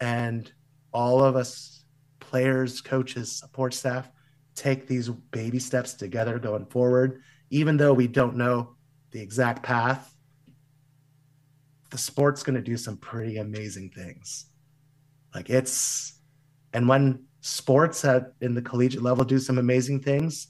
and 0.00 0.50
all 0.92 1.22
of 1.22 1.36
us 1.36 1.84
players 2.20 2.80
coaches 2.80 3.32
support 3.32 3.74
staff 3.74 4.10
take 4.54 4.86
these 4.86 5.08
baby 5.08 5.58
steps 5.58 5.92
together 5.94 6.38
going 6.38 6.64
forward 6.66 7.20
even 7.50 7.76
though 7.76 7.92
we 7.92 8.06
don't 8.06 8.36
know 8.36 8.74
the 9.10 9.20
exact 9.20 9.62
path 9.62 10.14
the 11.90 11.98
sport's 11.98 12.42
going 12.42 12.56
to 12.56 12.62
do 12.62 12.76
some 12.76 12.96
pretty 12.96 13.38
amazing 13.38 13.90
things. 13.90 14.46
Like 15.34 15.50
it's 15.50 16.20
and 16.72 16.88
when 16.88 17.24
sports 17.40 18.04
at 18.04 18.32
in 18.40 18.54
the 18.54 18.62
collegiate 18.62 19.02
level 19.02 19.24
do 19.24 19.38
some 19.38 19.58
amazing 19.58 20.00
things 20.00 20.48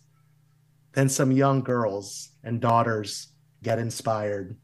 then 0.95 1.09
some 1.09 1.31
young 1.31 1.63
girls 1.63 2.31
and 2.43 2.61
daughters 2.61 3.29
get 3.63 3.79
inspired 3.79 4.57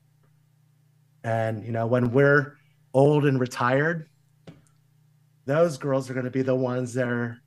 and, 1.24 1.64
you 1.64 1.72
know, 1.72 1.86
when 1.86 2.12
we're 2.12 2.58
old 2.92 3.24
and 3.24 3.40
retired, 3.40 4.08
those 5.46 5.78
girls 5.78 6.08
are 6.08 6.14
going 6.14 6.24
to 6.24 6.30
be 6.30 6.42
the 6.42 6.54
ones 6.54 6.94
that 6.94 7.08
are, 7.08 7.38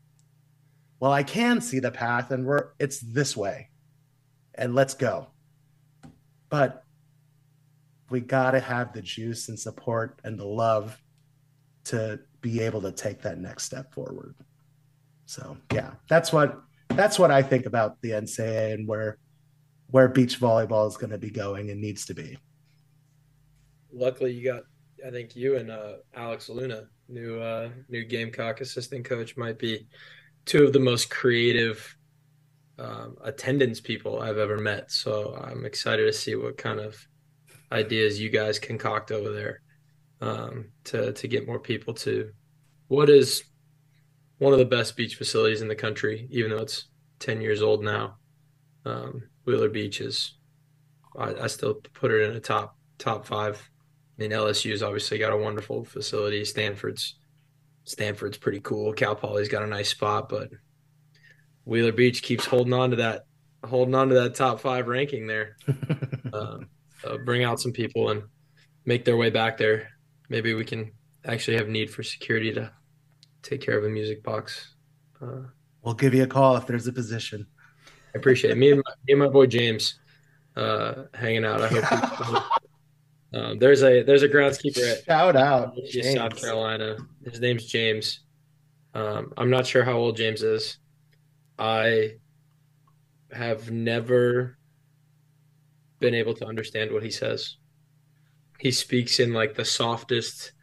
well, 0.99 1.11
I 1.11 1.23
can 1.23 1.61
see 1.61 1.79
the 1.79 1.91
path 1.91 2.31
and 2.31 2.45
we're, 2.45 2.69
it's 2.79 2.99
this 2.99 3.37
way 3.37 3.69
and 4.55 4.73
let's 4.73 4.95
go. 4.95 5.27
But 6.49 6.83
we 8.09 8.19
got 8.19 8.51
to 8.51 8.59
have 8.59 8.93
the 8.93 9.01
juice 9.01 9.49
and 9.49 9.59
support 9.59 10.19
and 10.23 10.39
the 10.39 10.45
love 10.45 10.99
to 11.85 12.19
be 12.41 12.61
able 12.61 12.81
to 12.81 12.91
take 12.91 13.21
that 13.21 13.37
next 13.37 13.65
step 13.65 13.93
forward. 13.93 14.35
So 15.25 15.57
yeah, 15.73 15.91
that's 16.09 16.31
what 16.31 16.61
that's 16.89 17.19
what 17.19 17.31
I 17.31 17.41
think 17.41 17.65
about 17.65 18.01
the 18.01 18.11
NCAA 18.11 18.73
and 18.73 18.87
where 18.87 19.17
where 19.91 20.07
beach 20.07 20.39
volleyball 20.39 20.87
is 20.87 20.95
going 20.95 21.09
to 21.09 21.17
be 21.17 21.29
going 21.29 21.69
and 21.69 21.81
needs 21.81 22.05
to 22.05 22.13
be 22.13 22.37
luckily 23.91 24.31
you 24.31 24.43
got 24.43 24.63
I 25.05 25.11
think 25.11 25.35
you 25.35 25.57
and 25.57 25.69
uh, 25.69 25.93
Alex 26.15 26.49
Luna, 26.49 26.85
new 27.07 27.39
uh, 27.39 27.69
new 27.89 28.03
Gamecock 28.05 28.61
assistant 28.61 29.05
coach, 29.05 29.37
might 29.37 29.59
be 29.59 29.87
two 30.45 30.63
of 30.63 30.73
the 30.73 30.79
most 30.79 31.09
creative 31.09 31.95
um, 32.79 33.15
attendance 33.23 33.79
people 33.79 34.21
I've 34.21 34.37
ever 34.37 34.57
met. 34.57 34.91
So 34.91 35.35
I'm 35.35 35.65
excited 35.65 36.05
to 36.05 36.13
see 36.13 36.35
what 36.35 36.57
kind 36.57 36.79
of 36.79 36.97
ideas 37.71 38.19
you 38.19 38.29
guys 38.29 38.59
concoct 38.59 39.11
over 39.11 39.31
there 39.31 39.61
um, 40.21 40.69
to 40.85 41.13
to 41.13 41.27
get 41.27 41.47
more 41.47 41.59
people 41.59 41.93
to 41.95 42.31
what 42.87 43.09
is 43.09 43.43
one 44.39 44.53
of 44.53 44.59
the 44.59 44.65
best 44.65 44.95
beach 44.95 45.15
facilities 45.15 45.61
in 45.61 45.67
the 45.67 45.75
country, 45.75 46.27
even 46.31 46.51
though 46.51 46.61
it's 46.61 46.87
10 47.19 47.41
years 47.41 47.61
old 47.61 47.83
now. 47.83 48.17
Um, 48.85 49.23
Wheeler 49.45 49.69
Beach 49.69 49.99
is, 49.99 50.37
I, 51.17 51.33
I 51.33 51.47
still 51.47 51.75
put 51.93 52.11
it 52.11 52.29
in 52.29 52.35
a 52.35 52.39
top 52.39 52.77
top 52.99 53.25
five 53.25 53.69
I 54.17 54.23
mean, 54.23 54.31
LSU's 54.31 54.81
obviously 54.81 55.19
got 55.19 55.33
a 55.33 55.37
wonderful 55.37 55.85
facility. 55.85 56.43
Stanford's 56.43 57.15
Stanford's 57.83 58.37
pretty 58.37 58.59
cool. 58.59 58.91
Cal 58.93 59.15
Poly's 59.15 59.47
got 59.47 59.63
a 59.63 59.67
nice 59.67 59.89
spot, 59.89 60.27
but 60.27 60.49
Wheeler 61.63 61.93
Beach 61.93 62.21
keeps 62.21 62.45
holding 62.45 62.73
on 62.73 62.89
to 62.89 62.95
that, 62.97 63.25
holding 63.63 63.95
on 63.95 64.09
to 64.09 64.15
that 64.15 64.35
top 64.35 64.59
five 64.59 64.87
ranking 64.87 65.25
there. 65.25 65.55
um, 66.33 66.67
so 67.01 67.17
bring 67.23 67.43
out 67.43 67.61
some 67.61 67.71
people 67.71 68.09
and 68.09 68.23
make 68.85 69.05
their 69.05 69.15
way 69.15 69.29
back 69.29 69.57
there. 69.57 69.89
Maybe 70.27 70.53
we 70.53 70.65
can 70.65 70.91
actually 71.23 71.57
have 71.57 71.69
need 71.69 71.89
for 71.89 72.03
security 72.03 72.51
to 72.53 72.71
take 73.41 73.61
care 73.61 73.77
of 73.77 73.85
a 73.85 73.89
music 73.89 74.21
box. 74.21 74.73
Uh, 75.21 75.43
we'll 75.81 75.93
give 75.93 76.13
you 76.13 76.23
a 76.23 76.27
call 76.27 76.57
if 76.57 76.67
there's 76.67 76.87
a 76.87 76.93
position. 76.93 77.47
I 78.13 78.17
appreciate 78.17 78.51
it. 78.51 78.57
Me 78.57 78.71
and 78.71 78.81
my, 78.85 78.91
me 79.05 79.13
and 79.13 79.19
my 79.19 79.29
boy 79.29 79.45
James 79.45 79.99
uh, 80.57 81.03
hanging 81.13 81.45
out. 81.45 81.61
I 81.61 81.67
hope. 81.67 82.43
Um, 83.33 83.59
there's 83.59 83.83
a 83.83 84.03
there's 84.03 84.23
a 84.23 84.29
groundskeeper 84.29 84.99
at 84.99 85.03
shout 85.05 85.35
out 85.35 85.75
South 86.13 86.39
Carolina. 86.39 86.97
His 87.25 87.39
name's 87.39 87.65
James. 87.65 88.21
Um, 88.93 89.33
I'm 89.37 89.49
not 89.49 89.67
sure 89.67 89.83
how 89.83 89.93
old 89.93 90.15
James 90.15 90.43
is. 90.43 90.77
I 91.59 92.13
have 93.31 93.69
never 93.69 94.57
been 95.99 96.13
able 96.13 96.33
to 96.35 96.45
understand 96.45 96.91
what 96.91 97.03
he 97.03 97.11
says. 97.11 97.57
He 98.59 98.71
speaks 98.71 99.19
in 99.19 99.33
like 99.33 99.55
the 99.55 99.65
softest 99.65 100.53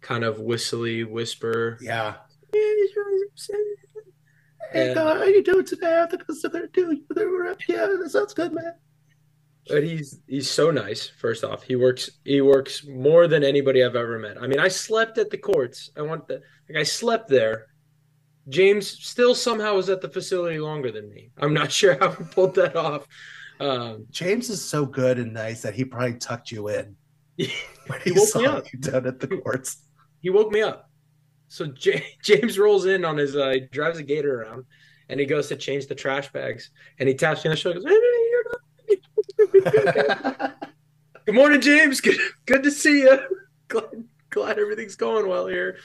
kind 0.00 0.24
of 0.24 0.38
whistly 0.40 1.04
whisper. 1.04 1.78
Yeah. 1.80 2.14
Hey, 4.72 4.94
God, 4.94 5.18
how 5.18 5.24
you 5.24 5.42
doing 5.42 5.66
today? 5.66 6.02
I 6.02 6.06
think 6.06 6.22
they're 6.52 6.66
doing. 6.68 7.04
Yeah, 7.68 7.86
that 7.86 8.10
sounds 8.10 8.32
good, 8.32 8.52
man. 8.52 8.74
But 9.68 9.84
he's 9.84 10.20
he's 10.26 10.50
so 10.50 10.70
nice. 10.70 11.08
First 11.08 11.44
off, 11.44 11.62
he 11.62 11.76
works 11.76 12.10
he 12.24 12.40
works 12.40 12.84
more 12.86 13.28
than 13.28 13.44
anybody 13.44 13.84
I've 13.84 13.96
ever 13.96 14.18
met. 14.18 14.40
I 14.40 14.46
mean, 14.46 14.58
I 14.58 14.68
slept 14.68 15.18
at 15.18 15.30
the 15.30 15.38
courts. 15.38 15.90
I 15.96 16.02
want 16.02 16.26
the 16.26 16.42
like 16.68 16.78
I 16.78 16.82
slept 16.82 17.28
there. 17.28 17.66
James 18.48 18.88
still 18.88 19.36
somehow 19.36 19.76
was 19.76 19.88
at 19.88 20.00
the 20.00 20.08
facility 20.08 20.58
longer 20.58 20.90
than 20.90 21.08
me. 21.08 21.30
I'm 21.38 21.54
not 21.54 21.70
sure 21.78 21.96
how 21.98 22.10
he 22.10 22.24
pulled 22.24 22.56
that 22.56 22.74
off. 22.74 23.06
Um, 23.60 24.06
James 24.10 24.50
is 24.50 24.64
so 24.64 24.84
good 24.84 25.18
and 25.18 25.32
nice 25.32 25.62
that 25.62 25.74
he 25.74 25.84
probably 25.84 26.18
tucked 26.18 26.50
you 26.50 26.68
in. 26.68 26.96
he, 27.36 27.52
he 28.04 28.10
woke 28.10 28.34
me 28.34 28.46
up. 28.46 28.72
You 28.72 28.78
down 28.80 29.06
at 29.06 29.20
the 29.20 29.28
courts. 29.28 29.82
He 30.20 30.30
woke 30.30 30.50
me 30.50 30.62
up. 30.62 30.90
So 31.48 31.66
J- 31.66 32.04
James 32.24 32.58
rolls 32.58 32.86
in 32.86 33.04
on 33.04 33.16
his 33.16 33.36
uh, 33.36 33.56
drives 33.70 33.98
a 33.98 34.02
gator 34.02 34.42
around, 34.42 34.64
and 35.08 35.20
he 35.20 35.26
goes 35.26 35.48
to 35.48 35.56
change 35.56 35.86
the 35.86 35.94
trash 35.94 36.32
bags, 36.32 36.70
and 36.98 37.08
he 37.08 37.14
taps 37.14 37.44
me 37.44 37.50
on 37.50 37.52
the 37.52 37.56
shoulder. 37.56 37.78
Goes, 37.78 37.88
hey, 37.88 38.00
Good 41.24 41.34
morning, 41.34 41.60
James. 41.60 42.00
Good, 42.00 42.18
good 42.46 42.62
to 42.64 42.70
see 42.70 43.02
you. 43.02 43.18
Glad, 43.68 44.04
glad 44.28 44.58
everything's 44.58 44.96
going 44.96 45.26
well 45.26 45.46
here. 45.46 45.78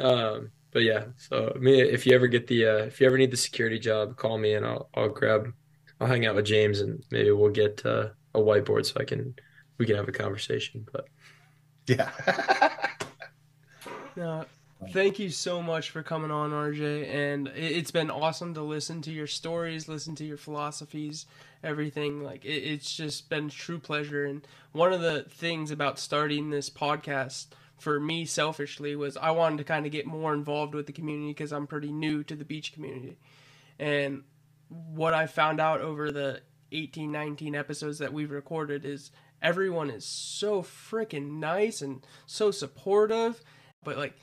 Um, 0.00 0.50
but 0.70 0.82
yeah, 0.82 1.06
so 1.16 1.54
me, 1.60 1.78
if 1.80 2.06
you 2.06 2.14
ever 2.14 2.26
get 2.26 2.46
the, 2.46 2.64
uh, 2.64 2.76
if 2.84 3.00
you 3.00 3.06
ever 3.06 3.18
need 3.18 3.30
the 3.30 3.36
security 3.36 3.78
job, 3.78 4.16
call 4.16 4.38
me 4.38 4.54
and 4.54 4.64
I'll, 4.64 4.88
I'll 4.94 5.10
grab, 5.10 5.52
I'll 6.00 6.06
hang 6.06 6.24
out 6.24 6.36
with 6.36 6.46
James 6.46 6.80
and 6.80 7.04
maybe 7.10 7.30
we'll 7.32 7.50
get 7.50 7.84
uh, 7.84 8.08
a 8.34 8.38
whiteboard 8.38 8.86
so 8.86 8.94
I 8.98 9.04
can, 9.04 9.34
we 9.76 9.84
can 9.84 9.96
have 9.96 10.08
a 10.08 10.12
conversation. 10.12 10.86
But 10.90 11.08
yeah. 11.86 12.10
no, 14.16 14.46
thank 14.92 15.18
you 15.18 15.30
so 15.30 15.62
much 15.62 15.90
for 15.90 16.02
coming 16.02 16.30
on, 16.30 16.50
RJ. 16.50 17.08
And 17.12 17.48
it's 17.48 17.90
been 17.90 18.10
awesome 18.10 18.54
to 18.54 18.62
listen 18.62 19.02
to 19.02 19.10
your 19.10 19.26
stories, 19.26 19.88
listen 19.88 20.14
to 20.16 20.24
your 20.24 20.36
philosophies, 20.36 21.26
everything. 21.62 22.22
Like 22.22 22.44
it's 22.44 22.94
just 22.94 23.28
been 23.28 23.48
true 23.48 23.78
pleasure. 23.78 24.24
And 24.24 24.46
one 24.72 24.92
of 24.92 25.00
the 25.00 25.24
things 25.28 25.70
about 25.70 25.98
starting 25.98 26.50
this 26.50 26.70
podcast 26.70 27.46
for 27.76 28.00
me 28.00 28.24
selfishly 28.24 28.96
was 28.96 29.16
I 29.16 29.30
wanted 29.30 29.58
to 29.58 29.64
kind 29.64 29.86
of 29.86 29.92
get 29.92 30.06
more 30.06 30.34
involved 30.34 30.74
with 30.74 30.86
the 30.86 30.92
community 30.92 31.30
because 31.30 31.52
I'm 31.52 31.66
pretty 31.66 31.92
new 31.92 32.24
to 32.24 32.34
the 32.34 32.44
beach 32.44 32.72
community. 32.72 33.18
And 33.78 34.24
what 34.68 35.14
I 35.14 35.26
found 35.26 35.60
out 35.60 35.80
over 35.80 36.10
the 36.10 36.42
18, 36.72 37.10
19 37.10 37.54
episodes 37.54 37.98
that 37.98 38.12
we've 38.12 38.30
recorded 38.30 38.84
is 38.84 39.10
everyone 39.40 39.90
is 39.90 40.04
so 40.04 40.62
freaking 40.62 41.38
nice 41.38 41.80
and 41.80 42.04
so 42.26 42.50
supportive. 42.50 43.40
But 43.84 43.96
like 43.96 44.14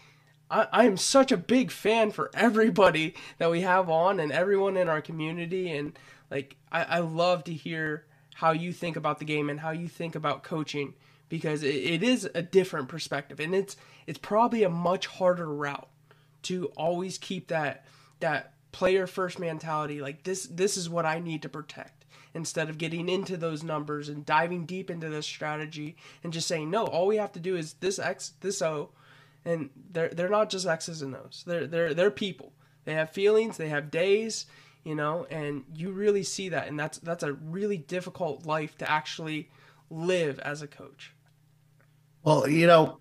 I, 0.49 0.85
am 0.85 0.97
such 0.97 1.31
a 1.31 1.37
big 1.37 1.71
fan 1.71 2.11
for 2.11 2.29
everybody 2.33 3.15
that 3.37 3.51
we 3.51 3.61
have 3.61 3.89
on 3.89 4.19
and 4.19 4.31
everyone 4.31 4.77
in 4.77 4.89
our 4.89 5.01
community. 5.01 5.71
And 5.71 5.97
like, 6.29 6.55
I, 6.71 6.83
I 6.83 6.99
love 6.99 7.43
to 7.45 7.53
hear 7.53 8.05
how 8.35 8.51
you 8.51 8.73
think 8.73 8.95
about 8.95 9.19
the 9.19 9.25
game 9.25 9.49
and 9.49 9.59
how 9.59 9.71
you 9.71 9.87
think 9.87 10.13
about 10.15 10.43
coaching 10.43 10.93
because 11.29 11.63
it, 11.63 11.75
it 11.75 12.03
is 12.03 12.29
a 12.35 12.41
different 12.41 12.89
perspective 12.89 13.39
and 13.39 13.55
it's 13.55 13.77
it's 14.07 14.19
probably 14.19 14.63
a 14.63 14.69
much 14.69 15.07
harder 15.07 15.51
route 15.51 15.87
to 16.43 16.65
always 16.77 17.17
keep 17.17 17.47
that 17.47 17.85
that 18.19 18.53
player 18.71 19.07
first 19.07 19.39
mentality 19.39 20.01
like 20.01 20.23
this 20.23 20.47
this 20.47 20.75
is 20.77 20.89
what 20.89 21.05
I 21.05 21.19
need 21.19 21.41
to 21.43 21.49
protect 21.49 22.05
instead 22.33 22.69
of 22.69 22.77
getting 22.77 23.07
into 23.07 23.37
those 23.37 23.63
numbers 23.63 24.09
and 24.09 24.25
diving 24.25 24.65
deep 24.65 24.91
into 24.91 25.09
this 25.09 25.25
strategy 25.25 25.95
and 26.23 26.33
just 26.33 26.47
saying 26.47 26.69
no 26.69 26.85
all 26.85 27.07
we 27.07 27.15
have 27.15 27.31
to 27.31 27.39
do 27.39 27.55
is 27.55 27.73
this 27.75 27.97
x 27.97 28.33
this 28.41 28.61
o 28.61 28.89
and 29.45 29.69
they're 29.91 30.09
they're 30.09 30.29
not 30.29 30.49
just 30.49 30.67
x's 30.67 31.01
and 31.01 31.15
o's. 31.15 31.43
They're 31.45 31.67
they're 31.67 31.93
they're 31.93 32.11
people. 32.11 32.53
They 32.85 32.93
have 32.93 33.11
feelings 33.11 33.57
they 33.57 33.69
have 33.69 33.89
days 33.89 34.45
you 34.83 34.93
know 34.93 35.25
and 35.31 35.63
you 35.73 35.91
really 35.91 36.23
see 36.23 36.49
that. 36.49 36.67
And 36.67 36.79
that's 36.79 36.99
that's 36.99 37.23
a 37.23 37.33
really 37.33 37.77
difficult 37.77 38.45
life 38.45 38.77
to 38.79 38.89
actually 38.89 39.49
live 39.89 40.39
as 40.39 40.61
a 40.61 40.67
coach. 40.67 41.13
Well 42.23 42.47
you 42.47 42.67
know 42.67 42.99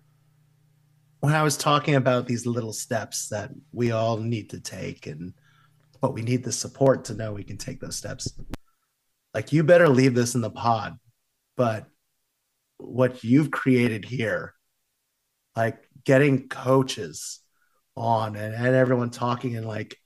when 1.25 1.33
i 1.33 1.41
was 1.41 1.57
talking 1.57 1.95
about 1.95 2.27
these 2.27 2.45
little 2.45 2.71
steps 2.71 3.29
that 3.29 3.49
we 3.71 3.89
all 3.89 4.17
need 4.17 4.47
to 4.51 4.59
take 4.59 5.07
and 5.07 5.33
but 5.99 6.13
we 6.13 6.21
need 6.21 6.43
the 6.43 6.51
support 6.51 7.03
to 7.05 7.15
know 7.15 7.33
we 7.33 7.43
can 7.43 7.57
take 7.57 7.79
those 7.79 7.95
steps 7.95 8.31
like 9.33 9.51
you 9.51 9.63
better 9.63 9.89
leave 9.89 10.13
this 10.13 10.35
in 10.35 10.41
the 10.41 10.51
pod 10.51 10.99
but 11.57 11.87
what 12.77 13.23
you've 13.23 13.49
created 13.49 14.05
here 14.05 14.53
like 15.55 15.84
getting 16.05 16.47
coaches 16.47 17.39
on 17.95 18.35
and, 18.35 18.53
and 18.53 18.75
everyone 18.75 19.09
talking 19.09 19.55
and 19.55 19.65
like 19.65 19.97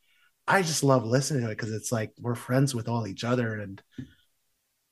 I 0.48 0.64
just 0.64 0.84
love 0.84 1.06
listening 1.06 1.44
to 1.44 1.52
it 1.52 1.58
because 1.58 1.72
it's 1.72 1.92
like 1.92 2.12
we're 2.20 2.36
friends 2.36 2.74
with 2.74 2.88
all 2.88 3.06
each 3.06 3.24
other 3.24 3.54
and 3.56 3.82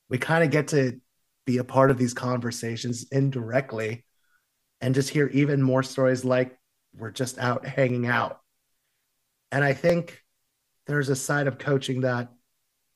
we 0.08 0.18
kind 0.18 0.44
of 0.44 0.50
get 0.50 0.68
to 0.68 1.00
be 1.46 1.58
a 1.58 1.64
part 1.64 1.90
of 1.90 1.98
these 1.98 2.14
conversations 2.14 3.06
indirectly 3.10 4.04
and 4.80 4.94
just 4.94 5.08
hear 5.08 5.26
even 5.28 5.60
more 5.60 5.82
stories 5.82 6.24
like 6.24 6.56
we're 6.94 7.10
just 7.10 7.38
out 7.38 7.66
hanging 7.66 8.06
out. 8.06 8.40
And 9.50 9.64
I 9.64 9.72
think 9.72 10.22
there's 10.86 11.08
a 11.08 11.16
side 11.16 11.46
of 11.46 11.58
coaching 11.58 12.02
that, 12.02 12.28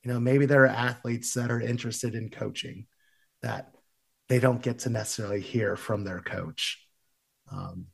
you 0.03 0.11
know, 0.11 0.19
maybe 0.19 0.45
there 0.45 0.63
are 0.63 0.67
athletes 0.67 1.33
that 1.33 1.51
are 1.51 1.59
interested 1.59 2.15
in 2.15 2.29
coaching 2.29 2.87
that 3.41 3.73
they 4.29 4.39
don't 4.39 4.61
get 4.61 4.79
to 4.79 4.89
necessarily 4.89 5.41
hear 5.41 5.75
from 5.75 6.03
their 6.03 6.19
coach. 6.19 6.87
Um, 7.51 7.87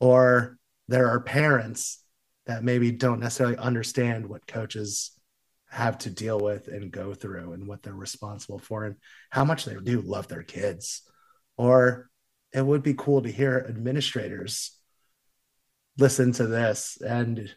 or 0.00 0.58
there 0.88 1.08
are 1.08 1.20
parents 1.20 2.02
that 2.46 2.64
maybe 2.64 2.90
don't 2.90 3.20
necessarily 3.20 3.56
understand 3.56 4.26
what 4.26 4.46
coaches 4.46 5.12
have 5.70 5.98
to 5.98 6.10
deal 6.10 6.40
with 6.40 6.68
and 6.68 6.90
go 6.90 7.12
through 7.12 7.52
and 7.52 7.68
what 7.68 7.82
they're 7.82 7.94
responsible 7.94 8.58
for 8.58 8.84
and 8.84 8.96
how 9.30 9.44
much 9.44 9.64
they 9.64 9.74
do 9.74 10.00
love 10.00 10.26
their 10.28 10.42
kids. 10.42 11.02
Or 11.58 12.08
it 12.54 12.64
would 12.64 12.82
be 12.82 12.94
cool 12.94 13.22
to 13.22 13.30
hear 13.30 13.66
administrators 13.68 14.78
listen 15.98 16.32
to 16.32 16.46
this 16.46 16.96
and 17.00 17.54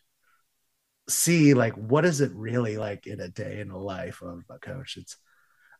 see 1.08 1.54
like 1.54 1.74
what 1.74 2.06
is 2.06 2.22
it 2.22 2.32
really 2.34 2.78
like 2.78 3.08
in 3.08 3.20
a 3.20 3.28
day 3.28 3.60
in 3.60 3.70
the 3.70 3.78
life 3.78 4.22
of 4.22 4.44
a 4.50 4.58
coach 4.60 4.98
it's 4.98 5.18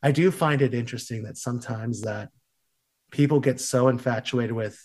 i 0.02 0.12
do 0.12 0.30
find 0.30 0.60
it 0.62 0.74
interesting 0.74 1.22
that 1.22 1.36
sometimes 1.36 2.02
that 2.02 2.28
people 3.10 3.40
get 3.40 3.60
so 3.60 3.88
infatuated 3.88 4.52
with 4.52 4.78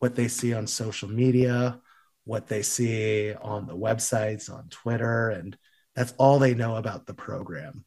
what 0.00 0.16
they 0.16 0.28
see 0.28 0.52
on 0.52 0.66
social 0.66 1.08
media, 1.08 1.80
what 2.24 2.48
they 2.48 2.62
see 2.62 3.32
on 3.34 3.66
the 3.66 3.76
websites, 3.76 4.52
on 4.52 4.68
Twitter, 4.68 5.30
and 5.30 5.56
that's 5.94 6.14
all 6.18 6.38
they 6.38 6.54
know 6.54 6.76
about 6.76 7.06
the 7.06 7.14
program. 7.14 7.84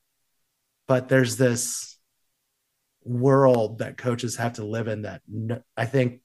But 0.87 1.09
there's 1.09 1.37
this 1.37 1.97
world 3.03 3.79
that 3.79 3.97
coaches 3.97 4.37
have 4.37 4.53
to 4.53 4.63
live 4.63 4.87
in 4.87 5.01
that 5.03 5.21
I 5.75 5.85
think 5.85 6.21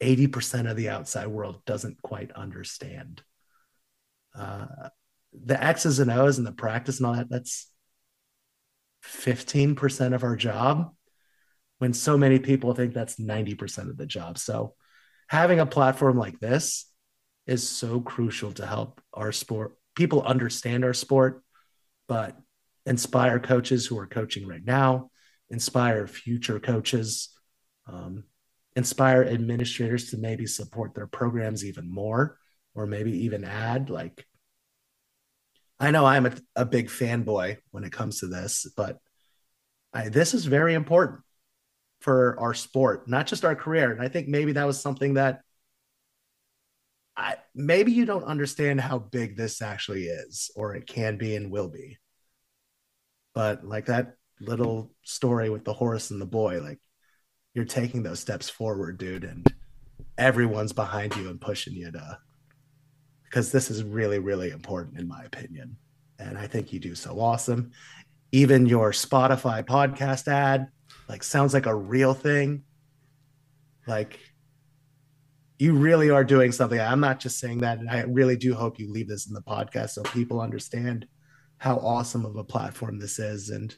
80% 0.00 0.70
of 0.70 0.76
the 0.76 0.88
outside 0.90 1.26
world 1.26 1.64
doesn't 1.66 2.00
quite 2.02 2.32
understand. 2.32 3.22
Uh, 4.34 4.66
the 5.32 5.62
X's 5.62 5.98
and 5.98 6.10
O's 6.10 6.38
and 6.38 6.46
the 6.46 6.52
practice 6.52 6.98
and 6.98 7.06
all 7.06 7.14
that, 7.14 7.28
that's 7.28 7.70
15% 9.04 10.14
of 10.14 10.22
our 10.22 10.36
job 10.36 10.94
when 11.78 11.92
so 11.92 12.16
many 12.16 12.38
people 12.38 12.74
think 12.74 12.94
that's 12.94 13.16
90% 13.16 13.90
of 13.90 13.96
the 13.96 14.06
job. 14.06 14.38
So 14.38 14.74
having 15.28 15.60
a 15.60 15.66
platform 15.66 16.18
like 16.18 16.38
this 16.40 16.86
is 17.46 17.68
so 17.68 18.00
crucial 18.00 18.52
to 18.52 18.66
help 18.66 19.00
our 19.14 19.32
sport. 19.32 19.76
People 19.94 20.22
understand 20.22 20.84
our 20.84 20.94
sport 20.94 21.42
but 22.08 22.36
inspire 22.86 23.38
coaches 23.38 23.86
who 23.86 23.98
are 23.98 24.06
coaching 24.06 24.48
right 24.48 24.64
now 24.64 25.10
inspire 25.50 26.06
future 26.06 26.58
coaches 26.58 27.28
um, 27.86 28.24
inspire 28.74 29.22
administrators 29.24 30.10
to 30.10 30.16
maybe 30.16 30.46
support 30.46 30.94
their 30.94 31.06
programs 31.06 31.64
even 31.64 31.92
more 31.92 32.38
or 32.74 32.86
maybe 32.86 33.24
even 33.24 33.44
add 33.44 33.90
like 33.90 34.24
i 35.78 35.90
know 35.90 36.04
i'm 36.04 36.26
a, 36.26 36.32
a 36.56 36.64
big 36.64 36.88
fanboy 36.88 37.56
when 37.70 37.84
it 37.84 37.92
comes 37.92 38.20
to 38.20 38.26
this 38.26 38.66
but 38.76 38.98
I, 39.92 40.10
this 40.10 40.34
is 40.34 40.44
very 40.44 40.74
important 40.74 41.20
for 42.00 42.38
our 42.38 42.54
sport, 42.54 43.08
not 43.08 43.26
just 43.26 43.44
our 43.44 43.56
career. 43.56 43.90
And 43.92 44.00
I 44.00 44.08
think 44.08 44.28
maybe 44.28 44.52
that 44.52 44.66
was 44.66 44.80
something 44.80 45.14
that 45.14 45.42
I 47.16 47.36
maybe 47.54 47.92
you 47.92 48.06
don't 48.06 48.24
understand 48.24 48.80
how 48.80 49.00
big 49.00 49.36
this 49.36 49.60
actually 49.60 50.04
is, 50.04 50.50
or 50.54 50.74
it 50.74 50.86
can 50.86 51.18
be 51.18 51.34
and 51.34 51.50
will 51.50 51.68
be. 51.68 51.98
But 53.34 53.64
like 53.64 53.86
that 53.86 54.14
little 54.40 54.92
story 55.02 55.50
with 55.50 55.64
the 55.64 55.72
horse 55.72 56.10
and 56.10 56.20
the 56.20 56.26
boy, 56.26 56.60
like 56.60 56.78
you're 57.54 57.64
taking 57.64 58.04
those 58.04 58.20
steps 58.20 58.48
forward, 58.48 58.98
dude, 58.98 59.24
and 59.24 59.44
everyone's 60.16 60.72
behind 60.72 61.16
you 61.16 61.28
and 61.28 61.40
pushing 61.40 61.74
you 61.74 61.90
to 61.90 62.18
because 63.24 63.52
this 63.52 63.70
is 63.70 63.82
really, 63.82 64.18
really 64.18 64.50
important 64.50 64.98
in 64.98 65.08
my 65.08 65.22
opinion. 65.24 65.76
And 66.18 66.38
I 66.38 66.46
think 66.46 66.72
you 66.72 66.80
do 66.80 66.94
so 66.94 67.20
awesome. 67.20 67.72
Even 68.32 68.66
your 68.66 68.92
Spotify 68.92 69.64
podcast 69.64 70.28
ad 70.28 70.68
like 71.08 71.22
sounds 71.22 71.54
like 71.54 71.66
a 71.66 71.74
real 71.74 72.14
thing. 72.14 72.64
Like 73.86 74.18
you 75.58 75.74
really 75.74 76.10
are 76.10 76.24
doing 76.24 76.52
something. 76.52 76.78
I'm 76.78 77.00
not 77.00 77.18
just 77.18 77.40
saying 77.40 77.58
that 77.58 77.78
and 77.78 77.90
i 77.90 78.02
really 78.02 78.36
do 78.36 78.54
hope 78.54 78.78
you 78.78 78.92
leave 78.92 79.08
this 79.08 79.26
in 79.26 79.34
the 79.34 79.42
podcast 79.42 79.90
so 79.90 80.02
people 80.02 80.40
understand 80.40 81.06
how 81.56 81.76
awesome 81.78 82.24
of 82.24 82.36
a 82.36 82.44
platform 82.44 82.98
this 82.98 83.18
is. 83.18 83.48
And 83.48 83.74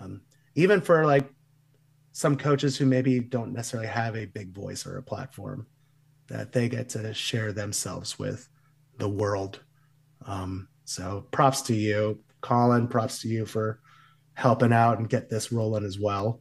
um, 0.00 0.20
even 0.54 0.80
for 0.80 1.04
like 1.04 1.28
some 2.12 2.36
coaches 2.36 2.76
who 2.76 2.86
maybe 2.86 3.18
don't 3.18 3.52
necessarily 3.52 3.88
have 3.88 4.16
a 4.16 4.26
big 4.26 4.54
voice 4.54 4.86
or 4.86 4.98
a 4.98 5.02
platform 5.02 5.66
that 6.28 6.52
they 6.52 6.68
get 6.68 6.90
to 6.90 7.12
share 7.14 7.52
themselves 7.52 8.18
with 8.18 8.48
the 8.98 9.08
world. 9.08 9.60
Um, 10.26 10.68
so 10.84 11.26
props 11.32 11.62
to 11.62 11.74
you. 11.74 12.22
Colin 12.40 12.86
props 12.86 13.22
to 13.22 13.28
you 13.28 13.46
for 13.46 13.80
helping 14.34 14.72
out 14.72 14.98
and 14.98 15.08
get 15.08 15.28
this 15.28 15.50
rolling 15.50 15.84
as 15.84 15.98
well 15.98 16.40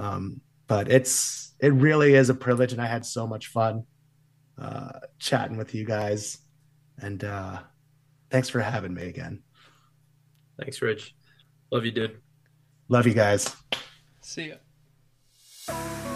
um, 0.00 0.40
but 0.66 0.90
it's 0.90 1.54
it 1.60 1.72
really 1.74 2.14
is 2.14 2.30
a 2.30 2.34
privilege, 2.34 2.72
and 2.72 2.80
I 2.80 2.86
had 2.86 3.04
so 3.04 3.26
much 3.26 3.48
fun 3.48 3.84
uh, 4.58 5.00
chatting 5.18 5.56
with 5.56 5.74
you 5.74 5.84
guys. 5.84 6.38
And 6.98 7.22
uh, 7.22 7.60
thanks 8.30 8.48
for 8.48 8.60
having 8.60 8.94
me 8.94 9.04
again. 9.04 9.42
Thanks, 10.58 10.80
Rich. 10.82 11.14
Love 11.70 11.84
you, 11.84 11.92
dude. 11.92 12.18
Love 12.88 13.06
you 13.06 13.14
guys. 13.14 13.54
See 14.20 14.54
ya. 15.68 16.09